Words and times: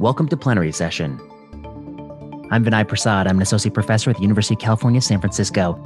Welcome 0.00 0.26
to 0.30 0.36
Plenary 0.36 0.72
Session. 0.72 1.20
I'm 2.50 2.64
Vinay 2.64 2.86
Prasad. 2.88 3.28
I'm 3.28 3.36
an 3.36 3.42
associate 3.42 3.74
professor 3.74 4.10
at 4.10 4.16
the 4.16 4.22
University 4.22 4.54
of 4.54 4.60
California, 4.60 5.00
San 5.00 5.20
Francisco. 5.20 5.78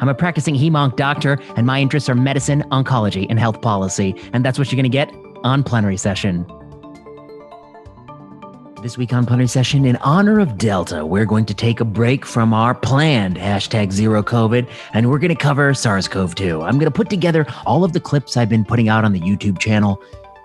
I'm 0.00 0.08
a 0.08 0.14
practicing 0.14 0.56
hemonc 0.56 0.96
doctor, 0.96 1.38
and 1.54 1.64
my 1.64 1.80
interests 1.80 2.08
are 2.08 2.16
medicine, 2.16 2.64
oncology, 2.72 3.26
and 3.30 3.38
health 3.38 3.62
policy. 3.62 4.16
And 4.32 4.44
that's 4.44 4.58
what 4.58 4.72
you're 4.72 4.76
going 4.76 4.82
to 4.82 4.88
get 4.88 5.14
on 5.44 5.62
Plenary 5.62 5.96
Session. 5.96 6.44
This 8.82 8.98
week 8.98 9.12
on 9.12 9.24
Plenary 9.24 9.46
Session, 9.46 9.84
in 9.84 9.96
honor 9.98 10.40
of 10.40 10.58
Delta, 10.58 11.06
we're 11.06 11.24
going 11.24 11.46
to 11.46 11.54
take 11.54 11.78
a 11.78 11.84
break 11.84 12.26
from 12.26 12.52
our 12.52 12.74
planned 12.74 13.36
hashtag 13.36 13.92
zero 13.92 14.24
COVID, 14.24 14.68
and 14.94 15.08
we're 15.08 15.20
going 15.20 15.34
to 15.34 15.40
cover 15.40 15.72
SARS 15.74 16.08
CoV 16.08 16.34
2. 16.34 16.62
I'm 16.62 16.74
going 16.74 16.90
to 16.90 16.90
put 16.90 17.08
together 17.08 17.46
all 17.66 17.84
of 17.84 17.92
the 17.92 18.00
clips 18.00 18.36
I've 18.36 18.48
been 18.48 18.64
putting 18.64 18.88
out 18.88 19.04
on 19.04 19.12
the 19.12 19.20
YouTube 19.20 19.60
channel 19.60 20.02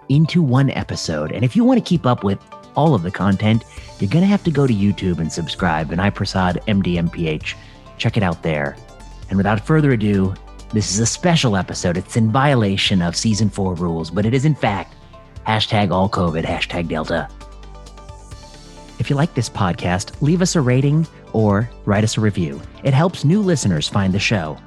into 0.09 0.43
one 0.43 0.69
episode. 0.71 1.31
And 1.31 1.43
if 1.43 1.55
you 1.55 1.63
want 1.63 1.83
to 1.83 1.87
keep 1.87 2.05
up 2.05 2.23
with 2.23 2.39
all 2.79 2.95
of 2.95 3.03
the 3.03 3.11
content, 3.11 3.65
you're 3.99 4.09
going 4.09 4.23
to 4.23 4.27
have 4.27 4.43
to 4.45 4.51
go 4.51 4.65
to 4.65 4.73
YouTube 4.73 5.19
and 5.19 5.29
subscribe. 5.29 5.91
And 5.91 5.99
I 6.01 6.09
Prasad 6.09 6.61
MDMPH. 6.65 7.55
Check 7.97 8.15
it 8.15 8.23
out 8.23 8.41
there. 8.41 8.77
And 9.27 9.35
without 9.35 9.65
further 9.65 9.91
ado, 9.91 10.33
this 10.71 10.91
is 10.93 10.99
a 10.99 11.05
special 11.05 11.57
episode. 11.57 11.97
It's 11.97 12.15
in 12.15 12.31
violation 12.31 13.01
of 13.01 13.17
season 13.17 13.49
four 13.49 13.75
rules, 13.75 14.09
but 14.09 14.25
it 14.25 14.33
is 14.33 14.45
in 14.45 14.55
fact 14.55 14.95
hashtag 15.45 15.91
all 15.91 16.07
COVID, 16.09 16.45
hashtag 16.45 16.87
Delta. 16.87 17.27
If 18.97 19.09
you 19.09 19.17
like 19.17 19.33
this 19.33 19.49
podcast, 19.49 20.21
leave 20.21 20.41
us 20.41 20.55
a 20.55 20.61
rating 20.61 21.05
or 21.33 21.69
write 21.85 22.05
us 22.05 22.17
a 22.17 22.21
review. 22.21 22.61
It 22.83 22.93
helps 22.93 23.25
new 23.25 23.41
listeners 23.41 23.89
find 23.89 24.13
the 24.13 24.19
show. 24.19 24.57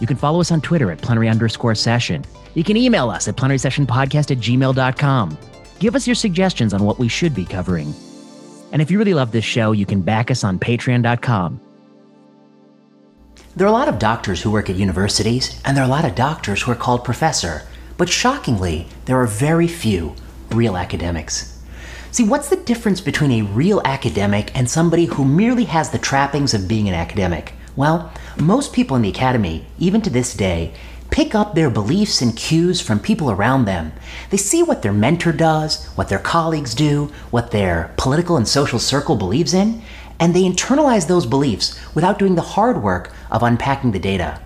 You 0.00 0.08
can 0.08 0.16
follow 0.16 0.40
us 0.40 0.50
on 0.50 0.60
Twitter 0.60 0.90
at 0.90 1.00
plenary 1.00 1.28
underscore 1.28 1.76
session. 1.76 2.24
You 2.54 2.64
can 2.64 2.76
email 2.76 3.08
us 3.08 3.28
at 3.28 3.36
plenarysessionpodcast 3.36 3.60
session 3.60 3.86
podcast 3.86 4.30
at 4.32 4.38
gmail.com. 4.38 5.38
Give 5.82 5.96
us 5.96 6.06
your 6.06 6.14
suggestions 6.14 6.72
on 6.72 6.84
what 6.84 7.00
we 7.00 7.08
should 7.08 7.34
be 7.34 7.44
covering. 7.44 7.92
And 8.70 8.80
if 8.80 8.88
you 8.88 9.00
really 9.00 9.14
love 9.14 9.32
this 9.32 9.44
show, 9.44 9.72
you 9.72 9.84
can 9.84 10.00
back 10.00 10.30
us 10.30 10.44
on 10.44 10.60
patreon.com. 10.60 11.60
There 13.56 13.66
are 13.66 13.68
a 13.68 13.72
lot 13.72 13.88
of 13.88 13.98
doctors 13.98 14.40
who 14.40 14.52
work 14.52 14.70
at 14.70 14.76
universities, 14.76 15.60
and 15.64 15.76
there 15.76 15.82
are 15.82 15.88
a 15.88 15.90
lot 15.90 16.04
of 16.04 16.14
doctors 16.14 16.62
who 16.62 16.70
are 16.70 16.76
called 16.76 17.02
professor. 17.02 17.62
But 17.96 18.08
shockingly, 18.08 18.86
there 19.06 19.16
are 19.16 19.26
very 19.26 19.66
few 19.66 20.14
real 20.52 20.76
academics. 20.76 21.60
See, 22.12 22.22
what's 22.22 22.48
the 22.48 22.62
difference 22.62 23.00
between 23.00 23.32
a 23.32 23.42
real 23.42 23.82
academic 23.84 24.56
and 24.56 24.70
somebody 24.70 25.06
who 25.06 25.24
merely 25.24 25.64
has 25.64 25.90
the 25.90 25.98
trappings 25.98 26.54
of 26.54 26.68
being 26.68 26.88
an 26.88 26.94
academic? 26.94 27.54
Well, 27.74 28.12
most 28.38 28.72
people 28.72 28.94
in 28.94 29.02
the 29.02 29.08
academy, 29.08 29.66
even 29.80 30.00
to 30.02 30.10
this 30.10 30.32
day, 30.32 30.74
pick 31.12 31.34
up 31.34 31.54
their 31.54 31.70
beliefs 31.70 32.22
and 32.22 32.34
cues 32.34 32.80
from 32.80 32.98
people 32.98 33.30
around 33.30 33.66
them. 33.66 33.92
They 34.30 34.38
see 34.38 34.62
what 34.62 34.80
their 34.80 34.94
mentor 34.94 35.30
does, 35.32 35.84
what 35.94 36.08
their 36.08 36.18
colleagues 36.18 36.74
do, 36.74 37.12
what 37.30 37.50
their 37.50 37.92
political 37.98 38.38
and 38.38 38.48
social 38.48 38.78
circle 38.78 39.14
believes 39.14 39.52
in, 39.52 39.82
and 40.18 40.34
they 40.34 40.42
internalize 40.42 41.06
those 41.06 41.26
beliefs 41.26 41.78
without 41.94 42.18
doing 42.18 42.34
the 42.34 42.40
hard 42.40 42.82
work 42.82 43.12
of 43.30 43.42
unpacking 43.42 43.92
the 43.92 43.98
data. 43.98 44.40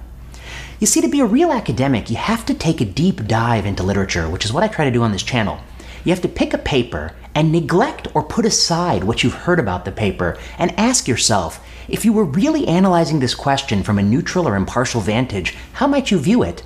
You 0.81 0.89
see, 0.89 1.01
to 1.01 1.09
be 1.09 1.21
a 1.21 1.25
real 1.25 1.53
academic, 1.53 2.11
you 2.11 2.17
have 2.17 2.45
to 2.47 2.55
take 2.55 2.81
a 2.81 2.85
deep 2.85 3.27
dive 3.27 3.65
into 3.65 3.85
literature, 3.85 4.29
which 4.29 4.45
is 4.45 4.53
what 4.53 4.65
I 4.65 4.69
try 4.69 4.85
to 4.85 4.91
do 4.91 5.05
on 5.05 5.13
this 5.13 5.23
channel. 5.23 5.61
You 6.05 6.11
have 6.11 6.23
to 6.23 6.29
pick 6.29 6.53
a 6.53 6.59
paper 6.59 7.13
and 7.37 7.53
neglect 7.53 8.09
or 8.15 8.23
put 8.23 8.47
aside 8.47 9.05
what 9.05 9.23
you've 9.23 9.35
heard 9.35 9.61
about 9.61 9.85
the 9.85 9.93
paper 9.93 10.39
and 10.59 10.77
ask 10.79 11.07
yourself 11.07 11.63
if 11.87 12.05
you 12.05 12.13
were 12.13 12.25
really 12.25 12.67
analyzing 12.67 13.21
this 13.21 13.35
question 13.35 13.83
from 13.83 13.99
a 13.99 14.03
neutral 14.03 14.49
or 14.49 14.57
impartial 14.57 15.03
vantage, 15.03 15.55
how 15.75 15.87
might 15.87 16.11
you 16.11 16.19
view 16.19 16.43
it? 16.43 16.65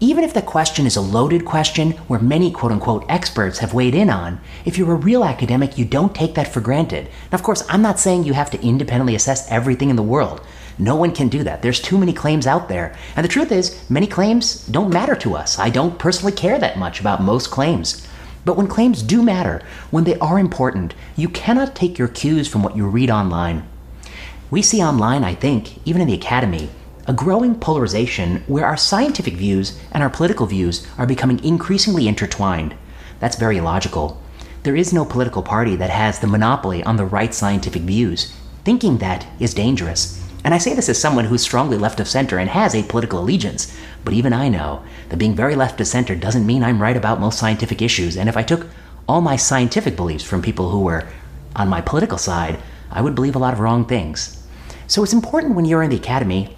Even 0.00 0.24
if 0.24 0.34
the 0.34 0.42
question 0.42 0.86
is 0.86 0.96
a 0.96 1.00
loaded 1.00 1.46
question 1.46 1.92
where 2.08 2.18
many 2.18 2.50
quote 2.50 2.72
unquote 2.72 3.06
experts 3.08 3.60
have 3.60 3.72
weighed 3.72 3.94
in 3.94 4.10
on, 4.10 4.40
if 4.66 4.76
you're 4.76 4.92
a 4.92 4.96
real 4.96 5.24
academic, 5.24 5.78
you 5.78 5.84
don't 5.86 6.14
take 6.14 6.34
that 6.34 6.52
for 6.52 6.60
granted. 6.60 7.08
Of 7.32 7.42
course, 7.42 7.64
I'm 7.70 7.80
not 7.80 8.00
saying 8.00 8.24
you 8.24 8.34
have 8.34 8.50
to 8.50 8.62
independently 8.62 9.14
assess 9.14 9.50
everything 9.50 9.88
in 9.88 9.96
the 9.96 10.02
world. 10.02 10.42
No 10.78 10.96
one 10.96 11.12
can 11.12 11.28
do 11.28 11.44
that. 11.44 11.62
There's 11.62 11.80
too 11.80 11.96
many 11.96 12.12
claims 12.12 12.46
out 12.46 12.68
there. 12.68 12.94
And 13.14 13.24
the 13.24 13.28
truth 13.28 13.52
is, 13.52 13.88
many 13.88 14.06
claims 14.06 14.66
don't 14.66 14.92
matter 14.92 15.14
to 15.14 15.36
us. 15.36 15.58
I 15.58 15.70
don't 15.70 15.98
personally 15.98 16.32
care 16.32 16.58
that 16.58 16.76
much 16.76 17.00
about 17.00 17.22
most 17.22 17.50
claims. 17.50 18.06
But 18.46 18.56
when 18.56 18.68
claims 18.68 19.02
do 19.02 19.24
matter, 19.24 19.60
when 19.90 20.04
they 20.04 20.16
are 20.20 20.38
important, 20.38 20.94
you 21.16 21.28
cannot 21.28 21.74
take 21.74 21.98
your 21.98 22.06
cues 22.06 22.46
from 22.46 22.62
what 22.62 22.76
you 22.76 22.86
read 22.86 23.10
online. 23.10 23.68
We 24.52 24.62
see 24.62 24.80
online, 24.80 25.24
I 25.24 25.34
think, 25.34 25.84
even 25.84 26.00
in 26.00 26.06
the 26.06 26.14
academy, 26.14 26.70
a 27.08 27.12
growing 27.12 27.58
polarization 27.58 28.44
where 28.46 28.64
our 28.64 28.76
scientific 28.76 29.34
views 29.34 29.76
and 29.90 30.00
our 30.00 30.08
political 30.08 30.46
views 30.46 30.86
are 30.96 31.08
becoming 31.08 31.42
increasingly 31.42 32.06
intertwined. 32.06 32.76
That's 33.18 33.36
very 33.36 33.60
logical. 33.60 34.22
There 34.62 34.76
is 34.76 34.92
no 34.92 35.04
political 35.04 35.42
party 35.42 35.74
that 35.74 35.90
has 35.90 36.20
the 36.20 36.28
monopoly 36.28 36.84
on 36.84 36.98
the 36.98 37.04
right 37.04 37.34
scientific 37.34 37.82
views. 37.82 38.32
Thinking 38.64 38.98
that 38.98 39.26
is 39.40 39.54
dangerous. 39.54 40.22
And 40.44 40.54
I 40.54 40.58
say 40.58 40.74
this 40.74 40.88
as 40.88 41.00
someone 41.00 41.24
who's 41.24 41.42
strongly 41.42 41.78
left 41.78 41.98
of 41.98 42.06
center 42.06 42.38
and 42.38 42.48
has 42.50 42.76
a 42.76 42.84
political 42.84 43.18
allegiance, 43.18 43.76
but 44.06 44.14
even 44.14 44.32
I 44.32 44.48
know 44.48 44.84
that 45.08 45.18
being 45.18 45.34
very 45.34 45.56
left 45.56 45.80
of 45.80 45.86
center 45.88 46.14
doesn't 46.14 46.46
mean 46.46 46.62
I'm 46.62 46.80
right 46.80 46.96
about 46.96 47.18
most 47.18 47.40
scientific 47.40 47.82
issues. 47.82 48.16
And 48.16 48.28
if 48.28 48.36
I 48.36 48.44
took 48.44 48.68
all 49.08 49.20
my 49.20 49.34
scientific 49.34 49.96
beliefs 49.96 50.22
from 50.22 50.42
people 50.42 50.70
who 50.70 50.82
were 50.82 51.08
on 51.56 51.68
my 51.68 51.80
political 51.80 52.16
side, 52.16 52.60
I 52.88 53.02
would 53.02 53.16
believe 53.16 53.34
a 53.34 53.40
lot 53.40 53.52
of 53.52 53.58
wrong 53.58 53.84
things. 53.84 54.46
So 54.86 55.02
it's 55.02 55.12
important 55.12 55.56
when 55.56 55.64
you're 55.64 55.82
in 55.82 55.90
the 55.90 55.96
academy 55.96 56.56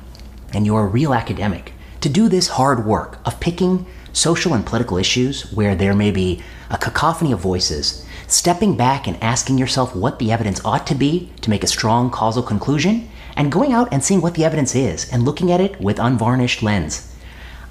and 0.53 0.67
you're 0.67 0.85
a 0.85 0.87
real 0.87 1.15
academic 1.15 1.73
to 2.03 2.11
do 2.11 2.29
this 2.29 2.49
hard 2.49 2.85
work 2.85 3.19
of 3.25 3.41
picking 3.41 3.87
social 4.13 4.53
and 4.53 4.67
political 4.67 4.99
issues 4.99 5.51
where 5.51 5.75
there 5.75 5.95
may 5.95 6.11
be 6.11 6.43
a 6.69 6.77
cacophony 6.77 7.33
of 7.33 7.41
voices, 7.41 8.07
stepping 8.27 8.77
back 8.77 9.07
and 9.07 9.17
asking 9.23 9.57
yourself 9.57 9.97
what 9.97 10.19
the 10.19 10.31
evidence 10.31 10.63
ought 10.67 10.87
to 10.87 10.95
be 10.95 11.33
to 11.41 11.49
make 11.49 11.65
a 11.65 11.67
strong 11.67 12.11
causal 12.11 12.43
conclusion, 12.43 13.09
and 13.37 13.51
going 13.51 13.73
out 13.73 13.89
and 13.91 14.05
seeing 14.05 14.21
what 14.21 14.35
the 14.35 14.45
evidence 14.45 14.75
is 14.75 15.11
and 15.11 15.25
looking 15.25 15.51
at 15.51 15.63
it 15.63 15.81
with 15.81 15.99
unvarnished 15.99 16.63
lens. 16.63 17.08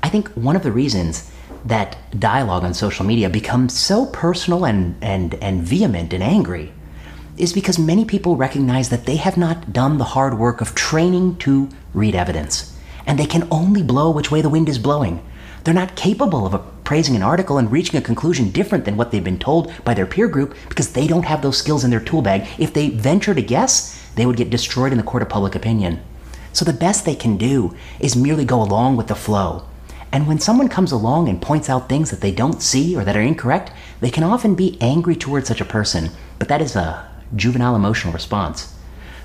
I 0.07 0.09
think 0.09 0.29
one 0.35 0.55
of 0.55 0.63
the 0.63 0.71
reasons 0.71 1.29
that 1.65 1.97
dialogue 2.17 2.63
on 2.63 2.73
social 2.73 3.05
media 3.05 3.29
becomes 3.29 3.77
so 3.77 4.05
personal 4.05 4.65
and, 4.65 4.95
and, 5.01 5.35
and 5.43 5.61
vehement 5.61 6.13
and 6.13 6.23
angry 6.23 6.71
is 7.35 7.51
because 7.51 7.77
many 7.77 8.05
people 8.05 8.37
recognize 8.37 8.87
that 8.87 9.05
they 9.05 9.17
have 9.17 9.35
not 9.35 9.73
done 9.73 9.97
the 9.97 10.13
hard 10.15 10.39
work 10.39 10.61
of 10.61 10.73
training 10.73 11.35
to 11.39 11.67
read 11.93 12.15
evidence, 12.15 12.73
and 13.05 13.19
they 13.19 13.25
can 13.25 13.49
only 13.51 13.83
blow 13.83 14.09
which 14.09 14.31
way 14.31 14.41
the 14.41 14.47
wind 14.47 14.69
is 14.69 14.79
blowing. 14.79 15.21
They're 15.65 15.73
not 15.73 15.97
capable 15.97 16.45
of 16.45 16.53
appraising 16.53 17.17
an 17.17 17.21
article 17.21 17.57
and 17.57 17.69
reaching 17.69 17.99
a 17.99 18.01
conclusion 18.01 18.51
different 18.51 18.85
than 18.85 18.95
what 18.95 19.11
they've 19.11 19.21
been 19.21 19.37
told 19.37 19.73
by 19.83 19.93
their 19.93 20.05
peer 20.05 20.29
group 20.29 20.55
because 20.69 20.93
they 20.93 21.05
don't 21.05 21.25
have 21.25 21.41
those 21.41 21.57
skills 21.57 21.83
in 21.83 21.89
their 21.89 21.99
tool 21.99 22.21
bag. 22.21 22.47
If 22.57 22.73
they 22.73 22.91
venture 22.91 23.35
to 23.35 23.41
guess, 23.41 24.01
they 24.15 24.25
would 24.25 24.37
get 24.37 24.51
destroyed 24.51 24.93
in 24.93 24.97
the 24.99 25.03
court 25.03 25.21
of 25.21 25.27
public 25.27 25.53
opinion. 25.53 25.99
So 26.53 26.63
the 26.63 26.71
best 26.71 27.03
they 27.03 27.13
can 27.13 27.35
do 27.35 27.75
is 27.99 28.15
merely 28.15 28.45
go 28.45 28.61
along 28.61 28.95
with 28.95 29.07
the 29.07 29.13
flow. 29.15 29.67
And 30.11 30.27
when 30.27 30.39
someone 30.39 30.69
comes 30.69 30.91
along 30.91 31.29
and 31.29 31.41
points 31.41 31.69
out 31.69 31.89
things 31.89 32.11
that 32.11 32.21
they 32.21 32.31
don't 32.31 32.61
see 32.61 32.95
or 32.95 33.03
that 33.03 33.15
are 33.15 33.21
incorrect, 33.21 33.71
they 33.99 34.09
can 34.09 34.23
often 34.23 34.55
be 34.55 34.77
angry 34.79 35.15
towards 35.15 35.47
such 35.47 35.61
a 35.61 35.65
person. 35.65 36.11
But 36.39 36.47
that 36.47 36.61
is 36.61 36.75
a 36.75 37.09
juvenile 37.35 37.75
emotional 37.75 38.13
response. 38.13 38.73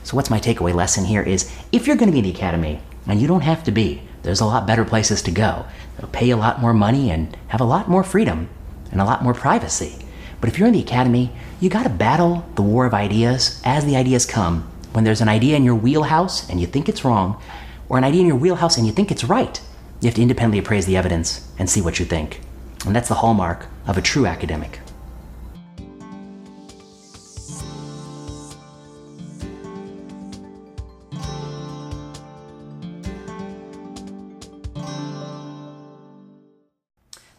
So, 0.03 0.17
what's 0.17 0.31
my 0.31 0.41
takeaway 0.41 0.75
lesson 0.75 1.05
here 1.05 1.23
is 1.23 1.53
if 1.71 1.87
you're 1.87 1.97
going 1.97 2.09
to 2.09 2.13
be 2.13 2.19
in 2.19 2.25
the 2.25 2.31
academy, 2.31 2.81
and 3.07 3.21
you 3.21 3.27
don't 3.27 3.43
have 3.43 3.65
to 3.65 3.73
be, 3.73 4.03
there's 4.23 4.41
a 4.41 4.47
lot 4.47 4.67
better 4.67 4.85
places 4.85 5.23
to 5.23 5.31
go. 5.31 5.65
They'll 5.99 6.09
pay 6.09 6.31
a 6.31 6.37
lot 6.37 6.61
more 6.61 6.73
money 6.73 7.11
and 7.11 7.37
have 7.49 7.61
a 7.61 7.65
lot 7.65 7.89
more 7.89 8.05
freedom 8.05 8.49
and 8.91 9.01
a 9.01 9.05
lot 9.05 9.23
more 9.23 9.35
privacy. 9.35 10.05
But 10.41 10.49
if 10.49 10.59
you're 10.59 10.69
in 10.69 10.75
the 10.75 10.81
academy, 10.83 11.33
you 11.61 11.69
got 11.69 11.85
to 11.85 11.89
battle 11.89 12.45
the 12.55 12.63
war 12.63 12.87
of 12.87 12.95
ideas 12.95 13.61
as 13.65 13.85
the 13.85 13.97
ideas 13.97 14.27
come. 14.27 14.69
When 14.93 15.05
there's 15.05 15.21
an 15.21 15.29
idea 15.29 15.57
in 15.57 15.65
your 15.65 15.75
wheelhouse 15.75 16.49
and 16.49 16.61
you 16.61 16.67
think 16.67 16.89
it's 16.89 17.05
wrong, 17.05 17.41
or 17.89 17.99
an 17.99 18.05
idea 18.05 18.21
in 18.21 18.27
your 18.27 18.37
wheelhouse 18.37 18.77
and 18.77 18.87
you 18.87 18.93
think 18.93 19.11
it's 19.11 19.25
right, 19.25 19.61
you 20.03 20.09
have 20.09 20.17
to 20.17 20.23
independently 20.23 20.59
appraise 20.59 20.85
the 20.85 20.97
evidence 20.97 21.49
and 21.61 21.71
see 21.71 21.81
what 21.81 22.01
you 22.01 22.05
think. 22.05 22.41
And 22.85 22.95
that's 22.95 23.09
the 23.09 23.15
hallmark 23.15 23.69
of 23.87 23.97
a 23.97 24.03
true 24.03 24.27
academic. 24.27 24.81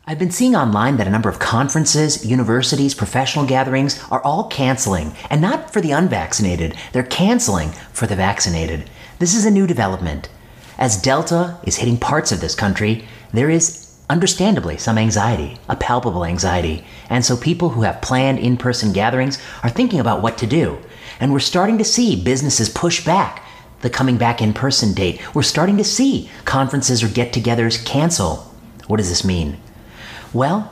I've 0.06 0.19
been 0.19 0.31
seeing 0.31 0.56
online 0.56 0.95
that 0.98 1.07
a 1.07 1.09
number 1.09 1.27
of 1.27 1.39
conferences, 1.39 2.25
universities, 2.25 2.94
professional 2.94 3.45
gatherings 3.45 4.01
are 4.09 4.24
all 4.24 4.48
canceling, 4.48 5.13
and 5.30 5.42
not 5.42 5.74
for 5.74 5.81
the 5.81 5.92
unvaccinated, 5.92 6.77
they're 6.94 7.04
canceling 7.04 7.71
for 7.92 8.07
the 8.07 8.16
vaccinated. 8.16 8.89
This 9.19 9.36
is 9.36 9.45
a 9.45 9.51
new 9.51 9.68
development. 9.68 10.30
As 10.77 11.01
Delta 11.01 11.57
is 11.63 11.77
hitting 11.77 11.97
parts 11.97 12.31
of 12.31 12.41
this 12.41 12.55
country, 12.55 13.05
there 13.31 13.49
is 13.49 13.95
understandably 14.09 14.77
some 14.77 14.97
anxiety, 14.97 15.57
a 15.69 15.75
palpable 15.75 16.25
anxiety, 16.25 16.83
and 17.09 17.23
so 17.23 17.37
people 17.37 17.69
who 17.69 17.81
have 17.83 18.01
planned 18.01 18.39
in 18.39 18.57
person 18.57 18.91
gatherings 18.91 19.41
are 19.63 19.69
thinking 19.69 19.99
about 19.99 20.21
what 20.21 20.37
to 20.39 20.47
do. 20.47 20.77
And 21.19 21.31
we're 21.31 21.39
starting 21.39 21.77
to 21.77 21.83
see 21.83 22.21
businesses 22.21 22.69
push 22.69 23.05
back 23.05 23.43
the 23.81 23.89
coming 23.89 24.17
back 24.17 24.41
in 24.41 24.53
person 24.53 24.93
date. 24.93 25.21
We're 25.35 25.43
starting 25.43 25.77
to 25.77 25.83
see 25.83 26.29
conferences 26.45 27.03
or 27.03 27.09
get 27.09 27.33
togethers 27.33 27.83
cancel. 27.85 28.37
What 28.87 28.97
does 28.97 29.09
this 29.09 29.25
mean? 29.25 29.57
Well, 30.31 30.71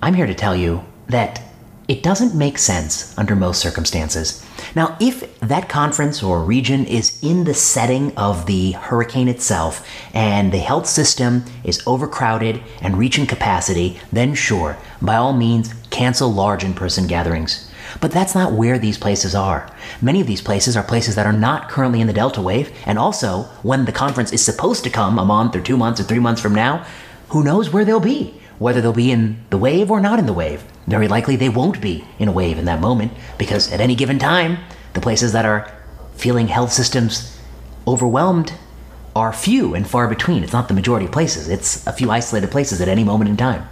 I'm 0.00 0.14
here 0.14 0.26
to 0.26 0.34
tell 0.34 0.56
you 0.56 0.84
that 1.08 1.42
it 1.88 2.02
doesn't 2.02 2.34
make 2.34 2.58
sense 2.58 3.16
under 3.18 3.36
most 3.36 3.60
circumstances. 3.60 4.43
Now, 4.74 4.96
if 5.00 5.38
that 5.40 5.68
conference 5.68 6.22
or 6.22 6.42
region 6.42 6.84
is 6.86 7.22
in 7.22 7.44
the 7.44 7.54
setting 7.54 8.16
of 8.16 8.46
the 8.46 8.72
hurricane 8.72 9.28
itself 9.28 9.86
and 10.12 10.52
the 10.52 10.58
health 10.58 10.86
system 10.86 11.44
is 11.62 11.82
overcrowded 11.86 12.62
and 12.80 12.98
reaching 12.98 13.26
capacity, 13.26 14.00
then 14.12 14.34
sure, 14.34 14.76
by 15.00 15.16
all 15.16 15.32
means, 15.32 15.72
cancel 15.90 16.32
large 16.32 16.64
in 16.64 16.74
person 16.74 17.06
gatherings. 17.06 17.70
But 18.00 18.10
that's 18.10 18.34
not 18.34 18.52
where 18.52 18.78
these 18.78 18.98
places 18.98 19.34
are. 19.34 19.70
Many 20.02 20.20
of 20.20 20.26
these 20.26 20.42
places 20.42 20.76
are 20.76 20.82
places 20.82 21.14
that 21.14 21.26
are 21.26 21.32
not 21.32 21.68
currently 21.68 22.00
in 22.00 22.06
the 22.06 22.12
Delta 22.12 22.42
wave, 22.42 22.72
and 22.86 22.98
also, 22.98 23.42
when 23.62 23.84
the 23.84 23.92
conference 23.92 24.32
is 24.32 24.44
supposed 24.44 24.82
to 24.84 24.90
come 24.90 25.18
a 25.18 25.24
month 25.24 25.54
or 25.54 25.60
two 25.60 25.76
months 25.76 26.00
or 26.00 26.04
three 26.04 26.18
months 26.18 26.40
from 26.40 26.54
now, 26.54 26.84
who 27.28 27.44
knows 27.44 27.72
where 27.72 27.84
they'll 27.84 28.00
be? 28.00 28.40
Whether 28.58 28.80
they'll 28.80 28.92
be 28.92 29.12
in 29.12 29.44
the 29.50 29.58
wave 29.58 29.90
or 29.90 30.00
not 30.00 30.18
in 30.18 30.26
the 30.26 30.32
wave. 30.32 30.64
Very 30.86 31.08
likely 31.08 31.36
they 31.36 31.48
won't 31.48 31.80
be 31.80 32.04
in 32.18 32.28
a 32.28 32.32
wave 32.32 32.58
in 32.58 32.66
that 32.66 32.80
moment, 32.80 33.12
because 33.38 33.72
at 33.72 33.80
any 33.80 33.94
given 33.94 34.18
time, 34.18 34.58
the 34.92 35.00
places 35.00 35.32
that 35.32 35.46
are 35.46 35.72
feeling 36.14 36.48
health 36.48 36.72
systems 36.72 37.38
overwhelmed 37.86 38.52
are 39.16 39.32
few 39.32 39.74
and 39.74 39.88
far 39.88 40.08
between. 40.08 40.42
It's 40.42 40.52
not 40.52 40.68
the 40.68 40.74
majority 40.74 41.06
of 41.06 41.12
places, 41.12 41.48
it's 41.48 41.86
a 41.86 41.92
few 41.92 42.10
isolated 42.10 42.50
places 42.50 42.80
at 42.80 42.88
any 42.88 43.04
moment 43.04 43.30
in 43.30 43.36
time. 43.36 43.68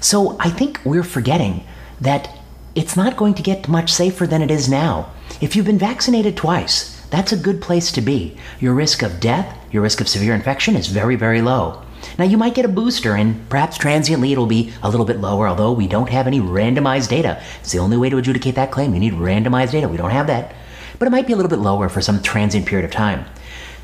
So 0.00 0.36
I 0.40 0.50
think 0.50 0.80
we're 0.84 1.02
forgetting 1.02 1.64
that 2.00 2.28
it's 2.74 2.96
not 2.96 3.16
going 3.16 3.34
to 3.34 3.42
get 3.42 3.68
much 3.68 3.92
safer 3.92 4.26
than 4.26 4.42
it 4.42 4.50
is 4.50 4.68
now. 4.68 5.10
If 5.40 5.54
you've 5.54 5.66
been 5.66 5.78
vaccinated 5.78 6.36
twice, 6.36 7.00
that's 7.10 7.32
a 7.32 7.36
good 7.36 7.62
place 7.62 7.92
to 7.92 8.00
be. 8.00 8.36
Your 8.58 8.74
risk 8.74 9.02
of 9.02 9.20
death, 9.20 9.56
your 9.70 9.82
risk 9.82 10.00
of 10.00 10.08
severe 10.08 10.34
infection 10.34 10.74
is 10.74 10.88
very, 10.88 11.14
very 11.14 11.40
low. 11.40 11.83
Now, 12.18 12.24
you 12.24 12.36
might 12.36 12.54
get 12.54 12.64
a 12.64 12.68
booster, 12.68 13.14
and 13.14 13.48
perhaps 13.48 13.76
transiently 13.76 14.32
it'll 14.32 14.46
be 14.46 14.72
a 14.82 14.88
little 14.88 15.06
bit 15.06 15.20
lower, 15.20 15.48
although 15.48 15.72
we 15.72 15.86
don't 15.88 16.08
have 16.10 16.26
any 16.26 16.40
randomized 16.40 17.08
data. 17.08 17.42
It's 17.60 17.72
the 17.72 17.78
only 17.78 17.96
way 17.96 18.10
to 18.10 18.18
adjudicate 18.18 18.54
that 18.54 18.70
claim. 18.70 18.94
You 18.94 19.00
need 19.00 19.14
randomized 19.14 19.72
data. 19.72 19.88
We 19.88 19.96
don't 19.96 20.10
have 20.10 20.26
that. 20.28 20.54
But 20.98 21.08
it 21.08 21.10
might 21.10 21.26
be 21.26 21.32
a 21.32 21.36
little 21.36 21.50
bit 21.50 21.58
lower 21.58 21.88
for 21.88 22.00
some 22.00 22.22
transient 22.22 22.66
period 22.66 22.84
of 22.84 22.90
time. 22.90 23.24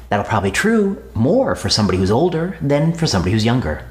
That'll 0.09 0.27
probably 0.27 0.51
true 0.51 1.03
more 1.15 1.55
for 1.55 1.69
somebody 1.69 1.99
who's 1.99 2.11
older 2.11 2.57
than 2.61 2.93
for 2.93 3.07
somebody 3.07 3.33
who's 3.33 3.45
younger. 3.45 3.85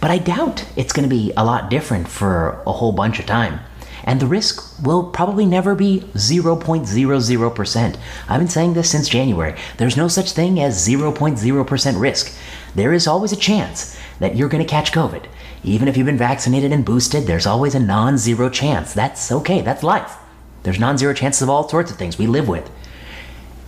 But 0.00 0.10
I 0.10 0.18
doubt 0.18 0.66
it's 0.76 0.92
going 0.92 1.08
to 1.08 1.14
be 1.14 1.32
a 1.36 1.44
lot 1.44 1.68
different 1.70 2.08
for 2.08 2.62
a 2.66 2.72
whole 2.72 2.92
bunch 2.92 3.18
of 3.18 3.26
time. 3.26 3.60
And 4.04 4.20
the 4.20 4.26
risk 4.26 4.82
will 4.84 5.04
probably 5.10 5.46
never 5.46 5.74
be 5.74 6.00
0.00%. 6.14 7.96
I've 8.28 8.40
been 8.40 8.48
saying 8.48 8.74
this 8.74 8.90
since 8.90 9.08
January. 9.08 9.54
There's 9.78 9.96
no 9.96 10.08
such 10.08 10.32
thing 10.32 10.60
as 10.60 10.86
0.0% 10.86 12.00
risk. 12.00 12.36
There 12.74 12.92
is 12.92 13.06
always 13.06 13.32
a 13.32 13.36
chance 13.36 13.98
that 14.18 14.36
you're 14.36 14.48
going 14.48 14.64
to 14.64 14.70
catch 14.70 14.92
COVID. 14.92 15.26
Even 15.62 15.88
if 15.88 15.96
you've 15.96 16.06
been 16.06 16.18
vaccinated 16.18 16.72
and 16.72 16.84
boosted, 16.84 17.26
there's 17.26 17.46
always 17.46 17.74
a 17.74 17.80
non 17.80 18.18
zero 18.18 18.50
chance. 18.50 18.92
That's 18.92 19.30
okay, 19.32 19.60
that's 19.60 19.82
life. 19.82 20.16
There's 20.62 20.80
non 20.80 20.98
zero 20.98 21.14
chances 21.14 21.42
of 21.42 21.50
all 21.50 21.68
sorts 21.68 21.90
of 21.90 21.96
things 21.96 22.18
we 22.18 22.26
live 22.26 22.48
with. 22.48 22.70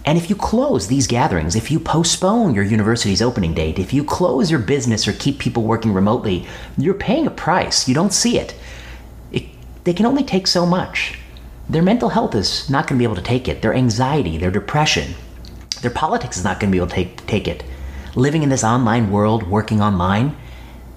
And 0.04 0.16
if 0.16 0.30
you 0.30 0.36
close 0.36 0.86
these 0.86 1.08
gatherings, 1.08 1.56
if 1.56 1.70
you 1.70 1.80
postpone 1.80 2.54
your 2.54 2.62
university's 2.62 3.22
opening 3.22 3.54
date, 3.54 3.78
if 3.78 3.92
you 3.92 4.04
close 4.04 4.50
your 4.50 4.60
business 4.60 5.08
or 5.08 5.12
keep 5.12 5.40
people 5.40 5.64
working 5.64 5.92
remotely, 5.92 6.46
you're 6.78 6.94
paying 6.94 7.26
a 7.26 7.30
price. 7.30 7.88
You 7.88 7.94
don't 7.94 8.12
see 8.12 8.38
it. 8.38 8.54
it 9.32 9.44
they 9.82 9.92
can 9.92 10.06
only 10.06 10.22
take 10.22 10.46
so 10.46 10.64
much. 10.64 11.18
Their 11.68 11.82
mental 11.82 12.10
health 12.10 12.36
is 12.36 12.70
not 12.70 12.86
going 12.86 12.96
to 12.96 13.00
be 13.00 13.04
able 13.04 13.16
to 13.16 13.22
take 13.22 13.48
it. 13.48 13.62
Their 13.62 13.74
anxiety, 13.74 14.38
their 14.38 14.52
depression, 14.52 15.14
their 15.82 15.90
politics 15.90 16.36
is 16.36 16.44
not 16.44 16.60
going 16.60 16.70
to 16.70 16.72
be 16.72 16.78
able 16.78 16.88
to 16.88 16.94
take, 16.94 17.26
take 17.26 17.48
it. 17.48 17.64
Living 18.16 18.42
in 18.42 18.48
this 18.48 18.64
online 18.64 19.10
world, 19.10 19.42
working 19.42 19.82
online, 19.82 20.34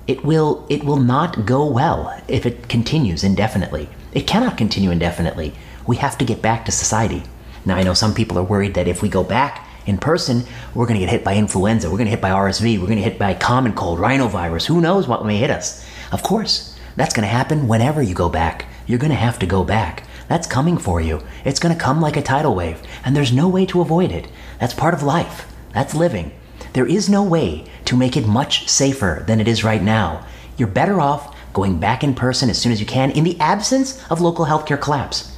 it 0.08 0.24
will 0.24 0.66
it 0.70 0.86
will 0.86 1.02
not 1.02 1.46
go 1.46 1.70
well 1.70 2.18
if 2.30 2.46
it 2.46 2.70
continues 2.70 3.26
indefinitely. 3.26 3.90
It 4.14 4.26
cannot 4.26 4.58
continue 4.58 4.90
indefinitely. 4.90 5.54
We 5.86 5.98
have 5.98 6.18
to 6.20 6.24
get 6.24 6.42
back 6.42 6.64
to 6.64 6.72
society. 6.72 7.24
Now, 7.66 7.76
I 7.76 7.84
know 7.84 7.94
some 7.94 8.14
people 8.14 8.40
are 8.40 8.44
worried 8.44 8.74
that 8.76 8.88
if 8.88 9.02
we 9.02 9.10
go 9.10 9.26
back 9.26 9.68
in 9.86 9.98
person, 9.98 10.46
we're 10.74 10.86
going 10.86 10.98
to 10.98 11.06
get 11.06 11.12
hit 11.12 11.26
by 11.26 11.36
influenza, 11.36 11.90
we're 11.90 11.98
going 11.98 12.06
to 12.06 12.12
hit 12.12 12.22
by 12.22 12.30
RSV, 12.30 12.80
we're 12.80 12.88
going 12.88 13.04
to 13.04 13.04
hit 13.04 13.20
by 13.20 13.34
common 13.34 13.74
cold, 13.74 14.00
rhinovirus, 14.00 14.66
who 14.66 14.80
knows 14.80 15.06
what 15.06 15.26
may 15.26 15.36
hit 15.36 15.50
us. 15.50 15.86
Of 16.14 16.24
course, 16.24 16.80
that's 16.96 17.14
going 17.14 17.28
to 17.28 17.28
happen 17.28 17.68
whenever 17.68 18.02
you 18.02 18.16
go 18.16 18.30
back. 18.30 18.66
You're 18.88 18.98
going 18.98 19.12
to 19.12 19.18
have 19.18 19.40
to 19.40 19.46
go 19.46 19.66
back. 19.66 20.04
That's 20.30 20.48
coming 20.48 20.78
for 20.78 21.02
you. 21.02 21.22
It's 21.44 21.60
going 21.60 21.76
to 21.76 21.84
come 21.84 22.00
like 22.00 22.16
a 22.16 22.22
tidal 22.22 22.56
wave, 22.56 22.82
and 23.04 23.14
there's 23.14 23.34
no 23.34 23.50
way 23.50 23.66
to 23.66 23.82
avoid 23.82 24.14
it. 24.14 24.30
That's 24.62 24.74
part 24.74 24.94
of 24.94 25.04
life. 25.04 25.54
That's 25.74 25.94
living. 25.94 26.32
There 26.74 26.88
is 26.88 27.10
no 27.10 27.24
way 27.24 27.66
to 27.86 27.96
make 27.96 28.16
it 28.16 28.28
much 28.28 28.68
safer 28.68 29.24
than 29.28 29.40
it 29.40 29.48
is 29.48 29.64
right 29.64 29.82
now. 29.82 30.26
You're 30.58 30.68
better 30.68 31.00
off 31.00 31.36
going 31.54 31.80
back 31.80 32.04
in 32.04 32.14
person 32.14 32.50
as 32.50 32.60
soon 32.60 32.72
as 32.72 32.80
you 32.80 32.86
can 32.86 33.12
in 33.12 33.24
the 33.24 33.40
absence 33.40 34.04
of 34.10 34.22
local 34.22 34.46
healthcare 34.46 34.80
collapse. 34.80 35.36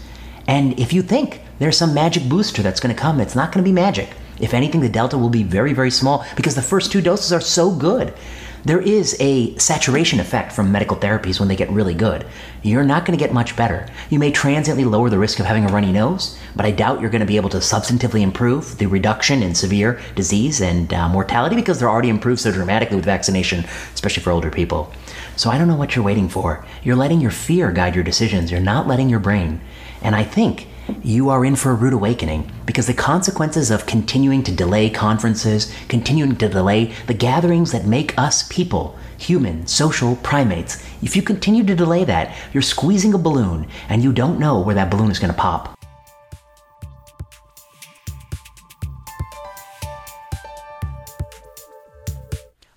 And 0.48 0.78
if 0.80 0.92
you 0.92 1.02
think 1.02 1.42
there's 1.62 1.78
some 1.78 1.94
magic 1.94 2.28
booster 2.28 2.64
that's 2.64 2.80
going 2.80 2.94
to 2.94 3.00
come. 3.00 3.20
It's 3.20 3.36
not 3.36 3.52
going 3.52 3.64
to 3.64 3.70
be 3.70 3.72
magic. 3.72 4.10
If 4.40 4.56
anything, 4.56 4.82
the 4.82 4.90
delta 4.90 5.16
will 5.16 5.30
be 5.30 5.44
very, 5.44 5.74
very 5.74 5.92
small 5.92 6.26
because 6.36 6.56
the 6.56 6.64
first 6.64 6.92
two 6.92 7.02
doses 7.02 7.32
are 7.32 7.40
so 7.40 7.70
good. 7.70 8.16
There 8.64 8.80
is 8.80 9.18
a 9.20 9.58
saturation 9.58 10.20
effect 10.20 10.52
from 10.52 10.72
medical 10.72 10.96
therapies 10.96 11.40
when 11.40 11.50
they 11.50 11.56
get 11.56 11.72
really 11.72 11.96
good. 11.96 12.28
You're 12.62 12.84
not 12.84 13.06
going 13.06 13.18
to 13.18 13.24
get 13.24 13.34
much 13.34 13.56
better. 13.56 13.88
You 14.12 14.20
may 14.20 14.32
transiently 14.32 14.86
lower 14.86 15.10
the 15.10 15.18
risk 15.18 15.40
of 15.40 15.48
having 15.48 15.66
a 15.66 15.74
runny 15.74 15.92
nose, 15.92 16.38
but 16.56 16.66
I 16.66 16.70
doubt 16.70 17.02
you're 17.02 17.10
going 17.10 17.22
to 17.22 17.26
be 17.26 17.38
able 17.38 17.50
to 17.50 17.58
substantively 17.58 18.22
improve 18.22 18.78
the 18.78 18.86
reduction 18.86 19.42
in 19.42 19.56
severe 19.56 20.00
disease 20.14 20.62
and 20.62 20.94
uh, 20.94 21.10
mortality 21.10 21.56
because 21.56 21.80
they're 21.80 21.90
already 21.90 22.10
improved 22.10 22.42
so 22.42 22.52
dramatically 22.52 22.98
with 22.98 23.06
vaccination, 23.06 23.66
especially 23.96 24.22
for 24.22 24.32
older 24.32 24.52
people. 24.52 24.92
So 25.38 25.50
I 25.50 25.58
don't 25.58 25.68
know 25.68 25.76
what 25.76 25.96
you're 25.96 26.06
waiting 26.06 26.30
for. 26.30 26.64
You're 26.84 26.96
letting 26.96 27.20
your 27.20 27.32
fear 27.32 27.72
guide 27.72 27.96
your 27.96 28.04
decisions, 28.04 28.52
you're 28.52 28.60
not 28.60 28.88
letting 28.88 29.10
your 29.10 29.20
brain. 29.20 29.60
And 30.04 30.16
I 30.16 30.24
think 30.24 30.68
you 31.04 31.30
are 31.30 31.46
in 31.46 31.56
for 31.56 31.72
a 31.72 31.76
rude 31.76 31.94
awakening 31.94 32.52
because 32.66 32.88
the 32.88 32.94
consequences 32.94 33.72
of 33.72 33.86
continuing 33.86 34.44
to 34.44 34.52
delay 34.52 34.90
conferences, 34.90 35.74
continuing 35.88 36.36
to 36.38 36.50
delay 36.50 36.94
the 37.08 37.14
gatherings 37.14 37.72
that 37.72 37.86
make 37.86 38.18
us 38.18 38.48
people, 38.48 38.98
human, 39.18 39.68
social 39.68 40.16
primates, 40.18 40.84
if 41.02 41.16
you 41.16 41.22
continue 41.22 41.64
to 41.64 41.76
delay 41.76 42.04
that, 42.06 42.36
you're 42.54 42.62
squeezing 42.62 43.14
a 43.14 43.18
balloon 43.18 43.68
and 43.90 44.04
you 44.04 44.12
don't 44.12 44.40
know 44.40 44.60
where 44.60 44.76
that 44.76 44.92
balloon 44.92 45.12
is 45.12 45.20
going 45.20 45.34
to 45.34 45.40
pop. 45.40 45.81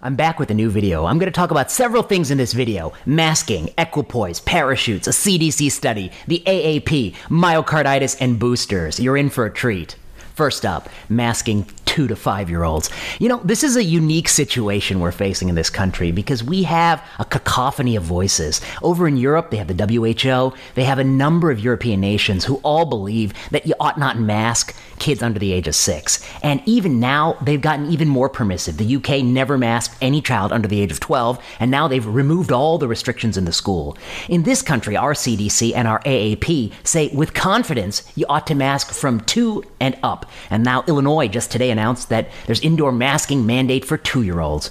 I'm 0.05 0.17
back 0.17 0.39
with 0.39 0.51
a 0.51 0.55
new 0.55 0.69
video. 0.69 1.07
I'm 1.07 1.19
going 1.19 1.33
to 1.33 1.35
talk 1.35 1.51
about 1.51 1.71
several 1.71 2.03
things 2.03 2.31
in 2.31 2.37
this 2.37 2.53
video 2.53 2.93
masking, 3.07 3.71
equipoise, 3.79 4.39
parachutes, 4.39 5.07
a 5.07 5.13
CDC 5.13 5.73
study, 5.73 6.13
the 6.27 6.43
AAP, 6.47 7.15
myocarditis, 7.31 8.15
and 8.21 8.39
boosters. 8.39 9.01
You're 9.01 9.17
in 9.17 9.31
for 9.31 9.47
a 9.47 9.51
treat. 9.51 9.97
First 10.35 10.67
up, 10.67 10.91
masking 11.09 11.65
two 11.95 12.09
to 12.09 12.17
five 12.17 12.51
year 12.51 12.65
olds. 12.65 12.91
You 13.21 13.29
know, 13.29 13.41
this 13.45 13.63
is 13.63 13.77
a 13.77 13.85
unique 13.85 14.29
situation 14.29 14.99
we're 14.99 15.13
facing 15.13 15.49
in 15.49 15.55
this 15.55 15.71
country 15.71 16.11
because 16.11 16.43
we 16.43 16.65
have 16.65 17.01
a 17.21 17.25
cacophony 17.25 17.95
of 17.95 18.03
voices. 18.03 18.61
Over 18.83 19.07
in 19.07 19.17
Europe, 19.17 19.53
they 19.53 19.59
have 19.59 19.69
the 19.69 19.87
WHO, 19.87 20.57
they 20.75 20.83
have 20.83 20.99
a 20.99 21.05
number 21.05 21.53
of 21.53 21.61
European 21.61 22.01
nations 22.01 22.45
who 22.45 22.57
all 22.65 22.85
believe 22.85 23.33
that 23.53 23.69
you 23.69 23.75
ought 23.79 23.97
not 23.97 24.19
mask 24.19 24.75
kids 24.99 25.23
under 25.23 25.39
the 25.39 25.53
age 25.53 25.69
of 25.69 25.77
six. 25.77 26.25
And 26.43 26.61
even 26.67 26.99
now, 26.99 27.37
they've 27.41 27.61
gotten 27.61 27.93
even 27.93 28.09
more 28.09 28.29
permissive. 28.29 28.77
The 28.77 28.97
UK 28.97 29.23
never 29.23 29.57
masked 29.57 29.97
any 30.01 30.21
child 30.21 30.53
under 30.53 30.67
the 30.67 30.81
age 30.81 30.91
of 30.91 30.99
12, 30.99 31.39
and 31.61 31.71
now 31.71 31.87
they've 31.87 32.05
removed 32.05 32.51
all 32.51 32.79
the 32.79 32.89
restrictions 32.89 33.37
in 33.37 33.45
the 33.45 33.53
school. 33.53 33.97
In 34.29 34.43
this 34.43 34.63
country, 34.63 34.97
our 34.97 35.15
CDC 35.15 35.75
and 35.77 35.87
our 35.87 36.01
AAP 36.01 36.73
say 36.83 37.09
with 37.15 37.35
confidence 37.35 38.03
you 38.17 38.27
ought 38.29 38.49
to 38.49 38.55
mask 38.57 38.93
from 38.93 39.21
two 39.21 39.63
and 39.79 39.97
up. 40.03 40.29
And 40.51 40.65
now 40.65 40.85
Illinois 40.89 41.29
just 41.29 41.53
today 41.53 41.71
announced 41.71 41.84
announced 41.85 42.09
that 42.09 42.31
there's 42.47 42.63
indoor 42.63 42.91
masking 42.93 43.45
mandate 43.45 43.85
for 43.85 43.99
two 43.99 44.23
year 44.23 44.41
olds. 44.41 44.71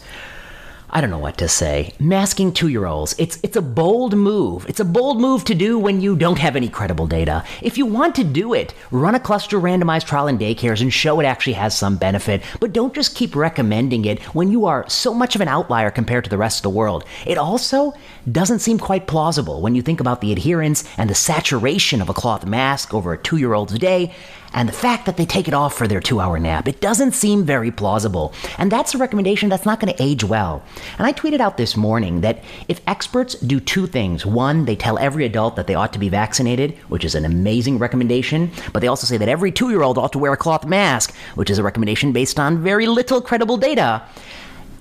I 0.89 1.01
don't 1.01 1.09
know 1.09 1.17
what 1.17 1.39
to 1.39 1.47
say. 1.47 1.93
Masking 1.99 2.51
two 2.51 2.67
year 2.67 2.85
olds. 2.85 3.15
It's, 3.17 3.39
it's 3.41 3.55
a 3.55 3.61
bold 3.61 4.15
move. 4.15 4.67
It's 4.69 4.79
a 4.79 4.85
bold 4.85 5.19
move 5.19 5.43
to 5.45 5.55
do 5.55 5.79
when 5.79 6.01
you 6.01 6.15
don't 6.15 6.37
have 6.37 6.55
any 6.55 6.69
credible 6.69 7.07
data. 7.07 7.43
If 7.61 7.79
you 7.79 7.87
want 7.87 8.13
to 8.15 8.23
do 8.23 8.53
it, 8.53 8.75
run 8.91 9.15
a 9.15 9.19
cluster 9.19 9.59
randomized 9.59 10.05
trial 10.05 10.27
in 10.27 10.37
daycares 10.37 10.81
and 10.81 10.93
show 10.93 11.19
it 11.19 11.25
actually 11.25 11.53
has 11.53 11.75
some 11.75 11.97
benefit, 11.97 12.43
but 12.59 12.73
don't 12.73 12.93
just 12.93 13.15
keep 13.15 13.35
recommending 13.35 14.05
it 14.05 14.21
when 14.35 14.51
you 14.51 14.65
are 14.65 14.87
so 14.87 15.15
much 15.15 15.33
of 15.33 15.41
an 15.41 15.47
outlier 15.47 15.89
compared 15.89 16.23
to 16.25 16.29
the 16.29 16.37
rest 16.37 16.59
of 16.59 16.63
the 16.63 16.77
world. 16.77 17.05
It 17.25 17.39
also 17.39 17.93
doesn't 18.31 18.59
seem 18.59 18.77
quite 18.77 19.07
plausible 19.07 19.61
when 19.61 19.73
you 19.73 19.81
think 19.81 19.99
about 19.99 20.21
the 20.21 20.31
adherence 20.31 20.83
and 20.97 21.09
the 21.09 21.15
saturation 21.15 22.01
of 22.01 22.09
a 22.09 22.13
cloth 22.13 22.45
mask 22.45 22.93
over 22.93 23.13
a 23.13 23.17
two 23.17 23.37
year 23.37 23.53
old's 23.53 23.77
day 23.79 24.13
and 24.53 24.69
the 24.69 24.73
fact 24.73 25.05
that 25.05 25.17
they 25.17 25.25
take 25.25 25.47
it 25.47 25.53
off 25.53 25.75
for 25.75 25.87
their 25.87 25.99
two 25.99 26.19
hour 26.19 26.39
nap. 26.39 26.67
It 26.67 26.81
doesn't 26.81 27.13
seem 27.13 27.43
very 27.43 27.71
plausible. 27.71 28.33
And 28.57 28.71
that's 28.71 28.93
a 28.93 28.97
recommendation 28.97 29.49
that's 29.49 29.65
not 29.65 29.79
going 29.79 29.93
to 29.93 30.03
age 30.03 30.23
well. 30.23 30.63
And 30.97 31.07
I 31.07 31.13
tweeted 31.13 31.39
out 31.39 31.57
this 31.57 31.75
morning 31.75 32.21
that 32.21 32.43
if 32.67 32.81
experts 32.87 33.35
do 33.35 33.59
two 33.59 33.87
things 33.87 34.25
one, 34.25 34.65
they 34.65 34.75
tell 34.75 34.99
every 34.99 35.25
adult 35.25 35.55
that 35.55 35.67
they 35.67 35.75
ought 35.75 35.93
to 35.93 35.99
be 35.99 36.09
vaccinated, 36.09 36.77
which 36.89 37.05
is 37.05 37.15
an 37.15 37.25
amazing 37.25 37.79
recommendation, 37.79 38.51
but 38.71 38.79
they 38.79 38.87
also 38.87 39.07
say 39.07 39.17
that 39.17 39.29
every 39.29 39.51
two 39.51 39.69
year 39.69 39.81
old 39.81 39.97
ought 39.97 40.11
to 40.13 40.19
wear 40.19 40.33
a 40.33 40.37
cloth 40.37 40.65
mask, 40.65 41.15
which 41.35 41.49
is 41.49 41.57
a 41.57 41.63
recommendation 41.63 42.11
based 42.11 42.39
on 42.39 42.63
very 42.63 42.85
little 42.85 43.21
credible 43.21 43.57
data. 43.57 44.03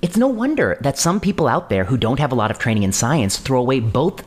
It's 0.01 0.17
no 0.17 0.27
wonder 0.27 0.77
that 0.81 0.97
some 0.97 1.21
people 1.21 1.47
out 1.47 1.69
there 1.69 1.85
who 1.85 1.97
don't 1.97 2.19
have 2.19 2.33
a 2.33 2.35
lot 2.35 2.51
of 2.51 2.59
training 2.59 2.83
in 2.83 2.91
science 2.91 3.37
throw 3.37 3.59
away 3.61 3.79
both 3.79 4.23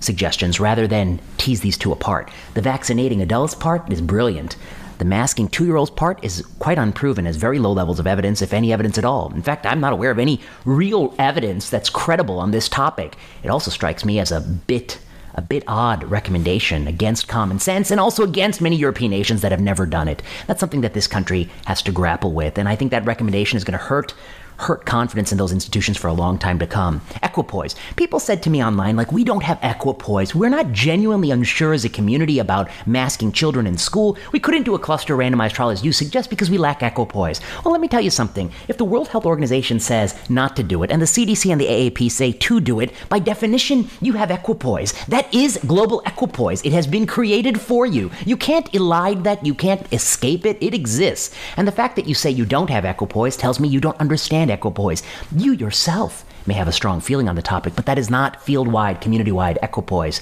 suggestions 0.00 0.60
rather 0.60 0.86
than 0.86 1.20
tease 1.38 1.60
these 1.60 1.76
two 1.76 1.92
apart. 1.92 2.30
The 2.54 2.62
vaccinating 2.62 3.20
adults 3.20 3.54
part 3.54 3.92
is 3.92 4.00
brilliant. 4.00 4.56
The 4.98 5.04
masking 5.04 5.48
two 5.48 5.64
year 5.64 5.76
olds 5.76 5.90
part 5.90 6.22
is 6.24 6.44
quite 6.58 6.78
unproven, 6.78 7.26
has 7.26 7.36
very 7.36 7.58
low 7.58 7.72
levels 7.72 8.00
of 8.00 8.06
evidence, 8.06 8.42
if 8.42 8.52
any 8.52 8.72
evidence 8.72 8.98
at 8.98 9.04
all. 9.04 9.32
In 9.32 9.42
fact, 9.42 9.64
I'm 9.64 9.80
not 9.80 9.92
aware 9.92 10.10
of 10.10 10.18
any 10.18 10.40
real 10.64 11.14
evidence 11.18 11.70
that's 11.70 11.88
credible 11.88 12.40
on 12.40 12.50
this 12.50 12.68
topic. 12.68 13.16
It 13.42 13.48
also 13.48 13.70
strikes 13.70 14.04
me 14.04 14.18
as 14.18 14.32
a 14.32 14.40
bit 14.40 14.98
a 15.34 15.40
bit 15.40 15.62
odd 15.68 16.02
recommendation 16.10 16.88
against 16.88 17.28
common 17.28 17.60
sense 17.60 17.92
and 17.92 18.00
also 18.00 18.24
against 18.24 18.60
many 18.60 18.74
European 18.74 19.12
nations 19.12 19.40
that 19.40 19.52
have 19.52 19.60
never 19.60 19.86
done 19.86 20.08
it. 20.08 20.20
That's 20.48 20.58
something 20.58 20.80
that 20.80 20.94
this 20.94 21.06
country 21.06 21.48
has 21.64 21.80
to 21.82 21.92
grapple 21.92 22.32
with, 22.32 22.58
and 22.58 22.68
I 22.68 22.74
think 22.74 22.90
that 22.90 23.04
recommendation 23.04 23.56
is 23.56 23.62
going 23.62 23.78
to 23.78 23.84
hurt 23.84 24.14
hurt 24.58 24.84
confidence 24.84 25.32
in 25.32 25.38
those 25.38 25.52
institutions 25.52 25.96
for 25.96 26.08
a 26.08 26.12
long 26.12 26.38
time 26.38 26.58
to 26.58 26.66
come. 26.66 27.00
Equipoise. 27.22 27.76
People 27.96 28.20
said 28.20 28.42
to 28.42 28.50
me 28.50 28.62
online, 28.62 28.96
like, 28.96 29.12
we 29.12 29.24
don't 29.24 29.42
have 29.42 29.58
equipoise. 29.62 30.34
We're 30.34 30.48
not 30.48 30.72
genuinely 30.72 31.30
unsure 31.30 31.72
as 31.72 31.84
a 31.84 31.88
community 31.88 32.38
about 32.38 32.68
masking 32.86 33.32
children 33.32 33.66
in 33.66 33.78
school. 33.78 34.18
We 34.32 34.40
couldn't 34.40 34.64
do 34.64 34.74
a 34.74 34.78
cluster 34.78 35.16
randomized 35.16 35.52
trial 35.52 35.70
as 35.70 35.84
you 35.84 35.92
suggest 35.92 36.28
because 36.28 36.50
we 36.50 36.58
lack 36.58 36.82
equipoise. 36.82 37.40
Well, 37.64 37.72
let 37.72 37.80
me 37.80 37.88
tell 37.88 38.00
you 38.00 38.10
something. 38.10 38.52
If 38.66 38.78
the 38.78 38.84
World 38.84 39.08
Health 39.08 39.26
Organization 39.26 39.80
says 39.80 40.14
not 40.28 40.56
to 40.56 40.62
do 40.62 40.82
it, 40.82 40.90
and 40.90 41.00
the 41.00 41.06
CDC 41.06 41.50
and 41.50 41.60
the 41.60 41.66
AAP 41.66 42.10
say 42.10 42.32
to 42.32 42.60
do 42.60 42.80
it, 42.80 42.92
by 43.08 43.18
definition, 43.18 43.88
you 44.00 44.14
have 44.14 44.30
equipoise. 44.30 44.92
That 45.06 45.32
is 45.32 45.58
global 45.66 46.00
equipoise. 46.04 46.64
It 46.64 46.72
has 46.72 46.86
been 46.86 47.06
created 47.06 47.60
for 47.60 47.86
you. 47.86 48.10
You 48.26 48.36
can't 48.36 48.70
elide 48.72 49.22
that. 49.22 49.46
You 49.46 49.54
can't 49.54 49.90
escape 49.92 50.44
it. 50.44 50.58
It 50.60 50.74
exists. 50.74 51.34
And 51.56 51.66
the 51.66 51.72
fact 51.72 51.96
that 51.96 52.06
you 52.06 52.14
say 52.14 52.30
you 52.30 52.44
don't 52.44 52.70
have 52.70 52.84
equipoise 52.84 53.36
tells 53.36 53.60
me 53.60 53.68
you 53.68 53.80
don't 53.80 54.00
understand 54.00 54.47
equipoise. 54.50 55.02
You 55.34 55.52
yourself 55.52 56.24
may 56.46 56.54
have 56.54 56.68
a 56.68 56.72
strong 56.72 57.00
feeling 57.00 57.28
on 57.28 57.36
the 57.36 57.42
topic, 57.42 57.74
but 57.76 57.86
that 57.86 57.98
is 57.98 58.10
not 58.10 58.42
field 58.42 58.68
wide, 58.68 59.00
community 59.00 59.32
wide 59.32 59.58
equipoise. 59.62 60.20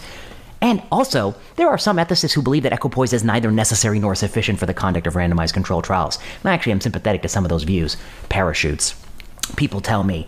And 0.61 0.83
also, 0.91 1.35
there 1.57 1.69
are 1.69 1.79
some 1.79 1.99
ethicists 1.99 2.33
who 2.33 2.43
believe 2.43 2.63
that 2.63 2.73
equipoise 2.73 3.13
is 3.13 3.23
neither 3.23 3.51
necessary 3.51 3.99
nor 3.99 4.15
sufficient 4.15 4.59
for 4.59 4.67
the 4.67 4.75
conduct 4.75 5.07
of 5.07 5.15
randomized 5.15 5.53
controlled 5.53 5.85
trials. 5.85 6.19
And 6.43 6.51
I 6.51 6.55
actually 6.55 6.73
am 6.73 6.81
sympathetic 6.81 7.23
to 7.23 7.29
some 7.29 7.45
of 7.45 7.51
those 7.51 7.65
views. 7.65 7.97
Parachutes. 8.29 8.95
People 9.57 9.81
tell 9.81 10.03
me 10.03 10.27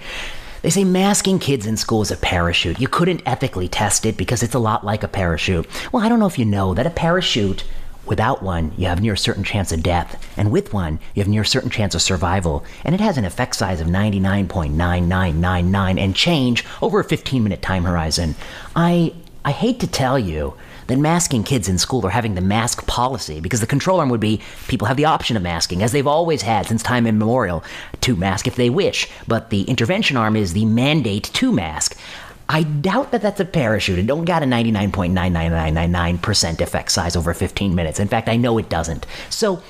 they 0.62 0.70
say 0.70 0.84
masking 0.84 1.38
kids 1.38 1.66
in 1.66 1.76
school 1.76 2.02
is 2.02 2.10
a 2.10 2.16
parachute. 2.16 2.80
You 2.80 2.88
couldn't 2.88 3.22
ethically 3.26 3.68
test 3.68 4.04
it 4.04 4.16
because 4.16 4.42
it's 4.42 4.54
a 4.54 4.58
lot 4.58 4.84
like 4.84 5.02
a 5.02 5.08
parachute. 5.08 5.66
Well, 5.92 6.02
I 6.04 6.08
don't 6.08 6.18
know 6.18 6.26
if 6.26 6.38
you 6.38 6.44
know 6.44 6.74
that 6.74 6.86
a 6.86 6.90
parachute 6.90 7.64
Without 8.08 8.42
one, 8.42 8.72
you 8.78 8.86
have 8.86 9.02
near 9.02 9.16
certain 9.16 9.44
chance 9.44 9.70
of 9.70 9.82
death, 9.82 10.26
and 10.36 10.50
with 10.50 10.72
one, 10.72 10.98
you 11.14 11.20
have 11.20 11.28
near 11.28 11.44
certain 11.44 11.68
chance 11.68 11.94
of 11.94 12.00
survival, 12.00 12.64
and 12.82 12.94
it 12.94 13.02
has 13.02 13.18
an 13.18 13.26
effect 13.26 13.54
size 13.54 13.82
of 13.82 13.86
99.9999 13.86 16.00
and 16.00 16.16
change 16.16 16.64
over 16.80 17.00
a 17.00 17.04
15 17.04 17.42
minute 17.42 17.60
time 17.60 17.84
horizon. 17.84 18.34
I 18.74 19.12
I 19.44 19.52
hate 19.52 19.78
to 19.80 19.86
tell 19.86 20.18
you 20.18 20.54
that 20.88 20.98
masking 20.98 21.44
kids 21.44 21.68
in 21.68 21.78
school 21.78 22.04
or 22.04 22.10
having 22.10 22.34
the 22.34 22.40
mask 22.40 22.86
policy, 22.86 23.40
because 23.40 23.60
the 23.60 23.66
control 23.66 24.00
arm 24.00 24.08
would 24.08 24.20
be 24.20 24.40
people 24.68 24.88
have 24.88 24.96
the 24.96 25.04
option 25.04 25.36
of 25.36 25.42
masking, 25.42 25.82
as 25.82 25.92
they've 25.92 26.06
always 26.06 26.42
had 26.42 26.66
since 26.66 26.82
time 26.82 27.06
immemorial, 27.06 27.62
to 28.00 28.16
mask 28.16 28.46
if 28.46 28.56
they 28.56 28.70
wish, 28.70 29.08
but 29.26 29.50
the 29.50 29.62
intervention 29.62 30.16
arm 30.16 30.34
is 30.34 30.54
the 30.54 30.64
mandate 30.64 31.24
to 31.34 31.52
mask. 31.52 31.96
I 32.48 32.62
doubt 32.62 33.12
that 33.12 33.20
that's 33.20 33.40
a 33.40 33.44
parachute. 33.44 33.98
It 33.98 34.06
don't 34.06 34.24
got 34.24 34.42
a 34.42 34.46
99.99999% 34.46 36.60
effect 36.60 36.90
size 36.90 37.14
over 37.14 37.34
15 37.34 37.74
minutes. 37.74 38.00
In 38.00 38.08
fact, 38.08 38.28
I 38.28 38.36
know 38.36 38.56
it 38.56 38.70
doesn't. 38.70 39.04
So 39.28 39.62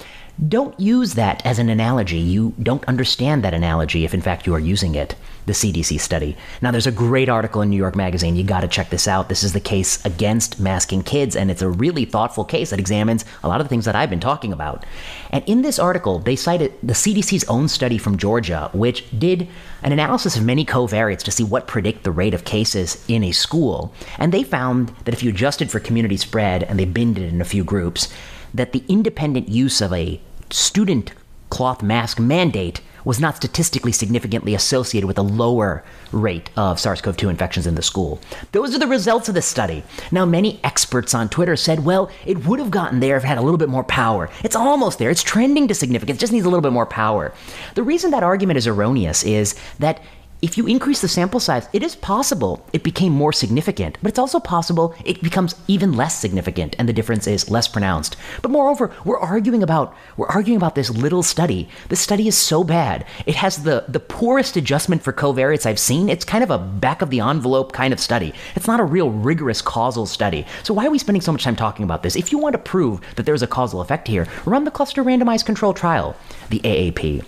don't 0.46 0.78
use 0.78 1.14
that 1.14 1.44
as 1.44 1.58
an 1.58 1.68
analogy. 1.68 2.18
You 2.18 2.54
don't 2.62 2.84
understand 2.84 3.42
that 3.42 3.54
analogy 3.54 4.04
if, 4.04 4.14
in 4.14 4.22
fact, 4.22 4.46
you 4.46 4.54
are 4.54 4.60
using 4.60 4.94
it 4.94 5.16
the 5.48 5.54
CDC 5.54 5.98
study. 5.98 6.36
Now, 6.62 6.70
there's 6.70 6.86
a 6.86 6.92
great 6.92 7.28
article 7.28 7.62
in 7.62 7.70
New 7.70 7.76
York 7.76 7.96
Magazine. 7.96 8.36
You 8.36 8.44
got 8.44 8.60
to 8.60 8.68
check 8.68 8.90
this 8.90 9.08
out. 9.08 9.28
This 9.28 9.42
is 9.42 9.54
the 9.54 9.60
case 9.60 10.04
against 10.04 10.60
masking 10.60 11.02
kids, 11.02 11.34
and 11.34 11.50
it's 11.50 11.62
a 11.62 11.68
really 11.68 12.04
thoughtful 12.04 12.44
case 12.44 12.70
that 12.70 12.78
examines 12.78 13.24
a 13.42 13.48
lot 13.48 13.60
of 13.60 13.64
the 13.64 13.68
things 13.68 13.86
that 13.86 13.96
I've 13.96 14.10
been 14.10 14.20
talking 14.20 14.52
about. 14.52 14.86
And 15.30 15.42
in 15.48 15.62
this 15.62 15.78
article, 15.78 16.20
they 16.20 16.36
cited 16.36 16.72
the 16.82 16.92
CDC's 16.92 17.44
own 17.48 17.66
study 17.66 17.98
from 17.98 18.16
Georgia, 18.16 18.70
which 18.72 19.04
did 19.18 19.48
an 19.82 19.92
analysis 19.92 20.36
of 20.36 20.44
many 20.44 20.64
covariates 20.64 21.22
to 21.22 21.30
see 21.30 21.44
what 21.44 21.66
predict 21.66 22.04
the 22.04 22.12
rate 22.12 22.34
of 22.34 22.44
cases 22.44 23.04
in 23.08 23.24
a 23.24 23.32
school. 23.32 23.92
And 24.18 24.32
they 24.32 24.42
found 24.42 24.90
that 25.04 25.14
if 25.14 25.22
you 25.22 25.30
adjusted 25.30 25.70
for 25.70 25.80
community 25.80 26.18
spread 26.18 26.62
and 26.62 26.78
they 26.78 26.84
binned 26.84 27.18
it 27.18 27.32
in 27.32 27.40
a 27.40 27.46
few 27.46 27.64
groups, 27.64 28.12
that 28.52 28.72
the 28.72 28.84
independent 28.88 29.48
use 29.48 29.80
of 29.80 29.92
a 29.92 30.20
student 30.50 31.12
cloth 31.50 31.82
mask 31.82 32.20
mandate 32.20 32.80
was 33.08 33.18
not 33.18 33.36
statistically 33.36 33.90
significantly 33.90 34.54
associated 34.54 35.06
with 35.06 35.16
a 35.16 35.22
lower 35.22 35.82
rate 36.12 36.50
of 36.56 36.78
SARS 36.78 37.00
CoV 37.00 37.16
2 37.16 37.30
infections 37.30 37.66
in 37.66 37.74
the 37.74 37.80
school. 37.80 38.20
Those 38.52 38.74
are 38.74 38.78
the 38.78 38.86
results 38.86 39.30
of 39.30 39.34
the 39.34 39.40
study. 39.40 39.82
Now, 40.12 40.26
many 40.26 40.60
experts 40.62 41.14
on 41.14 41.30
Twitter 41.30 41.56
said, 41.56 41.86
well, 41.86 42.10
it 42.26 42.44
would 42.44 42.58
have 42.58 42.70
gotten 42.70 43.00
there 43.00 43.16
if 43.16 43.24
it 43.24 43.26
had 43.26 43.38
a 43.38 43.40
little 43.40 43.56
bit 43.56 43.70
more 43.70 43.82
power. 43.82 44.28
It's 44.44 44.54
almost 44.54 44.98
there. 44.98 45.08
It's 45.08 45.22
trending 45.22 45.68
to 45.68 45.74
significance. 45.74 46.18
It 46.18 46.20
just 46.20 46.34
needs 46.34 46.44
a 46.44 46.50
little 46.50 46.60
bit 46.60 46.74
more 46.74 46.84
power. 46.84 47.32
The 47.76 47.82
reason 47.82 48.10
that 48.10 48.22
argument 48.22 48.58
is 48.58 48.66
erroneous 48.66 49.24
is 49.24 49.54
that 49.78 50.02
if 50.40 50.56
you 50.56 50.66
increase 50.66 51.00
the 51.00 51.08
sample 51.08 51.40
size, 51.40 51.68
it 51.72 51.82
is 51.82 51.96
possible 51.96 52.64
it 52.72 52.84
became 52.84 53.12
more 53.12 53.32
significant, 53.32 53.98
but 54.00 54.10
it's 54.10 54.18
also 54.18 54.38
possible 54.38 54.94
it 55.04 55.20
becomes 55.20 55.56
even 55.66 55.94
less 55.94 56.18
significant 56.18 56.76
and 56.78 56.88
the 56.88 56.92
difference 56.92 57.26
is 57.26 57.50
less 57.50 57.66
pronounced. 57.66 58.16
But 58.40 58.52
moreover, 58.52 58.92
we're 59.04 59.18
arguing 59.18 59.62
about 59.62 59.94
we're 60.16 60.28
arguing 60.28 60.56
about 60.56 60.76
this 60.76 60.90
little 60.90 61.24
study. 61.24 61.68
This 61.88 62.00
study 62.00 62.28
is 62.28 62.36
so 62.38 62.62
bad. 62.62 63.04
It 63.26 63.34
has 63.34 63.64
the 63.64 63.84
the 63.88 64.00
poorest 64.00 64.56
adjustment 64.56 65.02
for 65.02 65.12
covariates 65.12 65.66
I've 65.66 65.78
seen. 65.78 66.08
It's 66.08 66.24
kind 66.24 66.44
of 66.44 66.50
a 66.50 66.58
back 66.58 67.02
of 67.02 67.10
the 67.10 67.20
envelope 67.20 67.72
kind 67.72 67.92
of 67.92 67.98
study. 67.98 68.32
It's 68.54 68.68
not 68.68 68.80
a 68.80 68.84
real 68.84 69.10
rigorous 69.10 69.60
causal 69.60 70.06
study. 70.06 70.46
So 70.62 70.72
why 70.72 70.86
are 70.86 70.90
we 70.90 70.98
spending 70.98 71.22
so 71.22 71.32
much 71.32 71.42
time 71.42 71.56
talking 71.56 71.84
about 71.84 72.02
this? 72.02 72.14
If 72.14 72.30
you 72.30 72.38
want 72.38 72.52
to 72.52 72.58
prove 72.58 73.00
that 73.16 73.26
there's 73.26 73.42
a 73.42 73.48
causal 73.48 73.80
effect 73.80 74.06
here, 74.06 74.28
run 74.44 74.64
the 74.64 74.70
cluster 74.70 75.02
randomized 75.02 75.46
control 75.46 75.74
trial, 75.74 76.16
the 76.50 76.60
AAP. 76.60 77.24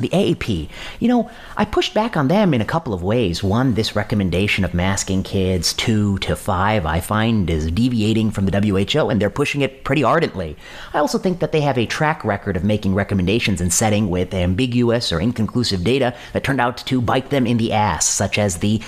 The 0.00 0.08
AAP, 0.08 0.68
you 0.98 1.08
know, 1.08 1.30
I 1.56 1.64
pushed 1.64 1.92
back 1.92 2.16
on 2.16 2.28
them 2.28 2.54
in 2.54 2.60
a 2.60 2.64
couple 2.64 2.94
of 2.94 3.02
ways. 3.02 3.42
One, 3.42 3.74
this 3.74 3.94
recommendation 3.94 4.64
of 4.64 4.72
masking 4.72 5.22
kids 5.22 5.74
two 5.74 6.16
to 6.18 6.34
five, 6.34 6.86
I 6.86 7.00
find 7.00 7.48
is 7.50 7.70
deviating 7.70 8.30
from 8.30 8.46
the 8.46 8.60
WHO, 8.60 9.10
and 9.10 9.20
they're 9.20 9.28
pushing 9.28 9.60
it 9.60 9.84
pretty 9.84 10.02
ardently. 10.02 10.56
I 10.94 10.98
also 10.98 11.18
think 11.18 11.40
that 11.40 11.52
they 11.52 11.60
have 11.60 11.76
a 11.76 11.86
track 11.86 12.24
record 12.24 12.56
of 12.56 12.64
making 12.64 12.94
recommendations 12.94 13.60
and 13.60 13.72
setting 13.72 14.08
with 14.08 14.32
ambiguous 14.32 15.12
or 15.12 15.20
inconclusive 15.20 15.84
data 15.84 16.14
that 16.32 16.44
turned 16.44 16.60
out 16.60 16.78
to 16.78 17.02
bite 17.02 17.30
them 17.30 17.46
in 17.46 17.58
the 17.58 17.72
ass, 17.72 18.06
such 18.06 18.38
as 18.38 18.58
the 18.58 18.80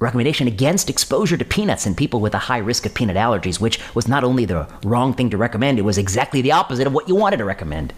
recommendation 0.00 0.46
against 0.46 0.90
exposure 0.90 1.36
to 1.36 1.44
peanuts 1.44 1.86
in 1.86 1.94
people 1.94 2.20
with 2.20 2.34
a 2.34 2.38
high 2.38 2.58
risk 2.58 2.86
of 2.86 2.94
peanut 2.94 3.16
allergies, 3.16 3.60
which 3.60 3.78
was 3.94 4.08
not 4.08 4.24
only 4.24 4.44
the 4.44 4.68
wrong 4.84 5.14
thing 5.14 5.30
to 5.30 5.36
recommend, 5.36 5.78
it 5.78 5.82
was 5.82 5.98
exactly 5.98 6.42
the 6.42 6.52
opposite 6.52 6.86
of 6.86 6.92
what 6.92 7.08
you 7.08 7.14
wanted 7.14 7.38
to 7.38 7.44
recommend. 7.44 7.92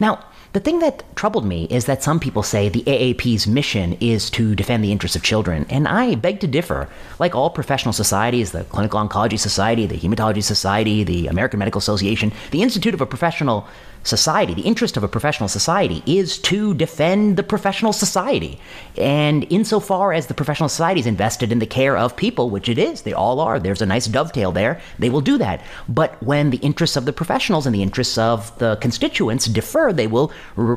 Now, 0.00 0.24
the 0.54 0.60
thing 0.60 0.78
that 0.78 1.02
troubled 1.16 1.44
me 1.44 1.64
is 1.64 1.86
that 1.86 2.04
some 2.04 2.20
people 2.20 2.44
say 2.44 2.68
the 2.68 2.84
AAP's 2.84 3.44
mission 3.48 3.94
is 3.94 4.30
to 4.30 4.54
defend 4.54 4.84
the 4.84 4.92
interests 4.92 5.16
of 5.16 5.24
children, 5.24 5.66
and 5.68 5.88
I 5.88 6.14
beg 6.14 6.38
to 6.40 6.46
differ. 6.46 6.88
Like 7.18 7.34
all 7.34 7.50
professional 7.50 7.92
societies, 7.92 8.52
the 8.52 8.62
Clinical 8.62 9.00
Oncology 9.00 9.36
Society, 9.36 9.84
the 9.84 9.98
Hematology 9.98 10.44
Society, 10.44 11.02
the 11.02 11.26
American 11.26 11.58
Medical 11.58 11.80
Association, 11.80 12.32
the 12.52 12.62
Institute 12.62 12.94
of 12.94 13.00
a 13.00 13.06
Professional 13.06 13.66
society, 14.04 14.54
the 14.54 14.62
interest 14.62 14.96
of 14.96 15.02
a 15.02 15.08
professional 15.08 15.48
society 15.48 16.02
is 16.06 16.38
to 16.38 16.74
defend 16.74 17.36
the 17.36 17.42
professional 17.42 17.92
society. 17.92 18.60
And 18.96 19.46
insofar 19.50 20.12
as 20.12 20.26
the 20.26 20.34
professional 20.34 20.68
society 20.68 21.00
is 21.00 21.06
invested 21.06 21.50
in 21.50 21.58
the 21.58 21.66
care 21.66 21.96
of 21.96 22.16
people, 22.16 22.50
which 22.50 22.68
it 22.68 22.78
is, 22.78 23.02
they 23.02 23.12
all 23.12 23.40
are, 23.40 23.58
there's 23.58 23.82
a 23.82 23.86
nice 23.86 24.06
dovetail 24.06 24.52
there, 24.52 24.80
they 24.98 25.10
will 25.10 25.20
do 25.20 25.38
that. 25.38 25.62
But 25.88 26.22
when 26.22 26.50
the 26.50 26.58
interests 26.58 26.96
of 26.96 27.06
the 27.06 27.12
professionals 27.12 27.66
and 27.66 27.74
the 27.74 27.82
interests 27.82 28.18
of 28.18 28.56
the 28.58 28.76
constituents 28.76 29.46
differ, 29.46 29.92
they 29.92 30.06
will 30.06 30.30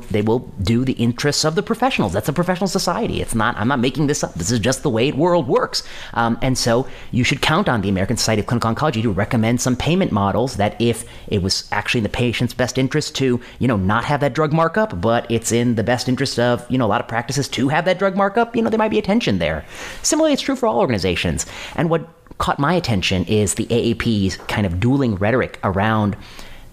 they 0.10 0.22
will 0.22 0.40
do 0.62 0.86
the 0.86 0.94
interests 0.94 1.44
of 1.44 1.56
the 1.56 1.64
professionals. 1.64 2.14
That's 2.14 2.30
a 2.30 2.34
professional 2.34 2.68
society. 2.68 3.22
It's 3.22 3.36
not, 3.36 3.56
I'm 3.58 3.68
not 3.68 3.80
making 3.80 4.08
this 4.08 4.24
up. 4.24 4.34
This 4.34 4.52
is 4.52 4.60
just 4.60 4.84
the 4.84 4.90
way 4.90 5.12
the 5.12 5.18
world 5.18 5.48
works. 5.48 5.84
Um, 6.14 6.38
and 6.42 6.58
so 6.58 6.88
you 7.12 7.24
should 7.24 7.42
count 7.42 7.68
on 7.68 7.82
the 7.82 7.90
American 7.90 8.18
Society 8.18 8.40
of 8.40 8.48
Clinical 8.48 8.74
Oncology 8.74 9.02
to 9.02 9.12
recommend 9.12 9.60
some 9.62 9.76
payment 9.76 10.12
models 10.12 10.56
that 10.56 10.80
if 10.80 11.06
it 11.28 11.42
was 11.42 11.68
actually 11.72 12.00
in 12.00 12.04
the 12.04 12.10
patient's 12.10 12.54
best 12.54 12.78
interest 12.78 13.17
to, 13.18 13.40
you 13.60 13.68
know, 13.68 13.78
not 13.78 14.06
have 14.06 14.20
that 14.22 14.34
drug 14.34 14.54
markup, 14.54 15.00
but 15.00 15.30
it's 15.30 15.52
in 15.52 15.76
the 15.76 15.84
best 15.84 16.08
interest 16.08 16.40
of, 16.40 16.66
you 16.72 16.78
know, 16.78 16.86
a 16.86 16.88
lot 16.88 17.02
of 17.02 17.08
practices 17.08 17.48
to 17.50 17.68
have 17.68 17.86
that 17.86 18.00
drug 18.00 18.16
markup, 18.16 18.56
you 18.56 18.62
know, 18.62 18.70
there 18.70 18.78
might 18.78 18.92
be 18.92 19.00
a 19.00 19.04
tension 19.04 19.40
there. 19.40 19.66
Similarly, 20.04 20.34
it's 20.34 20.42
true 20.42 20.56
for 20.56 20.68
all 20.68 20.80
organizations. 20.80 21.46
And 21.76 21.90
what 21.90 22.08
caught 22.38 22.60
my 22.60 22.74
attention 22.74 23.26
is 23.26 23.56
the 23.56 23.66
AAP's 23.66 24.38
kind 24.48 24.66
of 24.66 24.80
dueling 24.80 25.16
rhetoric 25.16 25.60
around 25.64 26.16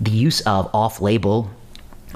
the 0.01 0.11
use 0.11 0.41
of 0.43 0.69
off 0.75 1.01
label 1.01 1.51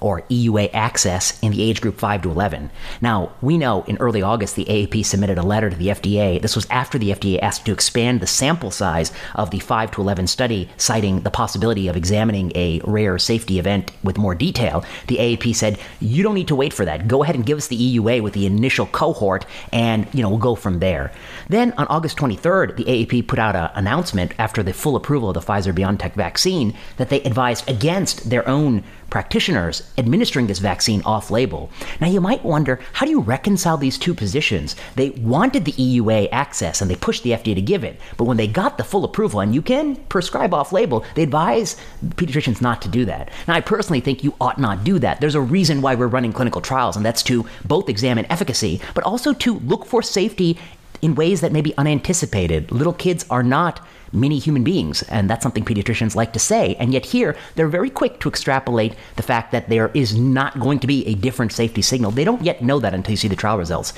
or 0.01 0.23
EUA 0.31 0.71
access 0.73 1.39
in 1.41 1.53
the 1.53 1.63
age 1.63 1.81
group 1.81 1.99
5 1.99 2.23
to 2.23 2.31
11. 2.31 2.71
Now, 3.01 3.33
we 3.41 3.59
know 3.59 3.85
in 3.87 3.97
early 3.99 4.23
August 4.23 4.57
the 4.57 4.65
AAP 4.65 5.05
submitted 5.05 5.39
a 5.39 5.43
letter 5.43 5.71
to 5.71 5.77
the 5.77 5.89
FDA. 5.89 6.41
This 6.41 6.57
was 6.57 6.67
after 6.71 6.99
the 6.99 7.11
FDA 7.11 7.39
asked 7.41 7.65
to 7.67 7.73
expand 7.73 8.21
the 8.21 8.27
sample 8.27 8.71
size 8.71 9.13
of 9.35 9.51
the 9.51 9.59
5 9.59 9.91
to 9.93 10.01
11 10.01 10.27
study, 10.27 10.69
citing 10.77 11.21
the 11.21 11.31
possibility 11.31 11.89
of 11.89 11.97
examining 11.97 12.53
a 12.55 12.81
rare 12.85 13.19
safety 13.19 13.59
event 13.59 13.91
with 14.03 14.19
more 14.19 14.35
detail. 14.35 14.85
The 15.07 15.19
AAP 15.19 15.53
said, 15.55 15.79
"You 16.01 16.23
don't 16.23 16.35
need 16.35 16.49
to 16.49 16.57
wait 16.57 16.73
for 16.73 16.85
that. 16.85 17.09
Go 17.09 17.23
ahead 17.23 17.35
and 17.35 17.47
give 17.47 17.59
us 17.59 17.69
the 17.69 17.77
EUA 17.77 18.21
with 18.21 18.35
the 18.35 18.47
initial 18.47 18.87
cohort 18.87 19.47
and, 19.73 20.07
you 20.13 20.23
know, 20.23 20.29
we'll 20.29 20.39
go 20.39 20.55
from 20.55 20.79
there." 20.79 21.13
Then 21.49 21.73
on 21.77 21.87
August 21.89 22.17
23rd, 22.17 22.77
the 22.77 22.89
AAP 22.89 23.23
put 23.23 23.39
out 23.39 23.57
an 23.57 23.71
announcement 23.75 24.33
after 24.39 24.63
the 24.63 24.73
full 24.73 24.97
approval 24.97 25.31
of 25.31 25.35
the 25.35 25.41
Pfizer 25.41 25.73
BioNTech 25.73 26.15
vaccine 26.15 26.75
that 26.97 27.09
they 27.09 27.21
advised 27.23 27.69
against 27.69 28.31
their 28.31 28.47
own 28.49 28.83
practitioners 29.11 29.91
administering 29.97 30.47
this 30.47 30.59
vaccine 30.59 31.03
off 31.03 31.31
label. 31.31 31.71
Now, 32.01 32.09
you 32.09 32.21
might 32.21 32.45
wonder 32.45 32.81
how 32.93 33.07
do 33.07 33.11
you 33.11 33.21
reconcile 33.21 33.77
these 33.77 33.99
two 33.99 34.15
positions? 34.15 34.77
They 34.97 35.11
wanted 35.11 35.65
the 35.65 35.73
EUA 35.73 36.29
access 36.33 36.81
and 36.81 36.91
they 36.91 36.97
pushed 36.97 37.23
the 37.23 37.33
FDA 37.33 37.55
to 37.55 37.63
give 37.63 37.85
it, 37.85 38.01
but 38.17 38.25
when 38.25 38.37
they 38.37 38.47
got 38.47 38.79
the 38.79 38.85
full 38.85 39.05
approval 39.05 39.41
and 39.41 39.55
you 39.55 39.63
can 39.63 39.97
prescribe 39.97 40.53
off 40.55 40.73
label, 40.73 41.05
they 41.15 41.23
advise 41.23 41.77
pediatricians 42.05 42.61
not 42.61 42.83
to 42.83 42.89
do 42.89 43.05
that. 43.07 43.31
Now, 43.47 43.55
I 43.55 43.61
personally 43.61 44.01
think 44.01 44.23
you 44.23 44.35
ought 44.41 44.59
not 44.59 44.85
do 44.85 44.99
that. 44.99 45.21
There's 45.21 45.35
a 45.35 45.41
reason 45.41 45.81
why 45.81 45.95
we're 45.95 46.07
running 46.07 46.33
clinical 46.33 46.61
trials, 46.61 46.97
and 46.97 47.05
that's 47.05 47.23
to 47.25 47.47
both 47.65 47.89
examine 47.89 48.27
efficacy, 48.31 48.81
but 48.95 49.05
also 49.05 49.33
to 49.35 49.59
look 49.61 49.87
for 49.87 50.03
safety 50.03 50.59
in 51.03 51.15
ways 51.15 51.41
that 51.41 51.53
may 51.53 51.61
be 51.61 51.77
unanticipated. 51.77 52.71
Little 52.71 52.93
kids 52.93 53.25
are 53.31 53.43
not 53.43 53.87
mini 54.13 54.39
human 54.39 54.65
beings, 54.65 55.03
and 55.05 55.29
that's 55.29 55.43
something 55.43 55.65
pediatricians 55.65 56.15
like 56.15 56.33
to 56.33 56.39
say. 56.39 56.75
And 56.77 56.93
yet, 56.93 57.07
here, 57.07 57.37
they're 57.55 57.69
very 57.69 57.91
quick 57.91 58.21
to 58.21 58.29
extrapolate 58.29 58.95
the 59.17 59.23
fact 59.23 59.53
that 59.53 59.69
there 59.69 59.91
is 59.95 60.17
not 60.17 60.59
going 60.61 60.79
to 60.81 60.87
be 60.87 61.07
a 61.07 61.15
different 61.15 61.53
safety 61.53 61.83
signal. 61.83 62.11
They 62.11 62.25
don't 62.25 62.43
yet 62.43 62.63
know 62.63 62.79
that 62.81 62.95
until 62.95 63.13
you 63.13 63.17
see 63.17 63.29
the 63.29 63.37
trial 63.37 63.59
results. 63.59 63.93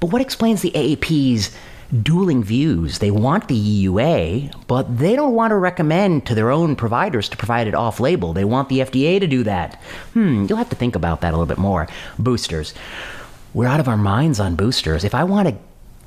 But 0.00 0.10
what 0.10 0.22
explains 0.22 0.62
the 0.62 0.72
AAP's 0.72 1.54
dueling 2.02 2.42
views? 2.42 2.98
They 2.98 3.10
want 3.10 3.48
the 3.48 3.86
EUA, 3.86 4.66
but 4.66 4.98
they 4.98 5.16
don't 5.16 5.34
want 5.34 5.50
to 5.52 5.56
recommend 5.56 6.26
to 6.26 6.34
their 6.34 6.50
own 6.50 6.76
providers 6.76 7.28
to 7.30 7.36
provide 7.36 7.66
it 7.66 7.74
off 7.74 8.00
label. 8.00 8.32
They 8.32 8.44
want 8.44 8.68
the 8.68 8.80
FDA 8.80 9.20
to 9.20 9.26
do 9.26 9.44
that. 9.44 9.80
Hmm, 10.12 10.46
you'll 10.48 10.58
have 10.58 10.70
to 10.70 10.76
think 10.76 10.96
about 10.96 11.20
that 11.20 11.30
a 11.30 11.36
little 11.36 11.46
bit 11.46 11.58
more. 11.58 11.88
Boosters. 12.18 12.74
We're 13.52 13.68
out 13.68 13.80
of 13.80 13.88
our 13.88 13.96
minds 13.96 14.40
on 14.40 14.56
boosters. 14.56 15.04
If 15.04 15.14
I 15.14 15.22
want 15.22 15.48
to 15.48 15.56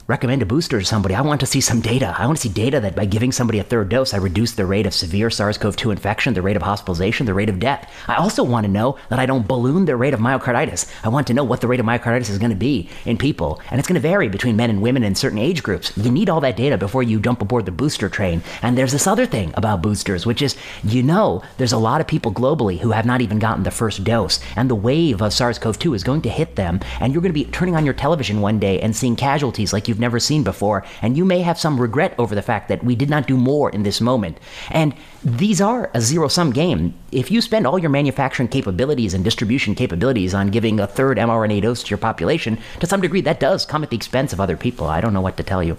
recommend 0.08 0.42
a 0.42 0.46
booster 0.46 0.80
to 0.80 0.86
somebody, 0.86 1.14
I 1.14 1.22
want 1.22 1.42
to 1.42 1.46
see 1.46 1.60
some 1.60 1.82
data. 1.82 2.16
I 2.18 2.26
want 2.26 2.38
to 2.38 2.44
see 2.44 2.54
data 2.54 2.80
that 2.80 2.96
by 2.96 3.04
giving 3.04 3.34
somebody 3.34 3.60
a 3.60 3.64
third 3.64 3.90
dose, 3.90 4.14
I 4.14 4.18
reduce 4.18 4.54
the 4.54 4.66
rate 4.66 4.86
of 4.86 4.94
severe 4.94 5.30
SARS 5.30 5.58
CoV 5.58 5.76
2 5.76 5.92
infection, 5.92 6.34
the 6.34 6.42
rate 6.42 6.56
of 6.56 6.62
hospitalization, 6.62 7.26
the 7.26 7.34
rate 7.34 7.50
of 7.50 7.60
death. 7.60 7.92
I 8.08 8.16
also 8.16 8.42
want 8.42 8.66
to 8.66 8.72
know 8.72 8.98
that 9.10 9.20
I 9.20 9.26
don't 9.26 9.48
balloon 9.48 9.84
their 9.84 9.98
rate 9.98 10.14
of 10.14 10.22
myocarditis. 10.22 10.90
I 11.04 11.10
want 11.10 11.28
to 11.28 11.34
know 11.34 11.44
what 11.44 11.60
the 11.60 11.68
rate 11.68 11.82
of 11.82 11.86
myocarditis 11.86 12.30
is 12.30 12.38
going 12.38 12.52
to 12.52 12.56
be 12.56 12.90
in 13.04 13.18
people. 13.18 13.60
And 13.70 13.80
it's 13.80 13.88
going 13.88 13.96
to 13.96 14.00
vary 14.00 14.30
between 14.30 14.56
men 14.56 14.70
and 14.70 14.82
women 14.82 15.04
in 15.04 15.14
certain 15.14 15.40
age 15.40 15.62
groups. 15.62 15.92
You 15.98 16.10
need 16.10 16.30
all 16.30 16.40
that 16.40 16.56
data 16.56 16.78
before 16.78 17.04
you 17.04 17.20
jump 17.20 17.42
aboard 17.42 17.66
the 17.66 17.72
booster 17.74 18.08
train. 18.08 18.42
And 18.62 18.78
there's 18.78 18.94
this 18.94 19.08
other 19.08 19.26
thing 19.26 19.54
about 19.56 19.82
boosters, 19.82 20.26
which 20.26 20.42
is 20.42 20.56
you 20.86 21.04
know 21.04 21.44
there's 21.58 21.74
a 21.74 21.78
lot 21.78 22.00
of 22.00 22.08
people 22.08 22.32
globally 22.32 22.80
who 22.80 22.92
have 22.92 23.06
not 23.06 23.20
even 23.20 23.40
gotten 23.40 23.64
the 23.64 23.72
first 23.72 24.06
dose. 24.06 24.40
And 24.56 24.70
the 24.70 24.76
wave 24.76 25.22
of 25.22 25.34
SARS 25.34 25.60
CoV 25.60 25.78
2 25.78 25.94
is 25.96 26.06
going 26.06 26.22
to 26.22 26.30
hit 26.30 26.56
them. 26.56 26.80
And 27.02 27.12
you're 27.12 27.22
going 27.22 27.34
to 27.34 27.44
be 27.44 27.52
turning 27.52 27.76
on 27.76 27.84
your 27.84 27.94
television 27.94 28.40
one 28.40 28.58
day 28.58 28.80
and 28.80 28.96
seeing 28.96 29.18
casualties 29.18 29.74
like 29.74 29.90
you've 29.90 29.97
never 30.00 30.20
seen 30.20 30.44
before, 30.44 30.86
and 31.02 31.18
you 31.18 31.26
may 31.26 31.42
have 31.42 31.60
some 31.60 31.80
regret 31.80 32.14
over 32.18 32.36
the 32.36 32.42
fact 32.42 32.68
that 32.70 32.84
we 32.84 32.96
did 32.96 33.10
not 33.10 33.28
do 33.28 33.38
more 33.38 33.70
in 33.70 33.84
this 33.84 34.02
moment. 34.02 34.40
And 34.70 34.94
these 35.24 35.60
are 35.62 35.90
a 35.94 36.02
zero 36.02 36.28
sum 36.28 36.52
game. 36.52 36.94
If 37.12 37.32
you 37.32 37.42
spend 37.42 37.66
all 37.66 37.80
your 37.80 37.90
manufacturing 37.90 38.50
capabilities 38.50 39.14
and 39.14 39.24
distribution 39.24 39.76
capabilities 39.76 40.34
on 40.34 40.48
giving 40.48 40.80
a 40.80 40.88
third 40.88 41.18
mRNA 41.18 41.62
dose 41.62 41.84
to 41.84 41.90
your 41.90 41.98
population, 41.98 42.58
to 42.80 42.88
some 42.88 43.02
degree, 43.02 43.22
that 43.22 43.40
does 43.40 43.66
come 43.66 43.84
at 43.84 43.90
the 43.90 43.98
expense 43.98 44.34
of 44.34 44.40
other 44.40 44.58
people. 44.58 44.88
I 44.88 45.02
don't 45.02 45.14
know 45.14 45.22
what 45.22 45.38
to 45.38 45.44
tell 45.44 45.64
you. 45.64 45.78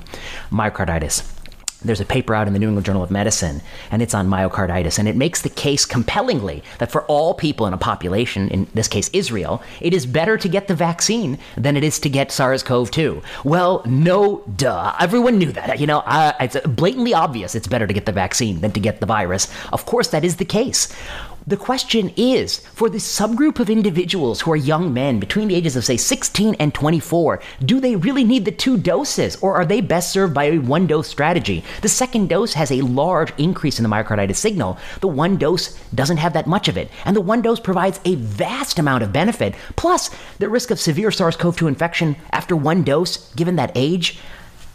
Myocarditis 0.50 1.37
there's 1.82 2.00
a 2.00 2.04
paper 2.04 2.34
out 2.34 2.46
in 2.46 2.52
the 2.52 2.58
New 2.58 2.68
England 2.68 2.86
Journal 2.86 3.02
of 3.02 3.10
Medicine, 3.10 3.62
and 3.90 4.02
it's 4.02 4.14
on 4.14 4.28
myocarditis, 4.28 4.98
and 4.98 5.08
it 5.08 5.16
makes 5.16 5.42
the 5.42 5.48
case 5.48 5.84
compellingly 5.84 6.62
that 6.78 6.90
for 6.90 7.04
all 7.04 7.34
people 7.34 7.66
in 7.66 7.72
a 7.72 7.78
population, 7.78 8.48
in 8.48 8.66
this 8.74 8.88
case 8.88 9.08
Israel, 9.12 9.62
it 9.80 9.94
is 9.94 10.04
better 10.06 10.36
to 10.36 10.48
get 10.48 10.68
the 10.68 10.74
vaccine 10.74 11.38
than 11.56 11.76
it 11.76 11.84
is 11.84 11.98
to 12.00 12.08
get 12.08 12.32
SARS-CoV-2. 12.32 13.22
Well, 13.44 13.82
no, 13.86 14.42
duh. 14.56 14.94
Everyone 14.98 15.38
knew 15.38 15.52
that. 15.52 15.78
You 15.78 15.86
know, 15.86 16.02
it's 16.40 16.56
blatantly 16.66 17.14
obvious 17.14 17.54
it's 17.54 17.68
better 17.68 17.86
to 17.86 17.94
get 17.94 18.06
the 18.06 18.12
vaccine 18.12 18.60
than 18.60 18.72
to 18.72 18.80
get 18.80 19.00
the 19.00 19.06
virus. 19.06 19.48
Of 19.72 19.86
course, 19.86 20.08
that 20.08 20.24
is 20.24 20.36
the 20.36 20.44
case. 20.44 20.88
The 21.48 21.56
question 21.56 22.12
is 22.14 22.58
for 22.74 22.90
the 22.90 22.98
subgroup 22.98 23.58
of 23.58 23.70
individuals 23.70 24.42
who 24.42 24.52
are 24.52 24.56
young 24.56 24.92
men 24.92 25.18
between 25.18 25.48
the 25.48 25.54
ages 25.54 25.76
of, 25.76 25.84
say, 25.86 25.96
16 25.96 26.54
and 26.56 26.74
24, 26.74 27.40
do 27.64 27.80
they 27.80 27.96
really 27.96 28.22
need 28.22 28.44
the 28.44 28.50
two 28.50 28.76
doses 28.76 29.34
or 29.36 29.54
are 29.54 29.64
they 29.64 29.80
best 29.80 30.12
served 30.12 30.34
by 30.34 30.44
a 30.44 30.58
one 30.58 30.86
dose 30.86 31.08
strategy? 31.08 31.64
The 31.80 31.88
second 31.88 32.28
dose 32.28 32.52
has 32.52 32.70
a 32.70 32.82
large 32.82 33.32
increase 33.38 33.78
in 33.78 33.82
the 33.82 33.88
myocarditis 33.88 34.36
signal. 34.36 34.76
The 35.00 35.08
one 35.08 35.38
dose 35.38 35.74
doesn't 35.94 36.18
have 36.18 36.34
that 36.34 36.46
much 36.46 36.68
of 36.68 36.76
it. 36.76 36.90
And 37.06 37.16
the 37.16 37.22
one 37.22 37.40
dose 37.40 37.60
provides 37.60 37.98
a 38.04 38.16
vast 38.16 38.78
amount 38.78 39.02
of 39.02 39.14
benefit. 39.14 39.54
Plus, 39.74 40.10
the 40.38 40.50
risk 40.50 40.70
of 40.70 40.78
severe 40.78 41.10
SARS 41.10 41.36
CoV 41.36 41.56
2 41.56 41.66
infection 41.66 42.16
after 42.30 42.54
one 42.56 42.82
dose, 42.82 43.32
given 43.32 43.56
that 43.56 43.72
age, 43.74 44.18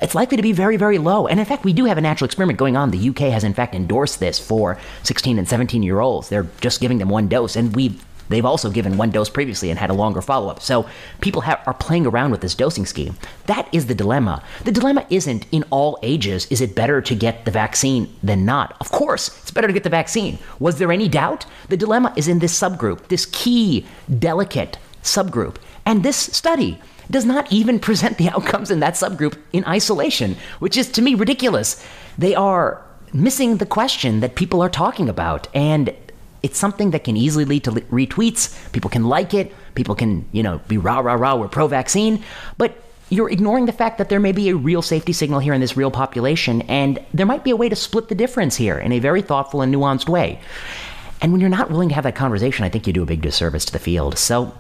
it's 0.04 0.14
likely 0.14 0.36
to 0.36 0.44
be 0.44 0.52
very, 0.52 0.76
very 0.76 0.98
low. 0.98 1.28
And 1.28 1.40
in 1.40 1.46
fact, 1.46 1.64
we 1.64 1.72
do 1.72 1.86
have 1.86 1.98
a 1.98 2.02
natural 2.02 2.26
experiment 2.26 2.60
going 2.60 2.76
on. 2.76 2.92
The 2.92 3.10
UK 3.10 3.20
has, 3.32 3.46
in 3.46 3.54
fact, 3.54 3.74
endorsed 3.74 4.20
this 4.20 4.38
for 4.38 4.78
16 5.04 5.40
and 5.40 5.48
17 5.48 5.82
year 5.82 6.02
olds. 6.02 6.28
They're 6.28 6.48
just 6.60 6.82
giving 6.82 6.98
them 6.98 7.10
one 7.10 7.28
dose, 7.28 7.56
and 7.56 7.76
we've 7.76 8.04
They've 8.30 8.46
also 8.46 8.72
given 8.72 8.98
one 8.98 9.12
dose 9.12 9.30
previously 9.30 9.70
and 9.70 9.78
had 9.78 9.90
a 9.90 9.94
longer 9.94 10.22
follow 10.22 10.50
up. 10.50 10.62
So 10.62 10.88
people 11.22 11.44
are 11.46 11.74
playing 11.74 12.08
around 12.08 12.32
with 12.32 12.40
this 12.42 12.56
dosing 12.56 12.86
scheme. 12.86 13.16
That 13.48 13.68
is 13.74 13.88
the 13.88 13.94
dilemma. 13.94 14.42
The 14.64 14.72
dilemma 14.72 15.06
isn't 15.10 15.46
in 15.52 15.64
all 15.70 16.00
ages, 16.02 16.48
is 16.48 16.62
it 16.62 16.74
better 16.74 17.02
to 17.02 17.16
get 17.16 17.44
the 17.44 17.52
vaccine 17.52 18.10
than 18.24 18.46
not? 18.46 18.76
Of 18.80 18.92
course, 18.92 19.28
it's 19.42 19.52
better 19.52 19.68
to 19.68 19.74
get 19.74 19.84
the 19.84 19.90
vaccine. 19.90 20.40
Was 20.58 20.80
there 20.80 20.92
any 20.92 21.10
doubt? 21.10 21.46
The 21.68 21.78
dilemma 21.78 22.14
is 22.16 22.28
in 22.28 22.40
this 22.40 22.58
subgroup, 22.58 23.10
this 23.10 23.26
key, 23.26 23.86
delicate 24.20 24.78
subgroup. 25.04 25.58
And 25.86 26.02
this 26.02 26.18
study 26.18 26.80
does 27.10 27.26
not 27.26 27.52
even 27.52 27.80
present 27.80 28.18
the 28.18 28.30
outcomes 28.36 28.72
in 28.72 28.80
that 28.80 28.94
subgroup 28.96 29.38
in 29.52 29.66
isolation, 29.66 30.36
which 30.60 30.78
is 30.78 30.90
to 30.92 31.02
me 31.02 31.16
ridiculous. 31.16 31.84
They 32.18 32.36
are 32.36 32.84
missing 33.14 33.58
the 33.58 33.66
question 33.66 34.20
that 34.22 34.36
people 34.36 34.62
are 34.62 34.70
talking 34.70 35.08
about. 35.08 35.48
And 35.54 35.96
it's 36.42 36.58
something 36.58 36.92
that 36.92 37.04
can 37.06 37.16
easily 37.16 37.46
lead 37.46 37.64
to 37.64 37.72
retweets. 37.72 38.72
People 38.74 38.90
can 38.90 39.06
like 39.06 39.34
it. 39.34 39.54
People 39.76 39.96
can, 39.96 40.28
you 40.32 40.44
know, 40.44 40.60
be 40.68 40.78
rah, 40.78 41.00
rah, 41.00 41.14
rah, 41.14 41.36
we're 41.36 41.48
pro 41.48 41.68
vaccine. 41.68 42.24
But 42.58 42.76
you're 43.10 43.30
ignoring 43.30 43.66
the 43.66 43.72
fact 43.72 43.98
that 44.00 44.10
there 44.10 44.20
may 44.20 44.32
be 44.32 44.50
a 44.50 44.56
real 44.56 44.82
safety 44.82 45.14
signal 45.14 45.40
here 45.40 45.54
in 45.54 45.62
this 45.62 45.78
real 45.78 45.92
population, 45.92 46.64
and 46.64 47.00
there 47.14 47.26
might 47.26 47.44
be 47.44 47.52
a 47.52 47.56
way 47.56 47.70
to 47.70 47.76
split 47.76 48.08
the 48.08 48.16
difference 48.16 48.56
here 48.56 48.78
in 48.78 48.92
a 48.92 49.00
very 49.00 49.22
thoughtful 49.22 49.62
and 49.62 49.74
nuanced 49.74 50.10
way. 50.10 50.40
And 51.22 51.32
when 51.32 51.40
you're 51.40 51.50
not 51.50 51.70
willing 51.70 51.90
to 51.90 51.96
have 51.96 52.04
that 52.04 52.16
conversation, 52.16 52.66
I 52.66 52.70
think 52.70 52.88
you 52.88 52.94
do 52.94 53.04
a 53.04 53.06
big 53.06 53.22
disservice 53.22 53.66
to 53.66 53.74
the 53.74 53.80
field. 53.80 54.18
So 54.18 54.54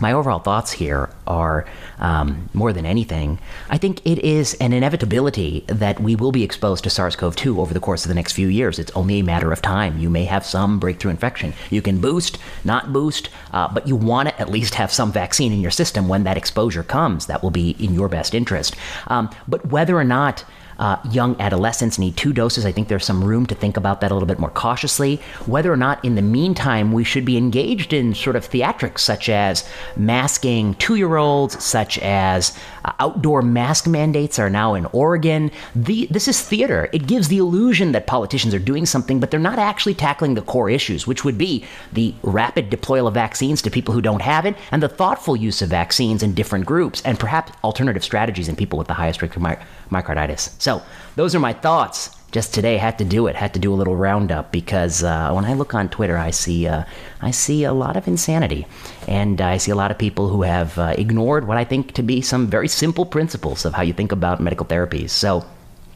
my 0.00 0.12
overall 0.12 0.38
thoughts 0.38 0.72
here 0.72 1.10
are 1.26 1.66
um, 1.98 2.48
more 2.52 2.72
than 2.72 2.84
anything, 2.84 3.38
I 3.70 3.78
think 3.78 4.04
it 4.04 4.18
is 4.18 4.54
an 4.54 4.72
inevitability 4.72 5.64
that 5.68 6.00
we 6.00 6.14
will 6.14 6.32
be 6.32 6.42
exposed 6.42 6.84
to 6.84 6.90
SARS 6.90 7.16
CoV 7.16 7.34
2 7.34 7.60
over 7.60 7.72
the 7.72 7.80
course 7.80 8.04
of 8.04 8.08
the 8.08 8.14
next 8.14 8.32
few 8.32 8.48
years. 8.48 8.78
It's 8.78 8.92
only 8.92 9.20
a 9.20 9.24
matter 9.24 9.52
of 9.52 9.62
time. 9.62 9.98
You 9.98 10.10
may 10.10 10.24
have 10.24 10.44
some 10.44 10.78
breakthrough 10.78 11.12
infection. 11.12 11.54
You 11.70 11.82
can 11.82 12.00
boost, 12.00 12.38
not 12.64 12.92
boost, 12.92 13.30
uh, 13.52 13.72
but 13.72 13.88
you 13.88 13.96
want 13.96 14.28
to 14.28 14.40
at 14.40 14.50
least 14.50 14.74
have 14.74 14.92
some 14.92 15.12
vaccine 15.12 15.52
in 15.52 15.60
your 15.60 15.70
system 15.70 16.08
when 16.08 16.24
that 16.24 16.36
exposure 16.36 16.82
comes. 16.82 17.26
That 17.26 17.42
will 17.42 17.50
be 17.50 17.70
in 17.78 17.94
your 17.94 18.08
best 18.08 18.34
interest. 18.34 18.76
Um, 19.06 19.30
but 19.48 19.66
whether 19.66 19.96
or 19.96 20.04
not 20.04 20.44
uh, 20.78 20.96
young 21.10 21.40
adolescents 21.40 21.98
need 21.98 22.16
two 22.16 22.32
doses. 22.32 22.66
I 22.66 22.72
think 22.72 22.88
there's 22.88 23.04
some 23.04 23.24
room 23.24 23.46
to 23.46 23.54
think 23.54 23.76
about 23.76 24.00
that 24.00 24.10
a 24.10 24.14
little 24.14 24.26
bit 24.26 24.38
more 24.38 24.50
cautiously. 24.50 25.16
Whether 25.46 25.72
or 25.72 25.76
not, 25.76 26.04
in 26.04 26.14
the 26.14 26.22
meantime, 26.22 26.92
we 26.92 27.04
should 27.04 27.24
be 27.24 27.36
engaged 27.36 27.92
in 27.92 28.14
sort 28.14 28.36
of 28.36 28.48
theatrics 28.48 29.00
such 29.00 29.28
as 29.28 29.68
masking 29.96 30.74
two 30.74 30.96
year 30.96 31.16
olds, 31.16 31.62
such 31.62 31.98
as 31.98 32.56
uh, 32.84 32.92
outdoor 33.00 33.42
mask 33.42 33.86
mandates 33.86 34.38
are 34.38 34.50
now 34.50 34.74
in 34.74 34.86
Oregon. 34.86 35.50
The, 35.74 36.06
this 36.10 36.28
is 36.28 36.40
theater. 36.40 36.88
It 36.92 37.06
gives 37.06 37.28
the 37.28 37.38
illusion 37.38 37.92
that 37.92 38.06
politicians 38.06 38.54
are 38.54 38.58
doing 38.58 38.86
something, 38.86 39.20
but 39.20 39.30
they're 39.30 39.40
not 39.40 39.58
actually 39.58 39.94
tackling 39.94 40.34
the 40.34 40.42
core 40.42 40.70
issues, 40.70 41.06
which 41.06 41.24
would 41.24 41.38
be 41.38 41.64
the 41.92 42.14
rapid 42.22 42.70
deployal 42.70 43.08
of 43.08 43.14
vaccines 43.14 43.62
to 43.62 43.70
people 43.70 43.94
who 43.94 44.02
don't 44.02 44.22
have 44.22 44.46
it 44.46 44.56
and 44.70 44.82
the 44.82 44.88
thoughtful 44.88 45.36
use 45.36 45.62
of 45.62 45.70
vaccines 45.70 46.22
in 46.22 46.34
different 46.34 46.66
groups 46.66 47.02
and 47.02 47.18
perhaps 47.18 47.52
alternative 47.64 48.04
strategies 48.04 48.48
in 48.48 48.56
people 48.56 48.78
with 48.78 48.88
the 48.88 48.94
highest 48.94 49.22
risk 49.22 49.36
of 49.36 49.42
my- 49.42 49.58
myocarditis. 49.90 50.50
So 50.66 50.82
those 51.14 51.32
are 51.36 51.38
my 51.38 51.52
thoughts. 51.52 52.10
Just 52.32 52.52
today, 52.52 52.76
had 52.76 52.98
to 52.98 53.04
do 53.04 53.28
it. 53.28 53.36
Had 53.36 53.54
to 53.54 53.60
do 53.60 53.72
a 53.72 53.78
little 53.78 53.94
roundup 53.94 54.50
because 54.50 55.04
uh, 55.04 55.30
when 55.30 55.44
I 55.44 55.54
look 55.54 55.74
on 55.74 55.88
Twitter, 55.88 56.18
I 56.18 56.32
see 56.32 56.66
uh, 56.66 56.82
I 57.20 57.30
see 57.30 57.62
a 57.62 57.72
lot 57.72 57.96
of 57.96 58.08
insanity, 58.08 58.66
and 59.06 59.40
I 59.40 59.58
see 59.58 59.70
a 59.70 59.76
lot 59.76 59.92
of 59.92 59.96
people 59.96 60.28
who 60.28 60.42
have 60.42 60.76
uh, 60.76 60.96
ignored 60.98 61.46
what 61.46 61.56
I 61.56 61.62
think 61.62 61.92
to 61.92 62.02
be 62.02 62.20
some 62.20 62.48
very 62.48 62.66
simple 62.66 63.06
principles 63.06 63.64
of 63.64 63.74
how 63.74 63.82
you 63.82 63.92
think 63.92 64.10
about 64.10 64.40
medical 64.40 64.66
therapies. 64.66 65.10
So, 65.10 65.46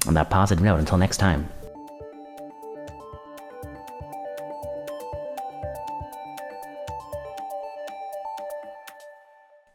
on 0.06 0.14
that 0.14 0.30
positive 0.30 0.62
note, 0.62 0.78
until 0.78 0.98
next 0.98 1.16
time. 1.16 1.48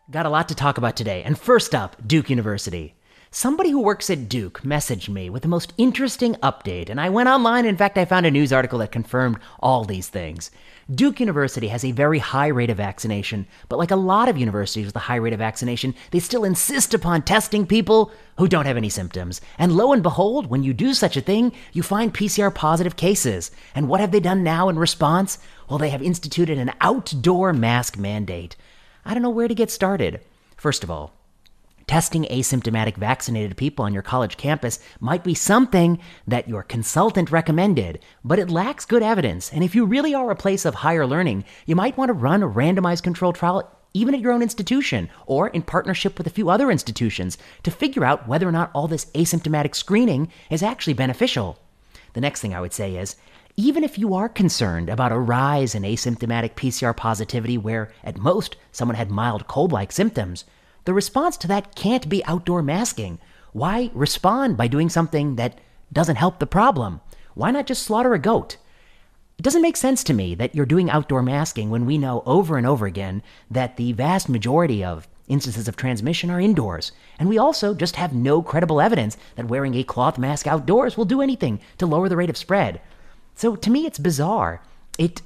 got 0.10 0.26
a 0.26 0.30
lot 0.30 0.48
to 0.48 0.56
talk 0.56 0.78
about 0.78 0.96
today. 0.96 1.22
And 1.24 1.38
first 1.38 1.76
up, 1.76 1.98
Duke 2.08 2.30
University. 2.30 2.95
Somebody 3.38 3.70
who 3.70 3.82
works 3.82 4.10
at 4.10 4.30
Duke 4.30 4.62
messaged 4.62 5.10
me 5.10 5.30
with 5.30 5.42
the 5.42 5.50
most 5.50 5.74
interesting 5.78 6.36
update, 6.36 6.90
and 6.90 7.02
I 7.02 7.10
went 7.10 7.28
online. 7.28 7.66
In 7.66 7.76
fact, 7.76 7.98
I 7.98 8.06
found 8.06 8.26
a 8.26 8.32
news 8.32 8.54
article 8.54 8.80
that 8.80 8.94
confirmed 8.94 9.40
all 9.60 9.84
these 9.84 10.08
things. 10.08 10.52
Duke 10.90 11.20
University 11.20 11.68
has 11.68 11.84
a 11.84 11.92
very 11.92 12.20
high 12.20 12.48
rate 12.48 12.70
of 12.70 12.78
vaccination, 12.78 13.46
but 13.68 13.78
like 13.78 13.92
a 13.92 13.98
lot 13.98 14.30
of 14.30 14.38
universities 14.38 14.86
with 14.86 14.96
a 14.96 15.00
high 15.00 15.18
rate 15.18 15.34
of 15.34 15.40
vaccination, 15.40 15.94
they 16.12 16.20
still 16.20 16.46
insist 16.46 16.94
upon 16.94 17.24
testing 17.24 17.68
people 17.68 18.10
who 18.38 18.48
don't 18.48 18.68
have 18.68 18.78
any 18.78 18.88
symptoms. 18.88 19.42
And 19.58 19.74
lo 19.74 19.92
and 19.92 20.02
behold, 20.02 20.48
when 20.48 20.64
you 20.64 20.74
do 20.74 20.94
such 20.94 21.18
a 21.18 21.22
thing, 21.22 21.52
you 21.74 21.84
find 21.84 22.14
PCR 22.14 22.56
positive 22.56 22.96
cases. 22.96 23.52
And 23.76 23.90
what 23.90 24.00
have 24.00 24.12
they 24.12 24.22
done 24.22 24.44
now 24.44 24.70
in 24.70 24.80
response? 24.80 25.40
Well, 25.70 25.78
they 25.78 25.90
have 25.90 26.02
instituted 26.02 26.58
an 26.58 26.72
outdoor 26.80 27.52
mask 27.52 27.98
mandate. 27.98 28.56
I 29.04 29.14
don't 29.14 29.24
know 29.24 29.30
where 29.30 29.50
to 29.50 29.54
get 29.54 29.72
started. 29.72 30.22
First 30.56 30.86
of 30.86 30.90
all, 30.90 31.12
Testing 31.88 32.24
asymptomatic 32.26 32.98
vaccinated 32.98 33.58
people 33.58 33.86
on 33.86 33.94
your 33.94 34.02
college 34.02 34.38
campus 34.38 34.80
might 35.00 35.24
be 35.24 35.36
something 35.36 36.00
that 36.28 36.50
your 36.50 36.64
consultant 36.64 37.30
recommended, 37.30 38.00
but 38.24 38.40
it 38.40 38.50
lacks 38.50 38.86
good 38.86 39.04
evidence. 39.04 39.54
And 39.54 39.64
if 39.64 39.76
you 39.76 39.86
really 39.86 40.16
are 40.16 40.32
a 40.32 40.36
place 40.36 40.66
of 40.66 40.76
higher 40.76 41.06
learning, 41.06 41.46
you 41.68 41.76
might 41.76 41.96
want 41.96 42.10
to 42.10 42.14
run 42.14 42.42
a 42.42 42.50
randomized 42.50 43.04
controlled 43.04 43.36
trial 43.36 43.72
even 43.94 44.16
at 44.16 44.20
your 44.20 44.34
own 44.34 44.42
institution 44.42 45.10
or 45.28 45.48
in 45.50 45.62
partnership 45.62 46.18
with 46.18 46.26
a 46.26 46.32
few 46.32 46.50
other 46.50 46.72
institutions 46.72 47.38
to 47.64 47.72
figure 47.72 48.04
out 48.04 48.28
whether 48.28 48.48
or 48.48 48.52
not 48.52 48.72
all 48.74 48.88
this 48.88 49.06
asymptomatic 49.14 49.76
screening 49.76 50.32
is 50.50 50.64
actually 50.64 50.94
beneficial. 50.94 51.60
The 52.14 52.22
next 52.22 52.42
thing 52.42 52.54
I 52.54 52.62
would 52.62 52.74
say 52.74 52.98
is 52.98 53.16
even 53.58 53.86
if 53.86 53.98
you 53.98 54.14
are 54.16 54.28
concerned 54.28 54.90
about 54.90 55.14
a 55.14 55.18
rise 55.18 55.76
in 55.76 55.84
asymptomatic 55.84 56.56
PCR 56.56 56.98
positivity 56.98 57.58
where, 57.58 57.94
at 58.04 58.18
most, 58.18 58.58
someone 58.74 58.98
had 58.98 59.10
mild 59.10 59.48
cold 59.48 59.72
like 59.72 59.94
symptoms, 59.94 60.44
the 60.86 60.94
response 60.94 61.36
to 61.38 61.48
that 61.48 61.76
can't 61.76 62.08
be 62.08 62.24
outdoor 62.26 62.62
masking. 62.62 63.20
Why 63.54 63.92
respond 63.94 64.58
by 64.58 64.68
doing 64.68 64.90
something 64.90 65.36
that 65.36 65.60
doesn't 65.92 66.16
help 66.16 66.40
the 66.40 66.48
problem? 66.48 67.02
Why 67.34 67.52
not 67.52 67.68
just 67.68 67.84
slaughter 67.84 68.14
a 68.14 68.20
goat? 68.20 68.58
It 69.38 69.44
doesn't 69.44 69.62
make 69.62 69.78
sense 69.78 70.04
to 70.06 70.14
me 70.14 70.36
that 70.36 70.56
you're 70.56 70.66
doing 70.66 70.90
outdoor 70.90 71.22
masking 71.22 71.70
when 71.70 71.86
we 71.86 71.98
know 71.98 72.24
over 72.26 72.58
and 72.58 72.66
over 72.66 72.86
again 72.86 73.22
that 73.52 73.76
the 73.76 73.92
vast 73.92 74.30
majority 74.30 74.84
of 74.84 75.08
instances 75.28 75.68
of 75.68 75.76
transmission 75.76 76.30
are 76.30 76.40
indoors. 76.40 76.92
And 77.20 77.28
we 77.28 77.38
also 77.38 77.74
just 77.74 77.96
have 77.96 78.14
no 78.14 78.42
credible 78.42 78.80
evidence 78.80 79.18
that 79.36 79.48
wearing 79.48 79.74
a 79.74 79.84
cloth 79.84 80.18
mask 80.18 80.48
outdoors 80.48 80.96
will 80.96 81.06
do 81.06 81.22
anything 81.22 81.60
to 81.80 81.86
lower 81.86 82.08
the 82.08 82.16
rate 82.16 82.30
of 82.30 82.38
spread. 82.38 82.80
So 83.36 83.56
to 83.56 83.70
me, 83.70 83.86
it's 83.86 84.00
bizarre. 84.00 84.62
It, 84.98 85.22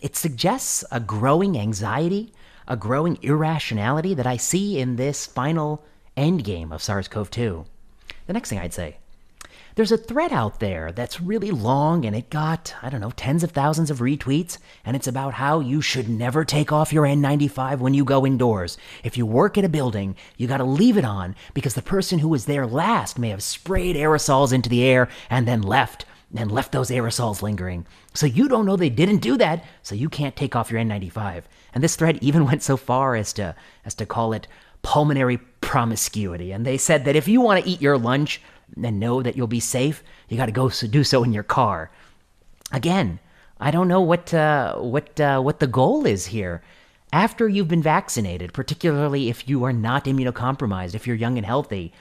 it 0.00 0.14
suggests 0.14 0.84
a 0.92 1.00
growing 1.00 1.58
anxiety 1.58 2.32
a 2.66 2.76
growing 2.76 3.18
irrationality 3.22 4.14
that 4.14 4.26
I 4.26 4.36
see 4.36 4.78
in 4.78 4.96
this 4.96 5.26
final 5.26 5.84
endgame 6.16 6.72
of 6.72 6.82
SARS 6.82 7.08
CoV 7.08 7.30
2. 7.30 7.64
The 8.26 8.32
next 8.32 8.48
thing 8.48 8.58
I'd 8.58 8.72
say 8.72 8.98
there's 9.76 9.92
a 9.92 9.98
thread 9.98 10.32
out 10.32 10.60
there 10.60 10.92
that's 10.92 11.20
really 11.20 11.50
long 11.50 12.04
and 12.04 12.14
it 12.14 12.30
got, 12.30 12.72
I 12.80 12.88
don't 12.88 13.00
know, 13.00 13.10
tens 13.10 13.42
of 13.42 13.50
thousands 13.50 13.90
of 13.90 13.98
retweets, 13.98 14.58
and 14.84 14.94
it's 14.94 15.08
about 15.08 15.34
how 15.34 15.58
you 15.58 15.80
should 15.80 16.08
never 16.08 16.44
take 16.44 16.70
off 16.70 16.92
your 16.92 17.04
N95 17.04 17.80
when 17.80 17.92
you 17.92 18.04
go 18.04 18.24
indoors. 18.24 18.78
If 19.02 19.18
you 19.18 19.26
work 19.26 19.58
at 19.58 19.64
a 19.64 19.68
building, 19.68 20.14
you 20.36 20.46
gotta 20.46 20.62
leave 20.62 20.96
it 20.96 21.04
on 21.04 21.34
because 21.54 21.74
the 21.74 21.82
person 21.82 22.20
who 22.20 22.28
was 22.28 22.46
there 22.46 22.68
last 22.68 23.18
may 23.18 23.30
have 23.30 23.42
sprayed 23.42 23.96
aerosols 23.96 24.52
into 24.52 24.68
the 24.68 24.84
air 24.84 25.08
and 25.28 25.48
then 25.48 25.60
left 25.60 26.06
and 26.36 26.52
left 26.52 26.70
those 26.70 26.90
aerosols 26.90 27.42
lingering. 27.42 27.84
So 28.12 28.26
you 28.26 28.48
don't 28.48 28.66
know 28.66 28.76
they 28.76 28.90
didn't 28.90 29.18
do 29.18 29.36
that, 29.38 29.64
so 29.82 29.96
you 29.96 30.08
can't 30.08 30.36
take 30.36 30.54
off 30.54 30.70
your 30.70 30.80
N95. 30.80 31.42
And 31.74 31.82
this 31.82 31.96
thread 31.96 32.18
even 32.22 32.46
went 32.46 32.62
so 32.62 32.76
far 32.76 33.16
as 33.16 33.32
to 33.34 33.54
as 33.84 33.94
to 33.96 34.06
call 34.06 34.32
it 34.32 34.46
pulmonary 34.82 35.38
promiscuity. 35.60 36.52
And 36.52 36.64
they 36.64 36.78
said 36.78 37.04
that 37.04 37.16
if 37.16 37.26
you 37.26 37.40
want 37.40 37.62
to 37.62 37.68
eat 37.68 37.82
your 37.82 37.98
lunch 37.98 38.40
and 38.80 39.00
know 39.00 39.22
that 39.22 39.36
you'll 39.36 39.46
be 39.46 39.60
safe, 39.60 40.02
you 40.28 40.36
got 40.36 40.46
to 40.46 40.52
go 40.52 40.68
so 40.68 40.86
do 40.86 41.02
so 41.04 41.24
in 41.24 41.32
your 41.32 41.42
car. 41.42 41.90
Again, 42.72 43.18
I 43.60 43.70
don't 43.70 43.88
know 43.88 44.00
what 44.00 44.32
uh, 44.32 44.76
what 44.76 45.20
uh, 45.20 45.40
what 45.40 45.58
the 45.58 45.66
goal 45.66 46.06
is 46.06 46.26
here. 46.26 46.62
After 47.12 47.48
you've 47.48 47.68
been 47.68 47.82
vaccinated, 47.82 48.52
particularly 48.52 49.28
if 49.28 49.48
you 49.48 49.62
are 49.64 49.72
not 49.72 50.04
immunocompromised, 50.04 50.94
if 50.94 51.06
you're 51.06 51.16
young 51.16 51.36
and 51.36 51.46
healthy, 51.46 51.92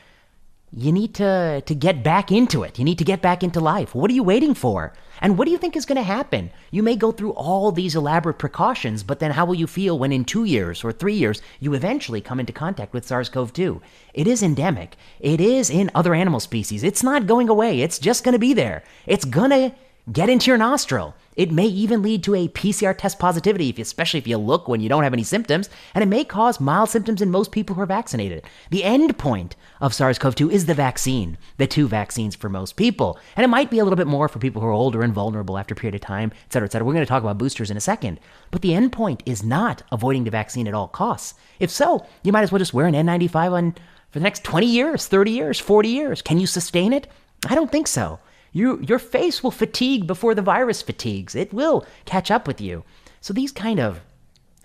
you 0.75 0.91
need 0.91 1.13
to, 1.15 1.61
to 1.65 1.75
get 1.75 2.03
back 2.03 2.31
into 2.31 2.63
it. 2.63 2.79
You 2.79 2.85
need 2.85 2.97
to 2.97 3.03
get 3.03 3.21
back 3.21 3.43
into 3.43 3.59
life. 3.59 3.93
What 3.93 4.09
are 4.09 4.13
you 4.13 4.23
waiting 4.23 4.55
for? 4.55 4.93
And 5.21 5.37
what 5.37 5.45
do 5.45 5.51
you 5.51 5.57
think 5.57 5.75
is 5.75 5.85
going 5.85 5.97
to 5.97 6.03
happen? 6.03 6.49
You 6.71 6.81
may 6.81 6.95
go 6.95 7.11
through 7.11 7.31
all 7.31 7.71
these 7.71 7.95
elaborate 7.95 8.39
precautions, 8.39 9.03
but 9.03 9.19
then 9.19 9.31
how 9.31 9.45
will 9.45 9.55
you 9.55 9.67
feel 9.67 9.99
when 9.99 10.11
in 10.11 10.25
two 10.25 10.43
years 10.43 10.83
or 10.83 10.91
three 10.91 11.13
years 11.13 11.41
you 11.59 11.73
eventually 11.73 12.21
come 12.21 12.39
into 12.39 12.51
contact 12.51 12.91
with 12.91 13.05
SARS 13.05 13.29
CoV 13.29 13.53
2? 13.53 13.81
It 14.13 14.27
is 14.27 14.41
endemic. 14.41 14.97
It 15.19 15.39
is 15.39 15.69
in 15.69 15.91
other 15.93 16.15
animal 16.15 16.39
species. 16.39 16.83
It's 16.83 17.03
not 17.03 17.27
going 17.27 17.49
away. 17.49 17.81
It's 17.81 17.99
just 17.99 18.23
going 18.23 18.33
to 18.33 18.39
be 18.39 18.53
there. 18.53 18.83
It's 19.05 19.25
going 19.25 19.51
to 19.51 19.75
get 20.11 20.29
into 20.29 20.47
your 20.47 20.57
nostril. 20.57 21.15
It 21.35 21.51
may 21.51 21.65
even 21.65 22.03
lead 22.03 22.23
to 22.25 22.35
a 22.35 22.47
PCR 22.47 22.95
test 22.95 23.17
positivity, 23.17 23.69
if, 23.69 23.79
especially 23.79 24.19
if 24.19 24.27
you 24.27 24.37
look 24.37 24.67
when 24.67 24.81
you 24.81 24.89
don't 24.89 25.03
have 25.03 25.13
any 25.13 25.23
symptoms, 25.23 25.69
and 25.95 26.03
it 26.03 26.07
may 26.07 26.23
cause 26.23 26.59
mild 26.59 26.89
symptoms 26.89 27.21
in 27.21 27.31
most 27.31 27.51
people 27.51 27.75
who 27.75 27.81
are 27.81 27.87
vaccinated. 27.87 28.43
The 28.69 28.83
end 28.83 29.17
point 29.17 29.55
of 29.81 29.93
SARS 29.93 30.19
CoV 30.19 30.35
2 30.35 30.51
is 30.51 30.65
the 30.65 30.73
vaccine, 30.73 31.37
the 31.57 31.65
two 31.65 31.87
vaccines 31.87 32.35
for 32.35 32.49
most 32.49 32.75
people. 32.75 33.17
And 33.35 33.43
it 33.43 33.47
might 33.47 33.71
be 33.71 33.79
a 33.79 33.83
little 33.83 33.97
bit 33.97 34.05
more 34.05 34.27
for 34.27 34.39
people 34.39 34.61
who 34.61 34.67
are 34.67 34.71
older 34.71 35.01
and 35.01 35.13
vulnerable 35.13 35.57
after 35.57 35.73
a 35.73 35.77
period 35.77 35.95
of 35.95 36.01
time, 36.01 36.31
et 36.45 36.53
cetera, 36.53 36.67
et 36.67 36.71
cetera. 36.71 36.85
We're 36.85 36.93
going 36.93 37.05
to 37.05 37.09
talk 37.09 37.23
about 37.23 37.39
boosters 37.39 37.71
in 37.71 37.77
a 37.77 37.81
second. 37.81 38.19
But 38.51 38.61
the 38.61 38.75
end 38.75 38.91
point 38.91 39.23
is 39.25 39.41
not 39.41 39.81
avoiding 39.91 40.25
the 40.25 40.31
vaccine 40.31 40.67
at 40.67 40.75
all 40.75 40.87
costs. 40.87 41.33
If 41.59 41.71
so, 41.71 42.05
you 42.23 42.31
might 42.31 42.43
as 42.43 42.51
well 42.51 42.59
just 42.59 42.73
wear 42.73 42.85
an 42.85 42.93
N95 42.93 43.51
on 43.53 43.71
for 44.11 44.19
the 44.19 44.23
next 44.23 44.43
20 44.43 44.67
years, 44.67 45.07
30 45.07 45.31
years, 45.31 45.59
40 45.59 45.89
years. 45.89 46.21
Can 46.21 46.39
you 46.39 46.45
sustain 46.45 46.93
it? 46.93 47.07
I 47.47 47.55
don't 47.55 47.71
think 47.71 47.87
so. 47.87 48.19
You, 48.53 48.79
your 48.81 48.99
face 48.99 49.43
will 49.43 49.51
fatigue 49.51 50.07
before 50.07 50.35
the 50.35 50.41
virus 50.41 50.81
fatigues. 50.81 51.35
It 51.35 51.51
will 51.51 51.85
catch 52.05 52.31
up 52.31 52.47
with 52.47 52.61
you. 52.61 52.83
So 53.19 53.33
these 53.33 53.51
kind 53.51 53.79
of 53.79 54.01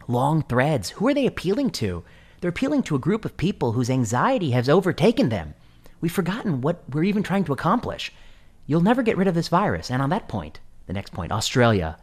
long 0.07 0.43
threads, 0.43 0.91
who 0.91 1.09
are 1.09 1.15
they 1.15 1.27
appealing 1.27 1.71
to? 1.71 2.05
They're 2.41 2.51
appealing 2.51 2.85
to 2.85 2.95
a 2.95 3.01
group 3.01 3.25
of 3.25 3.37
people 3.37 3.73
whose 3.73 3.91
anxiety 3.91 4.51
has 4.53 4.69
overtaken 4.69 5.31
them. 5.31 5.55
We've 6.01 6.13
forgotten 6.13 6.61
what 6.61 6.85
we're 6.89 7.05
even 7.05 7.23
trying 7.23 7.45
to 7.45 7.53
accomplish. 7.53 8.13
You'll 8.67 8.83
never 8.83 9.03
get 9.03 9.17
rid 9.17 9.27
of 9.27 9.35
this 9.35 9.49
virus. 9.49 9.91
And 9.91 10.03
on 10.03 10.11
that 10.11 10.29
point, 10.29 10.61
the 10.87 10.93
next 10.93 11.13
point, 11.13 11.33
Australia. 11.33 11.97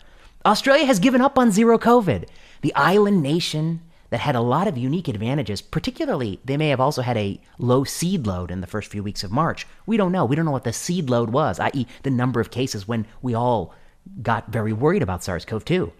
Australia 0.45 0.85
has 0.85 0.99
given 0.99 1.21
up 1.21 1.37
on 1.37 1.51
zero 1.51 1.77
COVID. 1.77 2.27
The 2.61 2.73
island 2.75 3.21
nation 3.21 3.81
that 4.09 4.19
had 4.19 4.35
a 4.35 4.41
lot 4.41 4.67
of 4.67 4.77
unique 4.77 5.07
advantages. 5.07 5.61
Particularly, 5.61 6.39
they 6.45 6.57
may 6.57 6.69
have 6.69 6.79
also 6.79 7.01
had 7.01 7.17
a 7.17 7.39
low 7.57 7.83
seed 7.83 8.27
load 8.27 8.51
in 8.51 8.61
the 8.61 8.67
first 8.67 8.91
few 8.91 9.03
weeks 9.03 9.23
of 9.23 9.31
March. 9.31 9.67
We 9.85 9.97
don't 9.97 10.11
know. 10.11 10.25
We 10.25 10.35
don't 10.35 10.45
know 10.45 10.51
what 10.51 10.63
the 10.63 10.73
seed 10.73 11.09
load 11.09 11.31
was, 11.31 11.59
i.e., 11.59 11.87
the 12.03 12.09
number 12.09 12.39
of 12.39 12.51
cases 12.51 12.87
when 12.87 13.05
we 13.21 13.33
all 13.33 13.73
got 14.21 14.51
very 14.51 14.73
worried 14.73 15.03
about 15.03 15.23
SARS 15.23 15.45
CoV 15.45 15.65
2. 15.65 15.91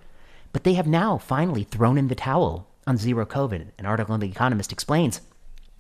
But 0.54 0.64
they 0.64 0.74
have 0.76 0.88
now 0.88 1.18
finally 1.18 1.64
thrown 1.64 1.98
in 1.98 2.08
the 2.08 2.16
towel 2.16 2.68
on 2.88 2.98
zero 2.98 3.26
COVID. 3.26 3.72
An 3.78 3.86
article 3.86 4.16
in 4.16 4.22
The 4.22 4.30
Economist 4.30 4.72
explains 4.72 5.22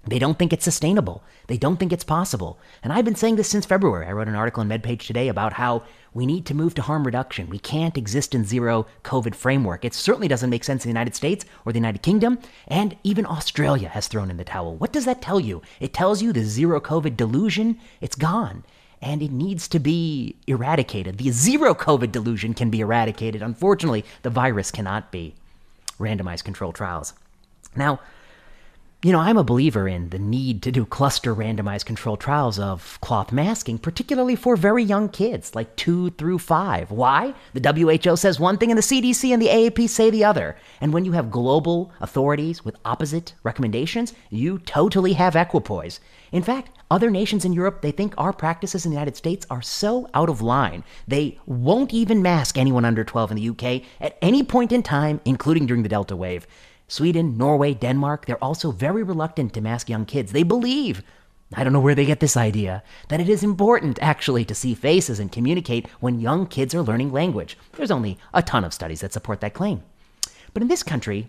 they 0.07 0.19
don't 0.19 0.37
think 0.37 0.53
it's 0.53 0.63
sustainable. 0.63 1.23
They 1.47 1.57
don't 1.57 1.77
think 1.77 1.91
it's 1.91 2.03
possible. 2.03 2.59
And 2.83 2.93
I've 2.93 3.05
been 3.05 3.15
saying 3.15 3.37
this 3.37 3.49
since 3.49 3.65
February. 3.65 4.05
I 4.05 4.11
wrote 4.11 4.27
an 4.27 4.35
article 4.35 4.61
in 4.61 4.69
MedPage 4.69 5.07
today 5.07 5.27
about 5.29 5.53
how 5.53 5.83
we 6.15 6.25
need 6.25 6.45
to 6.45 6.55
move 6.55 6.73
to 6.73 6.81
harm 6.81 7.05
reduction. 7.05 7.49
We 7.49 7.59
can't 7.59 7.97
exist 7.97 8.33
in 8.33 8.45
zero 8.45 8.87
COVID 9.03 9.35
framework. 9.35 9.83
It 9.83 9.93
certainly 9.93 10.29
doesn't 10.29 10.49
make 10.49 10.63
sense 10.63 10.85
in 10.85 10.89
the 10.89 10.97
United 10.97 11.13
States 11.13 11.45
or 11.65 11.73
the 11.73 11.77
United 11.77 12.01
Kingdom, 12.01 12.39
and 12.67 12.95
even 13.03 13.25
Australia 13.25 13.89
has 13.89 14.07
thrown 14.07 14.31
in 14.31 14.37
the 14.37 14.45
towel. 14.45 14.77
What 14.77 14.93
does 14.93 15.03
that 15.05 15.21
tell 15.21 15.41
you? 15.41 15.61
It 15.81 15.93
tells 15.93 16.23
you 16.23 16.31
the 16.31 16.43
zero 16.43 16.79
COVID 16.79 17.17
delusion, 17.17 17.77
it's 17.99 18.15
gone. 18.15 18.63
And 19.01 19.21
it 19.21 19.31
needs 19.31 19.67
to 19.67 19.77
be 19.77 20.37
eradicated. 20.47 21.17
The 21.17 21.31
zero 21.31 21.75
COVID 21.75 22.13
delusion 22.13 22.53
can 22.53 22.69
be 22.69 22.79
eradicated. 22.79 23.41
Unfortunately, 23.41 24.05
the 24.21 24.29
virus 24.29 24.71
cannot 24.71 25.11
be. 25.11 25.35
Randomized 25.99 26.45
controlled 26.45 26.75
trials. 26.75 27.13
Now, 27.75 27.99
you 29.05 29.11
know, 29.11 29.19
I'm 29.19 29.37
a 29.37 29.43
believer 29.43 29.87
in 29.87 30.09
the 30.09 30.17
need 30.17 30.63
to 30.63 30.71
do 30.71 30.83
cluster 30.83 31.35
randomized 31.35 31.85
controlled 31.85 32.19
trials 32.19 32.57
of 32.57 32.99
cloth 33.01 33.31
masking, 33.31 33.77
particularly 33.77 34.35
for 34.35 34.55
very 34.55 34.83
young 34.83 35.09
kids, 35.09 35.53
like 35.53 35.75
two 35.75 36.09
through 36.09 36.39
five. 36.39 36.89
Why? 36.89 37.35
The 37.53 38.01
WHO 38.01 38.15
says 38.15 38.39
one 38.39 38.57
thing 38.57 38.71
and 38.71 38.79
the 38.79 38.81
CDC 38.81 39.31
and 39.31 39.39
the 39.39 39.49
AAP 39.49 39.89
say 39.89 40.09
the 40.09 40.23
other. 40.23 40.57
And 40.81 40.91
when 40.91 41.05
you 41.05 41.11
have 41.11 41.29
global 41.29 41.93
authorities 42.01 42.65
with 42.65 42.77
opposite 42.83 43.35
recommendations, 43.43 44.11
you 44.31 44.57
totally 44.57 45.13
have 45.13 45.35
equipoise. 45.35 45.99
In 46.31 46.41
fact, 46.41 46.71
other 46.89 47.11
nations 47.11 47.45
in 47.45 47.53
Europe, 47.53 47.83
they 47.83 47.91
think 47.91 48.15
our 48.17 48.33
practices 48.33 48.85
in 48.85 48.89
the 48.89 48.95
United 48.95 49.15
States 49.15 49.45
are 49.51 49.61
so 49.61 50.09
out 50.15 50.29
of 50.29 50.41
line, 50.41 50.83
they 51.07 51.37
won't 51.45 51.93
even 51.93 52.23
mask 52.23 52.57
anyone 52.57 52.85
under 52.85 53.03
12 53.03 53.29
in 53.33 53.37
the 53.37 53.49
UK 53.49 53.83
at 54.01 54.17
any 54.23 54.41
point 54.41 54.71
in 54.71 54.81
time, 54.81 55.21
including 55.25 55.67
during 55.67 55.83
the 55.83 55.89
Delta 55.89 56.15
wave. 56.15 56.47
Sweden, 56.87 57.37
Norway, 57.37 57.73
Denmark, 57.73 58.25
they're 58.25 58.43
also 58.43 58.71
very 58.71 59.01
reluctant 59.01 59.53
to 59.53 59.61
mask 59.61 59.89
young 59.89 60.05
kids. 60.05 60.31
They 60.31 60.43
believe, 60.43 61.01
I 61.53 61.63
don't 61.63 61.73
know 61.73 61.79
where 61.79 61.95
they 61.95 62.05
get 62.05 62.19
this 62.19 62.37
idea, 62.37 62.83
that 63.09 63.19
it 63.19 63.27
is 63.27 63.43
important 63.43 63.97
actually 64.01 64.45
to 64.45 64.55
see 64.55 64.75
faces 64.75 65.19
and 65.19 65.31
communicate 65.31 65.87
when 65.99 66.19
young 66.19 66.45
kids 66.45 66.75
are 66.75 66.83
learning 66.83 67.11
language. 67.11 67.57
There's 67.73 67.91
only 67.91 68.17
a 68.33 68.43
ton 68.43 68.63
of 68.63 68.73
studies 68.73 69.01
that 69.01 69.13
support 69.13 69.41
that 69.41 69.53
claim. 69.53 69.81
But 70.53 70.61
in 70.61 70.67
this 70.67 70.83
country, 70.83 71.27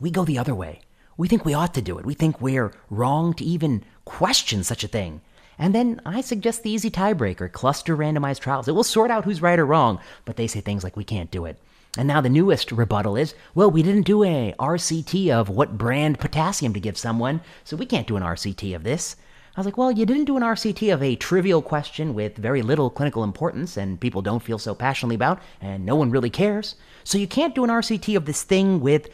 we 0.00 0.10
go 0.10 0.24
the 0.24 0.38
other 0.38 0.54
way. 0.54 0.80
We 1.16 1.28
think 1.28 1.44
we 1.44 1.54
ought 1.54 1.74
to 1.74 1.82
do 1.82 1.98
it. 1.98 2.06
We 2.06 2.14
think 2.14 2.40
we're 2.40 2.72
wrong 2.90 3.34
to 3.34 3.44
even 3.44 3.84
question 4.04 4.64
such 4.64 4.84
a 4.84 4.88
thing. 4.88 5.20
And 5.58 5.74
then 5.74 6.00
I 6.04 6.20
suggest 6.20 6.62
the 6.62 6.70
easy 6.70 6.90
tiebreaker 6.90 7.50
cluster 7.50 7.96
randomized 7.96 8.40
trials. 8.40 8.66
It 8.66 8.72
will 8.72 8.84
sort 8.84 9.10
out 9.10 9.24
who's 9.24 9.42
right 9.42 9.58
or 9.58 9.66
wrong, 9.66 10.00
but 10.24 10.36
they 10.36 10.46
say 10.46 10.60
things 10.60 10.82
like 10.82 10.96
we 10.96 11.04
can't 11.04 11.30
do 11.30 11.44
it. 11.44 11.60
And 11.96 12.08
now 12.08 12.20
the 12.20 12.28
newest 12.28 12.72
rebuttal 12.72 13.16
is, 13.16 13.34
well, 13.54 13.70
we 13.70 13.82
didn't 13.82 14.02
do 14.02 14.24
a 14.24 14.54
RCT 14.58 15.30
of 15.30 15.48
what 15.48 15.78
brand 15.78 16.18
potassium 16.18 16.72
to 16.74 16.80
give 16.80 16.98
someone, 16.98 17.40
so 17.62 17.76
we 17.76 17.86
can't 17.86 18.08
do 18.08 18.16
an 18.16 18.22
RCT 18.22 18.74
of 18.74 18.82
this. 18.82 19.14
I 19.56 19.60
was 19.60 19.66
like, 19.66 19.78
well, 19.78 19.92
you 19.92 20.04
didn't 20.04 20.24
do 20.24 20.36
an 20.36 20.42
RCT 20.42 20.92
of 20.92 21.00
a 21.00 21.14
trivial 21.14 21.62
question 21.62 22.12
with 22.12 22.36
very 22.36 22.62
little 22.62 22.90
clinical 22.90 23.22
importance 23.22 23.76
and 23.76 24.00
people 24.00 24.20
don't 24.20 24.42
feel 24.42 24.58
so 24.58 24.74
passionately 24.74 25.14
about, 25.14 25.40
and 25.60 25.86
no 25.86 25.94
one 25.94 26.10
really 26.10 26.30
cares. 26.30 26.74
So 27.04 27.18
you 27.18 27.28
can't 27.28 27.54
do 27.54 27.62
an 27.62 27.70
RCT 27.70 28.16
of 28.16 28.24
this 28.24 28.42
thing 28.42 28.80
with 28.80 29.08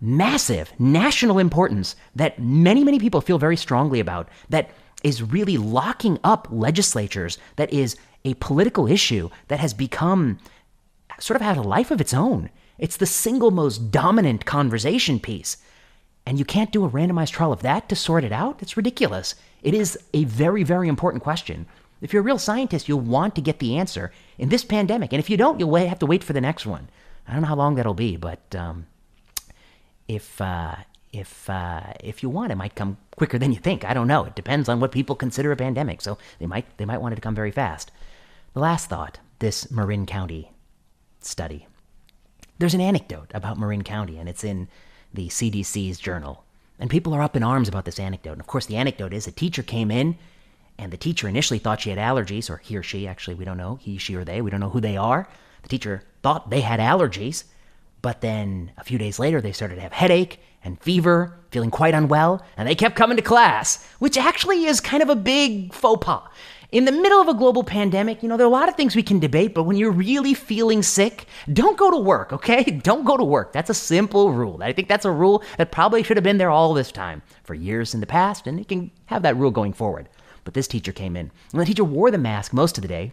massive 0.00 0.72
national 0.80 1.38
importance 1.38 1.94
that 2.16 2.40
many, 2.40 2.82
many 2.82 2.98
people 2.98 3.20
feel 3.20 3.38
very 3.38 3.56
strongly 3.56 4.00
about, 4.00 4.28
that 4.48 4.70
is 5.04 5.22
really 5.22 5.56
locking 5.56 6.18
up 6.24 6.48
legislatures, 6.50 7.38
that 7.54 7.72
is 7.72 7.96
a 8.24 8.34
political 8.34 8.88
issue 8.88 9.30
that 9.46 9.60
has 9.60 9.72
become 9.72 10.38
sort 11.18 11.36
of 11.36 11.42
had 11.42 11.56
a 11.56 11.62
life 11.62 11.90
of 11.90 12.00
its 12.00 12.14
own. 12.14 12.50
It's 12.78 12.96
the 12.96 13.06
single 13.06 13.50
most 13.50 13.90
dominant 13.90 14.44
conversation 14.44 15.20
piece. 15.20 15.56
And 16.26 16.38
you 16.38 16.44
can't 16.44 16.72
do 16.72 16.84
a 16.84 16.90
randomized 16.90 17.32
trial 17.32 17.52
of 17.52 17.62
that 17.62 17.88
to 17.88 17.96
sort 17.96 18.24
it 18.24 18.32
out? 18.32 18.62
It's 18.62 18.76
ridiculous. 18.76 19.34
It 19.62 19.74
is 19.74 19.98
a 20.12 20.24
very, 20.24 20.62
very 20.62 20.88
important 20.88 21.22
question. 21.22 21.66
If 22.00 22.12
you're 22.12 22.22
a 22.22 22.24
real 22.24 22.38
scientist, 22.38 22.88
you'll 22.88 23.00
want 23.00 23.34
to 23.34 23.40
get 23.40 23.58
the 23.58 23.76
answer 23.76 24.12
in 24.38 24.48
this 24.48 24.64
pandemic. 24.64 25.12
And 25.12 25.20
if 25.20 25.30
you 25.30 25.36
don't, 25.36 25.60
you'll 25.60 25.74
have 25.76 25.98
to 26.00 26.06
wait 26.06 26.24
for 26.24 26.32
the 26.32 26.40
next 26.40 26.66
one. 26.66 26.88
I 27.26 27.32
don't 27.32 27.42
know 27.42 27.48
how 27.48 27.56
long 27.56 27.74
that'll 27.74 27.94
be, 27.94 28.16
but 28.16 28.54
um, 28.54 28.86
if, 30.08 30.40
uh, 30.40 30.76
if, 31.12 31.48
uh, 31.48 31.92
if 32.00 32.22
you 32.22 32.28
want, 32.28 32.52
it 32.52 32.56
might 32.56 32.74
come 32.74 32.98
quicker 33.16 33.38
than 33.38 33.52
you 33.52 33.58
think. 33.58 33.84
I 33.84 33.94
don't 33.94 34.08
know. 34.08 34.24
It 34.24 34.34
depends 34.34 34.68
on 34.68 34.80
what 34.80 34.92
people 34.92 35.16
consider 35.16 35.52
a 35.52 35.56
pandemic. 35.56 36.00
So 36.00 36.18
they 36.38 36.46
might, 36.46 36.76
they 36.76 36.84
might 36.84 37.00
want 37.00 37.12
it 37.12 37.16
to 37.16 37.22
come 37.22 37.34
very 37.34 37.52
fast. 37.52 37.90
The 38.52 38.60
last 38.60 38.88
thought 38.88 39.18
this 39.38 39.70
Marin 39.70 40.06
County 40.06 40.50
study. 41.26 41.66
There's 42.58 42.74
an 42.74 42.80
anecdote 42.80 43.30
about 43.34 43.58
Marin 43.58 43.82
County, 43.82 44.18
and 44.18 44.28
it's 44.28 44.44
in 44.44 44.68
the 45.12 45.28
CDC's 45.28 45.98
journal. 45.98 46.44
And 46.78 46.90
people 46.90 47.14
are 47.14 47.22
up 47.22 47.36
in 47.36 47.42
arms 47.42 47.68
about 47.68 47.84
this 47.84 47.98
anecdote. 47.98 48.32
And 48.32 48.40
of 48.40 48.46
course, 48.46 48.66
the 48.66 48.76
anecdote 48.76 49.12
is 49.12 49.26
a 49.26 49.32
teacher 49.32 49.62
came 49.62 49.90
in, 49.90 50.16
and 50.78 50.92
the 50.92 50.96
teacher 50.96 51.28
initially 51.28 51.58
thought 51.58 51.80
she 51.80 51.90
had 51.90 51.98
allergies, 51.98 52.50
or 52.50 52.58
he 52.58 52.76
or 52.76 52.82
she, 52.82 53.06
actually, 53.06 53.34
we 53.34 53.44
don't 53.44 53.56
know, 53.56 53.76
he, 53.76 53.98
she, 53.98 54.14
or 54.14 54.24
they, 54.24 54.40
we 54.40 54.50
don't 54.50 54.60
know 54.60 54.70
who 54.70 54.80
they 54.80 54.96
are. 54.96 55.28
The 55.62 55.68
teacher 55.68 56.02
thought 56.22 56.50
they 56.50 56.60
had 56.60 56.80
allergies, 56.80 57.44
but 58.02 58.20
then 58.20 58.72
a 58.76 58.84
few 58.84 58.98
days 58.98 59.18
later, 59.18 59.40
they 59.40 59.52
started 59.52 59.76
to 59.76 59.80
have 59.80 59.92
headache 59.92 60.40
and 60.62 60.80
fever, 60.80 61.38
feeling 61.50 61.70
quite 61.70 61.94
unwell, 61.94 62.42
and 62.56 62.68
they 62.68 62.74
kept 62.74 62.96
coming 62.96 63.16
to 63.16 63.22
class, 63.22 63.86
which 63.98 64.16
actually 64.16 64.64
is 64.64 64.80
kind 64.80 65.02
of 65.02 65.08
a 65.08 65.16
big 65.16 65.72
faux 65.72 66.04
pas 66.04 66.28
in 66.74 66.86
the 66.86 66.92
middle 66.92 67.20
of 67.20 67.28
a 67.28 67.34
global 67.34 67.62
pandemic, 67.62 68.20
you 68.20 68.28
know, 68.28 68.36
there 68.36 68.44
are 68.44 68.50
a 68.50 68.52
lot 68.52 68.68
of 68.68 68.74
things 68.74 68.96
we 68.96 69.02
can 69.04 69.20
debate, 69.20 69.54
but 69.54 69.62
when 69.62 69.76
you're 69.76 69.92
really 69.92 70.34
feeling 70.34 70.82
sick, 70.82 71.26
don't 71.52 71.78
go 71.78 71.88
to 71.88 71.96
work, 71.96 72.32
okay? 72.32 72.64
Don't 72.82 73.04
go 73.04 73.16
to 73.16 73.22
work. 73.22 73.52
That's 73.52 73.70
a 73.70 73.74
simple 73.74 74.32
rule. 74.32 74.60
I 74.60 74.72
think 74.72 74.88
that's 74.88 75.04
a 75.04 75.10
rule 75.10 75.44
that 75.56 75.70
probably 75.70 76.02
should 76.02 76.16
have 76.16 76.24
been 76.24 76.38
there 76.38 76.50
all 76.50 76.74
this 76.74 76.90
time 76.90 77.22
for 77.44 77.54
years 77.54 77.94
in 77.94 78.00
the 78.00 78.06
past, 78.08 78.48
and 78.48 78.58
you 78.58 78.64
can 78.64 78.90
have 79.06 79.22
that 79.22 79.36
rule 79.36 79.52
going 79.52 79.72
forward. 79.72 80.08
But 80.42 80.54
this 80.54 80.66
teacher 80.66 80.90
came 80.90 81.16
in, 81.16 81.30
and 81.52 81.60
the 81.60 81.64
teacher 81.64 81.84
wore 81.84 82.10
the 82.10 82.18
mask 82.18 82.52
most 82.52 82.76
of 82.76 82.82
the 82.82 82.88
day, 82.88 83.12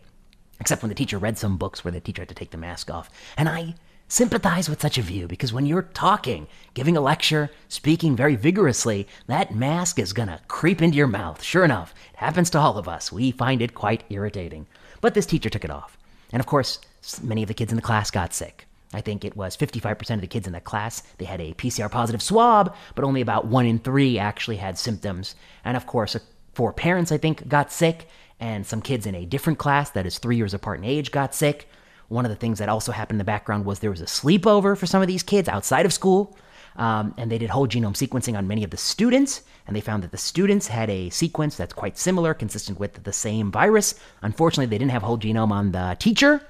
except 0.59 0.81
when 0.81 0.89
the 0.89 0.95
teacher 0.95 1.19
read 1.19 1.37
some 1.37 1.57
books 1.57 1.83
where 1.83 1.91
the 1.91 1.99
teacher 1.99 2.23
had 2.23 2.29
to 2.29 2.35
take 2.35 2.49
the 2.49 2.57
mask 2.57 2.89
off. 2.89 3.11
And 3.37 3.47
I 3.47 3.75
sympathize 4.11 4.69
with 4.69 4.81
such 4.81 4.97
a 4.97 5.01
view 5.01 5.25
because 5.25 5.53
when 5.53 5.65
you're 5.65 5.83
talking, 5.83 6.45
giving 6.73 6.97
a 6.97 7.01
lecture, 7.01 7.49
speaking 7.69 8.13
very 8.13 8.35
vigorously, 8.35 9.07
that 9.27 9.55
mask 9.55 9.97
is 9.97 10.11
gonna 10.11 10.41
creep 10.49 10.81
into 10.81 10.97
your 10.97 11.07
mouth. 11.07 11.41
Sure 11.41 11.63
enough, 11.63 11.95
it 12.13 12.17
happens 12.17 12.49
to 12.49 12.59
all 12.59 12.77
of 12.77 12.89
us. 12.89 13.09
We 13.09 13.31
find 13.31 13.61
it 13.61 13.73
quite 13.73 14.03
irritating. 14.09 14.67
But 14.99 15.13
this 15.13 15.25
teacher 15.25 15.49
took 15.49 15.63
it 15.63 15.71
off. 15.71 15.97
And 16.33 16.41
of 16.41 16.45
course, 16.45 16.79
many 17.23 17.41
of 17.41 17.47
the 17.47 17.53
kids 17.53 17.71
in 17.71 17.77
the 17.77 17.81
class 17.81 18.11
got 18.11 18.33
sick. 18.33 18.67
I 18.93 18.99
think 18.99 19.23
it 19.23 19.37
was 19.37 19.55
55% 19.55 20.15
of 20.15 20.21
the 20.21 20.27
kids 20.27 20.45
in 20.45 20.51
the 20.51 20.59
class, 20.59 21.03
they 21.17 21.23
had 21.23 21.39
a 21.39 21.53
PCR 21.53 21.89
positive 21.89 22.21
swab, 22.21 22.75
but 22.95 23.05
only 23.05 23.21
about 23.21 23.47
1 23.47 23.65
in 23.65 23.79
3 23.79 24.19
actually 24.19 24.57
had 24.57 24.77
symptoms. 24.77 25.35
And 25.63 25.77
of 25.77 25.87
course, 25.87 26.17
four 26.53 26.73
parents, 26.73 27.13
I 27.13 27.17
think, 27.17 27.47
got 27.47 27.71
sick, 27.71 28.09
and 28.41 28.67
some 28.67 28.81
kids 28.81 29.05
in 29.05 29.15
a 29.15 29.25
different 29.25 29.57
class 29.57 29.89
that 29.91 30.05
is 30.05 30.17
3 30.17 30.35
years 30.35 30.53
apart 30.53 30.79
in 30.79 30.83
age 30.83 31.11
got 31.11 31.33
sick. 31.33 31.69
One 32.11 32.25
of 32.25 32.29
the 32.29 32.35
things 32.35 32.59
that 32.59 32.67
also 32.67 32.91
happened 32.91 33.15
in 33.15 33.19
the 33.19 33.23
background 33.23 33.63
was 33.63 33.79
there 33.79 33.89
was 33.89 34.01
a 34.01 34.05
sleepover 34.05 34.77
for 34.77 34.85
some 34.85 35.01
of 35.01 35.07
these 35.07 35.23
kids 35.23 35.47
outside 35.47 35.85
of 35.85 35.93
school. 35.93 36.35
Um, 36.75 37.13
and 37.17 37.31
they 37.31 37.37
did 37.37 37.49
whole 37.49 37.69
genome 37.69 37.95
sequencing 37.95 38.37
on 38.37 38.49
many 38.49 38.65
of 38.65 38.69
the 38.69 38.77
students, 38.77 39.41
and 39.65 39.75
they 39.75 39.81
found 39.81 40.03
that 40.03 40.11
the 40.11 40.17
students 40.17 40.67
had 40.67 40.89
a 40.89 41.09
sequence 41.09 41.55
that's 41.55 41.73
quite 41.73 41.97
similar, 41.97 42.33
consistent 42.33 42.79
with 42.79 43.01
the 43.03 43.13
same 43.13 43.49
virus. 43.49 43.95
Unfortunately, 44.23 44.65
they 44.65 44.77
didn't 44.77 44.91
have 44.91 45.03
whole 45.03 45.17
genome 45.17 45.51
on 45.51 45.71
the 45.71 45.95
teacher, 45.99 46.45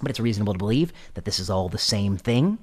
but 0.00 0.10
it's 0.10 0.20
reasonable 0.20 0.54
to 0.54 0.58
believe 0.58 0.90
that 1.14 1.26
this 1.26 1.38
is 1.38 1.50
all 1.50 1.68
the 1.68 1.76
same 1.76 2.16
thing. 2.16 2.58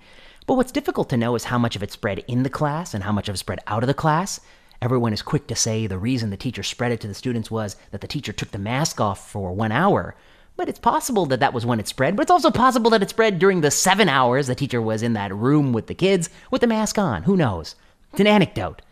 But 0.47 0.56
what's 0.56 0.71
difficult 0.71 1.10
to 1.10 1.17
know 1.17 1.36
is 1.36 1.43
how 1.43 1.60
much 1.60 1.75
of 1.75 1.84
it 1.84 1.91
spread 1.91 2.23
in 2.27 2.41
the 2.41 2.49
class 2.49 2.95
and 2.95 3.04
how 3.04 3.12
much 3.12 3.30
of 3.30 3.36
it 3.36 3.39
spread 3.39 3.60
out 3.67 3.84
of 3.84 3.88
the 3.88 3.93
class. 3.93 4.39
Everyone 4.82 5.13
is 5.13 5.21
quick 5.21 5.45
to 5.47 5.56
say 5.56 5.86
the 5.86 5.99
reason 5.99 6.32
the 6.32 6.38
teacher 6.38 6.63
spread 6.63 6.91
it 6.91 7.01
to 7.01 7.08
the 7.08 7.13
students 7.13 7.51
was 7.51 7.75
that 7.91 8.01
the 8.01 8.08
teacher 8.08 8.34
took 8.34 8.49
the 8.49 8.58
mask 8.58 8.99
off 8.99 9.30
for 9.30 9.54
one 9.54 9.71
hour. 9.71 10.15
But 10.62 10.69
it's 10.69 10.78
possible 10.78 11.26
that 11.26 11.39
that 11.39 11.56
was 11.56 11.65
when 11.65 11.80
it 11.80 11.88
spread, 11.88 12.15
but 12.15 12.21
it's 12.21 12.30
also 12.30 12.52
possible 12.52 12.91
that 12.91 13.02
it 13.02 13.10
spread 13.10 13.39
during 13.39 13.62
the 13.62 13.71
seven 13.71 14.08
hours 14.08 14.45
the 14.45 14.54
teacher 14.54 14.80
was 14.80 15.02
in 15.02 15.13
that 15.13 15.34
room 15.34 15.74
with 15.74 15.88
the 15.88 15.95
kids 15.95 16.30
with 16.52 16.62
the 16.62 16.67
mask 16.67 17.00
on. 17.00 17.24
Who 17.24 17.36
knows? 17.36 17.74
It's 18.12 18.19
an 18.19 18.28
anecdote. 18.28 18.84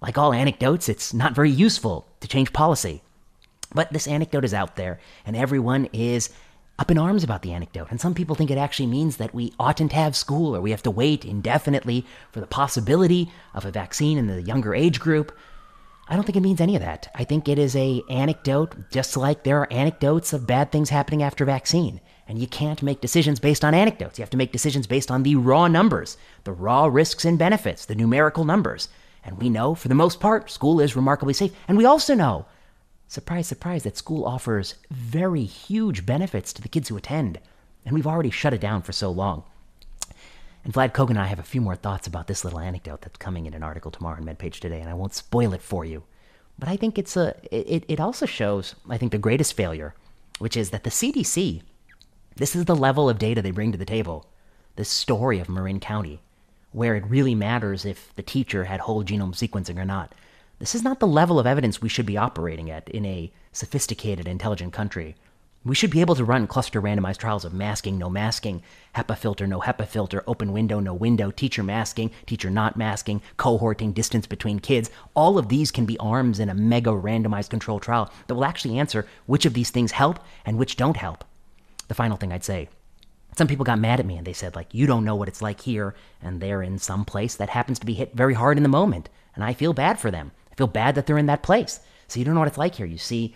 Like 0.00 0.18
all 0.18 0.32
anecdotes, 0.32 0.88
it's 0.88 1.14
not 1.14 1.32
very 1.32 1.48
useful 1.48 2.08
to 2.18 2.26
change 2.26 2.52
policy. 2.52 3.02
But 3.72 3.92
this 3.92 4.08
anecdote 4.08 4.44
is 4.44 4.52
out 4.52 4.74
there, 4.74 4.98
and 5.24 5.36
everyone 5.36 5.88
is 5.92 6.28
up 6.76 6.90
in 6.90 6.98
arms 6.98 7.22
about 7.22 7.42
the 7.42 7.52
anecdote. 7.52 7.86
And 7.90 8.00
some 8.00 8.14
people 8.14 8.34
think 8.34 8.50
it 8.50 8.58
actually 8.58 8.88
means 8.88 9.18
that 9.18 9.32
we 9.32 9.54
oughtn't 9.60 9.92
have 9.92 10.16
school 10.16 10.56
or 10.56 10.60
we 10.60 10.72
have 10.72 10.82
to 10.82 10.90
wait 10.90 11.24
indefinitely 11.24 12.04
for 12.32 12.40
the 12.40 12.48
possibility 12.48 13.30
of 13.54 13.64
a 13.64 13.70
vaccine 13.70 14.18
in 14.18 14.26
the 14.26 14.42
younger 14.42 14.74
age 14.74 14.98
group. 14.98 15.30
I 16.12 16.14
don't 16.14 16.24
think 16.24 16.36
it 16.36 16.42
means 16.42 16.60
any 16.60 16.76
of 16.76 16.82
that. 16.82 17.10
I 17.14 17.24
think 17.24 17.48
it 17.48 17.58
is 17.58 17.74
a 17.74 18.02
anecdote, 18.10 18.90
just 18.90 19.16
like 19.16 19.44
there 19.44 19.62
are 19.62 19.72
anecdotes 19.72 20.34
of 20.34 20.46
bad 20.46 20.70
things 20.70 20.90
happening 20.90 21.22
after 21.22 21.46
vaccine. 21.46 22.02
And 22.28 22.38
you 22.38 22.46
can't 22.46 22.82
make 22.82 23.00
decisions 23.00 23.40
based 23.40 23.64
on 23.64 23.72
anecdotes. 23.72 24.18
You 24.18 24.22
have 24.22 24.28
to 24.28 24.36
make 24.36 24.52
decisions 24.52 24.86
based 24.86 25.10
on 25.10 25.22
the 25.22 25.36
raw 25.36 25.68
numbers, 25.68 26.18
the 26.44 26.52
raw 26.52 26.84
risks 26.84 27.24
and 27.24 27.38
benefits, 27.38 27.86
the 27.86 27.94
numerical 27.94 28.44
numbers. 28.44 28.90
And 29.24 29.38
we 29.38 29.48
know, 29.48 29.74
for 29.74 29.88
the 29.88 29.94
most 29.94 30.20
part, 30.20 30.50
school 30.50 30.80
is 30.80 30.94
remarkably 30.94 31.32
safe. 31.32 31.52
And 31.66 31.78
we 31.78 31.86
also 31.86 32.14
know, 32.14 32.44
surprise, 33.08 33.46
surprise, 33.46 33.84
that 33.84 33.96
school 33.96 34.26
offers 34.26 34.74
very 34.90 35.44
huge 35.44 36.04
benefits 36.04 36.52
to 36.52 36.60
the 36.60 36.68
kids 36.68 36.90
who 36.90 36.98
attend. 36.98 37.40
And 37.86 37.94
we've 37.94 38.06
already 38.06 38.28
shut 38.28 38.52
it 38.52 38.60
down 38.60 38.82
for 38.82 38.92
so 38.92 39.10
long. 39.10 39.44
And 40.64 40.72
Vlad 40.72 40.92
Kogan 40.92 41.10
and 41.10 41.18
I 41.18 41.26
have 41.26 41.40
a 41.40 41.44
few 41.44 41.60
more 41.60 41.74
thoughts 41.74 42.06
about 42.06 42.28
this 42.28 42.44
little 42.44 42.60
anecdote 42.60 43.02
that's 43.02 43.16
coming 43.16 43.46
in 43.46 43.54
an 43.54 43.62
article 43.62 43.90
tomorrow 43.90 44.18
in 44.18 44.24
MedPage 44.24 44.60
Today, 44.60 44.80
and 44.80 44.88
I 44.88 44.94
won't 44.94 45.14
spoil 45.14 45.52
it 45.52 45.62
for 45.62 45.84
you. 45.84 46.04
But 46.58 46.68
I 46.68 46.76
think 46.76 46.98
it's 46.98 47.16
a 47.16 47.34
it, 47.50 47.84
it 47.88 47.98
also 47.98 48.26
shows, 48.26 48.76
I 48.88 48.96
think, 48.96 49.10
the 49.10 49.18
greatest 49.18 49.54
failure, 49.54 49.94
which 50.38 50.56
is 50.56 50.70
that 50.70 50.84
the 50.84 50.90
CDC, 50.90 51.62
this 52.36 52.54
is 52.54 52.66
the 52.66 52.76
level 52.76 53.08
of 53.08 53.18
data 53.18 53.42
they 53.42 53.50
bring 53.50 53.72
to 53.72 53.78
the 53.78 53.84
table. 53.84 54.26
This 54.76 54.88
story 54.88 55.40
of 55.40 55.48
Marin 55.48 55.80
County, 55.80 56.20
where 56.70 56.94
it 56.94 57.06
really 57.06 57.34
matters 57.34 57.84
if 57.84 58.14
the 58.14 58.22
teacher 58.22 58.64
had 58.64 58.80
whole 58.80 59.04
genome 59.04 59.34
sequencing 59.34 59.78
or 59.78 59.84
not. 59.84 60.14
This 60.60 60.74
is 60.76 60.84
not 60.84 61.00
the 61.00 61.06
level 61.08 61.40
of 61.40 61.46
evidence 61.46 61.82
we 61.82 61.88
should 61.88 62.06
be 62.06 62.16
operating 62.16 62.70
at 62.70 62.88
in 62.88 63.04
a 63.04 63.32
sophisticated, 63.50 64.28
intelligent 64.28 64.72
country 64.72 65.16
we 65.64 65.74
should 65.74 65.90
be 65.90 66.00
able 66.00 66.16
to 66.16 66.24
run 66.24 66.46
cluster 66.46 66.82
randomized 66.82 67.18
trials 67.18 67.44
of 67.44 67.54
masking, 67.54 67.96
no 67.96 68.10
masking, 68.10 68.62
HEPA 68.96 69.16
filter, 69.16 69.46
no 69.46 69.60
HEPA 69.60 69.86
filter, 69.86 70.24
open 70.26 70.52
window, 70.52 70.80
no 70.80 70.92
window, 70.92 71.30
teacher 71.30 71.62
masking, 71.62 72.10
teacher 72.26 72.50
not 72.50 72.76
masking, 72.76 73.22
cohorting, 73.36 73.94
distance 73.94 74.26
between 74.26 74.58
kids. 74.58 74.90
All 75.14 75.38
of 75.38 75.48
these 75.48 75.70
can 75.70 75.86
be 75.86 75.98
arms 75.98 76.40
in 76.40 76.48
a 76.48 76.54
mega 76.54 76.90
randomized 76.90 77.50
control 77.50 77.78
trial 77.78 78.12
that 78.26 78.34
will 78.34 78.44
actually 78.44 78.78
answer 78.78 79.06
which 79.26 79.46
of 79.46 79.54
these 79.54 79.70
things 79.70 79.92
help 79.92 80.18
and 80.44 80.58
which 80.58 80.76
don't 80.76 80.96
help. 80.96 81.24
The 81.88 81.94
final 81.94 82.16
thing 82.16 82.32
I'd 82.32 82.44
say 82.44 82.68
some 83.36 83.46
people 83.46 83.64
got 83.64 83.78
mad 83.78 83.98
at 83.98 84.06
me 84.06 84.16
and 84.16 84.26
they 84.26 84.32
said, 84.32 84.54
like, 84.54 84.74
you 84.74 84.86
don't 84.86 85.04
know 85.04 85.16
what 85.16 85.28
it's 85.28 85.40
like 85.40 85.60
here, 85.60 85.94
and 86.20 86.40
they're 86.40 86.62
in 86.62 86.78
some 86.78 87.04
place 87.04 87.36
that 87.36 87.48
happens 87.48 87.78
to 87.78 87.86
be 87.86 87.94
hit 87.94 88.14
very 88.14 88.34
hard 88.34 88.56
in 88.56 88.62
the 88.62 88.68
moment. 88.68 89.08
And 89.34 89.42
I 89.42 89.54
feel 89.54 89.72
bad 89.72 89.98
for 89.98 90.10
them. 90.10 90.32
I 90.50 90.54
feel 90.54 90.66
bad 90.66 90.94
that 90.96 91.06
they're 91.06 91.18
in 91.18 91.26
that 91.26 91.42
place. 91.42 91.80
So 92.08 92.18
you 92.18 92.26
don't 92.26 92.34
know 92.34 92.40
what 92.40 92.48
it's 92.48 92.58
like 92.58 92.74
here. 92.74 92.84
You 92.84 92.98
see 92.98 93.34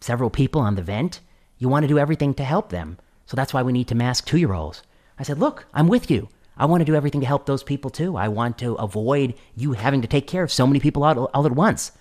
several 0.00 0.30
people 0.30 0.60
on 0.60 0.74
the 0.74 0.82
vent 0.82 1.20
you 1.58 1.68
want 1.68 1.84
to 1.84 1.88
do 1.88 1.98
everything 1.98 2.34
to 2.34 2.44
help 2.44 2.70
them. 2.70 2.98
So 3.26 3.36
that's 3.36 3.52
why 3.52 3.62
we 3.62 3.72
need 3.72 3.88
to 3.88 3.94
mask 3.94 4.26
two 4.26 4.38
year 4.38 4.52
olds. 4.52 4.82
I 5.18 5.22
said, 5.22 5.38
Look, 5.38 5.66
I'm 5.74 5.88
with 5.88 6.10
you. 6.10 6.28
I 6.56 6.66
want 6.66 6.80
to 6.80 6.86
do 6.86 6.94
everything 6.94 7.20
to 7.20 7.26
help 7.26 7.44
those 7.46 7.62
people 7.62 7.90
too. 7.90 8.16
I 8.16 8.28
want 8.28 8.58
to 8.58 8.74
avoid 8.74 9.34
you 9.54 9.72
having 9.72 10.00
to 10.02 10.08
take 10.08 10.26
care 10.26 10.42
of 10.42 10.52
so 10.52 10.66
many 10.66 10.80
people 10.80 11.04
all, 11.04 11.24
all 11.26 11.46
at 11.46 11.52
once. 11.52 11.92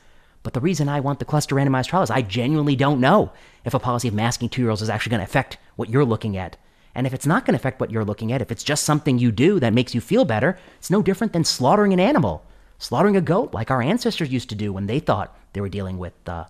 But 0.44 0.54
the 0.54 0.62
reason 0.62 0.88
I 0.88 1.00
want 1.00 1.20
the 1.20 1.26
cluster 1.26 1.56
randomized 1.56 1.88
trial 1.88 2.04
is 2.04 2.12
I 2.12 2.22
genuinely 2.22 2.76
don't 2.76 3.02
know 3.02 3.32
if 3.66 3.74
a 3.74 3.80
policy 3.80 4.08
of 4.08 4.14
masking 4.14 4.48
two 4.48 4.62
year 4.62 4.70
olds 4.70 4.82
is 4.82 4.90
actually 4.90 5.10
going 5.10 5.20
to 5.20 5.26
affect 5.26 5.58
what 5.76 5.90
you're 5.90 6.06
looking 6.06 6.38
at. 6.38 6.56
And 6.94 7.06
if 7.06 7.14
it's 7.14 7.26
not 7.26 7.46
going 7.46 7.54
to 7.54 7.60
affect 7.60 7.82
what 7.82 7.92
you're 7.92 8.06
looking 8.06 8.32
at, 8.32 8.42
if 8.42 8.52
it's 8.52 8.64
just 8.64 8.84
something 8.84 9.18
you 9.18 9.32
do 9.32 9.60
that 9.60 9.74
makes 9.74 9.94
you 9.94 10.00
feel 10.00 10.24
better, 10.24 10.58
it's 10.78 10.92
no 10.92 11.02
different 11.02 11.34
than 11.34 11.44
slaughtering 11.44 11.92
an 11.92 12.00
animal. 12.00 12.46
slaughtering 12.78 13.18
a 13.18 13.22
goat 13.22 13.54
like 13.54 13.72
our 13.72 13.82
ancestors 13.82 14.32
used 14.32 14.50
to 14.50 14.56
do 14.56 14.72
when 14.72 14.86
they 14.86 15.00
thought 15.00 15.38
they 15.54 15.62
were 15.62 15.70
dealing 15.70 15.98
with, 15.98 16.14
uh, 16.28 16.46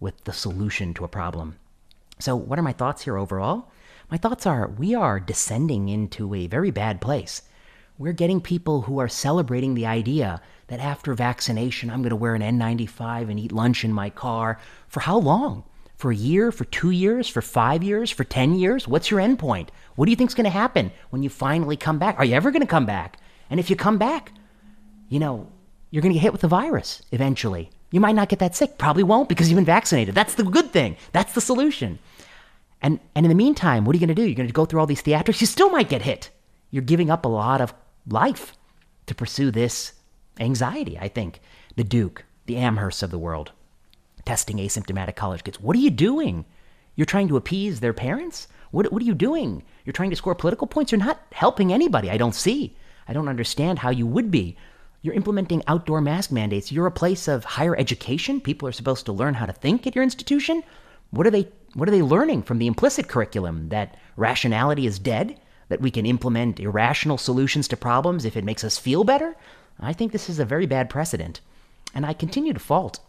with 0.00 0.22
the 0.24 0.32
solution 0.32 0.94
to 0.94 1.04
a 1.04 1.08
problem. 1.08 1.56
So, 2.18 2.34
what 2.34 2.58
are 2.58 2.62
my 2.62 2.72
thoughts 2.72 3.02
here 3.02 3.18
overall? 3.18 3.70
My 4.10 4.16
thoughts 4.16 4.46
are 4.46 4.68
we 4.68 4.94
are 4.94 5.20
descending 5.20 5.88
into 5.90 6.34
a 6.34 6.46
very 6.46 6.70
bad 6.70 7.00
place. 7.00 7.42
We're 7.98 8.12
getting 8.12 8.40
people 8.40 8.82
who 8.82 8.98
are 9.00 9.08
celebrating 9.08 9.74
the 9.74 9.86
idea 9.86 10.40
that 10.68 10.80
after 10.80 11.12
vaccination, 11.14 11.90
I'm 11.90 12.00
going 12.00 12.10
to 12.10 12.16
wear 12.16 12.34
an 12.34 12.42
N95 12.42 13.30
and 13.30 13.38
eat 13.38 13.52
lunch 13.52 13.84
in 13.84 13.92
my 13.92 14.10
car. 14.10 14.58
For 14.88 15.00
how 15.00 15.18
long? 15.18 15.64
For 15.96 16.10
a 16.10 16.16
year? 16.16 16.52
For 16.52 16.64
two 16.64 16.90
years? 16.90 17.28
For 17.28 17.42
five 17.42 17.82
years? 17.82 18.10
For 18.10 18.24
10 18.24 18.54
years? 18.54 18.88
What's 18.88 19.10
your 19.10 19.20
end 19.20 19.38
point? 19.38 19.70
What 19.94 20.06
do 20.06 20.10
you 20.10 20.16
think's 20.16 20.34
going 20.34 20.44
to 20.44 20.50
happen 20.50 20.92
when 21.10 21.22
you 21.22 21.28
finally 21.28 21.76
come 21.76 21.98
back? 21.98 22.18
Are 22.18 22.24
you 22.24 22.34
ever 22.34 22.50
going 22.50 22.60
to 22.60 22.66
come 22.66 22.86
back? 22.86 23.18
And 23.50 23.60
if 23.60 23.70
you 23.70 23.76
come 23.76 23.98
back, 23.98 24.32
you 25.08 25.18
know, 25.18 25.50
you're 25.90 26.02
going 26.02 26.12
to 26.12 26.18
get 26.18 26.22
hit 26.22 26.32
with 26.32 26.42
the 26.42 26.48
virus 26.48 27.02
eventually. 27.12 27.70
You 27.90 28.00
might 28.00 28.14
not 28.14 28.28
get 28.28 28.40
that 28.40 28.56
sick. 28.56 28.78
Probably 28.78 29.02
won't 29.02 29.28
because 29.28 29.48
you've 29.48 29.56
been 29.56 29.64
vaccinated. 29.64 30.14
That's 30.14 30.34
the 30.34 30.44
good 30.44 30.72
thing. 30.72 30.96
That's 31.12 31.32
the 31.32 31.40
solution. 31.40 31.98
And, 32.82 33.00
and 33.14 33.24
in 33.24 33.30
the 33.30 33.36
meantime, 33.36 33.84
what 33.84 33.94
are 33.94 33.98
you 33.98 34.06
going 34.06 34.14
to 34.14 34.22
do? 34.22 34.26
You're 34.26 34.36
going 34.36 34.48
to 34.48 34.52
go 34.52 34.64
through 34.64 34.80
all 34.80 34.86
these 34.86 35.02
theatrics. 35.02 35.40
You 35.40 35.46
still 35.46 35.70
might 35.70 35.88
get 35.88 36.02
hit. 36.02 36.30
You're 36.70 36.82
giving 36.82 37.10
up 37.10 37.24
a 37.24 37.28
lot 37.28 37.60
of 37.60 37.72
life 38.08 38.52
to 39.06 39.14
pursue 39.14 39.50
this 39.50 39.92
anxiety, 40.38 40.98
I 40.98 41.08
think. 41.08 41.40
The 41.76 41.84
Duke, 41.84 42.24
the 42.46 42.56
Amherst 42.56 43.02
of 43.02 43.10
the 43.10 43.18
world, 43.18 43.52
testing 44.24 44.58
asymptomatic 44.58 45.16
college 45.16 45.44
kids. 45.44 45.60
What 45.60 45.76
are 45.76 45.80
you 45.80 45.90
doing? 45.90 46.44
You're 46.96 47.06
trying 47.06 47.28
to 47.28 47.36
appease 47.36 47.80
their 47.80 47.92
parents? 47.92 48.48
What, 48.70 48.90
what 48.92 49.02
are 49.02 49.06
you 49.06 49.14
doing? 49.14 49.62
You're 49.84 49.92
trying 49.92 50.10
to 50.10 50.16
score 50.16 50.34
political 50.34 50.66
points? 50.66 50.90
You're 50.90 50.98
not 50.98 51.20
helping 51.32 51.72
anybody. 51.72 52.10
I 52.10 52.16
don't 52.16 52.34
see. 52.34 52.76
I 53.08 53.12
don't 53.12 53.28
understand 53.28 53.78
how 53.78 53.90
you 53.90 54.06
would 54.06 54.30
be. 54.30 54.56
You're 55.02 55.14
implementing 55.14 55.62
outdoor 55.66 56.00
mask 56.00 56.32
mandates. 56.32 56.72
You're 56.72 56.86
a 56.86 56.92
place 56.92 57.28
of 57.28 57.44
higher 57.44 57.76
education. 57.76 58.40
People 58.40 58.68
are 58.68 58.72
supposed 58.72 59.06
to 59.06 59.12
learn 59.12 59.34
how 59.34 59.46
to 59.46 59.52
think 59.52 59.86
at 59.86 59.94
your 59.94 60.04
institution. 60.04 60.62
What 61.10 61.26
are 61.26 61.30
they 61.30 61.48
what 61.74 61.88
are 61.88 61.92
they 61.92 62.02
learning 62.02 62.42
from 62.42 62.58
the 62.58 62.66
implicit 62.66 63.06
curriculum 63.06 63.68
that 63.68 63.96
rationality 64.16 64.86
is 64.86 64.98
dead? 64.98 65.38
That 65.68 65.80
we 65.80 65.90
can 65.90 66.06
implement 66.06 66.60
irrational 66.60 67.18
solutions 67.18 67.68
to 67.68 67.76
problems 67.76 68.24
if 68.24 68.36
it 68.36 68.44
makes 68.44 68.64
us 68.64 68.78
feel 68.78 69.04
better? 69.04 69.36
I 69.78 69.92
think 69.92 70.12
this 70.12 70.30
is 70.30 70.38
a 70.38 70.44
very 70.44 70.66
bad 70.66 70.88
precedent. 70.88 71.40
And 71.94 72.06
I 72.06 72.12
continue 72.12 72.52
to 72.52 72.60
fault 72.60 73.00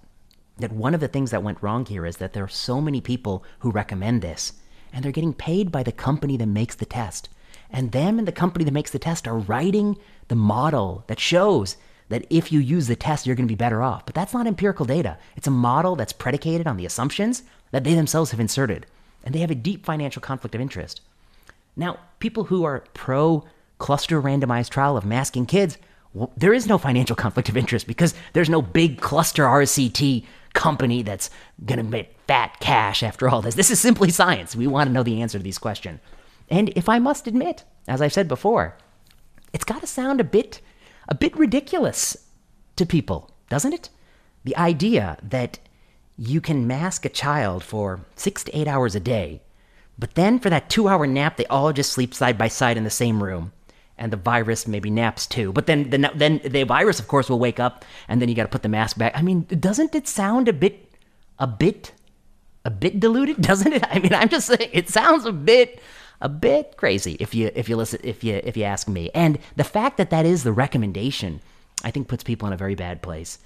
that 0.58 0.72
one 0.72 0.94
of 0.94 1.00
the 1.00 1.08
things 1.08 1.32
that 1.32 1.44
went 1.44 1.62
wrong 1.62 1.86
here 1.86 2.06
is 2.06 2.18
that 2.18 2.34
there 2.34 2.44
are 2.44 2.50
so 2.50 2.82
many 2.82 3.00
people 3.00 3.44
who 3.60 3.72
recommend 3.72 4.22
this, 4.22 4.54
and 4.92 5.04
they're 5.04 5.12
getting 5.12 5.34
paid 5.34 5.72
by 5.72 5.84
the 5.84 5.92
company 5.92 6.36
that 6.38 6.48
makes 6.48 6.76
the 6.76 6.86
test. 6.86 7.30
And 7.70 7.92
them 7.92 8.18
and 8.18 8.28
the 8.28 8.32
company 8.32 8.66
that 8.66 8.74
makes 8.74 8.92
the 8.92 9.00
test 9.00 9.28
are 9.28 9.38
writing 9.38 9.98
the 10.28 10.36
model 10.36 11.04
that 11.08 11.20
shows 11.20 11.78
that 12.10 12.26
if 12.30 12.52
you 12.52 12.60
use 12.60 12.88
the 12.88 12.96
test, 12.96 13.26
you're 13.26 13.36
going 13.36 13.48
to 13.48 13.52
be 13.52 13.56
better 13.56 13.84
off. 13.84 14.06
But 14.06 14.16
that's 14.16 14.34
not 14.34 14.48
empirical 14.48 14.86
data. 14.86 15.18
It's 15.36 15.48
a 15.48 15.52
model 15.52 15.96
that's 15.96 16.14
predicated 16.14 16.68
on 16.68 16.78
the 16.78 16.86
assumptions 16.86 17.44
that 17.72 17.84
they 17.84 17.94
themselves 17.94 18.32
have 18.32 18.40
inserted. 18.40 18.86
And 19.24 19.36
they 19.36 19.40
have 19.40 19.52
a 19.52 19.56
deep 19.56 19.86
financial 19.86 20.22
conflict 20.22 20.56
of 20.56 20.62
interest. 20.62 21.02
Now, 21.76 22.00
people 22.20 22.46
who 22.46 22.64
are 22.64 22.84
pro 22.94 23.46
cluster 23.78 24.22
randomized 24.22 24.70
trial 24.70 24.98
of 24.98 25.06
masking 25.06 25.46
kids, 25.46 25.78
well, 26.14 26.32
there 26.38 26.54
is 26.54 26.66
no 26.66 26.78
financial 26.78 27.16
conflict 27.16 27.50
of 27.50 27.58
interest 27.58 27.88
because 27.88 28.14
there's 28.34 28.50
no 28.50 28.62
big 28.62 29.02
cluster 29.02 29.44
RCT 29.44 30.26
company 30.54 31.04
that's 31.04 31.30
going 31.66 31.78
to 31.78 31.84
make 31.84 32.16
fat 32.28 32.60
cash 32.60 33.04
after 33.04 33.30
all 33.30 33.42
this. 33.42 33.56
This 33.56 33.70
is 33.70 33.80
simply 33.80 34.10
science. 34.10 34.56
We 34.56 34.66
want 34.66 34.88
to 34.88 34.94
know 34.94 35.04
the 35.04 35.22
answer 35.22 35.38
to 35.38 35.44
these 35.44 35.60
questions. 35.60 36.00
And 36.50 36.70
if 36.76 36.90
I 36.90 36.98
must 37.00 37.28
admit, 37.28 37.66
as 37.88 38.02
I've 38.02 38.14
said 38.14 38.28
before, 38.28 38.76
it's 39.54 39.66
got 39.66 39.82
to 39.82 39.88
sound 39.88 40.20
a 40.20 40.24
bit 40.24 40.62
a 41.10 41.16
bit 41.16 41.36
ridiculous 41.38 42.18
to 42.76 42.86
people, 42.86 43.32
doesn't 43.50 43.74
it? 43.74 43.90
The 44.44 44.58
idea 44.58 45.18
that 45.24 45.60
you 46.18 46.42
can 46.42 46.68
mask 46.68 47.06
a 47.06 47.10
child 47.10 47.64
for 47.64 48.02
six 48.16 48.44
to 48.44 48.58
eight 48.58 48.68
hours 48.68 48.96
a 48.96 49.00
day, 49.00 49.42
but 50.00 50.16
then 50.16 50.40
for 50.40 50.50
that 50.50 50.70
two 50.70 50.88
hour 50.88 51.08
nap, 51.08 51.38
they 51.38 51.46
all 51.46 51.74
just 51.74 51.92
sleep 51.92 52.14
side 52.14 52.38
by 52.38 52.48
side 52.48 52.78
in 52.78 52.84
the 52.84 52.90
same 52.90 53.24
room. 53.24 53.52
And 54.00 54.14
the 54.14 54.18
virus 54.18 54.68
maybe 54.68 54.92
naps 54.92 55.26
too. 55.26 55.52
But 55.52 55.66
then 55.66 55.90
the, 55.90 56.12
then 56.14 56.40
the 56.46 56.64
virus, 56.64 57.00
of 57.00 57.08
course, 57.08 57.30
will 57.30 57.40
wake 57.40 57.60
up 57.60 57.84
and 58.08 58.22
then 58.22 58.30
you 58.30 58.36
got 58.36 58.44
to 58.44 58.50
put 58.50 58.62
the 58.62 58.70
mask 58.70 58.98
back. 58.98 59.14
I 59.16 59.24
mean, 59.24 59.48
doesn't 59.60 59.96
it 59.96 60.08
sound 60.08 60.48
a 60.48 60.54
bit, 60.54 60.94
a 61.40 61.48
bit, 61.48 61.94
a 62.64 62.70
bit 62.70 63.00
diluted? 63.00 63.42
Doesn't 63.42 63.74
it? 63.74 63.84
I 63.90 63.98
mean, 63.98 64.14
I'm 64.14 64.30
just 64.30 64.48
saying, 64.48 64.70
it 64.72 64.90
sounds 64.90 65.26
a 65.26 65.32
bit 65.32 65.82
a 66.22 66.30
bit 66.30 66.78
crazy 66.78 67.16
if 67.20 67.36
you 67.36 67.52
if 67.54 67.70
you 67.70 67.76
listen 67.76 68.00
if 68.04 68.24
you 68.24 68.42
if 68.44 68.58
you 68.58 68.64
ask 68.64 68.88
me. 68.88 69.10
And 69.14 69.40
the 69.56 69.64
fact 69.64 69.98
that 69.98 70.10
that 70.10 70.26
is 70.26 70.44
the 70.44 70.52
recommendation, 70.52 71.42
I 71.84 71.92
think 71.92 72.08
puts 72.08 72.24
people 72.24 72.48
in 72.48 72.54
a 72.54 72.58
very 72.58 72.76
bad 72.76 73.02
place. 73.02 73.40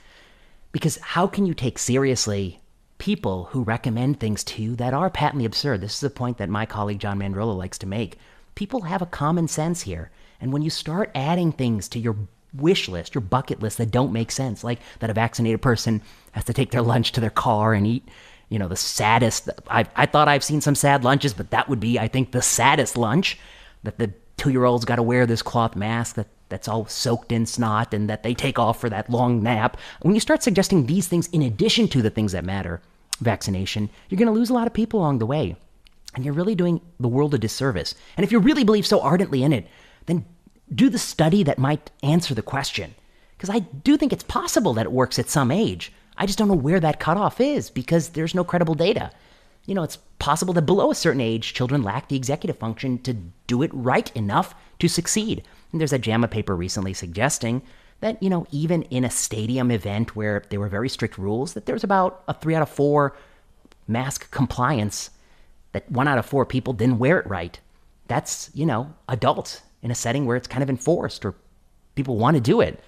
Because 0.71 0.97
how 0.97 1.27
can 1.27 1.45
you 1.45 1.53
take 1.53 1.77
seriously 1.77 2.61
people 2.97 3.45
who 3.45 3.63
recommend 3.63 4.19
things 4.19 4.43
to 4.45 4.61
you 4.61 4.75
that 4.77 4.93
are 4.93 5.09
patently 5.09 5.45
absurd? 5.45 5.81
This 5.81 5.97
is 5.97 6.03
a 6.03 6.09
point 6.09 6.37
that 6.37 6.49
my 6.49 6.65
colleague 6.65 6.99
John 6.99 7.19
Mandrola 7.19 7.57
likes 7.57 7.77
to 7.79 7.87
make. 7.87 8.17
People 8.55 8.81
have 8.81 9.01
a 9.01 9.07
common 9.07 9.47
sense 9.47 9.81
here. 9.81 10.11
And 10.39 10.53
when 10.53 10.61
you 10.61 10.69
start 10.69 11.11
adding 11.13 11.51
things 11.51 11.89
to 11.89 11.99
your 11.99 12.15
wish 12.53 12.87
list, 12.89 13.15
your 13.15 13.21
bucket 13.21 13.61
list 13.61 13.77
that 13.77 13.91
don't 13.91 14.13
make 14.13 14.31
sense, 14.31 14.63
like 14.63 14.79
that 14.99 15.09
a 15.09 15.13
vaccinated 15.13 15.61
person 15.61 16.01
has 16.31 16.45
to 16.45 16.53
take 16.53 16.71
their 16.71 16.81
lunch 16.81 17.11
to 17.13 17.21
their 17.21 17.29
car 17.29 17.73
and 17.73 17.85
eat 17.85 18.07
you 18.51 18.59
know, 18.59 18.67
the 18.67 18.75
saddest. 18.75 19.49
I, 19.69 19.85
I 19.95 20.05
thought 20.05 20.27
I've 20.27 20.43
seen 20.43 20.59
some 20.59 20.75
sad 20.75 21.05
lunches, 21.05 21.33
but 21.33 21.51
that 21.51 21.69
would 21.69 21.79
be, 21.79 21.97
I 21.97 22.09
think, 22.09 22.31
the 22.31 22.41
saddest 22.41 22.97
lunch 22.97 23.39
that 23.83 23.97
the 23.97 24.13
two 24.35 24.49
year 24.49 24.65
old's 24.65 24.83
got 24.83 24.97
to 24.97 25.03
wear 25.03 25.25
this 25.25 25.41
cloth 25.41 25.73
mask 25.73 26.17
that, 26.17 26.27
that's 26.49 26.67
all 26.67 26.85
soaked 26.85 27.31
in 27.31 27.45
snot 27.45 27.93
and 27.93 28.09
that 28.09 28.23
they 28.23 28.33
take 28.33 28.59
off 28.59 28.81
for 28.81 28.89
that 28.89 29.09
long 29.09 29.41
nap. 29.41 29.77
When 30.01 30.13
you 30.13 30.19
start 30.19 30.43
suggesting 30.43 30.85
these 30.85 31.07
things 31.07 31.27
in 31.27 31.41
addition 31.41 31.87
to 31.87 32.01
the 32.01 32.09
things 32.09 32.33
that 32.33 32.43
matter, 32.43 32.81
vaccination, 33.21 33.89
you're 34.09 34.19
going 34.19 34.27
to 34.27 34.37
lose 34.37 34.49
a 34.49 34.53
lot 34.53 34.67
of 34.67 34.73
people 34.73 34.99
along 34.99 35.19
the 35.19 35.25
way. 35.25 35.55
And 36.13 36.25
you're 36.25 36.33
really 36.33 36.55
doing 36.55 36.81
the 36.99 37.07
world 37.07 37.33
a 37.33 37.37
disservice. 37.37 37.95
And 38.17 38.25
if 38.25 38.33
you 38.33 38.39
really 38.39 38.65
believe 38.65 38.85
so 38.85 38.99
ardently 38.99 39.43
in 39.43 39.53
it, 39.53 39.65
then 40.07 40.25
do 40.75 40.89
the 40.89 40.99
study 40.99 41.43
that 41.43 41.57
might 41.57 41.89
answer 42.03 42.35
the 42.35 42.41
question. 42.41 42.95
Because 43.37 43.49
I 43.49 43.59
do 43.59 43.95
think 43.95 44.11
it's 44.11 44.23
possible 44.23 44.73
that 44.73 44.87
it 44.87 44.91
works 44.91 45.19
at 45.19 45.29
some 45.29 45.51
age. 45.51 45.93
I 46.17 46.25
just 46.25 46.37
don't 46.37 46.47
know 46.47 46.53
where 46.53 46.79
that 46.79 46.99
cutoff 46.99 47.39
is 47.41 47.69
because 47.69 48.09
there's 48.09 48.35
no 48.35 48.43
credible 48.43 48.75
data. 48.75 49.11
You 49.65 49.75
know, 49.75 49.83
it's 49.83 49.97
possible 50.19 50.53
that 50.55 50.63
below 50.63 50.91
a 50.91 50.95
certain 50.95 51.21
age, 51.21 51.53
children 51.53 51.83
lack 51.83 52.07
the 52.07 52.15
executive 52.15 52.57
function 52.57 52.97
to 52.99 53.13
do 53.47 53.61
it 53.61 53.71
right 53.73 54.15
enough 54.15 54.55
to 54.79 54.87
succeed. 54.87 55.43
And 55.71 55.79
there's 55.79 55.93
a 55.93 55.99
JAMA 55.99 56.27
paper 56.27 56.55
recently 56.55 56.93
suggesting 56.93 57.61
that, 58.01 58.21
you 58.21 58.29
know, 58.29 58.47
even 58.51 58.83
in 58.83 59.05
a 59.05 59.11
stadium 59.11 59.71
event 59.71 60.15
where 60.15 60.43
there 60.49 60.59
were 60.59 60.67
very 60.67 60.89
strict 60.89 61.17
rules, 61.17 61.53
that 61.53 61.65
there's 61.65 61.83
about 61.83 62.23
a 62.27 62.33
three 62.33 62.55
out 62.55 62.63
of 62.63 62.69
four 62.69 63.15
mask 63.87 64.31
compliance, 64.31 65.11
that 65.71 65.89
one 65.89 66.07
out 66.07 66.17
of 66.17 66.25
four 66.25 66.45
people 66.45 66.73
didn't 66.73 66.99
wear 66.99 67.19
it 67.19 67.27
right. 67.27 67.59
That's, 68.07 68.49
you 68.53 68.65
know, 68.65 68.93
adults 69.07 69.61
in 69.81 69.91
a 69.91 69.95
setting 69.95 70.25
where 70.25 70.35
it's 70.35 70.47
kind 70.47 70.63
of 70.63 70.69
enforced 70.69 71.23
or 71.23 71.35
people 71.95 72.17
want 72.17 72.35
to 72.35 72.41
do 72.41 72.61
it. 72.61 72.83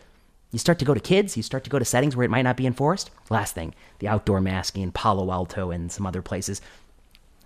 You 0.53 0.59
start 0.59 0.77
to 0.79 0.85
go 0.85 0.93
to 0.93 0.99
kids, 0.99 1.35
you 1.35 1.41
start 1.41 1.63
to 1.63 1.69
go 1.71 1.79
to 1.79 1.83
settings 1.83 2.15
where 2.15 2.23
it 2.23 2.29
might 2.29 2.43
not 2.43 2.57
be 2.57 2.67
enforced. 2.67 3.09
Last 3.31 3.55
thing, 3.55 3.73
the 3.97 4.07
outdoor 4.07 4.39
masking 4.39 4.83
in 4.83 4.91
Palo 4.91 5.31
Alto 5.31 5.71
and 5.71 5.91
some 5.91 6.05
other 6.05 6.21
places. 6.21 6.61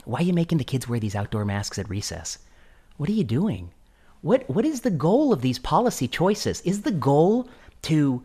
Why 0.03 0.19
are 0.19 0.23
you 0.23 0.33
making 0.33 0.57
the 0.57 0.65
kids 0.65 0.89
wear 0.89 0.99
these 0.99 1.15
outdoor 1.15 1.45
masks 1.45 1.79
at 1.79 1.89
recess? 1.89 2.37
What 2.97 3.07
are 3.07 3.13
you 3.13 3.23
doing? 3.23 3.71
What 4.21 4.49
what 4.49 4.65
is 4.65 4.81
the 4.81 4.91
goal 4.91 5.31
of 5.31 5.41
these 5.41 5.57
policy 5.57 6.09
choices? 6.09 6.59
Is 6.61 6.81
the 6.81 6.91
goal 6.91 7.47
to 7.83 8.23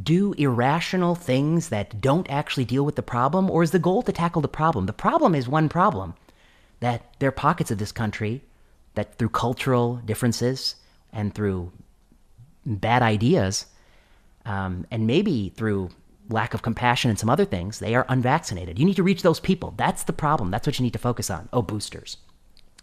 do 0.00 0.32
irrational 0.34 1.16
things 1.16 1.70
that 1.70 2.00
don't 2.00 2.30
actually 2.30 2.66
deal 2.66 2.84
with 2.84 2.94
the 2.94 3.02
problem 3.02 3.50
or 3.50 3.64
is 3.64 3.72
the 3.72 3.80
goal 3.80 4.00
to 4.02 4.12
tackle 4.12 4.42
the 4.42 4.48
problem? 4.48 4.86
The 4.86 4.92
problem 4.92 5.34
is 5.34 5.48
one 5.48 5.68
problem 5.68 6.14
that 6.78 7.02
there 7.18 7.30
are 7.30 7.32
pockets 7.32 7.72
of 7.72 7.78
this 7.78 7.90
country 7.90 8.42
that 8.94 9.16
through 9.16 9.30
cultural 9.30 9.96
differences 10.04 10.76
and 11.12 11.34
through 11.34 11.72
bad 12.64 13.02
ideas 13.02 13.66
um, 14.50 14.84
and 14.90 15.06
maybe 15.06 15.50
through 15.50 15.90
lack 16.28 16.54
of 16.54 16.62
compassion 16.62 17.08
and 17.08 17.18
some 17.18 17.30
other 17.30 17.44
things, 17.44 17.78
they 17.78 17.94
are 17.94 18.04
unvaccinated. 18.08 18.80
You 18.80 18.84
need 18.84 18.96
to 18.96 19.04
reach 19.04 19.22
those 19.22 19.38
people. 19.38 19.74
That's 19.76 20.02
the 20.02 20.12
problem. 20.12 20.50
That's 20.50 20.66
what 20.66 20.76
you 20.76 20.82
need 20.82 20.92
to 20.92 20.98
focus 20.98 21.30
on. 21.30 21.48
Oh, 21.52 21.62
boosters. 21.62 22.16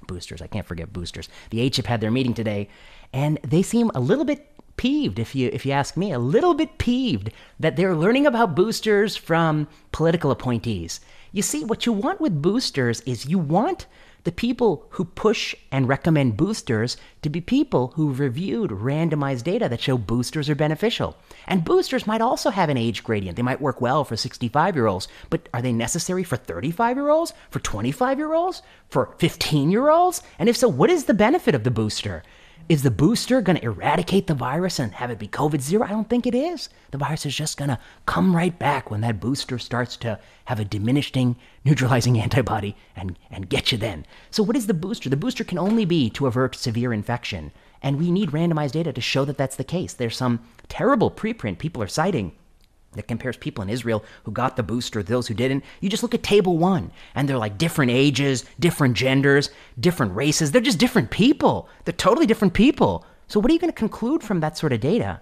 Boosters. 0.08 0.41
I 0.41 0.47
can't 0.47 0.65
forget 0.65 0.93
boosters. 0.93 1.27
The 1.49 1.69
HIP 1.69 1.86
had 1.86 1.99
their 1.99 2.12
meeting 2.12 2.34
today, 2.34 2.69
and 3.12 3.38
they 3.43 3.62
seem 3.62 3.91
a 3.93 3.99
little 3.99 4.23
bit 4.23 4.49
peeved, 4.77 5.19
if 5.19 5.36
you 5.36 5.49
if 5.51 5.65
you 5.65 5.73
ask 5.73 5.97
me, 5.97 6.13
a 6.13 6.19
little 6.19 6.53
bit 6.53 6.77
peeved 6.77 7.32
that 7.59 7.76
they're 7.76 7.95
learning 7.95 8.26
about 8.26 8.55
boosters 8.55 9.18
from 9.18 9.68
political 9.91 10.32
appointees. 10.32 11.01
You 11.34 11.41
see, 11.41 11.65
what 11.65 11.86
you 11.86 11.91
want 11.91 12.22
with 12.22 12.41
boosters 12.41 13.01
is 13.01 13.26
you 13.26 13.39
want 13.39 13.88
the 14.28 14.32
people 14.34 14.86
who 14.89 15.05
push 15.05 15.55
and 15.71 15.88
recommend 15.88 16.36
boosters 16.36 16.97
to 17.21 17.30
be 17.30 17.39
people 17.39 17.93
who've 17.95 18.19
reviewed 18.19 18.71
randomized 18.71 19.45
data 19.45 19.69
that 19.69 19.80
show 19.80 19.97
boosters 19.97 20.49
are 20.49 20.55
beneficial. 20.55 21.15
And 21.47 21.63
boosters 21.63 22.05
might 22.05 22.19
also 22.19 22.49
have 22.49 22.67
an 22.67 22.75
age 22.75 23.05
gradient. 23.05 23.38
They 23.38 23.41
might 23.41 23.61
work 23.61 23.80
well 23.80 24.03
for 24.03 24.17
65 24.17 24.75
year 24.75 24.86
olds, 24.86 25.07
but 25.30 25.47
are 25.53 25.61
they 25.61 25.71
necessary 25.71 26.25
for 26.25 26.36
35 26.36 26.97
year 26.97 27.07
olds, 27.07 27.32
for 27.49 27.61
25 27.61 28.17
year 28.17 28.34
olds, 28.34 28.63
for 28.89 29.15
15 29.17 29.71
year 29.71 29.89
olds? 29.89 30.21
And 30.38 30.49
if 30.49 30.57
so, 30.57 30.67
what 30.67 30.89
is 30.89 31.05
the 31.05 31.13
benefit 31.13 31.55
of 31.55 31.63
the 31.63 31.71
booster? 31.71 32.21
Is 32.70 32.84
the 32.84 32.91
booster 32.91 33.41
going 33.41 33.57
to 33.57 33.63
eradicate 33.63 34.28
the 34.28 34.34
virus 34.34 34.78
and 34.78 34.93
have 34.93 35.09
it 35.09 35.20
be 35.20 35.28
COVID 35.28 35.61
zero? 35.61 35.86
I 35.86 35.89
don't 35.89 36.09
think 36.09 36.28
it 36.28 36.36
is. 36.36 36.68
The 36.91 36.97
virus 36.97 37.26
is 37.26 37.36
just 37.36 37.57
going 37.57 37.70
to 37.70 37.80
come 38.05 38.36
right 38.36 38.57
back 38.57 38.91
when 38.91 39.01
that 39.01 39.22
booster 39.22 39.57
starts 39.57 39.95
to 39.97 40.20
have 40.45 40.59
a 40.59 40.65
diminishing 40.65 41.38
neutralizing 41.63 42.20
antibody 42.22 42.76
and, 42.95 43.18
and 43.32 43.49
get 43.49 43.72
you 43.72 43.78
then. 43.78 44.05
So, 44.32 44.43
what 44.43 44.57
is 44.57 44.68
the 44.68 44.74
booster? 44.74 45.09
The 45.09 45.15
booster 45.15 45.43
can 45.43 45.57
only 45.57 45.86
be 45.86 46.09
to 46.11 46.28
avert 46.28 46.55
severe 46.55 46.91
infection. 46.91 47.51
And 47.82 47.99
we 47.99 48.11
need 48.11 48.32
randomized 48.32 48.72
data 48.72 48.91
to 48.91 49.01
show 49.01 49.24
that 49.26 49.38
that's 49.38 49.55
the 49.55 49.63
case. 49.63 49.93
There's 49.93 50.18
some 50.18 50.41
terrible 50.68 51.11
preprint 51.11 51.59
people 51.59 51.82
are 51.84 51.88
citing 51.88 52.34
that 52.98 53.08
compares 53.08 53.38
people 53.38 53.62
in 53.62 53.70
Israel 53.70 54.04
who 54.24 54.32
got 54.32 54.56
the 54.56 54.64
booster, 54.64 55.02
those 55.02 55.28
who 55.28 55.34
didn't. 55.34 55.64
You 55.80 55.89
just 55.89 56.04
look 56.04 56.14
at 56.14 56.24
table 56.24 56.58
one, 56.58 56.91
and 57.16 57.28
they're 57.28 57.38
like 57.38 57.58
different 57.58 57.91
ages, 57.91 58.45
different 58.60 58.95
genders, 58.95 59.50
different 59.80 60.16
races. 60.16 60.52
They're 60.52 60.62
just 60.62 60.80
different 60.80 61.10
people. 61.10 61.70
They're 61.86 61.93
totally 61.93 62.26
different 62.26 62.54
people. 62.54 63.06
So 63.28 63.39
what 63.39 63.50
are 63.50 63.54
you 63.54 63.60
going 63.60 63.72
to 63.72 63.78
conclude 63.78 64.24
from 64.24 64.39
that 64.41 64.58
sort 64.58 64.74
of 64.74 64.80
data? 64.80 65.22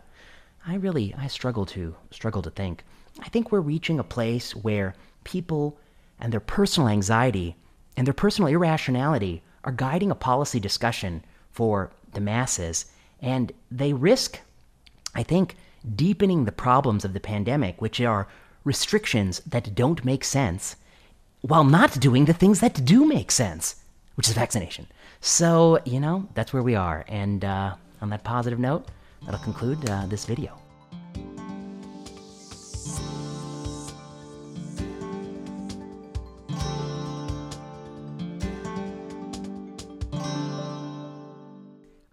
I 0.67 0.75
really, 0.75 1.13
I 1.17 1.27
struggle 1.27 1.65
to 1.67 1.95
struggle 2.11 2.41
to 2.41 2.49
think. 2.49 2.83
I 3.19 3.29
think 3.29 3.51
we're 3.51 3.61
reaching 3.61 3.99
a 3.99 4.03
place 4.03 4.55
where 4.55 4.95
people 5.23 5.77
and 6.19 6.33
their 6.33 6.39
personal 6.39 6.89
anxiety 6.89 7.55
and 7.97 8.05
their 8.05 8.13
personal 8.13 8.49
irrationality 8.49 9.43
are 9.63 9.71
guiding 9.71 10.11
a 10.11 10.15
policy 10.15 10.59
discussion 10.59 11.23
for 11.51 11.91
the 12.13 12.21
masses, 12.21 12.85
and 13.21 13.51
they 13.71 13.93
risk, 13.93 14.39
I 15.13 15.23
think, 15.23 15.55
deepening 15.95 16.45
the 16.45 16.51
problems 16.51 17.05
of 17.05 17.13
the 17.13 17.19
pandemic, 17.19 17.81
which 17.81 18.01
are 18.01 18.27
restrictions 18.63 19.41
that 19.45 19.75
don't 19.75 20.03
make 20.05 20.23
sense, 20.23 20.75
while 21.41 21.63
not 21.63 21.99
doing 21.99 22.25
the 22.25 22.33
things 22.33 22.59
that 22.59 22.83
do 22.85 23.05
make 23.05 23.31
sense, 23.31 23.75
which 24.15 24.27
is 24.27 24.33
vaccination. 24.33 24.87
So, 25.21 25.79
you 25.85 25.99
know, 25.99 26.27
that's 26.33 26.53
where 26.53 26.63
we 26.63 26.75
are. 26.75 27.05
And 27.07 27.45
uh, 27.45 27.75
on 28.01 28.09
that 28.09 28.23
positive 28.23 28.59
note, 28.59 28.87
that'll 29.23 29.39
conclude 29.39 29.89
uh, 29.89 30.05
this 30.07 30.25
video. 30.25 30.64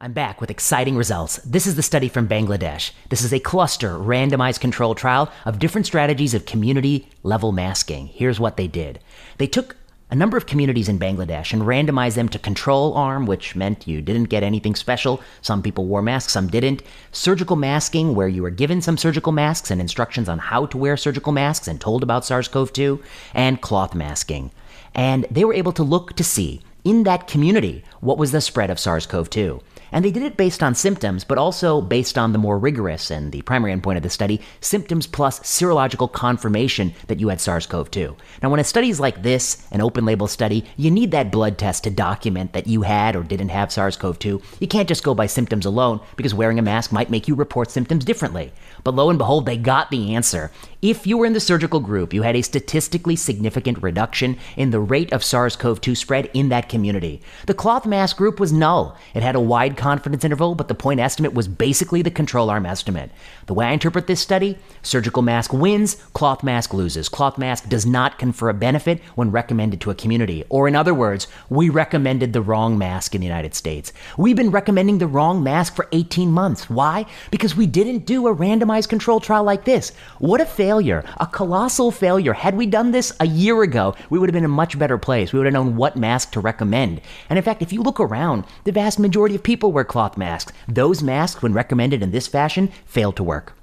I'm 0.05 0.13
back 0.13 0.41
with 0.41 0.51
exciting 0.51 0.97
results. 0.97 1.37
This 1.45 1.65
is 1.65 1.77
the 1.77 1.83
study 1.83 2.09
from 2.09 2.27
Bangladesh. 2.27 2.91
This 3.09 3.23
is 3.23 3.33
a 3.33 3.39
cluster 3.39 3.91
randomized 3.91 4.59
control 4.59 4.97
trial 4.97 5.31
of 5.45 5.61
different 5.61 5.87
strategies 5.87 6.35
of 6.35 6.45
community 6.45 7.09
level 7.23 7.53
masking. 7.53 8.09
Here's 8.09 8.41
what 8.41 8.57
they 8.57 8.67
did 8.67 8.99
they 9.39 9.47
took 9.47 9.77
a 10.11 10.17
number 10.17 10.37
of 10.37 10.47
communities 10.47 10.89
in 10.89 10.99
Bangladesh 10.99 11.53
and 11.53 11.63
randomized 11.63 12.17
them 12.17 12.29
to 12.31 12.41
control 12.41 12.95
arm, 12.95 13.27
which 13.27 13.55
meant 13.55 13.87
you 13.87 14.03
didn't 14.03 14.25
get 14.25 14.43
anything 14.43 14.75
special. 14.75 15.21
Some 15.41 15.63
people 15.63 15.87
wore 15.87 16.03
masks, 16.03 16.33
some 16.33 16.49
didn't. 16.49 16.83
Surgical 17.13 17.55
masking, 17.55 18.17
where 18.17 18.27
you 18.27 18.43
were 18.43 18.51
given 18.51 18.83
some 18.83 18.99
surgical 18.99 19.31
masks 19.31 19.71
and 19.71 19.81
instructions 19.81 20.29
on 20.29 20.41
how 20.41 20.67
to 20.67 20.79
wear 20.79 20.97
surgical 20.97 21.33
masks 21.33 21.69
and 21.69 21.81
told 21.81 22.03
about 22.03 22.25
SARS 22.25 22.49
CoV 22.49 22.73
2, 22.73 23.01
and 23.35 23.61
cloth 23.61 23.95
masking. 23.95 24.51
And 24.97 25.27
they 25.31 25.45
were 25.45 25.55
able 25.55 25.73
to 25.75 25.85
look 25.85 26.17
to 26.17 26.25
see 26.25 26.61
in 26.83 27.05
that 27.05 27.29
community 27.29 27.85
what 28.01 28.19
was 28.19 28.33
the 28.33 28.41
spread 28.41 28.69
of 28.69 28.81
SARS 28.81 29.07
CoV 29.07 29.31
2. 29.31 29.63
And 29.93 30.05
they 30.05 30.11
did 30.11 30.23
it 30.23 30.37
based 30.37 30.63
on 30.63 30.75
symptoms, 30.75 31.23
but 31.23 31.39
also 31.39 31.81
based 31.81 32.17
on 32.17 32.33
the 32.33 32.39
more 32.39 32.59
rigorous 32.59 33.11
and 33.11 33.31
the 33.31 33.43
primary 33.43 33.75
endpoint 33.75 33.99
of 33.99 34.03
the 34.03 34.11
study 34.11 34.41
symptoms 34.61 35.07
plus 35.07 35.41
serological 35.41 36.11
confirmation 36.11 36.95
that 37.07 37.21
you 37.21 37.29
had 37.29 37.41
SARS 37.41 37.67
CoV 37.67 37.91
2. 37.91 38.17
Now, 38.43 38.51
when 38.51 38.61
a 38.61 38.65
study 38.65 38.89
is 38.89 39.01
like 39.01 39.23
this, 39.23 39.67
an 39.71 39.81
open 39.81 40.05
label 40.05 40.27
study, 40.27 40.65
you 40.77 40.91
need 40.91 41.11
that 41.11 41.31
blood 41.31 41.59
test 41.59 41.85
to 41.85 41.91
document 41.91 42.53
that 42.55 42.67
you 42.67 42.83
had 42.83 43.15
or 43.15 43.23
didn't 43.23 43.51
have 43.51 43.71
SARS 43.71 43.97
CoV 43.97 44.19
2. 44.19 44.43
You 44.61 44.67
can't 44.69 44.89
just 44.89 45.05
go 45.05 45.15
by 45.15 45.27
symptoms 45.27 45.67
alone 45.67 46.01
because 46.17 46.35
wearing 46.35 46.59
a 46.59 46.63
mask 46.63 46.91
might 46.93 47.11
make 47.11 47.29
you 47.29 47.35
report 47.35 47.71
symptoms 47.71 48.05
differently. 48.05 48.53
But 48.85 48.95
lo 48.95 49.11
and 49.11 49.19
behold, 49.19 49.47
they 49.47 49.57
got 49.57 49.91
the 49.91 50.15
answer. 50.15 50.51
If 50.81 51.07
you 51.07 51.19
were 51.19 51.27
in 51.27 51.33
the 51.33 51.41
surgical 51.41 51.81
group, 51.81 52.13
you 52.13 52.23
had 52.23 52.35
a 52.35 52.43
statistically 52.43 53.15
significant 53.15 53.83
reduction 53.83 54.39
in 54.57 54.71
the 54.71 54.81
rate 54.81 55.13
of 55.13 55.23
SARS 55.23 55.55
CoV 55.55 55.81
2 55.81 55.95
spread 55.95 56.31
in 56.35 56.49
that 56.49 56.69
community. 56.69 57.21
The 57.47 57.55
cloth 57.55 57.87
mask 57.87 58.17
group 58.17 58.41
was 58.41 58.53
null. 58.53 58.97
It 59.15 59.23
had 59.23 59.37
a 59.37 59.41
wide 59.41 59.77
confidence 59.83 60.25
interval, 60.25 60.55
but 60.55 60.69
the 60.69 60.77
point 60.77 61.01
estimate 61.01 61.35
was 61.35 61.49
basically 61.49 62.03
the 62.03 62.11
control 62.11 62.51
arm 62.51 62.65
estimate. 62.65 63.11
The 63.47 63.55
way 63.55 63.67
I 63.67 63.73
interpret 63.73 64.07
this 64.07 64.21
study, 64.21 64.57
surgical 64.81 65.23
mask 65.23 65.53
wins, 65.53 65.97
cloth 66.13 66.45
mask 66.45 66.73
loses. 66.73 67.09
Cloth 67.09 67.37
mask 67.37 67.69
does 67.69 67.85
not 67.85 68.17
confer 68.17 68.49
a 68.49 68.55
benefit 68.55 69.01
when 69.17 69.33
recommended 69.33 69.81
to 69.81 69.91
a 69.91 69.97
community. 69.97 70.45
Or 70.51 70.69
in 70.69 70.77
other 70.77 70.95
words, 70.95 71.27
we 71.51 71.69
recommended 71.69 72.33
the 72.33 72.41
wrong 72.41 72.79
mask 72.79 73.17
in 73.17 73.21
the 73.21 73.27
United 73.27 73.57
States. 73.57 73.93
We've 74.17 74.37
been 74.37 74.53
recommending 74.53 74.99
the 74.99 75.09
wrong 75.09 75.43
mask 75.43 75.75
for 75.75 75.89
18 75.91 76.31
months. 76.31 76.71
Why? 76.71 77.05
Because 77.33 77.57
we 77.57 77.67
didn't 77.67 78.07
do 78.07 78.29
a 78.29 78.37
randomized 78.37 78.89
control 78.89 79.19
trial 79.19 79.43
like 79.43 79.65
this. 79.65 79.91
What 80.21 80.41
a 80.41 80.47
failure, 80.47 81.03
a 81.19 81.27
colossal 81.27 81.91
failure. 81.91 82.35
Had 82.35 82.57
we 82.57 82.67
done 82.67 82.93
this 82.93 83.13
a 83.19 83.27
year 83.27 83.65
ago, 83.65 83.97
we 84.11 84.21
would 84.21 84.29
have 84.29 84.35
been 84.35 84.45
in 84.45 84.53
a 84.53 84.61
much 84.63 84.79
better 84.79 84.97
place. 84.97 85.33
We 85.33 85.41
would 85.41 85.47
have 85.47 85.55
known 85.55 85.75
what 85.75 85.97
mask 85.97 86.31
to 86.33 86.41
recommend. 86.41 87.01
And 87.29 87.37
in 87.37 87.45
fact, 87.45 87.63
if 87.63 87.73
you 87.73 87.83
look 87.83 87.99
around, 87.99 88.45
the 88.63 88.71
vast 88.71 89.01
majority 89.01 89.35
of 89.35 89.43
people 89.43 89.72
wear 89.73 89.85
cloth 89.85 90.17
masks. 90.17 90.53
Those 90.69 91.03
masks, 91.03 91.43
when 91.43 91.53
recommended 91.53 92.03
in 92.03 92.11
this 92.11 92.29
fashion, 92.29 92.69
fail 92.87 93.13
to 93.13 93.25
work. 93.25 93.55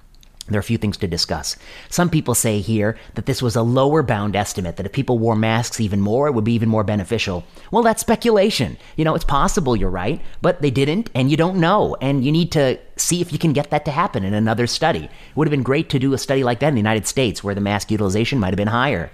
There 0.50 0.58
are 0.58 0.60
a 0.60 0.64
few 0.64 0.80
things 0.80 0.98
to 0.98 1.08
discuss. 1.08 1.58
Some 1.90 2.10
people 2.10 2.34
say 2.34 2.60
here 2.60 2.98
that 3.14 3.28
this 3.28 3.42
was 3.42 3.56
a 3.56 3.62
lower 3.62 4.02
bound 4.02 4.36
estimate, 4.36 4.78
that 4.78 4.86
if 4.86 4.92
people 4.92 5.20
wore 5.20 5.36
masks 5.36 5.80
even 5.80 6.02
more, 6.02 6.28
it 6.28 6.34
would 6.34 6.44
be 6.44 6.54
even 6.54 6.70
more 6.70 6.84
beneficial. 6.84 7.44
Well, 7.72 7.84
that's 7.84 8.02
speculation. 8.02 8.78
You 8.96 9.06
know, 9.06 9.14
it's 9.14 9.24
possible 9.24 9.76
you're 9.76 9.92
right, 9.92 10.20
but 10.42 10.62
they 10.62 10.72
didn't, 10.72 11.12
and 11.14 11.30
you 11.30 11.38
don't 11.38 11.60
know. 11.60 11.96
And 12.02 12.26
you 12.26 12.32
need 12.32 12.52
to 12.54 12.80
see 12.96 13.22
if 13.22 13.32
you 13.32 13.38
can 13.38 13.54
get 13.54 13.70
that 13.70 13.86
to 13.86 13.92
happen 13.92 14.24
in 14.24 14.34
another 14.34 14.66
study. 14.66 15.06
It 15.06 15.12
would 15.36 15.48
have 15.48 15.52
been 15.52 15.64
great 15.64 15.90
to 15.90 16.00
do 16.00 16.14
a 16.14 16.18
study 16.18 16.44
like 16.44 16.60
that 16.62 16.70
in 16.70 16.76
the 16.76 16.80
United 16.80 17.06
States, 17.06 17.44
where 17.44 17.56
the 17.56 17.62
mask 17.62 17.92
utilization 17.92 18.40
might 18.40 18.48
have 18.48 18.58
been 18.58 18.68
higher. 18.68 19.12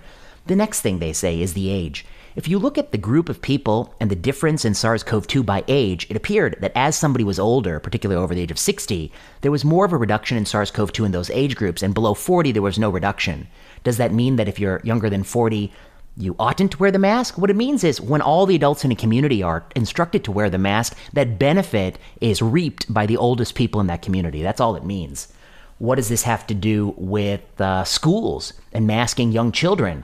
The 0.47 0.55
next 0.55 0.81
thing 0.81 0.99
they 0.99 1.11
say 1.11 1.41
is 1.41 1.53
the 1.53 1.69
age. 1.69 2.05
If 2.35 2.49
you 2.49 2.59
look 2.59 2.77
at 2.77 2.91
the 2.91 2.97
group 2.97 3.29
of 3.29 3.41
people 3.41 3.95
and 3.97 4.11
the 4.11 4.15
difference 4.15 4.65
in 4.65 4.73
SARS 4.73 5.03
CoV 5.03 5.25
2 5.25 5.41
by 5.41 5.63
age, 5.69 6.05
it 6.09 6.17
appeared 6.17 6.57
that 6.59 6.73
as 6.75 6.97
somebody 6.97 7.23
was 7.23 7.39
older, 7.39 7.79
particularly 7.79 8.21
over 8.21 8.35
the 8.35 8.41
age 8.41 8.51
of 8.51 8.59
60, 8.59 9.09
there 9.39 9.53
was 9.53 9.63
more 9.63 9.85
of 9.85 9.93
a 9.93 9.97
reduction 9.97 10.37
in 10.37 10.45
SARS 10.45 10.69
CoV 10.69 10.91
2 10.91 11.05
in 11.05 11.13
those 11.13 11.29
age 11.29 11.55
groups, 11.55 11.81
and 11.81 11.93
below 11.93 12.13
40, 12.13 12.51
there 12.51 12.61
was 12.61 12.77
no 12.77 12.89
reduction. 12.89 13.47
Does 13.85 13.95
that 13.97 14.13
mean 14.13 14.35
that 14.35 14.49
if 14.49 14.59
you're 14.59 14.81
younger 14.83 15.09
than 15.09 15.23
40, 15.23 15.71
you 16.17 16.35
oughtn't 16.37 16.73
to 16.73 16.77
wear 16.77 16.91
the 16.91 16.99
mask? 16.99 17.37
What 17.37 17.49
it 17.49 17.55
means 17.55 17.85
is 17.85 18.01
when 18.01 18.21
all 18.21 18.45
the 18.45 18.55
adults 18.55 18.83
in 18.83 18.91
a 18.91 18.95
community 18.95 19.41
are 19.41 19.63
instructed 19.73 20.25
to 20.25 20.33
wear 20.33 20.49
the 20.49 20.57
mask, 20.57 20.97
that 21.13 21.39
benefit 21.39 21.97
is 22.19 22.41
reaped 22.41 22.93
by 22.93 23.05
the 23.05 23.15
oldest 23.15 23.55
people 23.55 23.79
in 23.79 23.87
that 23.87 24.01
community. 24.01 24.43
That's 24.43 24.59
all 24.59 24.75
it 24.75 24.83
means. 24.83 25.31
What 25.77 25.95
does 25.95 26.09
this 26.09 26.23
have 26.23 26.45
to 26.47 26.53
do 26.53 26.93
with 26.97 27.61
uh, 27.61 27.85
schools 27.85 28.51
and 28.73 28.85
masking 28.85 29.31
young 29.31 29.53
children? 29.53 30.03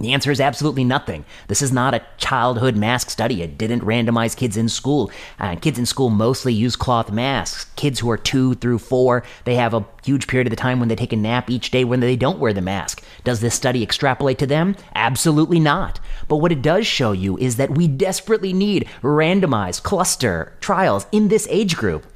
The 0.00 0.12
answer 0.12 0.30
is 0.30 0.40
absolutely 0.40 0.84
nothing. 0.84 1.24
This 1.48 1.62
is 1.62 1.72
not 1.72 1.94
a 1.94 2.04
childhood 2.16 2.76
mask 2.76 3.10
study. 3.10 3.42
It 3.42 3.58
didn't 3.58 3.80
randomize 3.80 4.36
kids 4.36 4.56
in 4.56 4.68
school. 4.68 5.10
Uh, 5.38 5.56
kids 5.56 5.78
in 5.78 5.86
school 5.86 6.10
mostly 6.10 6.52
use 6.52 6.76
cloth 6.76 7.10
masks. 7.10 7.66
Kids 7.76 8.00
who 8.00 8.10
are 8.10 8.16
two 8.16 8.54
through 8.54 8.78
four, 8.78 9.24
they 9.44 9.56
have 9.56 9.74
a 9.74 9.84
huge 10.04 10.26
period 10.26 10.46
of 10.46 10.50
the 10.50 10.56
time 10.56 10.78
when 10.78 10.88
they 10.88 10.96
take 10.96 11.12
a 11.12 11.16
nap 11.16 11.50
each 11.50 11.70
day 11.70 11.84
when 11.84 12.00
they 12.00 12.16
don't 12.16 12.38
wear 12.38 12.52
the 12.52 12.60
mask. 12.60 13.02
Does 13.24 13.40
this 13.40 13.54
study 13.54 13.82
extrapolate 13.82 14.38
to 14.38 14.46
them? 14.46 14.76
Absolutely 14.94 15.60
not. 15.60 16.00
But 16.28 16.36
what 16.36 16.52
it 16.52 16.62
does 16.62 16.86
show 16.86 17.12
you 17.12 17.36
is 17.38 17.56
that 17.56 17.70
we 17.70 17.88
desperately 17.88 18.52
need 18.52 18.88
randomized 19.02 19.82
cluster 19.82 20.52
trials 20.60 21.06
in 21.12 21.28
this 21.28 21.48
age 21.50 21.76
group. 21.76 22.06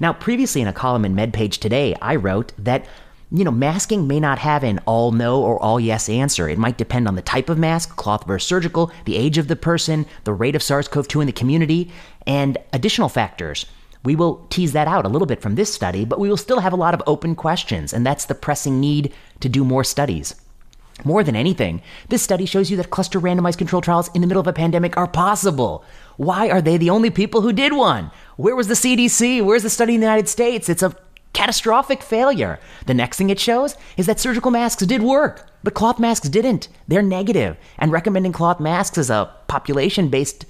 Now, 0.00 0.12
previously 0.12 0.60
in 0.60 0.66
a 0.66 0.72
column 0.72 1.04
in 1.04 1.14
MedPage 1.14 1.58
Today, 1.58 1.94
I 2.02 2.16
wrote 2.16 2.52
that 2.58 2.86
you 3.32 3.44
know, 3.44 3.50
masking 3.50 4.06
may 4.06 4.20
not 4.20 4.38
have 4.38 4.62
an 4.62 4.78
all 4.84 5.10
no 5.10 5.42
or 5.42 5.58
all 5.58 5.80
yes 5.80 6.08
answer. 6.08 6.48
It 6.48 6.58
might 6.58 6.76
depend 6.76 7.08
on 7.08 7.14
the 7.14 7.22
type 7.22 7.48
of 7.48 7.58
mask, 7.58 7.96
cloth 7.96 8.26
versus 8.26 8.46
surgical, 8.46 8.92
the 9.06 9.16
age 9.16 9.38
of 9.38 9.48
the 9.48 9.56
person, 9.56 10.04
the 10.24 10.34
rate 10.34 10.54
of 10.54 10.62
SARS 10.62 10.86
CoV 10.86 11.08
2 11.08 11.22
in 11.22 11.26
the 11.26 11.32
community, 11.32 11.90
and 12.26 12.58
additional 12.74 13.08
factors. 13.08 13.64
We 14.04 14.16
will 14.16 14.46
tease 14.50 14.72
that 14.72 14.88
out 14.88 15.06
a 15.06 15.08
little 15.08 15.26
bit 15.26 15.40
from 15.40 15.54
this 15.54 15.72
study, 15.72 16.04
but 16.04 16.18
we 16.18 16.28
will 16.28 16.36
still 16.36 16.60
have 16.60 16.72
a 16.72 16.76
lot 16.76 16.92
of 16.92 17.02
open 17.06 17.34
questions, 17.34 17.92
and 17.92 18.04
that's 18.04 18.26
the 18.26 18.34
pressing 18.34 18.80
need 18.80 19.14
to 19.40 19.48
do 19.48 19.64
more 19.64 19.84
studies. 19.84 20.34
More 21.04 21.24
than 21.24 21.34
anything, 21.34 21.80
this 22.10 22.22
study 22.22 22.44
shows 22.44 22.70
you 22.70 22.76
that 22.76 22.90
cluster 22.90 23.18
randomized 23.18 23.58
control 23.58 23.80
trials 23.80 24.10
in 24.14 24.20
the 24.20 24.26
middle 24.26 24.40
of 24.40 24.46
a 24.46 24.52
pandemic 24.52 24.96
are 24.96 25.08
possible. 25.08 25.84
Why 26.16 26.50
are 26.50 26.60
they 26.60 26.76
the 26.76 26.90
only 26.90 27.10
people 27.10 27.40
who 27.40 27.52
did 27.52 27.72
one? 27.72 28.10
Where 28.36 28.54
was 28.54 28.68
the 28.68 28.74
CDC? 28.74 29.42
Where's 29.42 29.62
the 29.62 29.70
study 29.70 29.94
in 29.94 30.00
the 30.00 30.06
United 30.06 30.28
States? 30.28 30.68
It's 30.68 30.82
a 30.82 30.94
catastrophic 31.32 32.02
failure. 32.02 32.58
The 32.86 32.94
next 32.94 33.16
thing 33.16 33.30
it 33.30 33.40
shows 33.40 33.76
is 33.96 34.06
that 34.06 34.20
surgical 34.20 34.50
masks 34.50 34.84
did 34.84 35.02
work, 35.02 35.50
but 35.62 35.74
cloth 35.74 35.98
masks 35.98 36.28
didn't. 36.28 36.68
They're 36.88 37.02
negative, 37.02 37.56
and 37.78 37.92
recommending 37.92 38.32
cloth 38.32 38.60
masks 38.60 38.98
as 38.98 39.10
a 39.10 39.32
population 39.48 40.08
based 40.08 40.46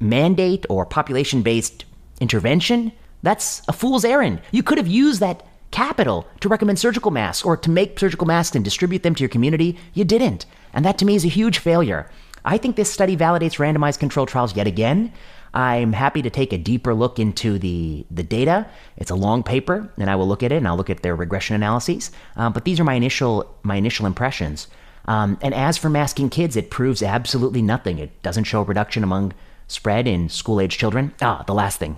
mandate 0.00 0.66
or 0.68 0.84
population 0.84 1.42
based 1.42 1.84
intervention, 2.20 2.92
that's 3.22 3.62
a 3.68 3.72
fool's 3.72 4.04
errand. 4.04 4.40
You 4.50 4.62
could 4.62 4.78
have 4.78 4.88
used 4.88 5.20
that 5.20 5.46
capital 5.70 6.26
to 6.40 6.48
recommend 6.48 6.78
surgical 6.78 7.10
masks 7.10 7.44
or 7.44 7.56
to 7.56 7.70
make 7.70 7.98
surgical 7.98 8.26
masks 8.26 8.54
and 8.54 8.64
distribute 8.64 9.02
them 9.02 9.14
to 9.14 9.22
your 9.22 9.28
community. 9.28 9.78
You 9.94 10.04
didn't. 10.04 10.46
And 10.72 10.84
that 10.84 10.98
to 10.98 11.04
me 11.04 11.16
is 11.16 11.24
a 11.24 11.28
huge 11.28 11.58
failure. 11.58 12.10
I 12.44 12.58
think 12.58 12.76
this 12.76 12.92
study 12.92 13.16
validates 13.16 13.58
randomized 13.58 13.98
controlled 13.98 14.28
trials 14.28 14.54
yet 14.54 14.66
again. 14.66 15.12
I'm 15.56 15.94
happy 15.94 16.20
to 16.20 16.28
take 16.28 16.52
a 16.52 16.58
deeper 16.58 16.92
look 16.92 17.18
into 17.18 17.58
the, 17.58 18.04
the 18.10 18.22
data. 18.22 18.66
It's 18.98 19.10
a 19.10 19.14
long 19.14 19.42
paper, 19.42 19.90
and 19.96 20.10
I 20.10 20.14
will 20.14 20.28
look 20.28 20.42
at 20.42 20.52
it 20.52 20.56
and 20.56 20.68
I'll 20.68 20.76
look 20.76 20.90
at 20.90 21.02
their 21.02 21.16
regression 21.16 21.56
analyses. 21.56 22.10
Um, 22.36 22.52
but 22.52 22.66
these 22.66 22.78
are 22.78 22.84
my 22.84 22.92
initial 22.92 23.50
my 23.62 23.76
initial 23.76 24.04
impressions. 24.04 24.68
Um, 25.06 25.38
and 25.40 25.54
as 25.54 25.78
for 25.78 25.88
masking 25.88 26.28
kids, 26.28 26.56
it 26.56 26.70
proves 26.70 27.02
absolutely 27.02 27.62
nothing. 27.62 27.98
It 27.98 28.22
doesn't 28.22 28.44
show 28.44 28.60
a 28.60 28.64
reduction 28.64 29.02
among 29.02 29.32
spread 29.66 30.06
in 30.06 30.28
school 30.28 30.60
age 30.60 30.76
children. 30.76 31.14
Ah, 31.22 31.42
the 31.46 31.54
last 31.54 31.78
thing 31.78 31.96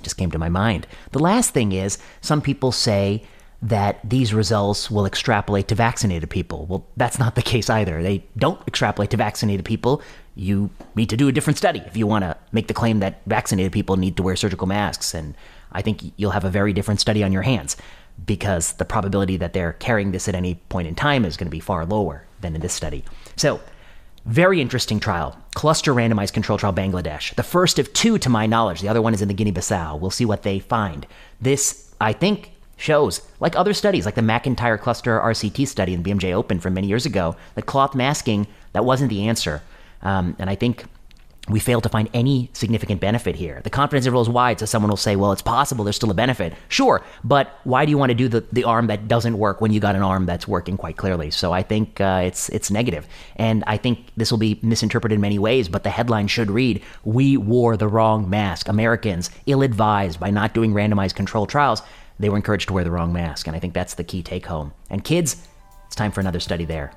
just 0.00 0.16
came 0.16 0.30
to 0.30 0.38
my 0.38 0.48
mind. 0.48 0.86
The 1.10 1.18
last 1.18 1.50
thing 1.50 1.72
is 1.72 1.98
some 2.20 2.40
people 2.40 2.70
say 2.70 3.24
that 3.60 3.98
these 4.08 4.34
results 4.34 4.90
will 4.90 5.06
extrapolate 5.06 5.66
to 5.68 5.74
vaccinated 5.74 6.28
people. 6.28 6.66
Well, 6.66 6.86
that's 6.96 7.18
not 7.18 7.34
the 7.34 7.42
case 7.42 7.70
either. 7.70 8.02
They 8.02 8.24
don't 8.36 8.60
extrapolate 8.68 9.10
to 9.10 9.16
vaccinated 9.16 9.64
people. 9.64 10.02
You 10.34 10.70
need 10.94 11.10
to 11.10 11.16
do 11.16 11.28
a 11.28 11.32
different 11.32 11.58
study 11.58 11.80
if 11.86 11.96
you 11.96 12.06
want 12.06 12.22
to 12.22 12.36
make 12.52 12.68
the 12.68 12.74
claim 12.74 13.00
that 13.00 13.20
vaccinated 13.26 13.72
people 13.72 13.96
need 13.96 14.16
to 14.16 14.22
wear 14.22 14.36
surgical 14.36 14.66
masks. 14.66 15.14
And 15.14 15.34
I 15.72 15.82
think 15.82 16.12
you'll 16.16 16.32
have 16.32 16.44
a 16.44 16.50
very 16.50 16.72
different 16.72 17.00
study 17.00 17.22
on 17.22 17.32
your 17.32 17.42
hands 17.42 17.76
because 18.26 18.72
the 18.74 18.84
probability 18.84 19.36
that 19.36 19.52
they're 19.52 19.74
carrying 19.74 20.12
this 20.12 20.28
at 20.28 20.34
any 20.34 20.56
point 20.68 20.88
in 20.88 20.94
time 20.94 21.24
is 21.24 21.36
going 21.36 21.46
to 21.46 21.50
be 21.50 21.60
far 21.60 21.84
lower 21.84 22.24
than 22.40 22.54
in 22.54 22.60
this 22.60 22.72
study. 22.72 23.04
So, 23.36 23.60
very 24.24 24.60
interesting 24.60 25.00
trial. 25.00 25.38
Cluster 25.54 25.92
randomized 25.92 26.32
control 26.32 26.56
trial 26.56 26.72
Bangladesh. 26.72 27.34
The 27.34 27.42
first 27.42 27.78
of 27.78 27.92
two 27.92 28.16
to 28.18 28.30
my 28.30 28.46
knowledge. 28.46 28.80
The 28.80 28.88
other 28.88 29.02
one 29.02 29.12
is 29.12 29.20
in 29.20 29.28
the 29.28 29.34
Guinea 29.34 29.52
Bissau. 29.52 30.00
We'll 30.00 30.10
see 30.10 30.24
what 30.24 30.42
they 30.42 30.58
find. 30.58 31.06
This, 31.42 31.94
I 32.00 32.14
think, 32.14 32.52
shows, 32.76 33.20
like 33.38 33.54
other 33.54 33.74
studies, 33.74 34.06
like 34.06 34.14
the 34.14 34.22
MacIntyre 34.22 34.78
cluster 34.78 35.20
RCT 35.20 35.68
study 35.68 35.92
in 35.92 36.02
BMJ 36.02 36.32
Open 36.32 36.58
from 36.58 36.74
many 36.74 36.86
years 36.86 37.04
ago, 37.04 37.36
that 37.54 37.66
cloth 37.66 37.94
masking, 37.94 38.46
that 38.72 38.84
wasn't 38.84 39.10
the 39.10 39.28
answer. 39.28 39.62
Um, 40.04 40.36
and 40.38 40.48
I 40.48 40.54
think 40.54 40.84
we 41.48 41.60
fail 41.60 41.80
to 41.82 41.88
find 41.90 42.08
any 42.14 42.48
significant 42.54 43.00
benefit 43.00 43.36
here. 43.36 43.60
The 43.62 43.70
confidence 43.70 44.06
interval 44.06 44.22
is 44.22 44.28
wide, 44.30 44.58
so 44.60 44.66
someone 44.66 44.88
will 44.88 44.96
say, 44.96 45.14
well, 45.14 45.30
it's 45.32 45.42
possible 45.42 45.84
there's 45.84 45.96
still 45.96 46.10
a 46.10 46.14
benefit. 46.14 46.54
Sure, 46.68 47.02
but 47.22 47.58
why 47.64 47.84
do 47.84 47.90
you 47.90 47.98
want 47.98 48.10
to 48.10 48.14
do 48.14 48.28
the, 48.28 48.40
the 48.52 48.64
arm 48.64 48.86
that 48.86 49.08
doesn't 49.08 49.36
work 49.36 49.60
when 49.60 49.70
you 49.70 49.78
got 49.78 49.94
an 49.94 50.02
arm 50.02 50.24
that's 50.24 50.48
working 50.48 50.78
quite 50.78 50.96
clearly? 50.96 51.30
So 51.30 51.52
I 51.52 51.62
think 51.62 52.00
uh, 52.00 52.22
it's, 52.24 52.48
it's 52.48 52.70
negative. 52.70 53.06
And 53.36 53.62
I 53.66 53.76
think 53.76 54.10
this 54.16 54.30
will 54.30 54.38
be 54.38 54.58
misinterpreted 54.62 55.16
in 55.16 55.20
many 55.20 55.38
ways, 55.38 55.68
but 55.68 55.84
the 55.84 55.90
headline 55.90 56.28
should 56.28 56.50
read, 56.50 56.82
We 57.04 57.36
wore 57.36 57.76
the 57.76 57.88
wrong 57.88 58.30
mask. 58.30 58.68
Americans, 58.68 59.30
ill 59.44 59.62
advised 59.62 60.18
by 60.18 60.30
not 60.30 60.54
doing 60.54 60.72
randomized 60.72 61.14
control 61.14 61.46
trials, 61.46 61.82
they 62.18 62.30
were 62.30 62.36
encouraged 62.36 62.68
to 62.68 62.72
wear 62.72 62.84
the 62.84 62.90
wrong 62.90 63.12
mask. 63.12 63.46
And 63.46 63.56
I 63.56 63.58
think 63.58 63.74
that's 63.74 63.94
the 63.94 64.04
key 64.04 64.22
take 64.22 64.46
home. 64.46 64.72
And 64.88 65.04
kids, 65.04 65.46
it's 65.86 65.96
time 65.96 66.10
for 66.10 66.20
another 66.20 66.40
study 66.40 66.64
there. 66.64 66.92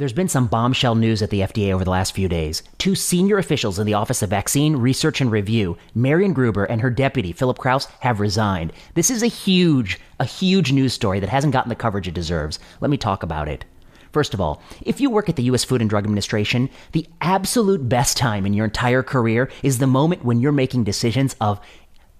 There's 0.00 0.14
been 0.14 0.28
some 0.28 0.46
bombshell 0.46 0.94
news 0.94 1.20
at 1.20 1.28
the 1.28 1.40
FDA 1.40 1.74
over 1.74 1.84
the 1.84 1.90
last 1.90 2.14
few 2.14 2.26
days. 2.26 2.62
Two 2.78 2.94
senior 2.94 3.36
officials 3.36 3.78
in 3.78 3.84
the 3.84 3.92
Office 3.92 4.22
of 4.22 4.30
Vaccine 4.30 4.76
Research 4.76 5.20
and 5.20 5.30
Review, 5.30 5.76
Marion 5.94 6.32
Gruber 6.32 6.64
and 6.64 6.80
her 6.80 6.88
deputy, 6.88 7.34
Philip 7.34 7.58
Krause, 7.58 7.84
have 8.00 8.18
resigned. 8.18 8.72
This 8.94 9.10
is 9.10 9.22
a 9.22 9.26
huge, 9.26 10.00
a 10.18 10.24
huge 10.24 10.72
news 10.72 10.94
story 10.94 11.20
that 11.20 11.28
hasn't 11.28 11.52
gotten 11.52 11.68
the 11.68 11.74
coverage 11.74 12.08
it 12.08 12.14
deserves. 12.14 12.58
Let 12.80 12.90
me 12.90 12.96
talk 12.96 13.22
about 13.22 13.46
it. 13.46 13.66
First 14.10 14.32
of 14.32 14.40
all, 14.40 14.62
if 14.80 15.02
you 15.02 15.10
work 15.10 15.28
at 15.28 15.36
the 15.36 15.42
U.S. 15.42 15.64
Food 15.64 15.82
and 15.82 15.90
Drug 15.90 16.04
Administration, 16.04 16.70
the 16.92 17.06
absolute 17.20 17.86
best 17.86 18.16
time 18.16 18.46
in 18.46 18.54
your 18.54 18.64
entire 18.64 19.02
career 19.02 19.50
is 19.62 19.80
the 19.80 19.86
moment 19.86 20.24
when 20.24 20.40
you're 20.40 20.50
making 20.50 20.84
decisions 20.84 21.36
of 21.42 21.60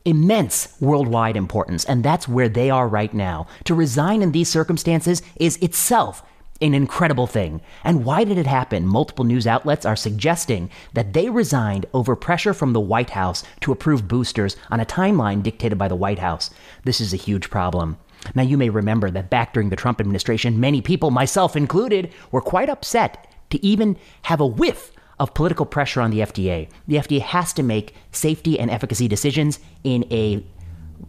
immense 0.05 0.77
worldwide 0.83 1.37
importance, 1.37 1.87
and 1.87 2.05
that's 2.05 2.29
where 2.29 2.51
they 2.51 2.69
are 2.69 2.87
right 2.87 3.15
now. 3.15 3.47
To 3.65 3.75
resign 3.75 4.21
in 4.21 4.33
these 4.33 4.51
circumstances 4.51 5.23
is 5.37 5.57
itself 5.63 6.23
an 6.61 6.75
incredible 6.75 7.27
thing. 7.27 7.61
And 7.85 8.05
why 8.05 8.25
did 8.25 8.39
it 8.39 8.47
happen? 8.47 8.87
Multiple 8.87 9.25
news 9.25 9.47
outlets 9.47 9.87
are 9.87 9.97
suggesting 9.97 10.71
that 10.93 11.13
they 11.13 11.29
resigned 11.31 11.87
over 11.95 12.15
pressure 12.15 12.53
from 12.53 12.73
the 12.73 12.81
White 12.81 13.11
House 13.11 13.43
to 13.61 13.73
approve 13.73 14.09
boosters 14.09 14.57
on 14.71 14.81
a 14.81 14.87
timeline 14.87 15.43
dictated 15.43 15.79
by 15.79 15.89
the 15.89 15.97
White 15.97 16.19
House. 16.19 16.51
This 16.85 17.01
is 17.01 17.13
a 17.13 17.19
huge 17.19 17.51
problem. 17.51 17.97
Now, 18.35 18.43
you 18.43 18.59
may 18.59 18.69
remember 18.69 19.11
that 19.11 19.31
back 19.31 19.55
during 19.55 19.71
the 19.71 19.77
Trump 19.77 20.01
administration, 20.01 20.61
many 20.61 20.83
people, 20.83 21.11
myself 21.11 21.57
included, 21.57 22.13
were 22.31 22.43
quite 22.43 22.69
upset 22.69 23.27
to 23.51 23.65
even 23.65 23.97
have 24.23 24.41
a 24.41 24.47
whiff 24.47 24.93
of 25.19 25.35
political 25.35 25.67
pressure 25.67 26.01
on 26.01 26.11
the 26.11 26.21
FDA. 26.21 26.69
The 26.87 26.97
FDA 26.97 27.21
has 27.21 27.53
to 27.55 27.63
make 27.63 27.95
safety 28.13 28.59
and 28.59 28.71
efficacy 28.71 29.09
decisions 29.09 29.59
in 29.85 30.05
a 30.11 30.45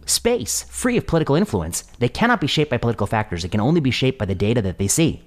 space 0.06 0.64
free 0.64 0.96
of 0.96 1.06
political 1.06 1.34
influence. 1.34 1.82
They 1.98 2.08
cannot 2.08 2.40
be 2.40 2.46
shaped 2.46 2.70
by 2.70 2.78
political 2.78 3.06
factors, 3.06 3.44
it 3.44 3.50
can 3.50 3.60
only 3.60 3.80
be 3.80 3.90
shaped 3.90 4.18
by 4.18 4.24
the 4.24 4.34
data 4.34 4.62
that 4.62 4.78
they 4.78 4.88
see. 4.88 5.22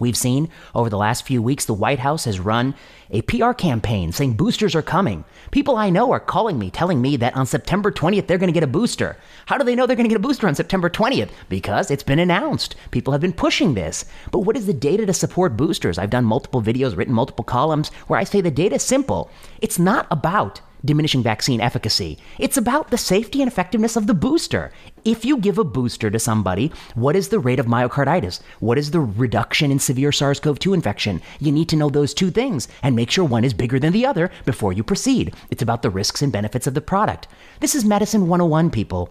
We've 0.00 0.16
seen 0.16 0.48
over 0.74 0.90
the 0.90 0.98
last 0.98 1.24
few 1.26 1.40
weeks, 1.40 1.64
the 1.64 1.74
White 1.74 2.00
House 2.00 2.24
has 2.24 2.40
run 2.40 2.74
a 3.10 3.22
PR 3.22 3.52
campaign 3.52 4.10
saying 4.10 4.34
boosters 4.34 4.74
are 4.74 4.82
coming. 4.82 5.24
People 5.52 5.76
I 5.76 5.90
know 5.90 6.10
are 6.10 6.20
calling 6.20 6.58
me, 6.58 6.70
telling 6.70 7.00
me 7.00 7.16
that 7.18 7.36
on 7.36 7.46
September 7.46 7.92
20th, 7.92 8.26
they're 8.26 8.38
going 8.38 8.48
to 8.48 8.52
get 8.52 8.64
a 8.64 8.68
booster. 8.68 9.16
How 9.46 9.56
do 9.56 9.64
they 9.64 9.76
know 9.76 9.86
they're 9.86 9.94
going 9.94 10.08
to 10.08 10.12
get 10.12 10.16
a 10.16 10.26
booster 10.26 10.48
on 10.48 10.54
September 10.56 10.90
20th? 10.90 11.30
Because 11.48 11.90
it's 11.90 12.02
been 12.02 12.18
announced. 12.18 12.74
People 12.90 13.12
have 13.12 13.20
been 13.20 13.32
pushing 13.32 13.74
this. 13.74 14.04
But 14.32 14.40
what 14.40 14.56
is 14.56 14.66
the 14.66 14.72
data 14.72 15.06
to 15.06 15.12
support 15.12 15.56
boosters? 15.56 15.96
I've 15.96 16.10
done 16.10 16.24
multiple 16.24 16.60
videos, 16.60 16.96
written 16.96 17.14
multiple 17.14 17.44
columns 17.44 17.90
where 18.08 18.18
I 18.18 18.24
say 18.24 18.40
the 18.40 18.50
data 18.50 18.76
is 18.76 18.82
simple. 18.82 19.30
It's 19.60 19.78
not 19.78 20.08
about 20.10 20.60
diminishing 20.84 21.22
vaccine 21.22 21.60
efficacy. 21.60 22.18
It's 22.38 22.56
about 22.56 22.90
the 22.90 22.98
safety 22.98 23.40
and 23.40 23.50
effectiveness 23.50 23.96
of 23.96 24.06
the 24.06 24.14
booster. 24.14 24.72
If 25.04 25.24
you 25.24 25.38
give 25.38 25.58
a 25.58 25.64
booster 25.64 26.10
to 26.10 26.18
somebody, 26.18 26.72
what 26.94 27.16
is 27.16 27.28
the 27.28 27.38
rate 27.38 27.58
of 27.58 27.66
myocarditis? 27.66 28.40
What 28.60 28.78
is 28.78 28.90
the 28.90 29.00
reduction 29.00 29.70
in 29.70 29.78
severe 29.78 30.12
SARS 30.12 30.40
CoV 30.40 30.58
2 30.58 30.74
infection? 30.74 31.20
You 31.40 31.52
need 31.52 31.68
to 31.70 31.76
know 31.76 31.90
those 31.90 32.14
two 32.14 32.30
things 32.30 32.68
and 32.82 32.94
make 32.96 33.10
sure 33.10 33.24
one 33.24 33.44
is 33.44 33.54
bigger 33.54 33.78
than 33.78 33.92
the 33.92 34.06
other 34.06 34.30
before 34.44 34.72
you 34.72 34.82
proceed. 34.82 35.34
It's 35.50 35.62
about 35.62 35.82
the 35.82 35.90
risks 35.90 36.22
and 36.22 36.32
benefits 36.32 36.66
of 36.66 36.74
the 36.74 36.80
product. 36.80 37.28
This 37.60 37.74
is 37.74 37.84
Medicine 37.84 38.28
101, 38.28 38.70
people. 38.70 39.10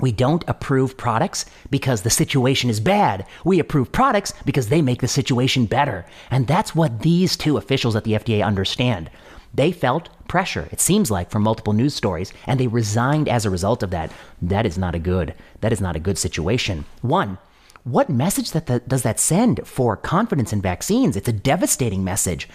We 0.00 0.12
don't 0.12 0.44
approve 0.46 0.96
products 0.96 1.44
because 1.70 2.02
the 2.02 2.10
situation 2.10 2.70
is 2.70 2.78
bad. 2.78 3.26
We 3.44 3.58
approve 3.58 3.90
products 3.90 4.32
because 4.44 4.68
they 4.68 4.80
make 4.80 5.00
the 5.00 5.08
situation 5.08 5.66
better. 5.66 6.06
And 6.30 6.46
that's 6.46 6.74
what 6.74 7.02
these 7.02 7.36
two 7.36 7.56
officials 7.56 7.96
at 7.96 8.04
the 8.04 8.12
FDA 8.12 8.44
understand. 8.44 9.10
They 9.54 9.72
felt 9.72 10.08
pressure, 10.28 10.68
it 10.70 10.80
seems 10.80 11.10
like, 11.10 11.30
from 11.30 11.42
multiple 11.42 11.72
news 11.72 11.94
stories, 11.94 12.32
and 12.46 12.60
they 12.60 12.66
resigned 12.66 13.28
as 13.28 13.44
a 13.44 13.50
result 13.50 13.82
of 13.82 13.90
that. 13.90 14.12
That 14.42 14.66
is 14.66 14.76
not 14.76 14.94
a 14.94 14.98
good, 14.98 15.34
that 15.60 15.72
is 15.72 15.80
not 15.80 15.96
a 15.96 16.00
good 16.00 16.18
situation. 16.18 16.84
One, 17.00 17.38
what 17.84 18.10
message 18.10 18.50
that 18.52 18.66
the, 18.66 18.80
does 18.80 19.02
that 19.02 19.18
send 19.18 19.66
for 19.66 19.96
confidence 19.96 20.52
in 20.52 20.60
vaccines? 20.60 21.16
It's 21.16 21.28
a 21.28 21.32
devastating 21.32 22.04
message. 22.04 22.48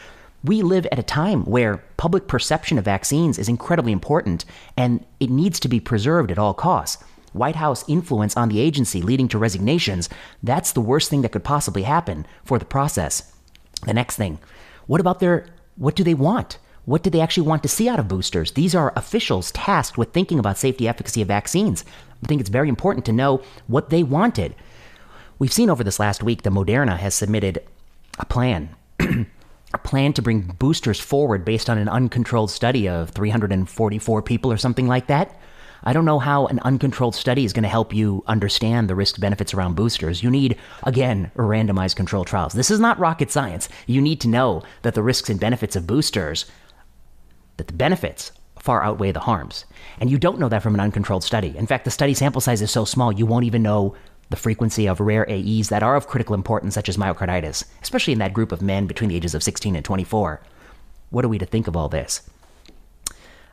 We 0.44 0.62
live 0.62 0.86
at 0.92 1.00
a 1.00 1.04
time 1.04 1.46
where 1.46 1.84
public 1.98 2.28
perception 2.28 2.78
of 2.78 2.86
vaccines 2.86 3.40
is 3.40 3.50
incredibly 3.50 3.92
important 3.92 4.46
and 4.78 5.06
it 5.20 5.30
needs 5.30 5.60
to 5.62 5.70
be 5.70 5.80
preserved 5.80 6.32
at 6.32 6.38
all 6.38 6.54
costs. 6.54 7.04
White 7.32 7.56
House 7.56 7.84
influence 7.88 8.38
on 8.38 8.50
the 8.50 8.60
agency 8.60 9.02
leading 9.02 9.28
to 9.30 9.40
resignations, 9.40 10.10
that's 10.44 10.72
the 10.72 10.82
worst 10.82 11.10
thing 11.10 11.24
that 11.24 11.32
could 11.32 11.44
possibly 11.44 11.84
happen 11.84 12.28
for 12.44 12.60
the 12.60 12.66
process. 12.66 13.34
The 13.86 13.94
next 13.94 14.18
thing, 14.18 14.38
what 14.86 15.02
about 15.02 15.20
their 15.20 15.48
what 15.76 15.96
do 15.96 16.04
they 16.04 16.14
want? 16.14 16.60
What 16.86 17.02
do 17.02 17.10
they 17.10 17.22
actually 17.22 17.48
want 17.48 17.64
to 17.64 17.70
see 17.70 17.88
out 17.88 18.00
of 18.00 18.10
boosters? 18.10 18.52
These 18.52 18.76
are 18.76 18.92
officials 18.96 19.52
tasked 19.52 19.98
with 19.98 20.12
thinking 20.12 20.38
about 20.38 20.58
safety 20.58 20.88
efficacy 20.88 21.22
of 21.22 21.30
vaccines. 21.30 21.86
I 22.22 22.28
think 22.28 22.42
it's 22.42 22.50
very 22.50 22.68
important 22.68 23.06
to 23.06 23.14
know 23.14 23.42
what 23.68 23.90
they 23.90 24.04
wanted. 24.04 24.54
We've 25.40 25.54
seen 25.54 25.70
over 25.70 25.84
this 25.84 26.00
last 26.00 26.24
week 26.24 26.42
that 26.42 26.52
Moderna 26.52 26.98
has 26.98 27.16
submitted 27.16 27.64
a 28.20 28.26
plan. 28.26 28.76
a 29.00 29.78
plan 29.78 30.12
to 30.14 30.22
bring 30.22 30.42
boosters 30.42 31.00
forward 31.00 31.46
based 31.46 31.70
on 31.70 31.78
an 31.78 31.88
uncontrolled 31.88 32.52
study 32.52 32.90
of 32.90 33.12
344 33.12 34.22
people 34.22 34.52
or 34.52 34.58
something 34.58 34.88
like 34.88 35.08
that. 35.08 35.40
I 35.86 35.92
don't 35.92 36.06
know 36.06 36.20
how 36.20 36.48
an 36.48 36.60
uncontrolled 36.60 37.16
study 37.16 37.44
is 37.44 37.52
going 37.52 37.64
to 37.64 37.70
help 37.70 37.94
you 37.94 38.24
understand 38.28 38.90
the 38.90 38.96
risk 38.96 39.20
benefits 39.20 39.54
around 39.54 39.76
boosters. 39.76 40.24
You 40.24 40.30
need, 40.30 40.58
again, 40.84 41.32
randomized 41.36 41.96
controlled 41.98 42.28
trials. 42.28 42.54
This 42.54 42.72
is 42.72 42.80
not 42.80 43.00
rocket 43.00 43.32
science. 43.32 43.68
You 43.86 44.02
need 44.02 44.22
to 44.22 44.30
know 44.30 44.64
that 44.84 44.94
the 44.94 45.04
risks 45.04 45.30
and 45.30 45.40
benefits 45.40 45.76
of 45.76 45.88
boosters 45.88 46.46
that 47.58 47.68
the 47.68 47.74
benefits 47.74 48.32
far 48.60 48.84
outweigh 48.84 49.12
the 49.12 49.20
harms. 49.20 49.66
And 50.00 50.10
you 50.10 50.18
don't 50.18 50.40
know 50.40 50.50
that 50.50 50.64
from 50.64 50.74
an 50.74 50.80
uncontrolled 50.80 51.24
study. 51.24 51.56
In 51.58 51.68
fact, 51.68 51.86
the 51.86 51.92
study 51.92 52.14
sample 52.14 52.42
size 52.42 52.62
is 52.62 52.72
so 52.72 52.86
small, 52.86 53.12
you 53.12 53.26
won't 53.26 53.46
even 53.46 53.62
know 53.62 53.96
the 54.30 54.38
frequency 54.38 54.88
of 54.88 55.00
rare 55.00 55.30
AEs 55.30 55.70
that 55.70 55.84
are 55.84 55.96
of 55.96 56.08
critical 56.08 56.34
importance, 56.34 56.74
such 56.74 56.90
as 56.90 56.98
myocarditis, 56.98 57.66
especially 57.82 58.14
in 58.14 58.20
that 58.20 58.34
group 58.34 58.52
of 58.52 58.62
men 58.62 58.88
between 58.88 59.10
the 59.10 59.16
ages 59.16 59.36
of 59.36 59.44
16 59.44 59.76
and 59.76 59.86
24. 59.86 60.42
What 61.10 61.26
are 61.26 61.28
we 61.28 61.38
to 61.38 61.46
think 61.46 61.68
of 61.68 61.76
all 61.76 61.90
this? 61.90 62.22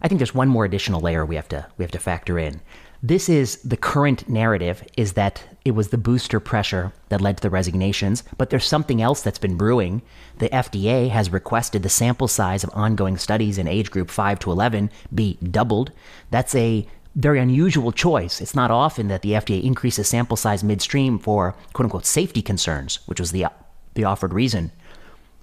I 0.01 0.09
think 0.09 0.19
there's 0.19 0.35
one 0.35 0.49
more 0.49 0.65
additional 0.65 1.01
layer 1.01 1.27
we 1.27 1.37
have 1.37 1.49
to 1.49 1.67
we 1.77 1.83
have 1.83 1.93
to 1.93 1.99
factor 1.99 2.39
in. 2.39 2.61
This 3.03 3.31
is 3.31 3.57
the 3.63 3.79
current 3.79 4.29
narrative 4.29 4.85
is 4.95 5.15
that 5.15 5.43
it 5.65 5.71
was 5.71 5.89
the 5.89 5.97
booster 5.97 6.39
pressure 6.39 6.93
that 7.09 7.23
led 7.23 7.39
to 7.39 7.43
the 7.43 7.49
resignations, 7.49 8.25
but 8.37 8.51
there's 8.51 8.67
something 8.67 9.01
else 9.01 9.23
that's 9.23 9.39
been 9.39 9.57
brewing. 9.57 10.03
The 10.37 10.51
FDA 10.51 11.09
has 11.09 11.33
requested 11.33 11.83
the 11.83 11.89
sample 11.89 12.29
size 12.29 12.63
of 12.63 12.71
ongoing 12.75 13.17
studies 13.17 13.57
in 13.57 13.67
age 13.67 13.91
group 13.91 14.11
5 14.11 14.39
to 14.41 14.51
11 14.51 14.91
be 15.15 15.39
doubled. 15.43 15.93
That's 16.31 16.55
a 16.55 16.87
very 17.15 17.41
unusual 17.41 17.91
choice. 17.91 18.39
It's 18.43 18.55
not 18.55 18.71
often 18.71 19.09
that 19.09 19.23
the 19.23 19.33
FDA 19.33 19.65
increases 19.65 20.07
sample 20.07 20.37
size 20.37 20.63
midstream 20.63 21.19
for 21.19 21.53
quote 21.73 21.87
unquote 21.87 22.05
safety 22.05 22.43
concerns, 22.43 22.99
which 23.07 23.19
was 23.19 23.33
the 23.33 23.47
the 23.95 24.05
offered 24.05 24.35
reason. 24.35 24.73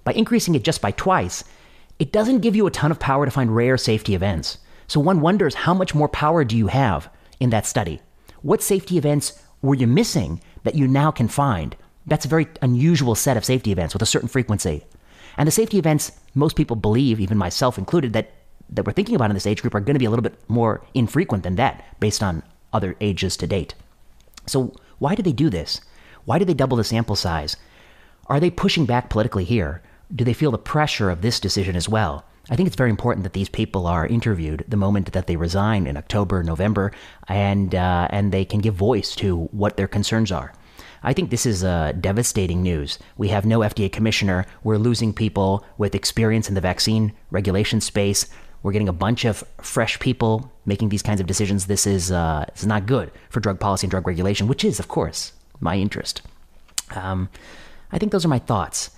by 0.04 0.14
increasing 0.14 0.54
it 0.54 0.64
just 0.64 0.82
by 0.82 0.92
twice, 0.92 1.44
it 1.98 2.14
doesn't 2.14 2.40
give 2.40 2.56
you 2.56 2.68
a 2.68 2.72
ton 2.72 2.92
of 2.92 3.00
power 3.00 3.26
to 3.26 3.32
find 3.32 3.56
rare 3.56 3.78
safety 3.78 4.14
events. 4.14 4.60
So 4.88 5.00
one 5.00 5.22
wonders 5.22 5.56
how 5.56 5.74
much 5.74 5.96
more 5.96 6.08
power 6.08 6.46
do 6.46 6.56
you 6.56 6.68
have 6.68 7.10
in 7.40 7.50
that 7.52 7.66
study? 7.66 8.02
What 8.42 8.62
safety 8.62 8.98
events 8.98 9.42
were 9.62 9.76
you 9.76 9.88
missing 9.88 10.42
that 10.64 10.76
you 10.76 10.88
now 10.88 11.12
can 11.12 11.28
find? 11.28 11.76
That's 12.06 12.26
a 12.26 12.30
very 12.30 12.48
unusual 12.62 13.16
set 13.16 13.38
of 13.38 13.46
safety 13.46 13.72
events 13.72 13.94
with 13.94 14.02
a 14.02 14.08
certain 14.08 14.30
frequency. 14.30 14.86
And 15.38 15.48
the 15.48 15.52
safety 15.52 15.78
events 15.78 16.12
most 16.34 16.56
people 16.56 16.76
believe, 16.76 17.20
even 17.20 17.38
myself 17.38 17.78
included, 17.78 18.14
that, 18.14 18.32
that 18.70 18.86
we're 18.86 18.94
thinking 18.94 19.16
about 19.16 19.30
in 19.30 19.36
this 19.36 19.48
age 19.48 19.62
group 19.62 19.76
are 19.76 19.80
going 19.80 19.96
to 19.96 20.00
be 20.00 20.06
a 20.06 20.10
little 20.10 20.24
bit 20.24 20.40
more 20.48 20.86
infrequent 20.94 21.44
than 21.44 21.56
that 21.56 21.84
based 22.00 22.24
on 22.24 22.44
other 22.74 22.96
ages 23.02 23.38
to 23.38 23.48
date. 23.48 23.74
So, 24.46 24.74
why 25.00 25.16
do 25.16 25.22
they 25.22 25.32
do 25.32 25.50
this? 25.50 25.82
Why 26.26 26.40
do 26.40 26.46
they 26.46 26.54
double 26.54 26.78
the 26.78 26.84
sample 26.84 27.16
size? 27.16 27.56
Are 28.28 28.40
they 28.40 28.50
pushing 28.50 28.86
back 28.86 29.10
politically 29.10 29.44
here? 29.44 29.82
Do 30.14 30.24
they 30.24 30.34
feel 30.34 30.52
the 30.52 30.58
pressure 30.58 31.10
of 31.10 31.22
this 31.22 31.40
decision 31.40 31.76
as 31.76 31.88
well? 31.88 32.26
I 32.50 32.56
think 32.56 32.68
it's 32.68 32.76
very 32.76 32.90
important 32.90 33.24
that 33.24 33.34
these 33.34 33.50
people 33.50 33.88
are 33.88 34.08
interviewed 34.08 34.64
the 34.68 34.78
moment 34.78 35.12
that 35.12 35.28
they 35.28 35.36
resign 35.36 35.86
in 35.86 35.98
October, 35.98 36.44
November, 36.44 36.92
and 37.28 37.76
uh, 37.76 38.08
and 38.10 38.32
they 38.32 38.46
can 38.46 38.62
give 38.62 38.74
voice 38.74 39.16
to 39.18 39.46
what 39.52 39.76
their 39.76 39.88
concerns 39.88 40.32
are. 40.32 40.54
I 41.04 41.14
think 41.14 41.30
this 41.30 41.46
is 41.46 41.64
uh, 41.64 41.94
devastating 42.00 42.62
news. 42.62 43.00
We 43.18 43.28
have 43.30 43.46
no 43.46 43.60
FDA 43.60 43.92
commissioner. 43.92 44.46
We're 44.64 44.78
losing 44.78 45.14
people 45.14 45.66
with 45.78 45.94
experience 45.94 46.50
in 46.50 46.56
the 46.56 46.62
vaccine 46.62 47.14
regulation 47.32 47.82
space. 47.82 48.28
We're 48.64 48.72
getting 48.72 48.90
a 48.90 48.94
bunch 48.94 49.26
of 49.26 49.44
fresh 49.62 50.00
people 50.00 50.52
making 50.66 50.90
these 50.90 51.04
kinds 51.04 51.22
of 51.22 51.28
decisions. 51.28 51.68
This 51.68 51.86
is 51.86 52.12
uh, 52.12 52.46
is 52.56 52.66
not 52.66 52.86
good 52.86 53.12
for 53.30 53.40
drug 53.40 53.60
policy 53.60 53.86
and 53.86 53.92
drug 53.92 54.08
regulation, 54.08 54.48
which 54.48 54.64
is, 54.64 54.80
of 54.80 54.88
course, 54.88 55.34
my 55.60 55.76
interest. 55.76 56.22
Um, 56.96 57.30
I 57.92 57.98
think 57.98 58.12
those 58.12 58.26
are 58.26 58.30
my 58.30 58.40
thoughts. 58.40 58.92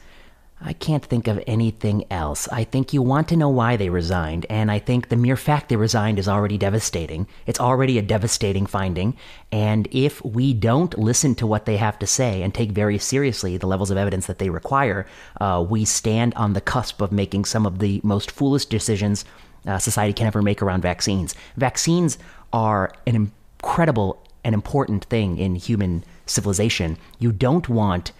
I 0.62 0.74
can't 0.74 1.06
think 1.06 1.28
of 1.28 1.42
anything 1.48 2.04
else. 2.12 2.50
I 2.50 2.66
think 2.66 2.92
you 2.92 3.02
want 3.02 3.30
to 3.30 3.38
know 3.38 3.48
why 3.48 3.78
they 3.78 3.90
resigned, 3.90 4.46
and 4.50 4.70
I 4.70 4.80
think 4.80 5.08
the 5.08 5.16
mere 5.16 5.38
fact 5.38 5.70
they 5.70 5.78
resigned 5.78 6.20
is 6.20 6.28
already 6.28 6.58
devastating. 6.58 7.28
It's 7.46 7.62
already 7.62 7.98
a 7.98 8.02
devastating 8.02 8.66
finding, 8.66 9.16
and 9.54 9.88
if 9.92 10.24
we 10.26 10.54
don't 10.54 10.98
listen 11.00 11.34
to 11.36 11.48
what 11.48 11.66
they 11.66 11.78
have 11.78 11.98
to 12.00 12.08
say 12.08 12.42
and 12.42 12.54
take 12.54 12.72
very 12.72 12.98
seriously 12.98 13.56
the 13.56 13.68
levels 13.68 13.90
of 13.90 13.98
evidence 13.98 14.28
that 14.28 14.40
they 14.40 14.50
require, 14.50 15.06
uh, 15.40 15.66
we 15.68 15.86
stand 15.86 16.34
on 16.36 16.54
the 16.54 16.62
cusp 16.62 17.00
of 17.00 17.14
making 17.14 17.46
some 17.46 17.66
of 17.66 17.80
the 17.80 18.02
most 18.04 18.30
foolish 18.30 18.66
decisions 18.66 19.24
uh, 19.66 19.78
society 19.78 20.14
can 20.14 20.28
ever 20.28 20.42
make 20.42 20.62
around 20.62 20.82
vaccines. 20.82 21.36
Vaccines 21.56 22.18
are 22.52 22.92
an 23.08 23.16
incredible 23.62 24.22
and 24.44 24.54
important 24.54 25.06
thing 25.06 25.38
in 25.38 25.56
human 25.56 26.04
civilization. 26.26 26.98
You 27.18 27.32
don't 27.32 27.70
want 27.70 28.12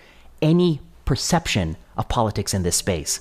any 0.42 0.80
perception 1.10 1.76
of 1.98 2.08
politics 2.08 2.54
in 2.54 2.62
this 2.62 2.76
space. 2.76 3.20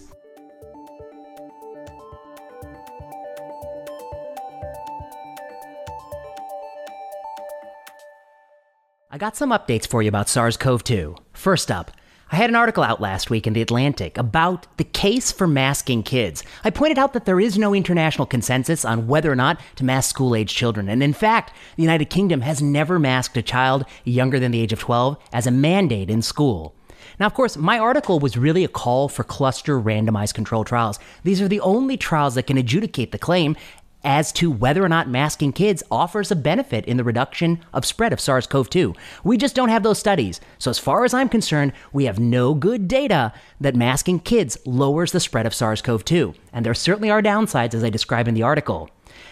I 9.11 9.17
got 9.17 9.39
some 9.39 9.53
updates 9.53 9.87
for 9.87 10.03
you 10.03 10.11
about 10.11 10.29
SARS 10.29 10.59
CoV 10.59 10.85
2. 10.85 11.17
First 11.33 11.71
up, 11.71 11.91
I 12.31 12.37
had 12.37 12.51
an 12.51 12.57
article 12.57 12.85
out 12.85 13.01
last 13.01 13.31
week 13.31 13.47
in 13.47 13.55
The 13.55 13.63
Atlantic 13.63 14.19
about 14.19 14.67
the 14.77 14.85
case 14.85 15.33
for 15.33 15.47
masking 15.47 16.03
kids. 16.03 16.45
I 16.65 16.69
pointed 16.69 16.99
out 16.99 17.15
that 17.15 17.25
there 17.25 17.41
is 17.41 17.57
no 17.57 17.73
international 17.73 18.27
consensus 18.27 18.85
on 18.85 19.07
whether 19.07 19.33
or 19.33 19.35
not 19.35 19.59
to 19.77 19.85
mask 19.87 20.11
school 20.11 20.37
age 20.37 20.55
children. 20.55 20.91
And 20.91 21.03
in 21.03 21.15
fact, 21.15 21.55
the 21.77 21.85
United 21.85 22.11
Kingdom 22.11 22.43
has 22.43 22.61
never 22.61 22.99
masked 22.99 23.39
a 23.39 23.43
child 23.43 23.87
younger 24.05 24.39
than 24.39 24.53
the 24.53 24.61
age 24.61 24.75
of 24.75 24.81
12 24.81 25.17
as 25.33 25.47
a 25.47 25.51
mandate 25.51 26.11
in 26.11 26.21
school. 26.21 26.75
Now, 27.19 27.27
of 27.27 27.35
course, 27.35 27.57
my 27.57 27.79
article 27.79 28.19
was 28.19 28.37
really 28.37 28.65
a 28.65 28.69
call 28.69 29.09
for 29.09 29.25
cluster 29.25 29.81
randomized 29.81 30.35
control 30.35 30.65
trials. 30.65 30.99
These 31.25 31.41
are 31.41 31.49
the 31.49 31.61
only 31.61 31.97
trials 31.97 32.35
that 32.35 32.47
can 32.47 32.59
adjudicate 32.59 33.13
the 33.13 33.19
claim 33.19 33.57
as 34.05 34.33
to 34.33 34.51
whether 34.51 34.85
or 34.85 34.89
not 34.89 35.09
masking 35.09 35.53
kids 35.53 35.83
offers 35.91 36.31
a 36.31 36.37
benefit 36.37 36.85
in 36.87 36.97
the 36.97 37.05
reduction 37.05 37.59
of 37.73 37.85
spread 37.85 38.13
of 38.13 38.21
SARS 38.21 38.47
CoV 38.47 38.71
2. 38.71 38.95
We 39.25 39.37
just 39.37 39.55
don't 39.55 39.69
have 39.69 39.83
those 39.83 39.99
studies. 39.99 40.41
So, 40.59 40.71
as 40.71 40.79
far 40.79 41.05
as 41.05 41.13
I'm 41.13 41.29
concerned, 41.29 41.73
we 41.93 42.05
have 42.05 42.19
no 42.19 42.55
good 42.55 42.89
data 42.89 43.33
that 43.61 43.77
masking 43.77 44.21
kids 44.21 44.57
lowers 44.65 45.13
the 45.13 45.21
spread 45.21 45.47
of 45.47 45.55
SARS 45.55 45.83
CoV 45.83 46.05
2. 46.05 46.35
And 46.53 46.65
there 46.65 46.75
certainly 46.75 47.11
are 47.11 47.23
downsides, 47.23 47.75
as 47.75 47.85
I 47.85 47.91
describe 47.91 48.29
in 48.29 48.35
the 48.35 48.43
article. 48.43 48.89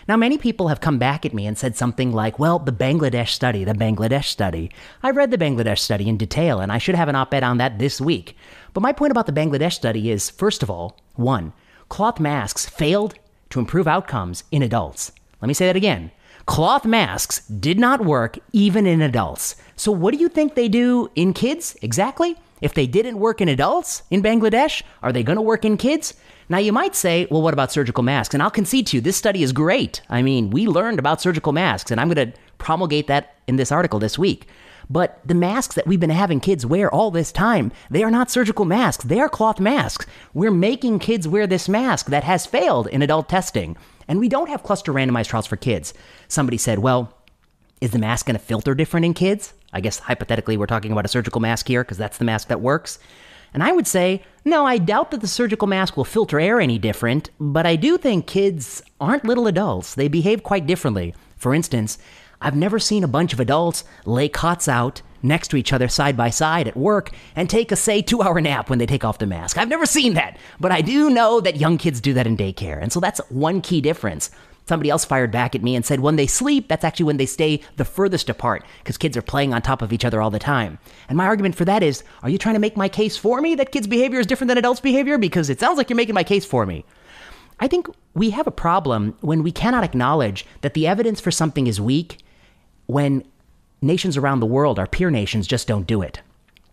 Now, 0.08 0.16
many 0.16 0.38
people 0.38 0.68
have 0.68 0.80
come 0.80 0.98
back 0.98 1.26
at 1.26 1.34
me 1.34 1.46
and 1.46 1.58
said 1.58 1.76
something 1.76 2.12
like, 2.12 2.38
well, 2.38 2.60
the 2.60 2.70
Bangladesh 2.70 3.30
study, 3.30 3.64
the 3.64 3.72
Bangladesh 3.72 4.26
study. 4.26 4.70
I 5.02 5.10
read 5.10 5.32
the 5.32 5.38
Bangladesh 5.38 5.80
study 5.80 6.08
in 6.08 6.16
detail, 6.16 6.60
and 6.60 6.70
I 6.70 6.78
should 6.78 6.94
have 6.94 7.08
an 7.08 7.16
op 7.16 7.34
ed 7.34 7.42
on 7.42 7.58
that 7.58 7.80
this 7.80 8.00
week. 8.00 8.36
But 8.72 8.82
my 8.82 8.92
point 8.92 9.10
about 9.10 9.26
the 9.26 9.32
Bangladesh 9.32 9.72
study 9.72 10.10
is 10.10 10.30
first 10.30 10.62
of 10.62 10.70
all, 10.70 10.96
one, 11.14 11.52
cloth 11.88 12.20
masks 12.20 12.66
failed 12.66 13.14
to 13.50 13.58
improve 13.58 13.88
outcomes 13.88 14.44
in 14.52 14.62
adults. 14.62 15.10
Let 15.40 15.48
me 15.48 15.54
say 15.54 15.66
that 15.66 15.76
again. 15.76 16.12
Cloth 16.46 16.84
masks 16.84 17.44
did 17.48 17.78
not 17.78 18.04
work 18.04 18.38
even 18.52 18.86
in 18.86 19.02
adults. 19.02 19.56
So, 19.74 19.90
what 19.90 20.14
do 20.14 20.20
you 20.20 20.28
think 20.28 20.54
they 20.54 20.68
do 20.68 21.10
in 21.16 21.32
kids 21.32 21.76
exactly? 21.82 22.36
If 22.60 22.74
they 22.74 22.86
didn't 22.86 23.18
work 23.18 23.40
in 23.40 23.48
adults 23.48 24.04
in 24.10 24.22
Bangladesh, 24.22 24.82
are 25.02 25.12
they 25.12 25.24
going 25.24 25.36
to 25.36 25.42
work 25.42 25.64
in 25.64 25.76
kids? 25.76 26.14
Now, 26.48 26.58
you 26.58 26.72
might 26.72 26.94
say, 26.94 27.26
well, 27.30 27.42
what 27.42 27.54
about 27.54 27.72
surgical 27.72 28.04
masks? 28.04 28.34
And 28.34 28.42
I'll 28.42 28.50
concede 28.50 28.86
to 28.88 28.96
you, 28.96 29.00
this 29.00 29.16
study 29.16 29.42
is 29.42 29.52
great. 29.52 30.00
I 30.08 30.22
mean, 30.22 30.50
we 30.50 30.66
learned 30.66 30.98
about 30.98 31.20
surgical 31.20 31.52
masks, 31.52 31.90
and 31.90 32.00
I'm 32.00 32.08
going 32.08 32.32
to 32.32 32.38
promulgate 32.58 33.08
that 33.08 33.34
in 33.48 33.56
this 33.56 33.72
article 33.72 33.98
this 33.98 34.18
week. 34.18 34.46
But 34.88 35.18
the 35.24 35.34
masks 35.34 35.74
that 35.74 35.86
we've 35.86 35.98
been 35.98 36.10
having 36.10 36.38
kids 36.38 36.64
wear 36.64 36.88
all 36.88 37.10
this 37.10 37.32
time, 37.32 37.72
they 37.90 38.04
are 38.04 38.10
not 38.10 38.30
surgical 38.30 38.64
masks. 38.64 39.04
They 39.04 39.18
are 39.18 39.28
cloth 39.28 39.58
masks. 39.58 40.06
We're 40.32 40.52
making 40.52 41.00
kids 41.00 41.26
wear 41.26 41.48
this 41.48 41.68
mask 41.68 42.06
that 42.06 42.22
has 42.22 42.46
failed 42.46 42.86
in 42.86 43.02
adult 43.02 43.28
testing. 43.28 43.76
And 44.06 44.20
we 44.20 44.28
don't 44.28 44.48
have 44.48 44.62
cluster 44.62 44.92
randomized 44.92 45.26
trials 45.26 45.46
for 45.46 45.56
kids. 45.56 45.92
Somebody 46.28 46.58
said, 46.58 46.78
well, 46.78 47.12
is 47.80 47.90
the 47.90 47.98
mask 47.98 48.26
going 48.26 48.38
to 48.38 48.42
filter 48.42 48.74
different 48.74 49.04
in 49.04 49.14
kids? 49.14 49.52
I 49.72 49.80
guess 49.80 49.98
hypothetically, 49.98 50.56
we're 50.56 50.66
talking 50.66 50.92
about 50.92 51.04
a 51.04 51.08
surgical 51.08 51.40
mask 51.40 51.66
here 51.66 51.82
because 51.82 51.98
that's 51.98 52.18
the 52.18 52.24
mask 52.24 52.48
that 52.48 52.60
works. 52.60 53.00
And 53.56 53.62
I 53.62 53.72
would 53.72 53.86
say, 53.86 54.22
no, 54.44 54.66
I 54.66 54.76
doubt 54.76 55.12
that 55.12 55.22
the 55.22 55.26
surgical 55.26 55.66
mask 55.66 55.96
will 55.96 56.04
filter 56.04 56.38
air 56.38 56.60
any 56.60 56.78
different, 56.78 57.30
but 57.40 57.64
I 57.64 57.74
do 57.74 57.96
think 57.96 58.26
kids 58.26 58.82
aren't 59.00 59.24
little 59.24 59.46
adults. 59.46 59.94
They 59.94 60.08
behave 60.08 60.42
quite 60.42 60.66
differently. 60.66 61.14
For 61.38 61.54
instance, 61.54 61.96
I've 62.38 62.54
never 62.54 62.78
seen 62.78 63.02
a 63.02 63.08
bunch 63.08 63.32
of 63.32 63.40
adults 63.40 63.84
lay 64.04 64.28
cots 64.28 64.68
out 64.68 65.00
next 65.22 65.48
to 65.48 65.56
each 65.56 65.72
other 65.72 65.88
side 65.88 66.18
by 66.18 66.28
side 66.28 66.68
at 66.68 66.76
work 66.76 67.12
and 67.34 67.48
take 67.48 67.72
a, 67.72 67.76
say, 67.76 68.02
two 68.02 68.20
hour 68.20 68.38
nap 68.42 68.68
when 68.68 68.78
they 68.78 68.84
take 68.84 69.06
off 69.06 69.16
the 69.16 69.26
mask. 69.26 69.56
I've 69.56 69.70
never 69.70 69.86
seen 69.86 70.12
that, 70.14 70.36
but 70.60 70.70
I 70.70 70.82
do 70.82 71.08
know 71.08 71.40
that 71.40 71.56
young 71.56 71.78
kids 71.78 72.02
do 72.02 72.12
that 72.12 72.26
in 72.26 72.36
daycare. 72.36 72.82
And 72.82 72.92
so 72.92 73.00
that's 73.00 73.20
one 73.30 73.62
key 73.62 73.80
difference. 73.80 74.30
Somebody 74.68 74.90
else 74.90 75.04
fired 75.04 75.30
back 75.30 75.54
at 75.54 75.62
me 75.62 75.76
and 75.76 75.84
said 75.84 76.00
when 76.00 76.16
they 76.16 76.26
sleep, 76.26 76.66
that's 76.66 76.84
actually 76.84 77.06
when 77.06 77.18
they 77.18 77.26
stay 77.26 77.60
the 77.76 77.84
furthest 77.84 78.28
apart 78.28 78.64
because 78.80 78.98
kids 78.98 79.16
are 79.16 79.22
playing 79.22 79.54
on 79.54 79.62
top 79.62 79.80
of 79.80 79.92
each 79.92 80.04
other 80.04 80.20
all 80.20 80.30
the 80.30 80.40
time. 80.40 80.78
And 81.08 81.16
my 81.16 81.26
argument 81.26 81.54
for 81.54 81.64
that 81.64 81.84
is 81.84 82.02
are 82.22 82.30
you 82.30 82.38
trying 82.38 82.56
to 82.56 82.60
make 82.60 82.76
my 82.76 82.88
case 82.88 83.16
for 83.16 83.40
me 83.40 83.54
that 83.54 83.70
kids' 83.70 83.86
behavior 83.86 84.18
is 84.18 84.26
different 84.26 84.48
than 84.48 84.58
adults' 84.58 84.80
behavior? 84.80 85.18
Because 85.18 85.48
it 85.48 85.60
sounds 85.60 85.78
like 85.78 85.88
you're 85.88 85.96
making 85.96 86.16
my 86.16 86.24
case 86.24 86.44
for 86.44 86.66
me. 86.66 86.84
I 87.60 87.68
think 87.68 87.88
we 88.14 88.30
have 88.30 88.46
a 88.46 88.50
problem 88.50 89.16
when 89.20 89.42
we 89.42 89.52
cannot 89.52 89.84
acknowledge 89.84 90.44
that 90.62 90.74
the 90.74 90.86
evidence 90.86 91.20
for 91.20 91.30
something 91.30 91.66
is 91.66 91.80
weak 91.80 92.18
when 92.86 93.24
nations 93.80 94.16
around 94.16 94.40
the 94.40 94.46
world, 94.46 94.78
our 94.78 94.86
peer 94.86 95.10
nations, 95.10 95.46
just 95.46 95.68
don't 95.68 95.86
do 95.86 96.02
it. 96.02 96.20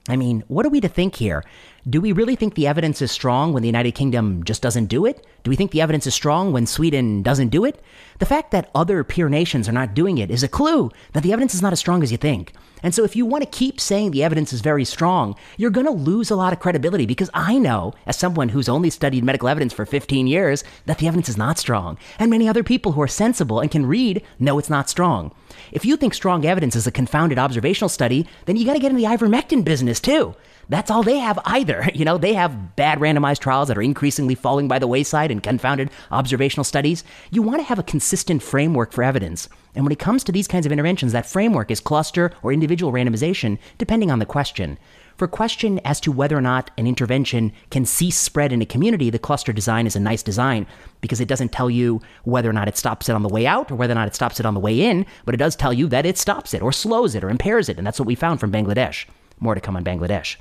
I 0.10 0.18
mean, 0.18 0.44
what 0.50 0.66
are 0.66 0.70
we 0.70 0.82
to 0.82 0.90
think 0.90 1.16
here? 1.16 1.46
Do 1.90 2.02
we 2.02 2.12
really 2.12 2.36
think 2.36 2.56
the 2.56 2.68
evidence 2.68 3.02
is 3.02 3.10
strong 3.10 3.54
when 3.54 3.62
the 3.62 3.70
United 3.70 3.94
Kingdom 3.94 4.44
just 4.44 4.62
doesn't 4.62 4.88
do 4.88 5.06
it? 5.06 5.26
Do 5.44 5.50
we 5.50 5.56
think 5.56 5.72
the 5.72 5.80
evidence 5.80 6.06
is 6.06 6.14
strong 6.14 6.52
when 6.52 6.66
Sweden 6.66 7.24
doesn't 7.24 7.50
do 7.50 7.64
it? 7.64 7.82
The 8.20 8.26
fact 8.26 8.52
that 8.52 8.70
other 8.76 9.06
peer 9.06 9.30
nations 9.30 9.70
are 9.70 9.74
not 9.74 9.94
doing 9.94 10.18
it 10.18 10.30
is 10.30 10.44
a 10.44 10.50
clue 10.50 10.92
that 11.14 11.24
the 11.24 11.32
evidence 11.32 11.54
is 11.56 11.62
not 11.62 11.72
as 11.72 11.80
strong 11.80 12.04
as 12.04 12.12
you 12.12 12.18
think. 12.18 12.52
And 12.82 12.94
so, 12.94 13.06
if 13.06 13.16
you 13.16 13.26
want 13.26 13.46
to 13.46 13.58
keep 13.58 13.80
saying 13.80 14.12
the 14.12 14.24
evidence 14.24 14.52
is 14.52 14.60
very 14.60 14.84
strong, 14.84 15.36
you're 15.56 15.72
going 15.72 15.86
to 15.86 15.92
lose 15.92 16.30
a 16.30 16.36
lot 16.36 16.52
of 16.52 16.60
credibility 16.60 17.06
because 17.06 17.30
I 17.34 17.58
know, 17.58 17.94
as 18.06 18.18
someone 18.18 18.50
who's 18.50 18.68
only 18.68 18.90
studied 18.90 19.24
medical 19.24 19.48
evidence 19.48 19.72
for 19.72 19.86
15 19.86 20.28
years, 20.28 20.66
that 20.86 20.98
the 20.98 21.08
evidence 21.08 21.30
is 21.30 21.38
not 21.38 21.58
strong. 21.58 21.98
And 22.20 22.30
many 22.30 22.50
other 22.50 22.64
people 22.64 22.92
who 22.92 23.02
are 23.02 23.08
sensible 23.08 23.62
and 23.62 23.72
can 23.72 23.86
read 23.86 24.22
know 24.38 24.60
it's 24.60 24.70
not 24.70 24.90
strong. 24.90 25.32
If 25.72 25.86
you 25.86 25.98
think 25.98 26.14
strong 26.14 26.46
evidence 26.46 26.76
is 26.76 26.88
a 26.88 26.92
confounded 26.92 27.40
observational 27.40 27.90
study, 27.90 28.28
then 28.46 28.56
you 28.56 28.66
got 28.66 28.74
to 28.74 28.80
get 28.80 28.92
in 28.92 28.98
the 28.98 29.04
ivermectin 29.04 29.64
business 29.64 30.00
too. 30.00 30.36
That's 30.70 30.90
all 30.90 31.04
they 31.04 31.20
have 31.20 31.40
either. 31.46 31.90
You 31.94 32.06
know, 32.06 32.18
they 32.18 32.34
have 32.34 32.76
bad 32.76 33.00
randomized 33.00 33.40
trials 33.40 33.68
that 33.68 33.78
are 33.78 33.82
increasingly 33.82 34.36
falling 34.36 34.68
by 34.68 34.80
the 34.80 34.88
wayside 34.88 35.32
and 35.32 35.42
confounded 35.42 35.90
observational 36.12 36.64
studies. 36.64 37.04
You 37.32 37.42
want 37.42 37.60
to 37.60 37.66
have 37.66 37.80
a 37.80 37.84
consistent 37.84 38.44
framework 38.44 38.92
for 38.92 39.04
evidence. 39.04 39.48
And 39.76 39.86
when 39.86 39.92
it 39.92 40.00
comes 40.00 40.24
to 40.26 40.32
these 40.32 40.48
kinds 40.48 40.66
of 40.66 40.72
interventions, 40.72 41.14
that 41.14 41.26
framework 41.26 41.72
is 41.72 41.80
cluster 41.80 42.32
or 42.42 42.52
individual 42.52 42.92
randomization, 42.92 43.58
depending 43.78 44.12
on 44.12 44.20
the 44.20 44.26
question. 44.26 44.78
For 45.16 45.28
question 45.28 45.80
as 45.86 46.00
to 46.02 46.12
whether 46.12 46.36
or 46.36 46.42
not 46.42 46.72
an 46.78 46.88
intervention 46.88 47.54
can 47.70 47.86
cease 47.86 48.18
spread 48.18 48.52
in 48.52 48.62
a 48.62 48.66
community, 48.66 49.10
the 49.10 49.20
cluster 49.20 49.54
design 49.54 49.86
is 49.86 49.96
a 49.96 50.00
nice 50.00 50.24
design 50.24 50.66
because 51.02 51.22
it 51.22 51.28
doesn't 51.28 51.52
tell 51.52 51.70
you 51.70 52.02
whether 52.24 52.50
or 52.50 52.54
not 52.54 52.68
it 52.68 52.78
stops 52.78 53.10
it 53.10 53.14
on 53.14 53.22
the 53.22 53.30
way 53.30 53.46
out 53.46 53.70
or 53.70 53.76
whether 53.76 53.92
or 53.92 53.96
not 53.96 54.08
it 54.08 54.16
stops 54.16 54.40
it 54.40 54.46
on 54.46 54.56
the 54.56 54.60
way 54.60 54.82
in, 54.82 55.06
but 55.26 55.36
it 55.36 55.38
does 55.38 55.56
tell 55.56 55.72
you 55.72 55.88
that 55.88 56.06
it 56.06 56.18
stops 56.18 56.54
it 56.54 56.64
or 56.64 56.72
slows 56.72 57.14
it 57.14 57.24
or 57.24 57.30
impairs 57.30 57.70
it. 57.70 57.78
And 57.78 57.86
that's 57.86 58.00
what 58.00 58.08
we 58.08 58.16
found 58.16 58.40
from 58.40 58.52
Bangladesh. 58.52 59.06
More 59.40 59.54
to 59.56 59.62
come 59.62 59.76
on 59.76 59.84
Bangladesh. 59.84 60.38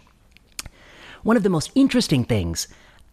One 1.23 1.37
of 1.37 1.43
the 1.43 1.51
most 1.51 1.71
interesting 1.75 2.25
things 2.25 2.67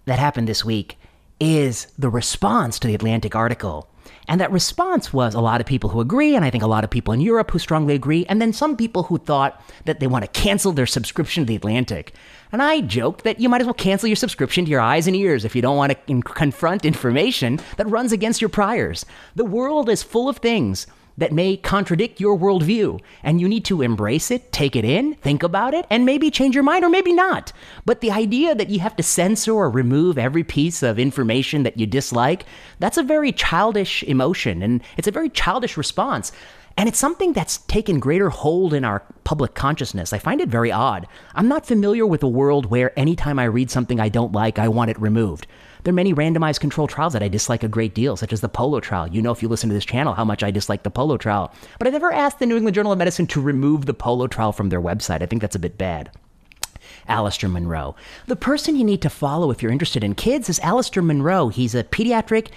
that 0.06 0.18
happened 0.18 0.48
this 0.48 0.64
week 0.64 0.98
is 1.40 1.88
the 1.98 2.10
response 2.10 2.80
to 2.80 2.88
the 2.88 2.96
Atlantic 2.96 3.36
article. 3.36 3.89
And 4.28 4.40
that 4.40 4.52
response 4.52 5.12
was 5.12 5.34
a 5.34 5.42
lot 5.42 5.60
of 5.60 5.68
people 5.68 5.90
who 5.90 6.02
agree, 6.02 6.36
and 6.36 6.46
I 6.46 6.50
think 6.50 6.64
a 6.64 6.68
lot 6.68 6.84
of 6.84 6.90
people 6.90 7.14
in 7.14 7.22
Europe 7.22 7.52
who 7.52 7.60
strongly 7.60 7.96
agree, 7.96 8.26
and 8.28 8.42
then 8.42 8.54
some 8.54 8.78
people 8.78 9.04
who 9.04 9.18
thought 9.18 9.62
that 9.86 10.00
they 10.00 10.08
want 10.08 10.24
to 10.24 10.42
cancel 10.42 10.72
their 10.72 10.86
subscription 10.86 11.44
to 11.44 11.48
The 11.48 11.56
Atlantic. 11.56 12.14
And 12.52 12.62
I 12.62 12.82
joked 12.82 13.24
that 13.24 13.40
you 13.40 13.50
might 13.50 13.62
as 13.62 13.68
well 13.68 13.74
cancel 13.74 14.08
your 14.08 14.16
subscription 14.16 14.66
to 14.66 14.72
your 14.72 14.82
eyes 14.82 15.08
and 15.08 15.16
ears 15.16 15.46
if 15.46 15.56
you 15.56 15.62
don't 15.62 15.78
want 15.78 15.92
to 15.92 15.98
in- 16.08 16.24
confront 16.24 16.86
information 16.86 17.60
that 17.78 17.90
runs 17.90 18.12
against 18.12 18.42
your 18.42 18.50
priors. 18.50 19.06
The 19.36 19.46
world 19.46 19.90
is 19.90 20.04
full 20.04 20.30
of 20.30 20.38
things 20.38 20.88
that 21.20 21.32
may 21.32 21.58
contradict 21.58 22.20
your 22.20 22.38
worldview. 22.38 23.00
And 23.24 23.40
you 23.40 23.48
need 23.48 23.66
to 23.66 23.82
embrace 23.82 24.32
it, 24.32 24.52
take 24.52 24.76
it 24.76 24.86
in, 24.86 25.16
think 25.16 25.44
about 25.44 25.74
it, 25.74 25.86
and 25.90 26.06
maybe 26.06 26.32
change 26.32 26.56
your 26.56 26.64
mind 26.64 26.84
or 26.84 26.90
maybe 26.90 27.14
not. 27.14 27.54
But 27.86 28.02
the 28.02 28.12
idea 28.12 28.56
that 28.56 28.70
you 28.70 28.80
have 28.80 28.96
to 28.96 29.04
censor 29.04 29.54
or 29.54 29.70
remove 29.70 30.18
every 30.18 30.44
piece 30.44 30.82
of 30.82 30.98
information 30.98 31.64
that 31.64 31.78
you 31.78 31.86
dislike, 31.86 32.46
that's 32.80 32.98
a 32.98 33.04
very 33.04 33.32
childish 33.32 34.04
emotion 34.04 34.62
and 34.62 34.82
it's 34.98 35.08
a 35.08 35.12
very 35.12 35.30
childish 35.30 35.78
response. 35.78 36.32
And 36.78 36.88
it's 36.88 37.00
something 37.00 37.34
that's 37.34 37.58
taken 37.58 38.00
greater 38.00 38.30
hold 38.30 38.74
in 38.74 38.86
our 38.86 39.04
public 39.26 39.54
consciousness. 39.54 40.14
I 40.14 40.18
find 40.20 40.40
it 40.40 40.48
very 40.48 40.72
odd. 40.72 41.08
I'm 41.36 41.50
not 41.50 41.66
familiar 41.66 42.06
with 42.06 42.24
a 42.24 42.28
world 42.28 42.68
where 42.68 42.98
anytime 42.98 43.38
I 43.38 43.46
read 43.46 43.70
something 43.70 44.00
I 44.00 44.08
don't 44.08 44.32
like, 44.32 44.58
I 44.58 44.70
want 44.70 44.90
it 44.90 45.02
removed. 45.02 45.46
There 45.84 45.92
are 45.92 45.96
many 45.96 46.14
randomized 46.14 46.60
controlled 46.60 46.90
trials 46.90 47.14
that 47.14 47.24
I 47.24 47.30
dislike 47.30 47.64
a 47.64 47.68
great 47.68 47.94
deal, 47.94 48.18
such 48.18 48.34
as 48.34 48.42
the 48.42 48.50
Polo 48.50 48.80
trial. 48.80 49.08
You 49.08 49.22
know, 49.22 49.32
if 49.32 49.42
you 49.42 49.48
listen 49.48 49.70
to 49.70 49.74
this 49.74 49.86
channel, 49.86 50.14
how 50.14 50.26
much 50.26 50.44
I 50.44 50.52
dislike 50.52 50.84
the 50.84 50.92
Polo 50.92 51.18
trial. 51.18 51.54
But 51.78 51.88
I've 51.88 51.94
never 51.94 52.12
asked 52.12 52.40
the 52.40 52.46
New 52.46 52.58
England 52.58 52.76
Journal 52.76 52.92
of 52.92 52.98
Medicine 52.98 53.28
to 53.28 53.42
remove 53.42 53.86
the 53.86 53.94
Polo 53.94 54.28
trial 54.28 54.52
from 54.52 54.70
their 54.70 54.82
website. 54.82 55.22
I 55.22 55.26
think 55.26 55.42
that's 55.42 55.56
a 55.56 55.60
bit 55.60 55.78
bad. 55.78 56.12
Alasdair 57.08 57.50
Munro. 57.50 57.96
The 58.28 58.36
person 58.36 58.76
you 58.76 58.84
need 58.84 59.02
to 59.02 59.10
follow 59.10 59.52
if 59.52 59.64
you're 59.64 59.72
interested 59.72 60.04
in 60.04 60.16
kids 60.16 60.50
is 60.50 60.60
Alasdair 60.60 61.04
Munro. 61.04 61.48
He's 61.48 61.74
a 61.74 61.84
pediatric 61.84 62.50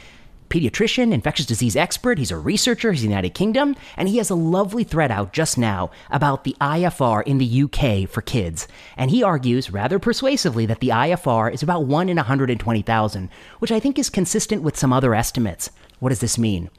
pediatrician, 0.49 1.13
infectious 1.13 1.47
disease 1.47 1.77
expert. 1.77 2.19
He's 2.19 2.31
a 2.31 2.37
researcher. 2.37 2.93
He's 2.93 3.03
in 3.03 3.09
the 3.09 3.13
United 3.13 3.35
Kingdom. 3.35 3.77
And 3.97 4.09
he 4.09 4.19
has 4.19 4.31
a 4.31 4.35
lovely 4.35 4.85
thread 4.85 5.11
out 5.11 5.33
just 5.33 5.57
now 5.57 5.91
about 6.11 6.45
the 6.45 6.57
IFR 6.61 7.23
in 7.25 7.39
the 7.39 7.63
UK 7.63 8.09
for 8.09 8.23
kids. 8.23 8.69
And 8.97 9.11
he 9.11 9.23
argues 9.23 9.71
rather 9.71 9.99
persuasively 9.99 10.67
that 10.67 10.81
the 10.81 10.89
IFR 10.89 11.53
is 11.53 11.63
about 11.63 11.85
1 11.85 12.09
in 12.09 12.17
120,000, 12.17 13.29
which 13.59 13.73
I 13.73 13.81
think 13.81 13.99
is 13.99 14.11
consistent 14.11 14.63
with 14.63 14.77
some 14.77 14.93
other 14.93 15.15
estimates. 15.15 15.71
What 15.99 16.11
does 16.11 16.21
this 16.21 16.39
mean? 16.39 16.71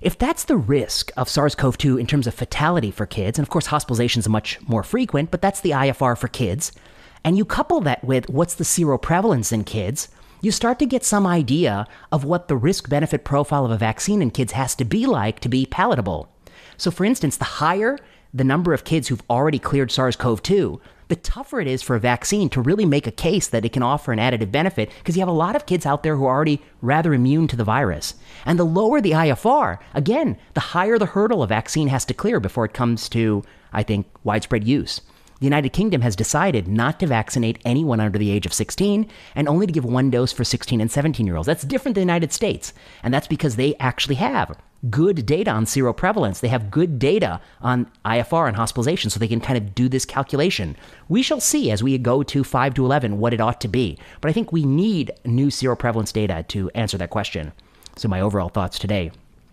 If 0.00 0.18
that's 0.18 0.44
the 0.44 0.56
risk 0.56 1.10
of 1.16 1.28
SARS 1.28 1.54
CoV 1.54 1.78
2 1.78 1.98
in 1.98 2.06
terms 2.06 2.26
of 2.26 2.34
fatality 2.34 2.90
for 2.90 3.06
kids, 3.06 3.38
and 3.38 3.44
of 3.44 3.50
course 3.50 3.68
hospitalizations 3.68 4.26
are 4.26 4.30
much 4.30 4.58
more 4.68 4.82
frequent, 4.82 5.30
but 5.30 5.40
that's 5.40 5.60
the 5.60 5.70
IFR 5.70 6.18
for 6.18 6.28
kids, 6.28 6.72
and 7.24 7.38
you 7.38 7.44
couple 7.44 7.80
that 7.80 8.04
with 8.04 8.28
what's 8.28 8.54
the 8.54 8.64
seroprevalence 8.64 9.52
in 9.52 9.64
kids, 9.64 10.08
you 10.44 10.52
start 10.52 10.78
to 10.78 10.86
get 10.86 11.04
some 11.04 11.26
idea 11.26 11.86
of 12.12 12.24
what 12.24 12.48
the 12.48 12.56
risk 12.56 12.90
benefit 12.90 13.24
profile 13.24 13.64
of 13.64 13.70
a 13.70 13.78
vaccine 13.78 14.20
in 14.20 14.30
kids 14.30 14.52
has 14.52 14.74
to 14.74 14.84
be 14.84 15.06
like 15.06 15.40
to 15.40 15.48
be 15.48 15.64
palatable. 15.64 16.28
So, 16.76 16.90
for 16.90 17.04
instance, 17.04 17.36
the 17.38 17.44
higher 17.44 17.98
the 18.34 18.44
number 18.44 18.74
of 18.74 18.84
kids 18.84 19.08
who've 19.08 19.22
already 19.30 19.60
cleared 19.60 19.92
SARS 19.92 20.16
CoV 20.16 20.42
2, 20.42 20.80
the 21.06 21.16
tougher 21.16 21.60
it 21.60 21.68
is 21.68 21.82
for 21.82 21.94
a 21.94 22.00
vaccine 22.00 22.48
to 22.50 22.60
really 22.60 22.84
make 22.84 23.06
a 23.06 23.12
case 23.12 23.46
that 23.46 23.64
it 23.64 23.72
can 23.72 23.82
offer 23.82 24.12
an 24.12 24.18
additive 24.18 24.50
benefit 24.50 24.90
because 24.98 25.16
you 25.16 25.20
have 25.20 25.28
a 25.28 25.32
lot 25.32 25.54
of 25.54 25.66
kids 25.66 25.86
out 25.86 26.02
there 26.02 26.16
who 26.16 26.24
are 26.24 26.34
already 26.34 26.60
rather 26.82 27.14
immune 27.14 27.46
to 27.46 27.56
the 27.56 27.64
virus. 27.64 28.14
And 28.44 28.58
the 28.58 28.64
lower 28.64 29.00
the 29.00 29.12
IFR, 29.12 29.78
again, 29.94 30.36
the 30.54 30.60
higher 30.60 30.98
the 30.98 31.06
hurdle 31.06 31.42
a 31.42 31.46
vaccine 31.46 31.88
has 31.88 32.04
to 32.06 32.14
clear 32.14 32.40
before 32.40 32.64
it 32.64 32.74
comes 32.74 33.08
to, 33.10 33.44
I 33.72 33.82
think, 33.82 34.06
widespread 34.24 34.64
use 34.64 35.00
the 35.40 35.46
United 35.46 35.70
Kingdom 35.70 36.00
has 36.00 36.16
decided 36.16 36.68
not 36.68 37.00
to 37.00 37.06
vaccinate 37.06 37.58
anyone 37.64 38.00
under 38.00 38.18
the 38.18 38.30
age 38.30 38.46
of 38.46 38.52
16 38.52 39.08
and 39.34 39.48
only 39.48 39.66
to 39.66 39.72
give 39.72 39.84
one 39.84 40.10
dose 40.10 40.32
for 40.32 40.44
16 40.44 40.80
and 40.80 40.90
17 40.90 41.26
year 41.26 41.36
olds. 41.36 41.46
That's 41.46 41.64
different 41.64 41.94
than 41.94 42.06
the 42.06 42.12
United 42.12 42.32
States. 42.32 42.72
And 43.02 43.12
that's 43.12 43.26
because 43.26 43.56
they 43.56 43.74
actually 43.76 44.16
have 44.16 44.56
good 44.90 45.24
data 45.26 45.50
on 45.50 45.64
seroprevalence. 45.64 46.40
They 46.40 46.48
have 46.48 46.70
good 46.70 46.98
data 46.98 47.40
on 47.60 47.90
IFR 48.04 48.48
and 48.48 48.56
hospitalization, 48.56 49.10
so 49.10 49.18
they 49.18 49.28
can 49.28 49.40
kind 49.40 49.56
of 49.56 49.74
do 49.74 49.88
this 49.88 50.04
calculation. 50.04 50.76
We 51.08 51.22
shall 51.22 51.40
see 51.40 51.70
as 51.70 51.82
we 51.82 51.96
go 51.98 52.22
to 52.22 52.44
5 52.44 52.74
to 52.74 52.84
11 52.84 53.18
what 53.18 53.34
it 53.34 53.40
ought 53.40 53.60
to 53.62 53.68
be. 53.68 53.98
But 54.20 54.28
I 54.28 54.32
think 54.32 54.52
we 54.52 54.64
need 54.64 55.12
new 55.24 55.48
seroprevalence 55.48 56.12
data 56.12 56.44
to 56.48 56.70
answer 56.74 56.98
that 56.98 57.10
question. 57.10 57.52
So, 57.96 58.08
my 58.08 58.20
overall 58.20 58.48
thoughts 58.48 58.78
today. 58.78 59.12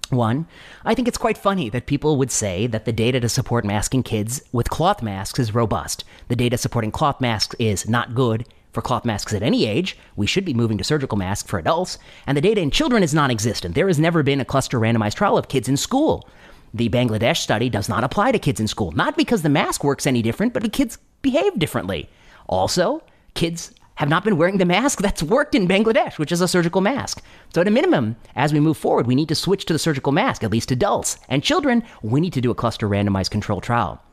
One, 0.10 0.46
I 0.84 0.94
think 0.94 1.08
it's 1.08 1.18
quite 1.18 1.38
funny 1.38 1.70
that 1.70 1.86
people 1.86 2.18
would 2.18 2.32
say 2.32 2.68
that 2.68 2.86
the 2.86 2.92
data 2.92 3.20
to 3.22 3.30
support 3.30 3.64
masking 3.64 4.04
kids 4.04 4.42
with 4.52 4.70
cloth 4.70 5.02
masks 5.02 5.40
is 5.40 5.56
robust. 5.56 6.04
The 6.28 6.36
data 6.36 6.58
supporting 6.58 6.92
cloth 6.92 7.22
masks 7.22 7.56
is 7.60 7.88
not 7.88 8.14
good 8.14 8.46
for 8.74 8.82
cloth 8.82 9.06
masks 9.06 9.34
at 9.34 9.44
any 9.44 9.66
age. 9.66 9.98
We 10.16 10.28
should 10.28 10.46
be 10.46 10.54
moving 10.54 10.78
to 10.78 10.84
surgical 10.84 11.18
masks 11.18 11.50
for 11.50 11.60
adults. 11.60 11.98
And 12.28 12.36
the 12.36 12.42
data 12.42 12.62
in 12.62 12.72
children 12.72 13.04
is 13.04 13.14
non 13.14 13.32
existent. 13.32 13.76
There 13.76 13.88
has 13.88 14.00
never 14.00 14.24
been 14.24 14.42
a 14.42 14.46
cluster 14.46 14.80
randomized 14.80 15.16
trial 15.16 15.38
of 15.38 15.48
kids 15.48 15.70
in 15.70 15.78
school. 15.78 16.28
The 16.74 16.90
Bangladesh 16.90 17.38
study 17.38 17.70
does 17.70 17.90
not 17.90 18.04
apply 18.04 18.32
to 18.32 18.40
kids 18.40 18.60
in 18.60 18.68
school, 18.68 18.92
not 18.92 19.18
because 19.18 19.42
the 19.42 19.50
mask 19.50 19.84
works 19.84 20.08
any 20.08 20.22
different, 20.22 20.54
but 20.54 20.64
the 20.64 20.70
kids 20.70 20.98
behave 21.22 21.60
differently. 21.60 22.10
Also, 22.48 23.04
kids 23.34 23.74
have 24.02 24.10
not 24.10 24.24
been 24.24 24.36
wearing 24.36 24.58
the 24.58 24.66
mask 24.66 25.00
that's 25.04 25.22
worked 25.22 25.54
in 25.54 25.68
Bangladesh, 25.68 26.18
which 26.18 26.32
is 26.32 26.42
a 26.42 26.48
surgical 26.48 26.82
mask. 26.82 27.24
So, 27.54 27.62
at 27.62 27.68
a 27.68 27.72
minimum, 27.72 28.16
as 28.36 28.52
we 28.52 28.60
move 28.60 28.76
forward, 28.78 29.06
we 29.06 29.14
need 29.14 29.30
to 29.30 29.36
switch 29.36 29.66
to 29.66 29.74
the 29.74 29.80
surgical 29.80 30.12
mask, 30.12 30.44
at 30.44 30.50
least 30.52 30.72
adults. 30.72 31.20
And 31.30 31.44
children, 31.44 31.84
we 32.02 32.20
need 32.20 32.34
to 32.34 32.42
do 32.42 32.50
a 32.50 32.56
cluster 32.56 32.90
randomized 32.90 33.30
control 33.30 33.62
trial. 33.62 34.04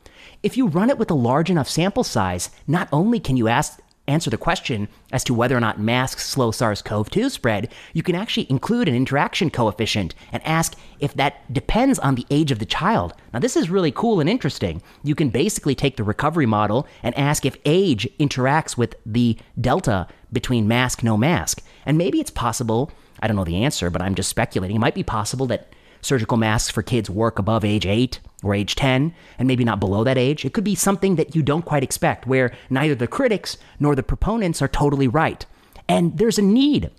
If 0.43 0.59
you 0.59 0.69
run 0.69 0.91
it 0.91 0.99
with 0.99 1.11
a 1.11 1.15
large 1.15 1.49
enough 1.51 1.71
sample 1.71 2.05
size, 2.05 2.51
not 2.67 2.91
only 2.93 3.19
can 3.19 3.39
you 3.39 3.49
ask 3.49 3.81
answer 4.09 4.31
the 4.31 4.37
question 4.37 4.89
as 5.13 5.23
to 5.25 5.35
whether 5.35 5.57
or 5.57 5.61
not 5.61 5.79
masks 5.79 6.27
slow 6.27 6.51
SARS 6.51 6.83
CoV 6.83 7.11
2 7.11 7.29
spread, 7.29 7.73
you 7.93 8.03
can 8.03 8.15
actually 8.15 8.51
include 8.51 8.89
an 8.89 8.95
interaction 8.95 9.51
coefficient 9.51 10.15
and 10.33 10.45
ask 10.45 10.77
if 10.99 11.15
that 11.15 11.53
depends 11.53 11.99
on 11.99 12.15
the 12.15 12.27
age 12.31 12.51
of 12.51 12.59
the 12.59 12.67
child. 12.67 13.15
Now, 13.33 13.39
this 13.39 13.57
is 13.57 13.71
really 13.71 13.93
cool 13.93 14.21
and 14.21 14.29
interesting. 14.29 14.83
You 15.05 15.15
can 15.15 15.29
basically 15.31 15.75
take 15.75 15.97
the 15.97 16.05
recovery 16.05 16.47
model 16.47 16.87
and 17.03 17.17
ask 17.17 17.45
if 17.45 17.57
age 17.65 18.09
interacts 18.19 18.77
with 18.77 18.97
the 19.05 19.37
delta 19.61 20.09
between 20.33 20.67
mask, 20.67 21.03
no 21.03 21.17
mask. 21.17 21.63
And 21.87 21.99
maybe 21.99 22.21
it's 22.21 22.31
possible, 22.31 22.91
I 23.21 23.27
don't 23.27 23.37
know 23.37 23.45
the 23.45 23.63
answer, 23.63 23.91
but 23.91 24.03
I'm 24.03 24.15
just 24.15 24.31
speculating, 24.31 24.77
it 24.77 24.81
might 24.81 24.95
be 24.95 25.03
possible 25.03 25.47
that 25.47 25.73
surgical 26.01 26.37
masks 26.37 26.71
for 26.71 26.83
kids 26.83 27.11
work 27.11 27.39
above 27.39 27.65
age 27.65 27.87
8 27.87 28.21
or 28.43 28.55
age 28.55 28.75
10, 28.77 29.15
and 29.39 29.49
maybe 29.49 29.65
not 29.65 29.81
below 29.81 30.05
that 30.05 30.19
age. 30.19 30.45
It 30.45 30.53
could 30.53 30.65
be 30.65 30.75
something 30.75 31.17
that 31.17 31.35
you 31.35 31.43
don't 31.43 31.65
quite 31.65 31.83
expect, 31.83 32.27
where 32.27 32.53
neither 32.71 32.95
the 32.95 33.07
critics 33.07 33.57
nor 33.81 33.95
the 33.95 34.03
proponents 34.03 34.63
are 34.63 34.69
totally 34.69 35.09
right. 35.09 35.45
And 35.89 36.17
there's 36.19 36.39
a 36.39 36.43
need, 36.43 36.91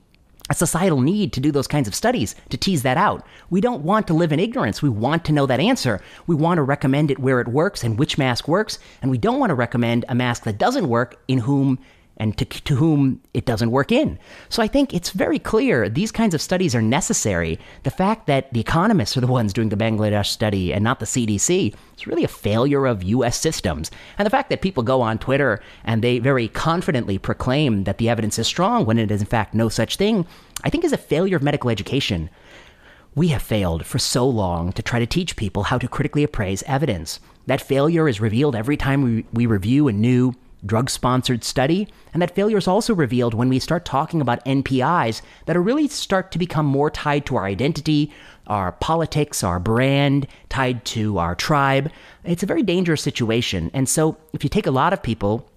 a 0.50 0.56
societal 0.56 1.00
need 1.00 1.32
to 1.34 1.39
do 1.39 1.52
those 1.52 1.68
kinds 1.68 1.88
of 1.88 1.95
studies 1.95 2.36
to 2.50 2.58
tease 2.58 2.84
that 2.84 2.97
out. 2.97 3.26
We 3.50 3.62
don't 3.62 3.84
want 3.84 4.08
to 4.08 4.14
live 4.14 4.32
in 4.32 4.39
ignorance. 4.39 4.82
We 4.82 4.89
want 4.89 5.24
to 5.26 5.32
know 5.32 5.45
that 5.45 5.60
answer. 5.60 6.02
We 6.28 6.36
want 6.36 6.58
to 6.58 6.64
recommend 6.64 7.12
it 7.12 7.20
where 7.20 7.39
it 7.39 7.47
works 7.47 7.84
and 7.84 7.97
which 7.97 8.18
mask 8.18 8.47
works, 8.47 8.80
and 9.02 9.12
we 9.12 9.18
don't 9.18 9.39
want 9.39 9.52
to 9.52 9.56
recommend 9.56 10.06
a 10.10 10.16
mask 10.16 10.43
that 10.43 10.58
doesn't 10.58 10.89
work 10.89 11.22
in 11.28 11.39
whom 11.39 11.80
and 12.20 12.38
to, 12.38 12.45
to 12.45 12.76
whom 12.76 13.22
it 13.34 13.45
doesn't 13.45 13.72
work 13.72 13.91
in. 13.91 14.20
So 14.49 14.61
I 14.61 14.67
think 14.67 14.93
it's 14.93 15.11
very 15.11 15.39
clear 15.39 15.88
these 15.88 16.11
kinds 16.11 16.34
of 16.34 16.41
studies 16.41 16.76
are 16.76 16.82
necessary. 16.82 17.57
The 17.84 17.91
fact 17.91 18.28
that 18.28 18.51
the 18.53 18.59
economists 18.59 19.15
are 19.15 19.22
the 19.22 19.28
ones 19.28 19.53
doing 19.53 19.70
the 19.70 19.78
Bangladesh 19.78 20.28
study 20.28 20.74
and 20.74 20.84
not 20.84 20.99
the 20.99 21.05
CDC 21.05 21.74
is 21.97 22.07
really 22.07 22.26
a 22.26 22.30
failure 22.30 22.86
of 22.86 23.03
US 23.03 23.39
systems. 23.39 23.89
And 24.17 24.26
the 24.26 24.32
fact 24.32 24.49
that 24.49 24.61
people 24.61 24.84
go 24.84 25.01
on 25.01 25.17
Twitter 25.17 25.61
and 25.86 26.03
they 26.03 26.20
very 26.20 26.49
confidently 26.49 27.17
proclaim 27.17 27.86
that 27.86 27.97
the 27.97 28.09
evidence 28.09 28.38
is 28.38 28.47
strong 28.47 28.86
when 28.86 28.99
it 28.99 29.11
is 29.11 29.22
in 29.22 29.28
fact 29.28 29.53
no 29.53 29.70
such 29.70 29.95
thing, 29.95 30.26
I 30.63 30.70
think 30.70 30.84
is 30.84 30.93
a 30.93 30.97
failure 30.97 31.38
of 31.38 31.43
medical 31.43 31.70
education. 31.70 32.30
We 33.15 33.30
have 33.30 33.41
failed 33.41 33.86
for 33.86 33.97
so 33.97 34.28
long 34.28 34.72
to 34.74 34.84
try 34.84 34.99
to 34.99 35.07
teach 35.07 35.36
people 35.36 35.63
how 35.63 35.78
to 35.78 35.88
critically 35.88 36.24
appraise 36.24 36.63
evidence. 36.63 37.20
That 37.47 37.61
failure 37.61 38.07
is 38.07 38.22
revealed 38.22 38.55
every 38.55 38.78
time 38.78 39.01
we, 39.01 39.26
we 39.34 39.45
review 39.45 39.88
a 39.88 39.93
new 39.93 40.36
drug 40.66 40.89
sponsored 40.89 41.43
study, 41.43 41.88
and 42.14 42.22
that 42.22 42.36
failure 42.36 42.57
is 42.57 42.68
also 42.68 42.93
revealed 42.93 43.34
when 43.34 43.49
we 43.49 43.60
start 43.60 43.86
talking 43.86 44.22
about 44.22 44.43
NPIs 44.45 45.22
that 45.45 45.55
are 45.55 45.62
really 45.62 45.88
start 45.88 46.32
to 46.32 46.39
become 46.39 46.66
more 46.66 46.89
tied 46.89 47.26
to 47.28 47.36
our 47.36 47.45
identity, 47.45 48.12
our 48.47 48.72
politics, 48.74 49.43
our 49.43 49.60
brand, 49.60 50.28
tied 50.49 50.84
to 50.86 51.18
our 51.18 51.36
tribe. 51.36 51.91
It's 52.24 52.43
a 52.43 52.47
very 52.47 52.64
dangerous 52.64 53.01
situation. 53.01 53.72
And 53.74 53.88
so, 53.88 54.18
if 54.34 54.43
you 54.43 54.49
take 54.49 54.68
a 54.68 54.72
lot 54.72 54.93
of 54.93 55.03
people 55.03 55.49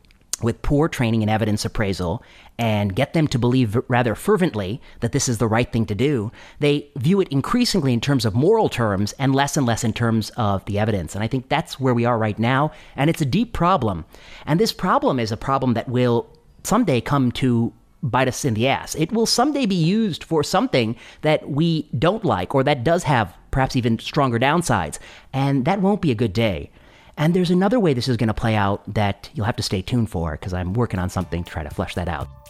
with 0.43 0.63
poor 0.63 0.89
training 0.89 1.23
in 1.23 1.29
evidence 1.29 1.65
appraisal 1.65 2.23
and 2.59 2.95
get 2.95 3.13
them 3.13 3.27
to 3.29 3.39
believe 3.39 3.77
rather 3.89 4.15
fervently 4.15 4.81
that 5.01 5.13
this 5.13 5.29
is 5.29 5.39
the 5.39 5.49
right 5.49 5.73
thing 5.73 5.87
to 5.87 5.95
do, 5.95 6.31
they 6.61 6.89
view 6.97 7.21
it 7.21 7.29
increasingly 7.29 7.93
in 7.93 8.01
terms 8.01 8.25
of 8.25 8.35
moral 8.35 8.69
terms 8.69 9.13
and 9.19 9.35
less 9.35 9.57
and 9.57 9.67
less 9.67 9.85
in 9.85 9.93
terms 9.93 10.31
of 10.37 10.65
the 10.67 10.79
evidence. 10.79 11.15
And 11.15 11.25
I 11.25 11.29
think 11.29 11.49
that's 11.49 11.81
where 11.81 11.95
we 11.95 12.05
are 12.05 12.19
right 12.19 12.39
now. 12.39 12.73
And 12.95 13.11
it's 13.11 13.21
a 13.21 13.27
deep 13.27 13.53
problem. 13.53 14.05
And 14.47 14.61
this 14.61 14.73
problem 14.73 15.19
is 15.19 15.33
a 15.33 15.37
problem 15.37 15.75
that 15.75 15.89
will 15.89 16.29
someday 16.63 17.01
come 17.01 17.33
to 17.33 17.73
bite 18.03 18.29
us 18.29 18.45
in 18.45 18.55
the 18.55 18.69
ass. 18.69 18.95
It 18.97 19.13
will 19.13 19.27
someday 19.27 19.67
be 19.67 19.77
used 19.77 20.25
for 20.25 20.43
something 20.43 20.97
that 21.23 21.49
we 21.49 21.89
don't 21.99 22.25
like 22.25 22.55
or 22.55 22.65
that 22.65 22.85
does 22.85 23.05
have 23.05 23.35
perhaps 23.51 23.77
even 23.77 23.99
stronger 23.99 24.39
downsides. 24.39 24.99
And 25.33 25.65
that 25.65 25.81
won't 25.81 26.03
be 26.03 26.11
a 26.11 26.17
good 26.17 26.33
day. 26.33 26.71
And 27.17 27.35
there's 27.35 27.51
another 27.51 27.79
way 27.79 27.95
this 27.95 28.09
is 28.09 28.17
going 28.17 28.29
to 28.29 28.35
play 28.35 28.55
out 28.55 28.83
that 28.93 29.31
you'll 29.35 29.47
have 29.47 29.57
to 29.57 29.63
stay 29.63 29.83
tuned 29.83 30.11
for 30.11 30.33
because 30.33 30.53
I'm 30.53 30.73
working 30.73 30.99
on 30.99 31.11
something 31.11 31.45
to 31.45 31.51
try 31.51 31.63
to 31.63 31.71
flesh 31.71 31.95
that 31.95 32.09
out. 32.09 32.42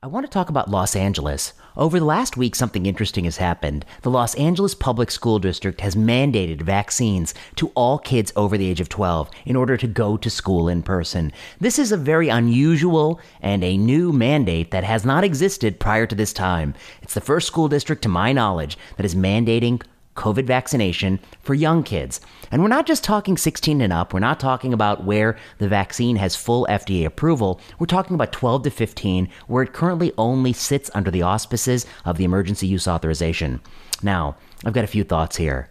I 0.00 0.06
want 0.06 0.24
to 0.24 0.30
talk 0.30 0.48
about 0.48 0.70
Los 0.70 0.94
Angeles. 0.94 1.54
Over 1.76 1.98
the 1.98 2.04
last 2.04 2.36
week, 2.36 2.54
something 2.54 2.86
interesting 2.86 3.24
has 3.24 3.38
happened. 3.38 3.84
The 4.02 4.12
Los 4.12 4.36
Angeles 4.36 4.72
Public 4.72 5.10
School 5.10 5.40
District 5.40 5.80
has 5.80 5.96
mandated 5.96 6.62
vaccines 6.62 7.34
to 7.56 7.72
all 7.74 7.98
kids 7.98 8.32
over 8.36 8.56
the 8.56 8.68
age 8.70 8.80
of 8.80 8.88
12 8.88 9.28
in 9.44 9.56
order 9.56 9.76
to 9.76 9.88
go 9.88 10.16
to 10.16 10.30
school 10.30 10.68
in 10.68 10.84
person. 10.84 11.32
This 11.58 11.80
is 11.80 11.90
a 11.90 11.96
very 11.96 12.28
unusual 12.28 13.18
and 13.42 13.64
a 13.64 13.76
new 13.76 14.12
mandate 14.12 14.70
that 14.70 14.84
has 14.84 15.04
not 15.04 15.24
existed 15.24 15.80
prior 15.80 16.06
to 16.06 16.14
this 16.14 16.32
time. 16.32 16.74
It's 17.02 17.14
the 17.14 17.20
first 17.20 17.48
school 17.48 17.66
district, 17.66 18.02
to 18.02 18.08
my 18.08 18.32
knowledge, 18.32 18.78
that 18.98 19.06
is 19.06 19.16
mandating 19.16 19.82
COVID 20.18 20.44
vaccination 20.44 21.20
for 21.40 21.54
young 21.54 21.82
kids. 21.82 22.20
And 22.50 22.60
we're 22.60 22.68
not 22.68 22.86
just 22.86 23.04
talking 23.04 23.36
16 23.36 23.80
and 23.80 23.92
up. 23.92 24.12
We're 24.12 24.20
not 24.20 24.40
talking 24.40 24.74
about 24.74 25.04
where 25.04 25.38
the 25.58 25.68
vaccine 25.68 26.16
has 26.16 26.34
full 26.34 26.66
FDA 26.68 27.06
approval. 27.06 27.60
We're 27.78 27.86
talking 27.86 28.14
about 28.14 28.32
12 28.32 28.64
to 28.64 28.70
15, 28.70 29.28
where 29.46 29.62
it 29.62 29.72
currently 29.72 30.12
only 30.18 30.52
sits 30.52 30.90
under 30.92 31.10
the 31.10 31.22
auspices 31.22 31.86
of 32.04 32.18
the 32.18 32.24
emergency 32.24 32.66
use 32.66 32.88
authorization. 32.88 33.60
Now, 34.02 34.36
I've 34.64 34.72
got 34.72 34.84
a 34.84 34.88
few 34.88 35.04
thoughts 35.04 35.36
here. 35.36 35.70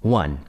One, 0.00 0.40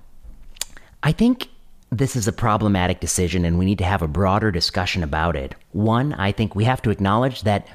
I 1.04 1.12
think 1.12 1.50
this 1.92 2.16
is 2.16 2.28
a 2.28 2.34
problematic 2.34 3.00
decision 3.00 3.46
and 3.46 3.58
we 3.58 3.66
need 3.66 3.80
to 3.80 3.84
have 3.84 4.02
a 4.02 4.08
broader 4.08 4.52
discussion 4.52 5.04
about 5.04 5.36
it. 5.36 5.56
One, 5.72 6.14
I 6.14 6.32
think 6.32 6.56
we 6.56 6.64
have 6.66 6.82
to 6.84 6.92
acknowledge 6.92 7.42
that 7.44 7.68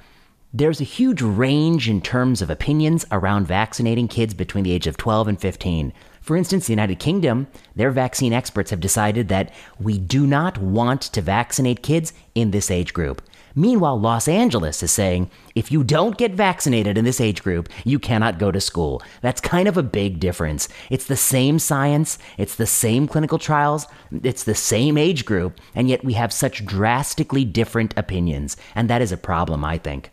there's 0.56 0.80
a 0.80 0.84
huge 0.84 1.20
range 1.20 1.88
in 1.88 2.00
terms 2.00 2.40
of 2.40 2.48
opinions 2.48 3.04
around 3.10 3.44
vaccinating 3.44 4.06
kids 4.06 4.34
between 4.34 4.62
the 4.62 4.70
age 4.70 4.86
of 4.86 4.96
12 4.96 5.26
and 5.26 5.40
15. 5.40 5.92
For 6.20 6.36
instance, 6.36 6.68
the 6.68 6.72
United 6.72 7.00
Kingdom, 7.00 7.48
their 7.74 7.90
vaccine 7.90 8.32
experts 8.32 8.70
have 8.70 8.78
decided 8.78 9.26
that 9.28 9.52
we 9.80 9.98
do 9.98 10.28
not 10.28 10.56
want 10.58 11.02
to 11.02 11.20
vaccinate 11.20 11.82
kids 11.82 12.12
in 12.36 12.52
this 12.52 12.70
age 12.70 12.94
group. 12.94 13.20
Meanwhile, 13.56 13.98
Los 13.98 14.28
Angeles 14.28 14.80
is 14.80 14.92
saying 14.92 15.28
if 15.56 15.72
you 15.72 15.82
don't 15.82 16.16
get 16.16 16.34
vaccinated 16.34 16.96
in 16.96 17.04
this 17.04 17.20
age 17.20 17.42
group, 17.42 17.68
you 17.84 17.98
cannot 17.98 18.38
go 18.38 18.52
to 18.52 18.60
school. 18.60 19.02
That's 19.22 19.40
kind 19.40 19.66
of 19.66 19.76
a 19.76 19.82
big 19.82 20.20
difference. 20.20 20.68
It's 20.88 21.06
the 21.06 21.16
same 21.16 21.58
science, 21.58 22.16
it's 22.38 22.54
the 22.54 22.66
same 22.66 23.08
clinical 23.08 23.38
trials, 23.38 23.88
it's 24.22 24.44
the 24.44 24.54
same 24.54 24.96
age 24.96 25.24
group, 25.24 25.60
and 25.74 25.88
yet 25.88 26.04
we 26.04 26.12
have 26.12 26.32
such 26.32 26.64
drastically 26.64 27.44
different 27.44 27.92
opinions. 27.96 28.56
And 28.76 28.88
that 28.88 29.02
is 29.02 29.10
a 29.10 29.16
problem, 29.16 29.64
I 29.64 29.78
think. 29.78 30.12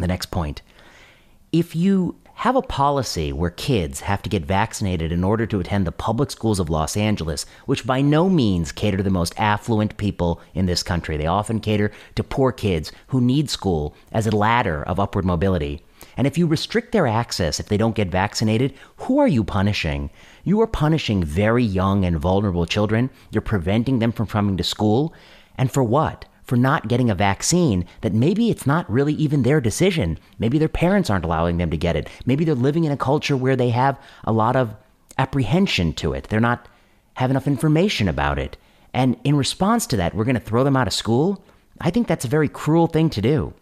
The 0.00 0.08
next 0.08 0.26
point 0.26 0.62
if 1.52 1.74
you 1.74 2.16
have 2.34 2.56
a 2.56 2.62
policy 2.62 3.34
where 3.34 3.50
kids 3.50 4.00
have 4.00 4.22
to 4.22 4.30
get 4.30 4.46
vaccinated 4.46 5.12
in 5.12 5.22
order 5.22 5.44
to 5.44 5.60
attend 5.60 5.86
the 5.86 5.92
public 5.92 6.30
schools 6.30 6.58
of 6.58 6.70
Los 6.70 6.96
Angeles, 6.96 7.44
which 7.66 7.84
by 7.84 8.00
no 8.00 8.30
means 8.30 8.72
cater 8.72 8.96
to 8.96 9.02
the 9.02 9.10
most 9.10 9.34
affluent 9.36 9.96
people 9.98 10.40
in 10.54 10.64
this 10.64 10.82
country. 10.82 11.18
They 11.18 11.26
often 11.26 11.60
cater 11.60 11.92
to 12.14 12.24
poor 12.24 12.50
kids 12.50 12.92
who 13.08 13.20
need 13.20 13.50
school 13.50 13.94
as 14.10 14.26
a 14.26 14.34
ladder 14.34 14.82
of 14.84 14.98
upward 14.98 15.26
mobility. 15.26 15.84
And 16.16 16.26
if 16.26 16.38
you 16.38 16.46
restrict 16.46 16.92
their 16.92 17.06
access 17.06 17.60
if 17.60 17.68
they 17.68 17.76
don't 17.76 17.94
get 17.94 18.08
vaccinated, 18.08 18.72
who 18.98 19.18
are 19.18 19.28
you 19.28 19.44
punishing? 19.44 20.08
You 20.42 20.62
are 20.62 20.66
punishing 20.66 21.22
very 21.22 21.64
young 21.64 22.06
and 22.06 22.16
vulnerable 22.16 22.64
children. 22.64 23.10
You're 23.30 23.42
preventing 23.42 23.98
them 23.98 24.12
from 24.12 24.26
coming 24.26 24.56
to 24.56 24.64
school. 24.64 25.12
And 25.58 25.70
for 25.70 25.84
what? 25.84 26.24
For 26.50 26.56
not 26.56 26.88
getting 26.88 27.08
a 27.08 27.14
vaccine 27.14 27.86
that 28.00 28.12
maybe 28.12 28.50
it's 28.50 28.66
not 28.66 28.90
really 28.90 29.12
even 29.12 29.44
their 29.44 29.60
decision. 29.60 30.18
Maybe 30.40 30.58
their 30.58 30.68
parents 30.68 31.08
aren't 31.08 31.24
allowing 31.24 31.58
them 31.58 31.70
to 31.70 31.76
get 31.76 31.94
it. 31.94 32.08
Maybe 32.26 32.44
they're 32.44 32.56
living 32.56 32.82
in 32.82 32.90
a 32.90 32.96
culture 32.96 33.36
where 33.36 33.54
they 33.54 33.70
have 33.70 33.96
a 34.24 34.32
lot 34.32 34.56
of 34.56 34.74
apprehension 35.16 35.92
to 35.92 36.12
it. 36.12 36.24
They're 36.24 36.40
not 36.40 36.66
have 37.14 37.30
enough 37.30 37.46
information 37.46 38.08
about 38.08 38.40
it. 38.40 38.56
And 38.92 39.16
in 39.22 39.36
response 39.36 39.86
to 39.86 39.96
that, 39.98 40.12
we're 40.12 40.24
going 40.24 40.34
to 40.34 40.40
throw 40.40 40.64
them 40.64 40.76
out 40.76 40.88
of 40.88 40.92
school. 40.92 41.44
I 41.80 41.90
think 41.90 42.08
that's 42.08 42.24
a 42.24 42.28
very 42.36 42.48
cruel 42.48 42.88
thing 42.88 43.10
to 43.10 43.22
do. 43.22 43.54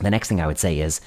The 0.00 0.10
next 0.10 0.28
thing 0.28 0.40
I 0.40 0.46
would 0.46 0.60
say 0.60 0.78
is 0.78 1.00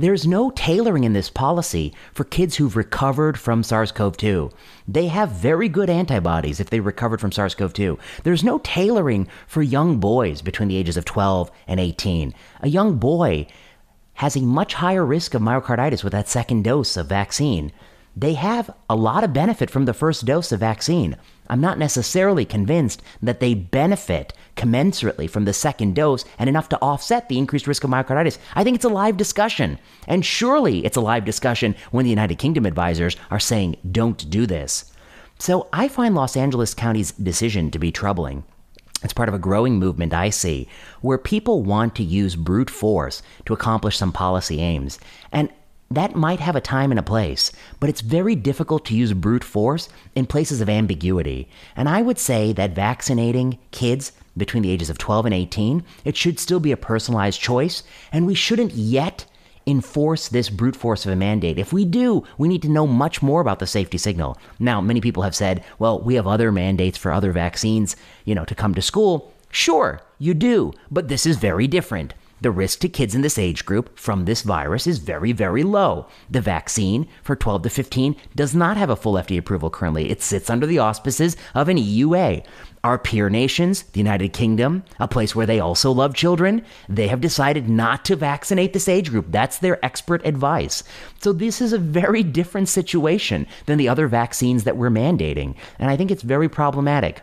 there's 0.00 0.26
no 0.26 0.50
tailoring 0.50 1.04
in 1.04 1.12
this 1.12 1.30
policy 1.30 1.94
for 2.12 2.24
kids 2.24 2.56
who've 2.56 2.76
recovered 2.76 3.38
from 3.38 3.62
SARS 3.62 3.92
CoV 3.92 4.16
2. 4.16 4.50
They 4.88 5.08
have 5.08 5.30
very 5.30 5.68
good 5.68 5.90
antibodies 5.90 6.60
if 6.60 6.70
they 6.70 6.80
recovered 6.80 7.20
from 7.20 7.32
SARS 7.32 7.54
CoV 7.54 7.72
2. 7.72 7.98
There's 8.24 8.44
no 8.44 8.58
tailoring 8.58 9.28
for 9.46 9.62
young 9.62 9.98
boys 9.98 10.42
between 10.42 10.68
the 10.68 10.76
ages 10.76 10.96
of 10.96 11.04
12 11.04 11.50
and 11.66 11.78
18. 11.78 12.34
A 12.60 12.68
young 12.68 12.96
boy 12.96 13.46
has 14.14 14.36
a 14.36 14.40
much 14.40 14.74
higher 14.74 15.04
risk 15.04 15.34
of 15.34 15.42
myocarditis 15.42 16.02
with 16.02 16.12
that 16.12 16.28
second 16.28 16.64
dose 16.64 16.96
of 16.96 17.06
vaccine 17.06 17.72
they 18.16 18.34
have 18.34 18.70
a 18.88 18.96
lot 18.96 19.24
of 19.24 19.32
benefit 19.32 19.70
from 19.70 19.84
the 19.84 19.94
first 19.94 20.24
dose 20.24 20.52
of 20.52 20.60
vaccine. 20.60 21.16
I'm 21.50 21.60
not 21.60 21.78
necessarily 21.78 22.44
convinced 22.46 23.02
that 23.20 23.40
they 23.40 23.54
benefit 23.54 24.32
commensurately 24.56 25.28
from 25.28 25.44
the 25.44 25.52
second 25.52 25.94
dose 25.94 26.24
and 26.38 26.48
enough 26.48 26.68
to 26.70 26.80
offset 26.80 27.28
the 27.28 27.38
increased 27.38 27.66
risk 27.66 27.82
of 27.82 27.90
myocarditis. 27.90 28.38
I 28.54 28.62
think 28.62 28.76
it's 28.76 28.84
a 28.84 28.88
live 28.88 29.16
discussion. 29.16 29.78
And 30.06 30.24
surely 30.24 30.84
it's 30.86 30.96
a 30.96 31.00
live 31.00 31.24
discussion 31.24 31.74
when 31.90 32.04
the 32.04 32.10
United 32.10 32.38
Kingdom 32.38 32.66
advisors 32.66 33.16
are 33.30 33.40
saying, 33.40 33.76
don't 33.90 34.30
do 34.30 34.46
this. 34.46 34.92
So 35.38 35.68
I 35.72 35.88
find 35.88 36.14
Los 36.14 36.36
Angeles 36.36 36.72
County's 36.72 37.12
decision 37.12 37.70
to 37.72 37.78
be 37.78 37.90
troubling. 37.90 38.44
It's 39.02 39.14
part 39.14 39.28
of 39.28 39.34
a 39.34 39.38
growing 39.38 39.78
movement 39.78 40.14
I 40.14 40.30
see 40.30 40.68
where 41.00 41.18
people 41.18 41.62
want 41.62 41.96
to 41.96 42.04
use 42.04 42.36
brute 42.36 42.70
force 42.70 43.22
to 43.46 43.54
accomplish 43.54 43.96
some 43.96 44.12
policy 44.12 44.60
aims. 44.60 45.00
And 45.32 45.48
that 45.92 46.14
might 46.14 46.38
have 46.38 46.54
a 46.54 46.60
time 46.60 46.92
and 46.92 47.00
a 47.00 47.02
place, 47.02 47.50
but 47.80 47.90
it's 47.90 48.00
very 48.00 48.36
difficult 48.36 48.84
to 48.84 48.94
use 48.94 49.12
brute 49.12 49.42
force 49.42 49.88
in 50.14 50.24
places 50.24 50.60
of 50.60 50.68
ambiguity. 50.68 51.48
And 51.74 51.88
I 51.88 52.00
would 52.00 52.18
say 52.18 52.52
that 52.52 52.76
vaccinating 52.76 53.58
kids 53.72 54.12
between 54.36 54.62
the 54.62 54.70
ages 54.70 54.88
of 54.88 54.98
12 54.98 55.26
and 55.26 55.34
18, 55.34 55.84
it 56.04 56.16
should 56.16 56.38
still 56.38 56.60
be 56.60 56.70
a 56.70 56.76
personalized 56.76 57.40
choice, 57.40 57.82
and 58.12 58.24
we 58.24 58.36
shouldn't 58.36 58.72
yet 58.72 59.26
enforce 59.66 60.28
this 60.28 60.48
brute 60.48 60.76
force 60.76 61.04
of 61.04 61.12
a 61.12 61.16
mandate. 61.16 61.58
If 61.58 61.72
we 61.72 61.84
do, 61.84 62.24
we 62.38 62.46
need 62.46 62.62
to 62.62 62.70
know 62.70 62.86
much 62.86 63.20
more 63.20 63.40
about 63.40 63.58
the 63.58 63.66
safety 63.66 63.98
signal. 63.98 64.38
Now, 64.60 64.80
many 64.80 65.00
people 65.00 65.24
have 65.24 65.34
said, 65.34 65.64
well, 65.80 66.00
we 66.00 66.14
have 66.14 66.26
other 66.26 66.52
mandates 66.52 66.98
for 66.98 67.10
other 67.10 67.32
vaccines, 67.32 67.96
you 68.24 68.36
know, 68.36 68.44
to 68.44 68.54
come 68.54 68.74
to 68.74 68.82
school. 68.82 69.34
Sure, 69.50 70.00
you 70.20 70.34
do, 70.34 70.72
but 70.88 71.08
this 71.08 71.26
is 71.26 71.36
very 71.36 71.66
different. 71.66 72.14
The 72.40 72.50
risk 72.50 72.80
to 72.80 72.88
kids 72.88 73.14
in 73.14 73.20
this 73.20 73.38
age 73.38 73.66
group 73.66 73.98
from 73.98 74.24
this 74.24 74.42
virus 74.42 74.86
is 74.86 74.98
very, 74.98 75.32
very 75.32 75.62
low. 75.62 76.06
The 76.30 76.40
vaccine 76.40 77.06
for 77.22 77.36
12 77.36 77.62
to 77.64 77.70
15 77.70 78.16
does 78.34 78.54
not 78.54 78.76
have 78.78 78.88
a 78.88 78.96
full 78.96 79.14
FDA 79.14 79.38
approval 79.38 79.68
currently. 79.68 80.10
It 80.10 80.22
sits 80.22 80.48
under 80.48 80.66
the 80.66 80.78
auspices 80.78 81.36
of 81.54 81.68
an 81.68 81.76
EUA. 81.76 82.44
Our 82.82 82.98
peer 82.98 83.28
nations, 83.28 83.82
the 83.82 84.00
United 84.00 84.32
Kingdom, 84.32 84.84
a 84.98 85.06
place 85.06 85.36
where 85.36 85.44
they 85.44 85.60
also 85.60 85.92
love 85.92 86.14
children, 86.14 86.64
they 86.88 87.08
have 87.08 87.20
decided 87.20 87.68
not 87.68 88.06
to 88.06 88.16
vaccinate 88.16 88.72
this 88.72 88.88
age 88.88 89.10
group. 89.10 89.26
That's 89.28 89.58
their 89.58 89.84
expert 89.84 90.24
advice. 90.24 90.82
So 91.20 91.34
this 91.34 91.60
is 91.60 91.74
a 91.74 91.78
very 91.78 92.22
different 92.22 92.70
situation 92.70 93.46
than 93.66 93.76
the 93.76 93.88
other 93.88 94.08
vaccines 94.08 94.64
that 94.64 94.78
we're 94.78 94.88
mandating. 94.88 95.56
And 95.78 95.90
I 95.90 95.96
think 95.98 96.10
it's 96.10 96.22
very 96.22 96.48
problematic. 96.48 97.22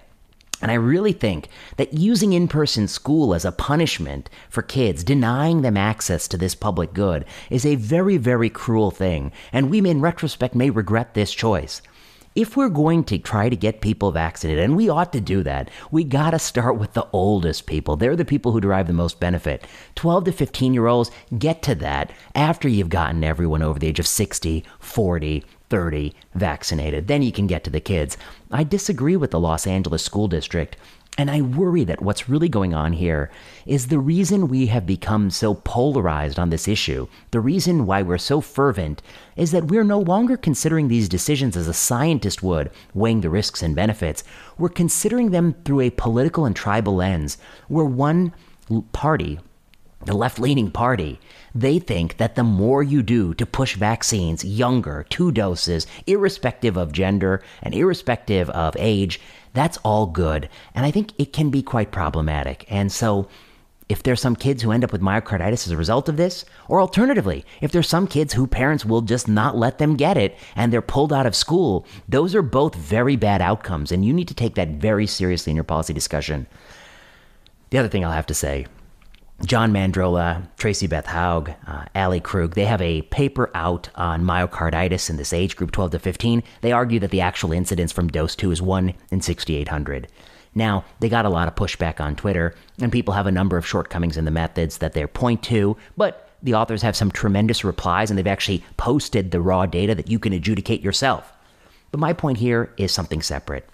And 0.61 0.71
I 0.71 0.75
really 0.75 1.13
think 1.13 1.49
that 1.77 1.93
using 1.93 2.33
in 2.33 2.47
person 2.47 2.87
school 2.87 3.35
as 3.35 3.45
a 3.45 3.51
punishment 3.51 4.29
for 4.49 4.63
kids, 4.63 5.03
denying 5.03 5.61
them 5.61 5.77
access 5.77 6.27
to 6.29 6.37
this 6.37 6.55
public 6.55 6.93
good, 6.93 7.25
is 7.49 7.65
a 7.65 7.75
very, 7.75 8.17
very 8.17 8.49
cruel 8.49 8.89
thing. 8.89 9.31
And 9.51 9.69
we, 9.69 9.87
in 9.87 10.01
retrospect, 10.01 10.55
may 10.55 10.69
regret 10.69 11.13
this 11.13 11.31
choice. 11.31 11.81
If 12.37 12.55
we're 12.55 12.69
going 12.69 13.03
to 13.05 13.17
try 13.17 13.49
to 13.49 13.55
get 13.55 13.81
people 13.81 14.11
vaccinated, 14.11 14.63
and 14.63 14.75
we 14.75 14.89
ought 14.89 15.11
to 15.13 15.21
do 15.21 15.41
that, 15.41 15.71
we 15.89 16.03
got 16.03 16.31
to 16.31 16.39
start 16.39 16.77
with 16.77 16.93
the 16.93 17.07
oldest 17.11 17.65
people. 17.65 17.95
They're 17.95 18.15
the 18.15 18.25
people 18.25 18.51
who 18.51 18.61
derive 18.61 18.85
the 18.85 18.93
most 18.93 19.19
benefit. 19.19 19.65
12 19.95 20.25
to 20.25 20.31
15 20.31 20.73
year 20.73 20.85
olds, 20.85 21.09
get 21.39 21.63
to 21.63 21.73
that 21.75 22.11
after 22.35 22.67
you've 22.67 22.89
gotten 22.89 23.23
everyone 23.23 23.63
over 23.63 23.79
the 23.79 23.87
age 23.87 23.99
of 23.99 24.05
60, 24.05 24.63
40, 24.79 25.43
30 25.69 26.13
vaccinated. 26.35 27.07
Then 27.07 27.21
you 27.21 27.31
can 27.31 27.47
get 27.47 27.63
to 27.65 27.69
the 27.69 27.79
kids. 27.79 28.17
I 28.51 28.63
disagree 28.63 29.15
with 29.15 29.31
the 29.31 29.39
Los 29.39 29.67
Angeles 29.67 30.03
School 30.03 30.27
District. 30.27 30.77
And 31.19 31.31
I 31.31 31.41
worry 31.41 31.83
that 31.85 32.01
what's 32.03 32.29
really 32.29 32.47
going 32.47 32.75
on 32.75 32.93
here 32.93 33.31
is 33.65 33.87
the 33.87 33.97
reason 33.97 34.47
we 34.47 34.67
have 34.67 34.85
become 34.85 35.31
so 35.31 35.55
polarized 35.55 36.37
on 36.37 36.51
this 36.51 36.67
issue, 36.67 37.07
the 37.31 37.39
reason 37.39 37.87
why 37.87 38.03
we're 38.03 38.19
so 38.19 38.39
fervent, 38.39 39.01
is 39.35 39.49
that 39.49 39.65
we're 39.65 39.83
no 39.83 39.97
longer 39.97 40.37
considering 40.37 40.87
these 40.87 41.09
decisions 41.09 41.57
as 41.57 41.67
a 41.67 41.73
scientist 41.73 42.43
would, 42.43 42.69
weighing 42.93 43.21
the 43.21 43.31
risks 43.31 43.63
and 43.63 43.75
benefits. 43.75 44.23
We're 44.59 44.69
considering 44.69 45.31
them 45.31 45.55
through 45.65 45.81
a 45.81 45.89
political 45.89 46.45
and 46.45 46.55
tribal 46.55 46.95
lens, 46.95 47.39
where 47.67 47.85
one 47.85 48.31
party, 48.91 49.39
the 50.05 50.15
left 50.15 50.37
leaning 50.37 50.69
party, 50.69 51.19
they 51.59 51.79
think 51.79 52.17
that 52.17 52.35
the 52.35 52.43
more 52.43 52.83
you 52.83 53.01
do 53.01 53.33
to 53.33 53.45
push 53.45 53.75
vaccines 53.75 54.43
younger, 54.43 55.05
two 55.09 55.31
doses, 55.31 55.87
irrespective 56.05 56.77
of 56.77 56.91
gender 56.91 57.41
and 57.61 57.73
irrespective 57.73 58.49
of 58.51 58.75
age, 58.77 59.19
that's 59.53 59.77
all 59.77 60.05
good. 60.05 60.49
And 60.75 60.85
I 60.85 60.91
think 60.91 61.13
it 61.17 61.33
can 61.33 61.49
be 61.49 61.63
quite 61.63 61.91
problematic. 61.91 62.65
And 62.69 62.91
so, 62.91 63.27
if 63.89 64.03
there's 64.03 64.19
some 64.19 64.35
kids 64.35 64.61
who 64.61 64.71
end 64.71 64.83
up 64.83 64.91
with 64.91 65.01
myocarditis 65.01 65.65
as 65.65 65.71
a 65.71 65.77
result 65.77 66.09
of 66.09 66.17
this, 66.17 66.43
or 66.67 66.81
alternatively, 66.81 67.45
if 67.61 67.71
there's 67.71 67.87
some 67.87 68.05
kids 68.05 68.33
who 68.33 68.45
parents 68.45 68.83
will 68.83 69.01
just 69.01 69.29
not 69.29 69.55
let 69.55 69.77
them 69.77 69.95
get 69.95 70.17
it 70.17 70.37
and 70.57 70.73
they're 70.73 70.81
pulled 70.81 71.13
out 71.13 71.25
of 71.25 71.33
school, 71.33 71.85
those 72.09 72.35
are 72.35 72.41
both 72.41 72.75
very 72.75 73.15
bad 73.15 73.41
outcomes. 73.41 73.93
And 73.93 74.03
you 74.03 74.13
need 74.13 74.27
to 74.27 74.33
take 74.33 74.55
that 74.55 74.71
very 74.71 75.07
seriously 75.07 75.51
in 75.51 75.55
your 75.55 75.63
policy 75.63 75.93
discussion. 75.93 76.47
The 77.69 77.77
other 77.77 77.87
thing 77.87 78.03
I'll 78.03 78.11
have 78.11 78.25
to 78.27 78.33
say 78.33 78.67
John 79.45 79.71
Mandrola, 79.71 80.47
Tracy 80.57 80.87
Beth 80.87 81.05
Høeg, 81.05 81.55
uh, 81.67 81.85
Ali 81.93 82.19
Krug, 82.19 82.55
they 82.55 82.65
have 82.65 82.81
a 82.81 83.03
paper 83.03 83.51
out 83.53 83.87
on 83.93 84.23
myocarditis 84.23 85.11
in 85.11 85.17
this 85.17 85.31
age 85.31 85.55
group 85.55 85.71
12 85.71 85.91
to 85.91 85.99
15. 85.99 86.43
They 86.61 86.71
argue 86.71 86.99
that 86.99 87.11
the 87.11 87.21
actual 87.21 87.51
incidence 87.51 87.91
from 87.91 88.07
dose 88.07 88.35
2 88.35 88.49
is 88.49 88.63
1 88.63 88.93
in 89.11 89.21
6,800. 89.21 90.07
Now, 90.55 90.85
they 90.99 91.07
got 91.07 91.25
a 91.25 91.29
lot 91.29 91.47
of 91.47 91.53
pushback 91.53 92.01
on 92.01 92.15
Twitter, 92.15 92.55
and 92.81 92.91
people 92.91 93.13
have 93.13 93.27
a 93.27 93.31
number 93.31 93.57
of 93.57 93.67
shortcomings 93.67 94.17
in 94.17 94.25
the 94.25 94.31
methods 94.31 94.79
that 94.79 94.93
they 94.93 95.05
point 95.05 95.43
to, 95.43 95.77
but 95.95 96.31
the 96.41 96.55
authors 96.55 96.81
have 96.81 96.95
some 96.95 97.11
tremendous 97.11 97.63
replies, 97.63 98.09
and 98.09 98.17
they've 98.17 98.25
actually 98.25 98.63
posted 98.77 99.29
the 99.29 99.41
raw 99.41 99.67
data 99.67 99.93
that 99.93 100.09
you 100.09 100.17
can 100.17 100.33
adjudicate 100.33 100.81
yourself. 100.81 101.31
But 101.91 101.99
my 101.99 102.11
point 102.11 102.39
here 102.39 102.73
is 102.77 102.91
something 102.91 103.21
separate. 103.21 103.69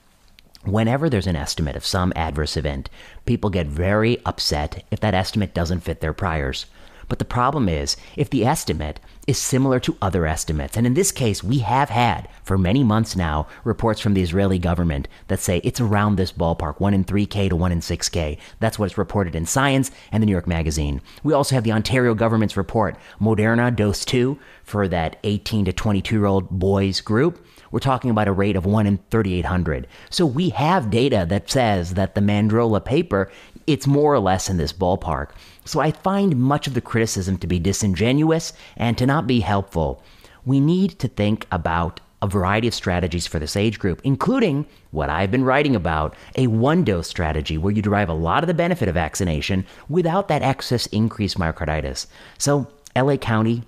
Whenever 0.66 1.10
there's 1.10 1.28
an 1.28 1.36
estimate 1.36 1.76
of 1.76 1.86
some 1.86 2.14
adverse 2.16 2.56
event, 2.56 2.90
people 3.26 3.50
get 3.50 3.68
very 3.68 4.24
upset 4.26 4.86
if 4.92 5.00
that 5.02 5.14
estimate 5.14 5.54
doesn't 5.54 5.82
fit 5.82 6.00
their 6.00 6.14
priors. 6.14 6.68
But 7.10 7.20
the 7.20 7.26
problem 7.26 7.68
is, 7.68 7.98
if 8.16 8.30
the 8.30 8.46
estimate 8.46 9.02
is 9.28 9.38
similar 9.38 9.82
to 9.82 9.98
other 10.02 10.26
estimates, 10.26 10.78
and 10.78 10.88
in 10.88 10.94
this 10.94 11.12
case, 11.12 11.44
we 11.44 11.60
have 11.60 11.90
had 11.90 12.30
for 12.44 12.58
many 12.58 12.82
months 12.82 13.14
now 13.14 13.46
reports 13.66 14.00
from 14.00 14.14
the 14.14 14.22
Israeli 14.22 14.58
government 14.58 15.10
that 15.28 15.42
say 15.42 15.58
it's 15.66 15.82
around 15.82 16.16
this 16.16 16.32
ballpark 16.32 16.80
1 16.80 16.94
in 16.94 17.04
3K 17.04 17.50
to 17.50 17.58
1 17.58 17.72
in 17.74 17.80
6K. 17.82 18.38
That's 18.62 18.80
what 18.80 18.86
is 18.86 18.98
reported 18.98 19.36
in 19.36 19.46
Science 19.46 19.92
and 20.14 20.24
the 20.24 20.26
New 20.26 20.32
York 20.32 20.48
Magazine. 20.48 21.02
We 21.24 21.34
also 21.34 21.56
have 21.56 21.66
the 21.66 21.74
Ontario 21.74 22.16
government's 22.16 22.56
report, 22.56 22.98
Moderna 23.20 23.76
dose 23.76 24.06
2, 24.06 24.40
for 24.64 24.88
that 24.88 25.18
18 25.26 25.66
to 25.66 25.74
22 25.74 26.16
year 26.16 26.26
old 26.26 26.50
boys 26.50 27.02
group 27.02 27.46
we're 27.74 27.80
talking 27.80 28.12
about 28.12 28.28
a 28.28 28.32
rate 28.32 28.56
of 28.56 28.68
1 28.68 28.86
in 28.86 29.00
3,800. 29.10 29.88
So 30.12 30.28
we 30.28 30.50
have 30.50 30.92
data 30.92 31.26
that 31.30 31.50
says 31.50 31.96
that 31.96 32.14
the 32.14 32.22
Mandrola 32.22 32.86
paper, 32.86 33.32
it's 33.66 33.88
more 33.88 34.14
or 34.14 34.20
less 34.20 34.48
in 34.48 34.58
this 34.58 34.72
ballpark. 34.72 35.32
So 35.66 35.80
I 35.80 35.90
find 35.90 36.40
much 36.40 36.68
of 36.68 36.76
the 36.76 36.82
criticism 36.82 37.40
to 37.40 37.48
be 37.48 37.58
disingenuous 37.58 38.54
and 38.78 38.96
to 39.00 39.08
not 39.08 39.26
be 39.26 39.40
helpful. 39.40 40.04
We 40.46 40.60
need 40.60 41.00
to 41.00 41.08
think 41.08 41.48
about 41.52 42.00
a 42.22 42.28
variety 42.28 42.68
of 42.68 42.76
strategies 42.76 43.26
for 43.26 43.40
this 43.40 43.56
age 43.58 43.80
group, 43.80 44.02
including 44.04 44.68
what 44.92 45.10
I've 45.10 45.32
been 45.32 45.44
writing 45.44 45.76
about 45.76 46.16
a 46.36 46.46
one 46.46 46.84
dose 46.84 47.08
strategy 47.08 47.58
where 47.58 47.74
you 47.74 47.82
derive 47.82 48.08
a 48.08 48.14
lot 48.14 48.44
of 48.44 48.48
the 48.48 48.54
benefit 48.54 48.88
of 48.88 48.94
vaccination 48.94 49.66
without 49.90 50.28
that 50.28 50.44
excess 50.44 50.86
increased 50.88 51.40
myocarditis. 51.40 52.06
So, 52.38 52.68
LA 52.96 53.18
County 53.18 53.64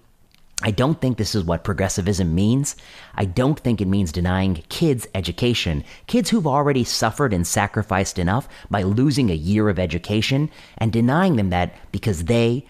I 0.61 0.71
don't 0.71 1.01
think 1.01 1.17
this 1.17 1.35
is 1.35 1.43
what 1.43 1.65
progressivism 1.65 2.33
means. 2.33 2.77
I 3.15 3.25
don't 3.25 3.59
think 3.59 3.81
it 3.81 3.87
means 3.87 4.11
denying 4.11 4.63
kids 4.69 5.05
education. 5.13 5.83
Kids 6.07 6.29
who've 6.29 6.47
already 6.47 6.85
suffered 6.85 7.33
and 7.33 7.45
sacrificed 7.45 8.17
enough 8.17 8.47
by 8.69 8.83
losing 8.83 9.29
a 9.29 9.35
year 9.35 9.67
of 9.67 9.79
education 9.79 10.49
and 10.77 10.93
denying 10.93 11.35
them 11.35 11.49
that 11.49 11.75
because 11.91 12.25
they, 12.25 12.65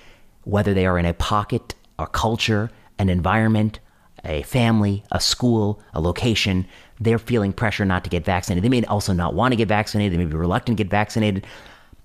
whether 0.46 0.74
they 0.74 0.88
are 0.88 0.98
in 0.98 1.06
a 1.06 1.14
pocket, 1.14 1.76
a 2.00 2.08
culture, 2.08 2.72
an 2.98 3.10
environment, 3.10 3.80
a 4.24 4.42
family, 4.44 5.04
a 5.12 5.20
school, 5.20 5.80
a 5.94 6.02
location, 6.02 6.66
they're 7.00 7.20
feeling 7.20 7.54
pressure 7.54 7.86
not 7.86 8.04
to 8.04 8.10
get 8.10 8.26
vaccinated. 8.26 8.64
They 8.64 8.70
may 8.70 8.84
also 8.86 9.14
not 9.14 9.36
want 9.36 9.52
to 9.52 9.58
get 9.58 9.68
vaccinated. 9.68 10.14
They 10.14 10.24
may 10.24 10.32
be 10.32 10.36
reluctant 10.36 10.78
to 10.78 10.84
get 10.84 10.90
vaccinated. 10.90 11.46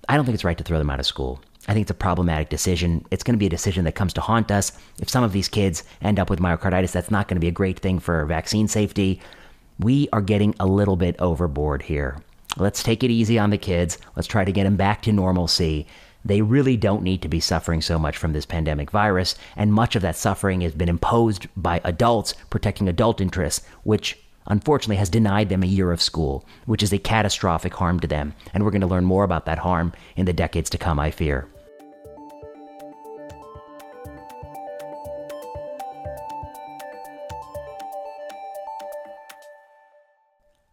I 0.07 0.15
don't 0.15 0.25
think 0.25 0.35
it's 0.35 0.43
right 0.43 0.57
to 0.57 0.63
throw 0.63 0.77
them 0.77 0.91
out 0.91 0.99
of 0.99 1.07
school. 1.07 1.41
I 1.67 1.73
think 1.73 1.83
it's 1.83 1.91
a 1.91 1.95
problematic 1.95 2.49
decision. 2.49 3.05
It's 3.11 3.23
going 3.23 3.35
to 3.35 3.39
be 3.39 3.45
a 3.45 3.49
decision 3.49 3.85
that 3.85 3.93
comes 3.93 4.13
to 4.13 4.21
haunt 4.21 4.49
us. 4.49 4.71
If 4.99 5.09
some 5.09 5.23
of 5.23 5.31
these 5.31 5.47
kids 5.47 5.83
end 6.01 6.19
up 6.19 6.29
with 6.29 6.39
myocarditis, 6.39 6.91
that's 6.91 7.11
not 7.11 7.27
going 7.27 7.35
to 7.35 7.41
be 7.41 7.47
a 7.47 7.51
great 7.51 7.79
thing 7.79 7.99
for 7.99 8.25
vaccine 8.25 8.67
safety. 8.67 9.21
We 9.79 10.09
are 10.11 10.21
getting 10.21 10.55
a 10.59 10.65
little 10.65 10.95
bit 10.95 11.15
overboard 11.19 11.83
here. 11.83 12.21
Let's 12.57 12.83
take 12.83 13.03
it 13.03 13.11
easy 13.11 13.37
on 13.39 13.51
the 13.51 13.57
kids. 13.57 13.97
Let's 14.15 14.27
try 14.27 14.43
to 14.43 14.51
get 14.51 14.63
them 14.63 14.75
back 14.75 15.03
to 15.03 15.11
normalcy. 15.11 15.87
They 16.25 16.41
really 16.41 16.77
don't 16.77 17.03
need 17.03 17.21
to 17.23 17.29
be 17.29 17.39
suffering 17.39 17.81
so 17.81 17.97
much 17.97 18.17
from 18.17 18.33
this 18.33 18.45
pandemic 18.45 18.91
virus, 18.91 19.35
and 19.55 19.73
much 19.73 19.95
of 19.95 20.01
that 20.01 20.15
suffering 20.15 20.61
has 20.61 20.73
been 20.73 20.89
imposed 20.89 21.47
by 21.55 21.81
adults 21.83 22.33
protecting 22.49 22.87
adult 22.87 23.21
interests, 23.21 23.65
which 23.83 24.19
unfortunately 24.47 24.97
has 24.97 25.09
denied 25.09 25.49
them 25.49 25.63
a 25.63 25.67
year 25.67 25.91
of 25.91 26.01
school, 26.01 26.45
which 26.65 26.83
is 26.83 26.93
a 26.93 26.97
catastrophic 26.97 27.73
harm 27.73 27.99
to 27.99 28.07
them. 28.07 28.33
And 28.53 28.63
we're 28.63 28.71
going 28.71 28.81
to 28.81 28.87
learn 28.87 29.05
more 29.05 29.23
about 29.23 29.45
that 29.45 29.59
harm 29.59 29.93
in 30.15 30.25
the 30.25 30.33
decades 30.33 30.69
to 30.71 30.77
come, 30.77 30.99
I 30.99 31.11
fear. 31.11 31.47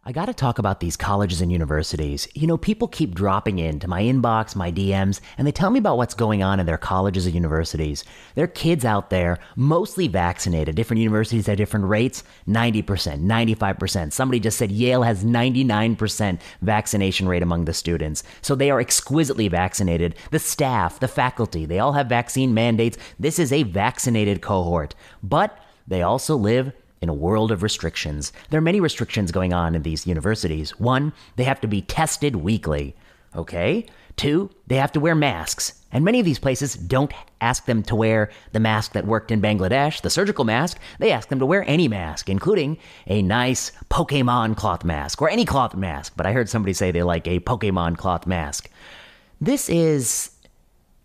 I 0.09 0.11
got 0.11 0.25
to 0.25 0.33
talk 0.33 0.57
about 0.57 0.79
these 0.79 0.97
colleges 0.97 1.39
and 1.39 1.51
universities. 1.51 2.27
You 2.33 2.47
know, 2.47 2.57
people 2.57 2.87
keep 2.87 3.13
dropping 3.13 3.59
into 3.59 3.87
my 3.87 4.01
inbox, 4.01 4.55
my 4.55 4.71
DMs, 4.71 5.19
and 5.37 5.45
they 5.45 5.51
tell 5.51 5.69
me 5.69 5.77
about 5.77 5.97
what's 5.97 6.15
going 6.15 6.41
on 6.41 6.59
in 6.59 6.65
their 6.65 6.79
colleges 6.79 7.27
and 7.27 7.35
universities. 7.35 8.03
There 8.33 8.45
are 8.45 8.47
kids 8.47 8.83
out 8.83 9.11
there, 9.11 9.37
mostly 9.55 10.07
vaccinated. 10.07 10.73
Different 10.75 10.99
universities 10.99 11.45
have 11.45 11.57
different 11.57 11.85
rates 11.85 12.23
90%, 12.47 12.83
95%. 13.23 14.11
Somebody 14.11 14.39
just 14.39 14.57
said 14.57 14.71
Yale 14.71 15.03
has 15.03 15.23
99% 15.23 16.39
vaccination 16.63 17.27
rate 17.27 17.43
among 17.43 17.65
the 17.65 17.73
students. 17.75 18.23
So 18.41 18.55
they 18.55 18.71
are 18.71 18.81
exquisitely 18.81 19.47
vaccinated. 19.47 20.15
The 20.31 20.39
staff, 20.39 20.99
the 20.99 21.07
faculty, 21.07 21.67
they 21.67 21.77
all 21.77 21.93
have 21.93 22.09
vaccine 22.09 22.55
mandates. 22.55 22.97
This 23.19 23.37
is 23.37 23.53
a 23.53 23.61
vaccinated 23.61 24.41
cohort. 24.41 24.95
But 25.21 25.55
they 25.87 26.01
also 26.01 26.35
live 26.35 26.73
in 27.01 27.09
a 27.09 27.13
world 27.13 27.51
of 27.51 27.63
restrictions. 27.63 28.33
There 28.49 28.57
are 28.57 28.61
many 28.61 28.79
restrictions 28.79 29.31
going 29.31 29.53
on 29.53 29.75
in 29.75 29.83
these 29.83 30.07
universities. 30.07 30.79
One, 30.79 31.13
they 31.35 31.43
have 31.43 31.61
to 31.61 31.67
be 31.67 31.81
tested 31.81 32.37
weekly. 32.37 32.95
Okay? 33.35 33.85
Two, 34.15 34.49
they 34.67 34.75
have 34.75 34.91
to 34.93 34.99
wear 34.99 35.15
masks. 35.15 35.73
And 35.91 36.03
many 36.03 36.19
of 36.19 36.25
these 36.25 36.39
places 36.39 36.75
don't 36.75 37.13
ask 37.41 37.65
them 37.65 37.83
to 37.83 37.95
wear 37.95 38.29
the 38.51 38.59
mask 38.59 38.91
that 38.93 39.07
worked 39.07 39.31
in 39.31 39.41
Bangladesh, 39.41 40.01
the 40.01 40.09
surgical 40.09 40.45
mask. 40.45 40.77
They 40.99 41.11
ask 41.11 41.29
them 41.29 41.39
to 41.39 41.45
wear 41.45 41.63
any 41.67 41.87
mask, 41.87 42.29
including 42.29 42.77
a 43.07 43.21
nice 43.21 43.71
Pokemon 43.89 44.57
cloth 44.57 44.83
mask 44.83 45.21
or 45.21 45.29
any 45.29 45.45
cloth 45.45 45.75
mask. 45.75 46.13
But 46.15 46.25
I 46.25 46.33
heard 46.33 46.49
somebody 46.49 46.73
say 46.73 46.91
they 46.91 47.01
like 47.01 47.27
a 47.27 47.39
Pokemon 47.39 47.97
cloth 47.97 48.27
mask. 48.27 48.69
This 49.41 49.69
is 49.69 50.31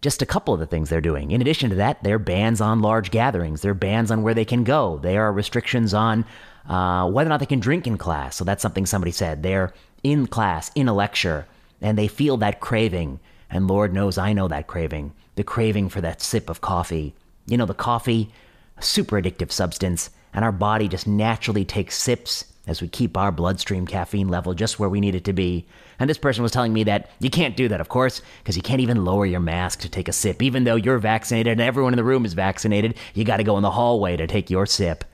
just 0.04 0.22
a 0.22 0.26
couple 0.26 0.52
of 0.52 0.60
the 0.60 0.66
things 0.66 0.90
they're 0.90 1.00
doing. 1.00 1.30
In 1.30 1.40
addition 1.40 1.70
to 1.70 1.76
that, 1.76 2.02
there 2.02 2.16
are 2.16 2.18
bans 2.18 2.60
on 2.60 2.82
large 2.82 3.10
gatherings. 3.10 3.62
There 3.62 3.72
are 3.72 3.74
bans 3.74 4.10
on 4.10 4.22
where 4.22 4.34
they 4.34 4.44
can 4.44 4.62
go. 4.62 4.98
There 4.98 5.22
are 5.22 5.32
restrictions 5.32 5.94
on 5.94 6.24
uh, 6.68 7.10
whether 7.10 7.28
or 7.28 7.30
not 7.30 7.40
they 7.40 7.46
can 7.46 7.58
drink 7.58 7.86
in 7.86 7.96
class. 7.96 8.36
So 8.36 8.44
that's 8.44 8.60
something 8.60 8.84
somebody 8.84 9.12
said. 9.12 9.42
They're 9.42 9.72
in 10.02 10.26
class, 10.26 10.70
in 10.74 10.88
a 10.88 10.94
lecture, 10.94 11.46
and 11.80 11.96
they 11.96 12.06
feel 12.06 12.36
that 12.36 12.60
craving. 12.60 13.18
And 13.48 13.66
Lord 13.66 13.94
knows 13.94 14.18
I 14.18 14.34
know 14.34 14.46
that 14.48 14.66
craving 14.66 15.14
the 15.34 15.44
craving 15.44 15.88
for 15.88 16.00
that 16.00 16.22
sip 16.22 16.48
of 16.48 16.60
coffee. 16.60 17.14
You 17.46 17.56
know, 17.56 17.66
the 17.66 17.74
coffee, 17.74 18.32
super 18.80 19.20
addictive 19.20 19.50
substance, 19.50 20.10
and 20.32 20.44
our 20.44 20.52
body 20.52 20.88
just 20.88 21.06
naturally 21.06 21.64
takes 21.64 21.96
sips 21.96 22.44
as 22.66 22.80
we 22.80 22.88
keep 22.88 23.16
our 23.16 23.30
bloodstream 23.30 23.86
caffeine 23.86 24.28
level 24.28 24.54
just 24.54 24.78
where 24.78 24.88
we 24.88 25.00
need 25.00 25.14
it 25.14 25.24
to 25.24 25.32
be. 25.32 25.66
And 25.98 26.08
this 26.08 26.18
person 26.18 26.42
was 26.42 26.52
telling 26.52 26.72
me 26.72 26.84
that 26.84 27.10
you 27.20 27.30
can't 27.30 27.56
do 27.56 27.68
that, 27.68 27.80
of 27.80 27.88
course, 27.88 28.22
because 28.38 28.56
you 28.56 28.62
can't 28.62 28.80
even 28.80 29.04
lower 29.04 29.26
your 29.26 29.40
mask 29.40 29.80
to 29.80 29.88
take 29.88 30.08
a 30.08 30.12
sip. 30.12 30.42
Even 30.42 30.64
though 30.64 30.76
you're 30.76 30.98
vaccinated 30.98 31.52
and 31.52 31.60
everyone 31.60 31.92
in 31.92 31.98
the 31.98 32.04
room 32.04 32.24
is 32.24 32.34
vaccinated, 32.34 32.94
you 33.14 33.24
got 33.24 33.36
to 33.36 33.44
go 33.44 33.56
in 33.56 33.62
the 33.62 33.70
hallway 33.72 34.16
to 34.16 34.26
take 34.26 34.50
your 34.50 34.66
sip. 34.66 35.04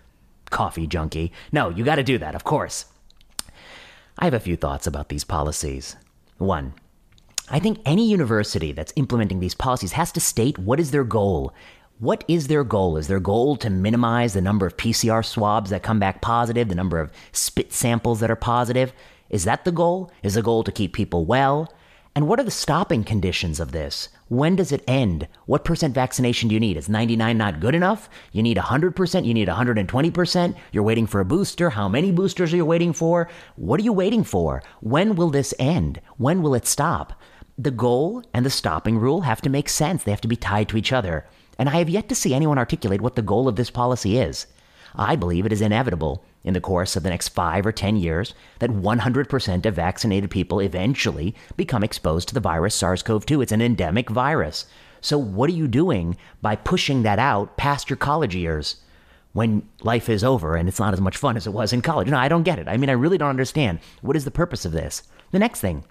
Coffee 0.51 0.87
junkie. 0.87 1.33
No, 1.53 1.69
you 1.69 1.85
got 1.85 1.97
to 1.97 2.03
do 2.03 2.19
that, 2.19 2.35
of 2.35 2.45
course. 2.45 2.87
I 4.19 4.25
have 4.25 4.35
a 4.35 4.41
few 4.41 4.57
thoughts 4.57 4.87
about 4.87 5.09
these 5.09 5.25
policies. 5.25 5.97
One, 6.39 6.75
I 7.51 7.59
think 7.59 7.81
any 7.85 8.09
university 8.09 8.73
that's 8.73 8.93
implementing 8.95 9.41
these 9.41 9.55
policies 9.55 9.93
has 9.93 10.13
to 10.13 10.21
state 10.21 10.59
what 10.59 10.79
is 10.79 10.91
their 10.93 11.05
goal. 11.05 11.53
What 12.01 12.25
is 12.29 12.47
their 12.47 12.65
goal? 12.65 12.97
Is 12.97 13.09
their 13.09 13.21
goal 13.21 13.57
to 13.57 13.69
minimize 13.69 14.33
the 14.33 14.41
number 14.41 14.67
of 14.67 14.79
PCR 14.79 15.23
swabs 15.23 15.69
that 15.69 15.83
come 15.83 15.99
back 15.99 16.23
positive, 16.23 16.71
the 16.71 16.75
number 16.75 16.99
of 16.99 17.13
spit 17.33 17.75
samples 17.75 18.21
that 18.21 18.31
are 18.31 18.37
positive? 18.37 18.95
Is 19.29 19.45
that 19.45 19.67
the 19.67 19.71
goal? 19.71 20.11
Is 20.23 20.33
the 20.33 20.41
goal 20.41 20.65
to 20.65 20.73
keep 20.73 20.95
people 20.95 21.27
well? 21.27 21.71
And 22.17 22.27
what 22.27 22.41
are 22.41 22.45
the 22.45 22.51
stopping 22.51 23.05
conditions 23.05 23.61
of 23.61 23.73
this? 23.73 24.09
When 24.29 24.57
does 24.57 24.73
it 24.73 24.83
end? 24.89 25.29
What 25.45 25.67
percent 25.67 25.95
vaccination 25.95 26.49
do 26.49 26.55
you 26.55 26.59
need? 26.59 26.79
Is 26.79 26.89
99 26.89 27.37
not 27.37 27.61
good 27.61 27.75
enough? 27.75 28.09
You 28.33 28.43
need 28.43 28.57
100%? 28.57 29.27
You 29.27 29.35
need 29.35 29.49
120%? 29.49 30.57
You're 30.73 30.83
waiting 30.83 31.07
for 31.07 31.21
a 31.21 31.27
booster? 31.27 31.69
How 31.69 31.87
many 31.87 32.13
boosters 32.13 32.55
are 32.55 32.57
you 32.57 32.65
waiting 32.65 32.95
for? 32.95 33.29
What 33.57 33.79
are 33.79 33.85
you 33.85 33.93
waiting 33.93 34.25
for? 34.25 34.63
When 34.81 35.17
will 35.17 35.29
this 35.29 35.53
end? 35.59 36.01
When 36.17 36.41
will 36.41 36.55
it 36.55 36.67
stop? 36.67 37.21
The 37.59 37.71
goal 37.71 38.25
and 38.33 38.47
the 38.47 38.49
stopping 38.49 38.97
rule 38.97 39.21
have 39.21 39.43
to 39.43 39.51
make 39.51 39.69
sense. 39.69 40.03
They 40.03 40.13
have 40.13 40.23
to 40.23 40.29
be 40.29 40.37
tied 40.37 40.71
to 40.71 40.79
each 40.79 40.95
other 40.95 41.27
and 41.61 41.69
I 41.69 41.77
have 41.77 41.91
yet 41.91 42.09
to 42.09 42.15
see 42.15 42.33
anyone 42.33 42.57
articulate 42.57 43.03
what 43.03 43.17
the 43.17 43.23
goal 43.23 43.47
of 43.47 43.57
this 43.57 43.69
policy 43.69 44.17
is. 44.17 44.47
I 44.95 45.15
believe 45.15 45.45
it 45.45 45.53
is 45.53 45.61
inevitable 45.61 46.25
in 46.43 46.55
the 46.55 46.61
course 46.61 46.97
of 46.97 47.03
the 47.03 47.11
next 47.11 47.29
five 47.29 47.67
or 47.67 47.71
10 47.71 47.97
years 47.97 48.33
that 48.61 48.71
100% 48.71 49.67
of 49.67 49.75
vaccinated 49.75 50.31
people 50.31 50.61
eventually 50.61 51.35
become 51.59 51.85
exposed 51.85 52.29
to 52.29 52.35
the 52.35 52.41
virus 52.41 52.75
SARS 52.75 53.03
CoV 53.03 53.27
2. 53.27 53.43
It's 53.43 53.53
an 53.53 53.61
endemic 53.61 54.09
virus. 54.09 54.65
So, 55.03 55.19
what 55.19 55.51
are 55.51 55.53
you 55.53 55.69
doing 55.69 56.17
by 56.41 56.57
pushing 56.57 57.03
that 57.03 57.19
out 57.19 57.59
past 57.59 57.91
your 57.91 57.99
college 57.99 58.35
years 58.35 58.77
when 59.35 59.69
life 59.83 60.09
is 60.09 60.25
over 60.25 60.57
and 60.57 60.67
it's 60.67 60.81
not 60.81 60.95
as 60.95 61.01
much 61.03 61.19
fun 61.19 61.37
as 61.37 61.47
it 61.47 61.53
was 61.53 61.75
in 61.75 61.83
college? 61.83 62.09
No, 62.09 62.17
I 62.17 62.29
don't 62.29 62.43
get 62.43 62.59
it. 62.59 62.69
I 62.69 62.79
mean, 62.79 62.89
I 62.89 62.95
really 62.95 63.19
don't 63.19 63.29
understand. 63.29 63.81
What 64.01 64.17
is 64.17 64.25
the 64.25 64.31
purpose 64.31 64.65
of 64.65 64.73
this? 64.73 65.03
The 65.31 65.39
next 65.39 65.61
thing 65.61 65.85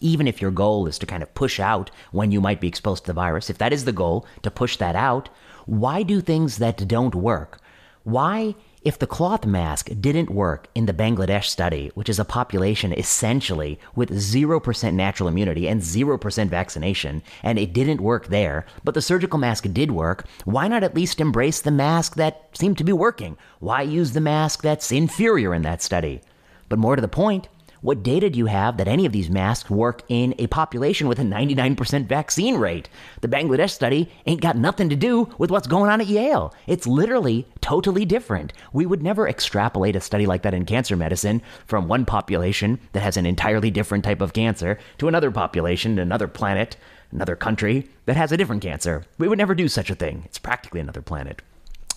even 0.00 0.28
if 0.28 0.40
your 0.40 0.50
goal 0.50 0.86
is 0.86 0.98
to 0.98 1.06
kind 1.06 1.22
of 1.22 1.34
push 1.34 1.58
out 1.58 1.90
when 2.12 2.30
you 2.30 2.40
might 2.40 2.60
be 2.60 2.68
exposed 2.68 3.04
to 3.04 3.08
the 3.08 3.14
virus, 3.14 3.48
if 3.48 3.58
that 3.58 3.72
is 3.72 3.84
the 3.84 3.92
goal, 3.92 4.26
to 4.42 4.50
push 4.50 4.76
that 4.76 4.94
out, 4.94 5.28
why 5.66 6.02
do 6.02 6.20
things 6.20 6.58
that 6.58 6.86
don't 6.86 7.14
work? 7.14 7.60
Why, 8.04 8.54
if 8.82 8.98
the 8.98 9.06
cloth 9.06 9.44
mask 9.44 9.90
didn't 10.00 10.30
work 10.30 10.68
in 10.74 10.86
the 10.86 10.94
Bangladesh 10.94 11.44
study, 11.44 11.90
which 11.94 12.08
is 12.08 12.18
a 12.18 12.24
population 12.24 12.92
essentially 12.92 13.78
with 13.94 14.10
0% 14.10 14.94
natural 14.94 15.28
immunity 15.28 15.68
and 15.68 15.82
0% 15.82 16.48
vaccination, 16.48 17.22
and 17.42 17.58
it 17.58 17.72
didn't 17.72 18.00
work 18.00 18.28
there, 18.28 18.64
but 18.84 18.94
the 18.94 19.02
surgical 19.02 19.38
mask 19.38 19.66
did 19.72 19.90
work, 19.90 20.26
why 20.44 20.68
not 20.68 20.84
at 20.84 20.94
least 20.94 21.20
embrace 21.20 21.60
the 21.60 21.70
mask 21.70 22.14
that 22.14 22.48
seemed 22.52 22.78
to 22.78 22.84
be 22.84 22.92
working? 22.92 23.36
Why 23.58 23.82
use 23.82 24.12
the 24.12 24.20
mask 24.20 24.62
that's 24.62 24.92
inferior 24.92 25.54
in 25.54 25.62
that 25.62 25.82
study? 25.82 26.22
But 26.68 26.78
more 26.78 26.96
to 26.96 27.02
the 27.02 27.08
point, 27.08 27.48
what 27.80 28.02
data 28.02 28.28
do 28.28 28.38
you 28.38 28.46
have 28.46 28.76
that 28.76 28.88
any 28.88 29.06
of 29.06 29.12
these 29.12 29.30
masks 29.30 29.70
work 29.70 30.02
in 30.08 30.34
a 30.38 30.46
population 30.48 31.06
with 31.06 31.18
a 31.18 31.22
99% 31.22 32.06
vaccine 32.06 32.56
rate? 32.56 32.88
The 33.20 33.28
Bangladesh 33.28 33.70
study 33.70 34.10
ain't 34.26 34.40
got 34.40 34.56
nothing 34.56 34.88
to 34.88 34.96
do 34.96 35.32
with 35.38 35.50
what's 35.50 35.68
going 35.68 35.90
on 35.90 36.00
at 36.00 36.08
Yale. 36.08 36.54
It's 36.66 36.86
literally 36.86 37.46
totally 37.60 38.04
different. 38.04 38.52
We 38.72 38.86
would 38.86 39.02
never 39.02 39.28
extrapolate 39.28 39.96
a 39.96 40.00
study 40.00 40.26
like 40.26 40.42
that 40.42 40.54
in 40.54 40.64
cancer 40.64 40.96
medicine 40.96 41.40
from 41.66 41.88
one 41.88 42.04
population 42.04 42.80
that 42.92 43.02
has 43.02 43.16
an 43.16 43.26
entirely 43.26 43.70
different 43.70 44.04
type 44.04 44.20
of 44.20 44.32
cancer 44.32 44.78
to 44.98 45.08
another 45.08 45.30
population, 45.30 45.98
another 45.98 46.28
planet, 46.28 46.76
another 47.12 47.36
country 47.36 47.88
that 48.06 48.16
has 48.16 48.32
a 48.32 48.36
different 48.36 48.62
cancer. 48.62 49.04
We 49.18 49.28
would 49.28 49.38
never 49.38 49.54
do 49.54 49.68
such 49.68 49.90
a 49.90 49.94
thing. 49.94 50.22
It's 50.24 50.38
practically 50.38 50.80
another 50.80 51.02
planet. 51.02 51.42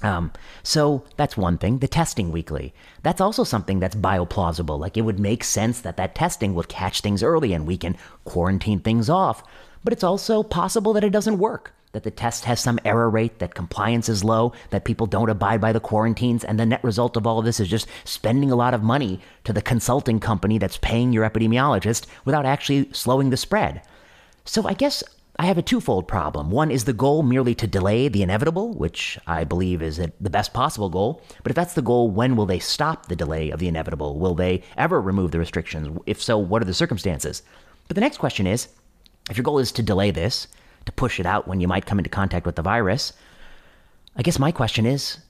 Um, 0.04 0.32
so 0.64 1.04
that's 1.16 1.38
one 1.38 1.58
thing. 1.58 1.80
The 1.80 1.88
testing 1.88 2.32
weekly. 2.32 2.74
That's 3.04 3.22
also 3.22 3.44
something 3.44 3.80
that's 3.80 3.96
bioplausible. 3.96 4.80
Like 4.80 4.98
it 4.98 5.02
would 5.02 5.20
make 5.20 5.44
sense 5.44 5.82
that 5.82 5.98
that 5.98 6.16
testing 6.16 6.56
would 6.56 6.70
catch 6.70 7.02
things 7.02 7.24
early 7.24 7.54
and 7.54 7.68
we 7.68 7.78
can 7.78 7.98
quarantine 8.26 8.80
things 8.80 9.10
off. 9.10 9.44
But 9.84 9.94
it's 9.94 10.04
also 10.04 10.44
possible 10.44 10.94
that 10.94 11.04
it 11.04 11.12
doesn't 11.12 11.40
work. 11.40 11.74
That 11.94 12.04
the 12.04 12.12
test 12.12 12.46
has 12.46 12.62
some 12.62 12.80
error 12.86 13.10
rate, 13.10 13.40
that 13.40 13.54
compliance 13.54 14.08
is 14.08 14.24
low, 14.24 14.54
that 14.70 14.86
people 14.86 15.08
don't 15.08 15.30
abide 15.30 15.60
by 15.60 15.74
the 15.74 15.82
quarantines, 15.82 16.46
and 16.46 16.58
the 16.58 16.66
net 16.66 16.82
result 16.86 17.18
of 17.18 17.28
all 17.28 17.40
of 17.40 17.44
this 17.44 17.60
is 17.60 17.68
just 17.68 17.86
spending 18.06 18.50
a 18.50 18.56
lot 18.56 18.74
of 18.74 18.82
money 18.82 19.20
to 19.44 19.52
the 19.52 19.62
consulting 19.62 20.18
company 20.18 20.58
that's 20.58 20.78
paying 20.78 21.12
your 21.12 21.30
epidemiologist 21.30 22.06
without 22.24 22.46
actually 22.46 22.90
slowing 22.94 23.30
the 23.30 23.36
spread. 23.36 23.82
So 24.46 24.66
I 24.66 24.74
guess 24.74 25.04
I 25.42 25.46
have 25.46 25.58
a 25.58 25.64
twofold 25.64 26.08
problem. 26.08 26.52
One 26.52 26.70
is 26.70 26.84
the 26.84 26.94
goal 26.94 27.24
merely 27.24 27.56
to 27.56 27.66
delay 27.66 28.08
the 28.08 28.22
inevitable, 28.22 28.76
which 28.76 29.18
I 29.26 29.44
believe 29.44 29.82
is 29.82 29.98
the 29.98 30.30
best 30.30 30.54
possible 30.54 30.88
goal. 30.88 31.24
But 31.42 31.50
if 31.50 31.56
that's 31.56 31.74
the 31.74 31.82
goal, 31.82 32.12
when 32.12 32.36
will 32.36 32.46
they 32.46 32.60
stop 32.60 33.08
the 33.08 33.16
delay 33.16 33.50
of 33.50 33.58
the 33.58 33.68
inevitable? 33.68 34.20
Will 34.20 34.36
they 34.36 34.62
ever 34.78 35.02
remove 35.02 35.32
the 35.32 35.40
restrictions? 35.40 35.98
If 36.06 36.22
so, 36.22 36.38
what 36.38 36.62
are 36.62 36.66
the 36.66 36.76
circumstances? 36.76 37.42
But 37.88 37.96
the 37.96 38.02
next 38.02 38.20
question 38.20 38.46
is 38.46 38.68
if 39.32 39.38
your 39.38 39.44
goal 39.44 39.58
is 39.58 39.72
to 39.72 39.82
delay 39.82 40.12
this, 40.12 40.48
to 40.86 40.92
push 40.92 41.20
it 41.20 41.26
out 41.26 41.48
when 41.48 41.60
you 41.60 41.68
might 41.68 41.88
come 41.88 41.98
into 41.98 42.12
contact 42.12 42.46
with 42.46 42.56
the 42.56 42.62
virus, 42.62 43.12
I 44.16 44.22
guess 44.22 44.38
my 44.38 44.52
question 44.52 44.86
is 44.86 45.22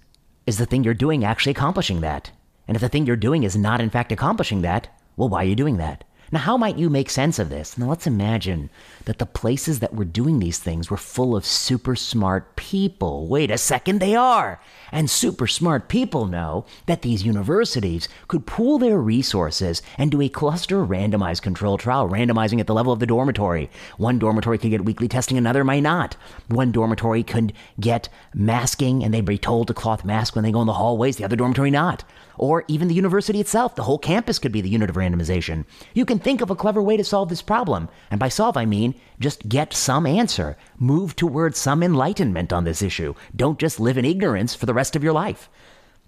is 0.45 0.57
the 0.57 0.66
thing 0.66 0.84
you're 0.84 0.93
doing 0.93 1.24
actually 1.24 1.53
accomplishing 1.53 2.01
that? 2.01 2.32
And 2.68 2.76
if 2.76 2.82
the 2.82 2.89
thing 2.89 3.05
you're 3.05 3.16
doing 3.16 3.43
is 3.43 3.55
not, 3.55 3.80
in 3.80 3.89
fact, 3.89 4.12
accomplishing 4.12 4.62
that, 4.64 4.89
well, 5.16 5.30
why 5.30 5.43
are 5.43 5.47
you 5.47 5.55
doing 5.55 5.78
that? 5.78 6.03
Now, 6.34 6.39
how 6.39 6.55
might 6.55 6.77
you 6.77 6.89
make 6.89 7.09
sense 7.09 7.39
of 7.39 7.49
this? 7.49 7.77
Now, 7.77 7.89
let's 7.89 8.07
imagine 8.07 8.69
that 9.03 9.19
the 9.19 9.25
places 9.25 9.79
that 9.79 9.93
were 9.93 10.05
doing 10.05 10.39
these 10.39 10.59
things 10.59 10.89
were 10.89 10.95
full 10.95 11.36
of 11.36 11.45
super 11.45 11.93
smart 11.93 12.55
people. 12.55 13.27
Wait 13.27 13.51
a 13.51 13.57
second, 13.57 13.99
they 13.99 14.15
are. 14.15 14.61
And 14.93 15.09
super 15.09 15.45
smart 15.45 15.89
people 15.89 16.27
know 16.27 16.65
that 16.86 17.01
these 17.01 17.25
universities 17.25 18.07
could 18.29 18.45
pool 18.45 18.77
their 18.77 18.97
resources 18.97 19.82
and 19.97 20.09
do 20.09 20.21
a 20.21 20.29
cluster 20.29 20.86
randomized 20.86 21.41
control 21.41 21.77
trial, 21.77 22.07
randomizing 22.07 22.61
at 22.61 22.67
the 22.67 22.73
level 22.73 22.93
of 22.93 22.99
the 22.99 23.05
dormitory. 23.05 23.69
One 23.97 24.17
dormitory 24.17 24.57
could 24.57 24.71
get 24.71 24.86
weekly 24.86 25.09
testing, 25.09 25.38
another 25.38 25.65
might 25.65 25.84
not. 25.84 26.15
One 26.47 26.71
dormitory 26.71 27.23
could 27.23 27.51
get 27.77 28.07
masking, 28.34 29.03
and 29.03 29.13
they'd 29.13 29.25
be 29.25 29.38
told 29.38 29.67
to 29.67 29.73
cloth 29.73 30.05
mask 30.05 30.34
when 30.36 30.45
they 30.45 30.51
go 30.53 30.61
in 30.61 30.67
the 30.67 30.73
hallways, 30.73 31.17
the 31.17 31.25
other 31.25 31.36
dormitory 31.36 31.71
not 31.71 32.05
or 32.41 32.65
even 32.67 32.87
the 32.87 32.95
university 32.95 33.39
itself. 33.39 33.75
The 33.75 33.83
whole 33.83 33.99
campus 33.99 34.39
could 34.39 34.51
be 34.51 34.61
the 34.61 34.69
unit 34.69 34.89
of 34.89 34.95
randomization. 34.97 35.63
You 35.93 36.05
can 36.05 36.19
think 36.19 36.41
of 36.41 36.49
a 36.49 36.55
clever 36.55 36.81
way 36.81 36.97
to 36.97 37.03
solve 37.03 37.29
this 37.29 37.43
problem. 37.43 37.87
And 38.09 38.19
by 38.19 38.29
solve, 38.29 38.57
I 38.57 38.65
mean 38.65 38.95
just 39.19 39.47
get 39.47 39.73
some 39.73 40.07
answer. 40.07 40.57
Move 40.77 41.15
towards 41.15 41.59
some 41.59 41.83
enlightenment 41.83 42.51
on 42.51 42.63
this 42.65 42.81
issue. 42.81 43.13
Don't 43.35 43.59
just 43.59 43.79
live 43.79 43.97
in 43.97 44.05
ignorance 44.05 44.55
for 44.55 44.65
the 44.65 44.73
rest 44.73 44.95
of 44.95 45.03
your 45.03 45.13
life. 45.13 45.49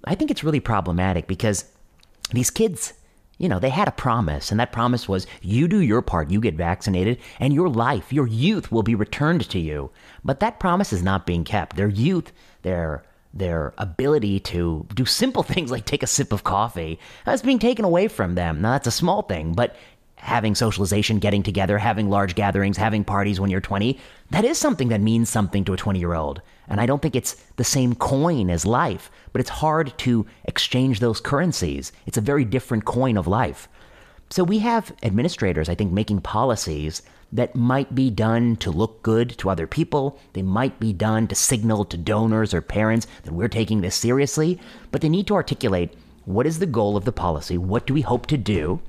I 0.04 0.16
think 0.16 0.32
it's 0.32 0.44
really 0.44 0.60
problematic 0.60 1.28
because 1.28 1.66
these 2.32 2.50
kids, 2.50 2.94
you 3.38 3.48
know, 3.48 3.60
they 3.60 3.70
had 3.70 3.88
a 3.88 3.92
promise, 3.92 4.50
and 4.50 4.60
that 4.60 4.72
promise 4.72 5.08
was 5.08 5.28
you 5.42 5.68
do 5.68 5.82
your 5.82 6.02
part, 6.02 6.32
you 6.32 6.42
get 6.42 6.56
vaccinated, 6.56 7.20
and 7.40 7.54
your 7.54 7.70
life, 7.70 8.12
your 8.12 8.28
youth 8.28 8.72
will 8.72 8.84
be 8.84 8.96
returned 8.96 9.48
to 9.50 9.60
you. 9.60 9.92
But 10.26 10.40
that 10.40 10.60
promise 10.60 10.92
is 10.92 11.04
not 11.04 11.28
being 11.28 11.44
kept. 11.44 11.76
Their 11.76 11.90
youth, 11.90 12.32
their 12.64 13.04
their 13.34 13.74
ability 13.78 14.40
to 14.40 14.86
do 14.94 15.06
simple 15.06 15.44
things 15.54 15.72
like 15.72 15.86
take 15.86 16.04
a 16.04 16.08
sip 16.08 16.32
of 16.32 16.44
coffee 16.44 17.00
that's 17.26 17.42
being 17.42 17.60
taken 17.60 17.86
away 17.86 18.08
from 18.08 18.36
them. 18.36 18.62
Now, 18.62 18.74
that's 18.74 18.88
a 18.88 18.92
small 18.92 19.24
thing, 19.24 19.54
but 19.54 19.76
having 20.24 20.56
socialization, 20.56 21.20
getting 21.20 21.44
together, 21.44 21.78
having 21.78 22.10
large 22.10 22.34
gatherings, 22.36 22.78
having 22.78 23.04
parties 23.04 23.42
when 23.42 23.50
you're 23.50 23.60
20, 23.60 24.00
that 24.32 24.46
is 24.46 24.58
something 24.58 24.88
that 24.88 25.02
means 25.02 25.30
something 25.30 25.66
to 25.66 25.74
a 25.74 25.78
20 25.78 26.00
year 26.00 26.14
old. 26.14 26.42
And 26.70 26.80
I 26.80 26.86
don't 26.86 27.02
think 27.02 27.16
it's 27.16 27.34
the 27.58 27.64
same 27.66 27.94
coin 27.94 28.50
as 28.50 28.66
life, 28.66 29.12
but 29.34 29.42
it's 29.42 29.50
hard 29.50 29.98
to 30.00 30.26
exchange 30.46 31.02
those 31.02 31.20
currencies. 31.20 31.92
It's 32.06 32.18
a 32.18 32.22
very 32.22 32.46
different 32.46 32.86
coin 32.86 33.18
of 33.18 33.28
life. 33.28 33.68
So 34.30 34.46
we 34.46 34.60
have 34.60 34.96
administrators, 35.04 35.68
I 35.68 35.76
think, 35.76 35.92
making 35.92 36.22
policies 36.22 37.02
that 37.34 37.56
might 37.56 37.96
be 37.96 38.10
done 38.10 38.56
to 38.58 38.72
look 38.72 39.02
good 39.02 39.38
to 39.40 39.50
other 39.50 39.68
people. 39.68 40.20
They 40.34 40.44
might 40.44 40.80
be 40.80 40.94
done 40.94 41.28
to 41.28 41.36
signal 41.36 41.84
to 41.86 41.98
donors 41.98 42.54
or 42.54 42.62
parents 42.62 43.08
that 43.24 43.34
we're 43.34 43.48
taking 43.48 43.82
this 43.82 43.96
seriously, 43.96 44.60
but 44.92 45.02
they 45.02 45.10
need 45.10 45.28
to 45.28 45.36
articulate 45.36 45.94
what 46.26 46.48
is 46.48 46.60
the 46.60 46.66
goal 46.66 46.96
of 46.96 47.06
the 47.06 47.12
policy? 47.12 47.58
What 47.58 47.86
do 47.86 47.94
we 47.94 48.02
hope 48.02 48.28
to 48.28 48.38
do? 48.38 48.80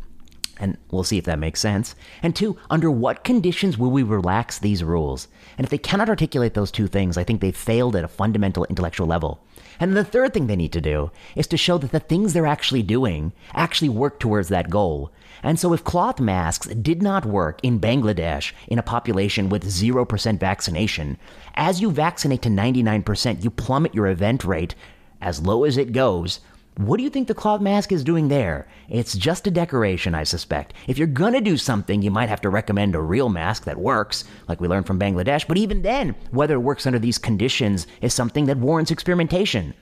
And 0.61 0.77
we'll 0.91 1.03
see 1.03 1.19
if 1.19 1.25
that 1.25 1.39
makes 1.39 1.59
sense. 1.59 1.97
And 2.23 2.37
two, 2.37 2.57
under 2.71 2.91
what 2.91 3.25
conditions 3.25 3.77
will 3.77 3.91
we 3.91 4.05
relax 4.05 4.59
these 4.59 4.85
rules? 4.85 5.27
And 5.59 5.65
if 5.65 5.71
they 5.71 5.79
cannot 5.79 6.09
articulate 6.09 6.55
those 6.55 6.71
two 6.71 6.87
things, 6.87 7.19
I 7.19 7.25
think 7.25 7.41
they've 7.41 7.57
failed 7.57 7.97
at 7.97 8.05
a 8.05 8.09
fundamental 8.09 8.65
intellectual 8.67 9.09
level. 9.09 9.43
And 9.81 9.97
the 9.97 10.05
third 10.05 10.33
thing 10.33 10.47
they 10.47 10.55
need 10.55 10.73
to 10.75 10.81
do 10.81 11.11
is 11.35 11.49
to 11.49 11.57
show 11.57 11.79
that 11.79 11.91
the 11.91 11.99
things 11.99 12.33
they're 12.33 12.47
actually 12.47 12.85
doing 12.85 13.33
actually 13.53 13.89
work 13.89 14.21
towards 14.21 14.49
that 14.49 14.71
goal. 14.71 15.11
And 15.45 15.61
so, 15.61 15.75
if 15.75 15.85
cloth 15.85 16.21
masks 16.21 16.67
did 16.69 17.03
not 17.03 17.27
work 17.27 17.61
in 17.63 17.79
Bangladesh 17.79 18.53
in 18.67 18.79
a 18.79 18.83
population 18.83 19.51
with 19.51 19.63
0% 19.63 20.41
vaccination, 20.41 21.19
as 21.55 21.83
you 21.83 21.91
vaccinate 21.91 22.41
to 22.43 22.49
99%, 22.49 23.45
you 23.45 23.51
plummet 23.51 23.95
your 23.95 24.07
event 24.07 24.43
rate 24.43 24.75
as 25.21 25.43
low 25.43 25.65
as 25.65 25.77
it 25.77 25.93
goes. 25.93 26.41
What 26.79 26.97
do 26.97 27.05
you 27.05 27.11
think 27.11 27.29
the 27.29 27.35
cloth 27.35 27.61
mask 27.61 27.93
is 27.93 28.03
doing 28.03 28.29
there? 28.29 28.67
It's 28.89 29.15
just 29.15 29.47
a 29.47 29.51
decoration, 29.51 30.15
I 30.15 30.25
suspect. 30.25 30.73
If 30.89 30.97
you're 30.97 31.07
gonna 31.07 31.43
do 31.43 31.59
something, 31.59 32.01
you 32.01 32.11
might 32.11 32.31
have 32.31 32.41
to 32.41 32.49
recommend 32.49 32.95
a 32.95 33.01
real 33.01 33.29
mask 33.29 33.65
that 33.65 33.79
works, 33.79 34.25
like 34.49 34.63
we 34.63 34.67
learned 34.67 34.87
from 34.87 34.99
Bangladesh, 34.99 35.47
but 35.47 35.59
even 35.59 35.83
then, 35.83 36.15
whether 36.31 36.55
it 36.55 36.61
works 36.61 36.87
under 36.87 36.99
these 36.99 37.19
conditions 37.19 37.87
is 38.01 38.15
something 38.15 38.47
that 38.47 38.57
warrants 38.57 38.91
experimentation. 38.91 39.75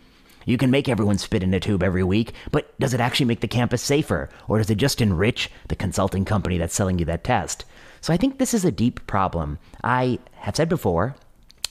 You 0.44 0.56
can 0.59 0.70
make 0.70 0.89
everyone 0.89 1.19
spit 1.19 1.43
in 1.43 1.55
a 1.55 1.60
tube 1.60 1.82
every 1.82 2.02
week, 2.02 2.32
but 2.51 2.78
does 2.78 2.94
it 2.94 3.01
actually 3.01 3.27
make 3.27 3.40
the 3.40 3.48
campus 3.48 3.82
safer? 3.82 4.28
Or 4.48 4.59
does 4.59 4.70
it 4.70 4.77
just 4.77 5.01
enrich 5.01 5.51
the 5.69 5.77
consulting 5.77 6.24
company 6.24 6.59
that's 6.59 6.74
selling 6.74 6.98
you 6.98 7.05
that 7.06 7.24
test? 7.24 7.64
So 8.01 8.12
I 8.12 8.16
think 8.16 8.39
this 8.39 8.55
is 8.55 8.64
a 8.64 8.73
deep 8.73 9.06
problem. 9.06 9.59
I 9.85 10.19
have 10.36 10.56
said 10.56 10.69
before 10.69 11.14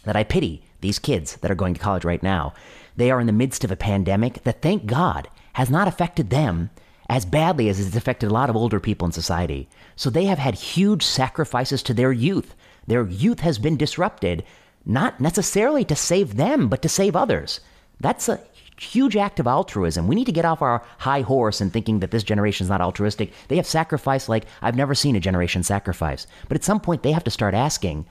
that 0.03 0.15
I 0.15 0.23
pity 0.23 0.63
these 0.79 0.99
kids 0.99 1.35
that 1.37 1.51
are 1.51 1.55
going 1.55 1.73
to 1.73 1.79
college 1.79 2.05
right 2.05 2.23
now. 2.23 2.53
They 2.95 3.11
are 3.11 3.19
in 3.19 3.27
the 3.27 3.33
midst 3.33 3.63
of 3.63 3.71
a 3.71 3.75
pandemic 3.75 4.43
that, 4.43 4.61
thank 4.61 4.85
God, 4.85 5.27
has 5.53 5.69
not 5.69 5.87
affected 5.87 6.29
them 6.29 6.69
as 7.09 7.25
badly 7.25 7.67
as 7.67 7.79
it's 7.79 7.95
affected 7.95 8.29
a 8.29 8.33
lot 8.33 8.49
of 8.49 8.55
older 8.55 8.79
people 8.79 9.05
in 9.05 9.11
society. 9.11 9.67
So 9.97 10.09
they 10.09 10.25
have 10.25 10.39
had 10.39 10.55
huge 10.55 11.03
sacrifices 11.03 11.83
to 11.83 11.93
their 11.93 12.13
youth. 12.13 12.55
Their 12.87 13.05
youth 13.05 13.41
has 13.41 13.59
been 13.59 13.75
disrupted, 13.75 14.45
not 14.85 15.19
necessarily 15.19 15.83
to 15.85 15.95
save 15.95 16.37
them, 16.37 16.69
but 16.69 16.81
to 16.81 16.89
save 16.89 17.15
others. 17.15 17.59
That's 17.99 18.29
a 18.29 18.39
huge 18.81 19.15
act 19.15 19.39
of 19.39 19.45
altruism. 19.45 20.07
We 20.07 20.15
need 20.15 20.25
to 20.25 20.31
get 20.31 20.45
off 20.45 20.61
our 20.61 20.83
high 20.97 21.21
horse 21.21 21.61
and 21.61 21.71
thinking 21.71 21.99
that 21.99 22.09
this 22.09 22.23
generation 22.23 22.65
is 22.65 22.69
not 22.69 22.81
altruistic. 22.81 23.31
They 23.47 23.57
have 23.57 23.67
sacrificed 23.67 24.27
like 24.27 24.45
I've 24.61 24.75
never 24.75 24.95
seen 24.95 25.15
a 25.15 25.19
generation 25.19 25.61
sacrifice. 25.61 26.25
But 26.47 26.55
at 26.55 26.63
some 26.63 26.79
point, 26.79 27.03
they 27.03 27.11
have 27.11 27.23
to 27.25 27.31
start 27.31 27.53
asking, 27.53 28.07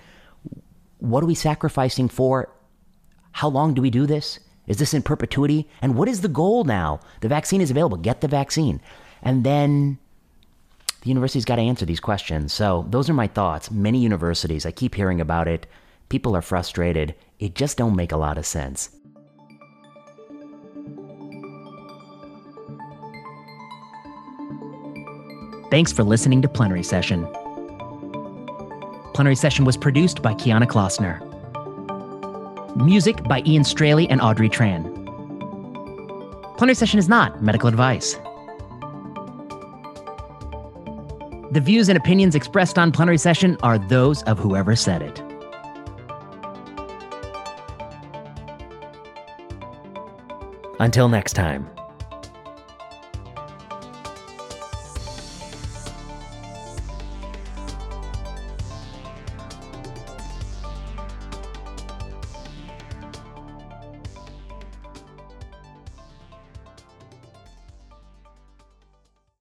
what 0.99 1.25
are 1.25 1.27
we 1.27 1.35
sacrificing 1.35 2.09
for? 2.09 2.51
How 3.33 3.49
long 3.49 3.75
do 3.75 3.83
we 3.83 3.91
do 3.91 4.07
this? 4.07 4.39
Is 4.69 4.79
this 4.79 4.95
in 4.95 5.03
perpetuity? 5.03 5.69
And 5.83 5.97
what 5.97 6.09
is 6.09 6.21
the 6.21 6.29
goal 6.29 6.63
now? 6.63 7.01
The 7.21 7.29
vaccine 7.29 7.61
is 7.61 7.73
available. 7.73 7.97
Get 7.97 8.21
the 8.21 8.29
vaccine. 8.29 8.81
And 9.23 9.43
then 9.43 9.99
the 11.03 11.09
university's 11.09 11.45
got 11.45 11.57
to 11.57 11.63
answer 11.63 11.85
these 11.85 11.99
questions. 11.99 12.53
So 12.53 12.87
those 12.91 13.11
are 13.11 13.15
my 13.15 13.27
thoughts. 13.27 13.73
Many 13.73 13.99
universities, 13.99 14.65
I 14.65 14.71
keep 14.71 14.95
hearing 14.95 15.21
about 15.21 15.49
it. 15.49 15.67
People 16.09 16.37
are 16.37 16.43
frustrated. 16.43 17.17
It 17.41 17.57
just 17.57 17.77
don't 17.77 17.97
make 17.97 18.13
a 18.13 18.17
lot 18.17 18.39
of 18.39 18.47
sense. 18.47 18.91
Thanks 25.71 25.93
for 25.93 26.03
listening 26.03 26.43
to 26.43 26.49
Plenary 26.49 26.83
Session. 26.83 27.29
Plenary 29.15 29.37
Session 29.37 29.65
was 29.65 29.77
produced 29.77 30.21
by 30.21 30.35
Kiana 30.35 30.67
Klossner. 30.67 31.25
Music 32.77 33.23
by 33.25 33.41
Ian 33.47 33.63
Straley 33.63 34.09
and 34.11 34.21
Audrey 34.21 34.49
Tran. 34.49 34.83
Plenary 36.59 36.75
Session 36.75 36.99
is 36.99 37.09
not 37.09 37.41
medical 37.41 37.69
advice. 37.69 38.15
The 41.53 41.61
views 41.63 41.89
and 41.89 41.97
opinions 41.97 42.35
expressed 42.35 42.77
on 42.77 42.91
Plenary 42.91 43.19
Session 43.19 43.57
are 43.63 43.79
those 43.79 44.25
of 44.25 44.41
whoever 44.41 44.75
said 44.75 45.03
it. 45.03 45.23
Until 50.81 51.09
next 51.09 51.35
time. 51.35 51.71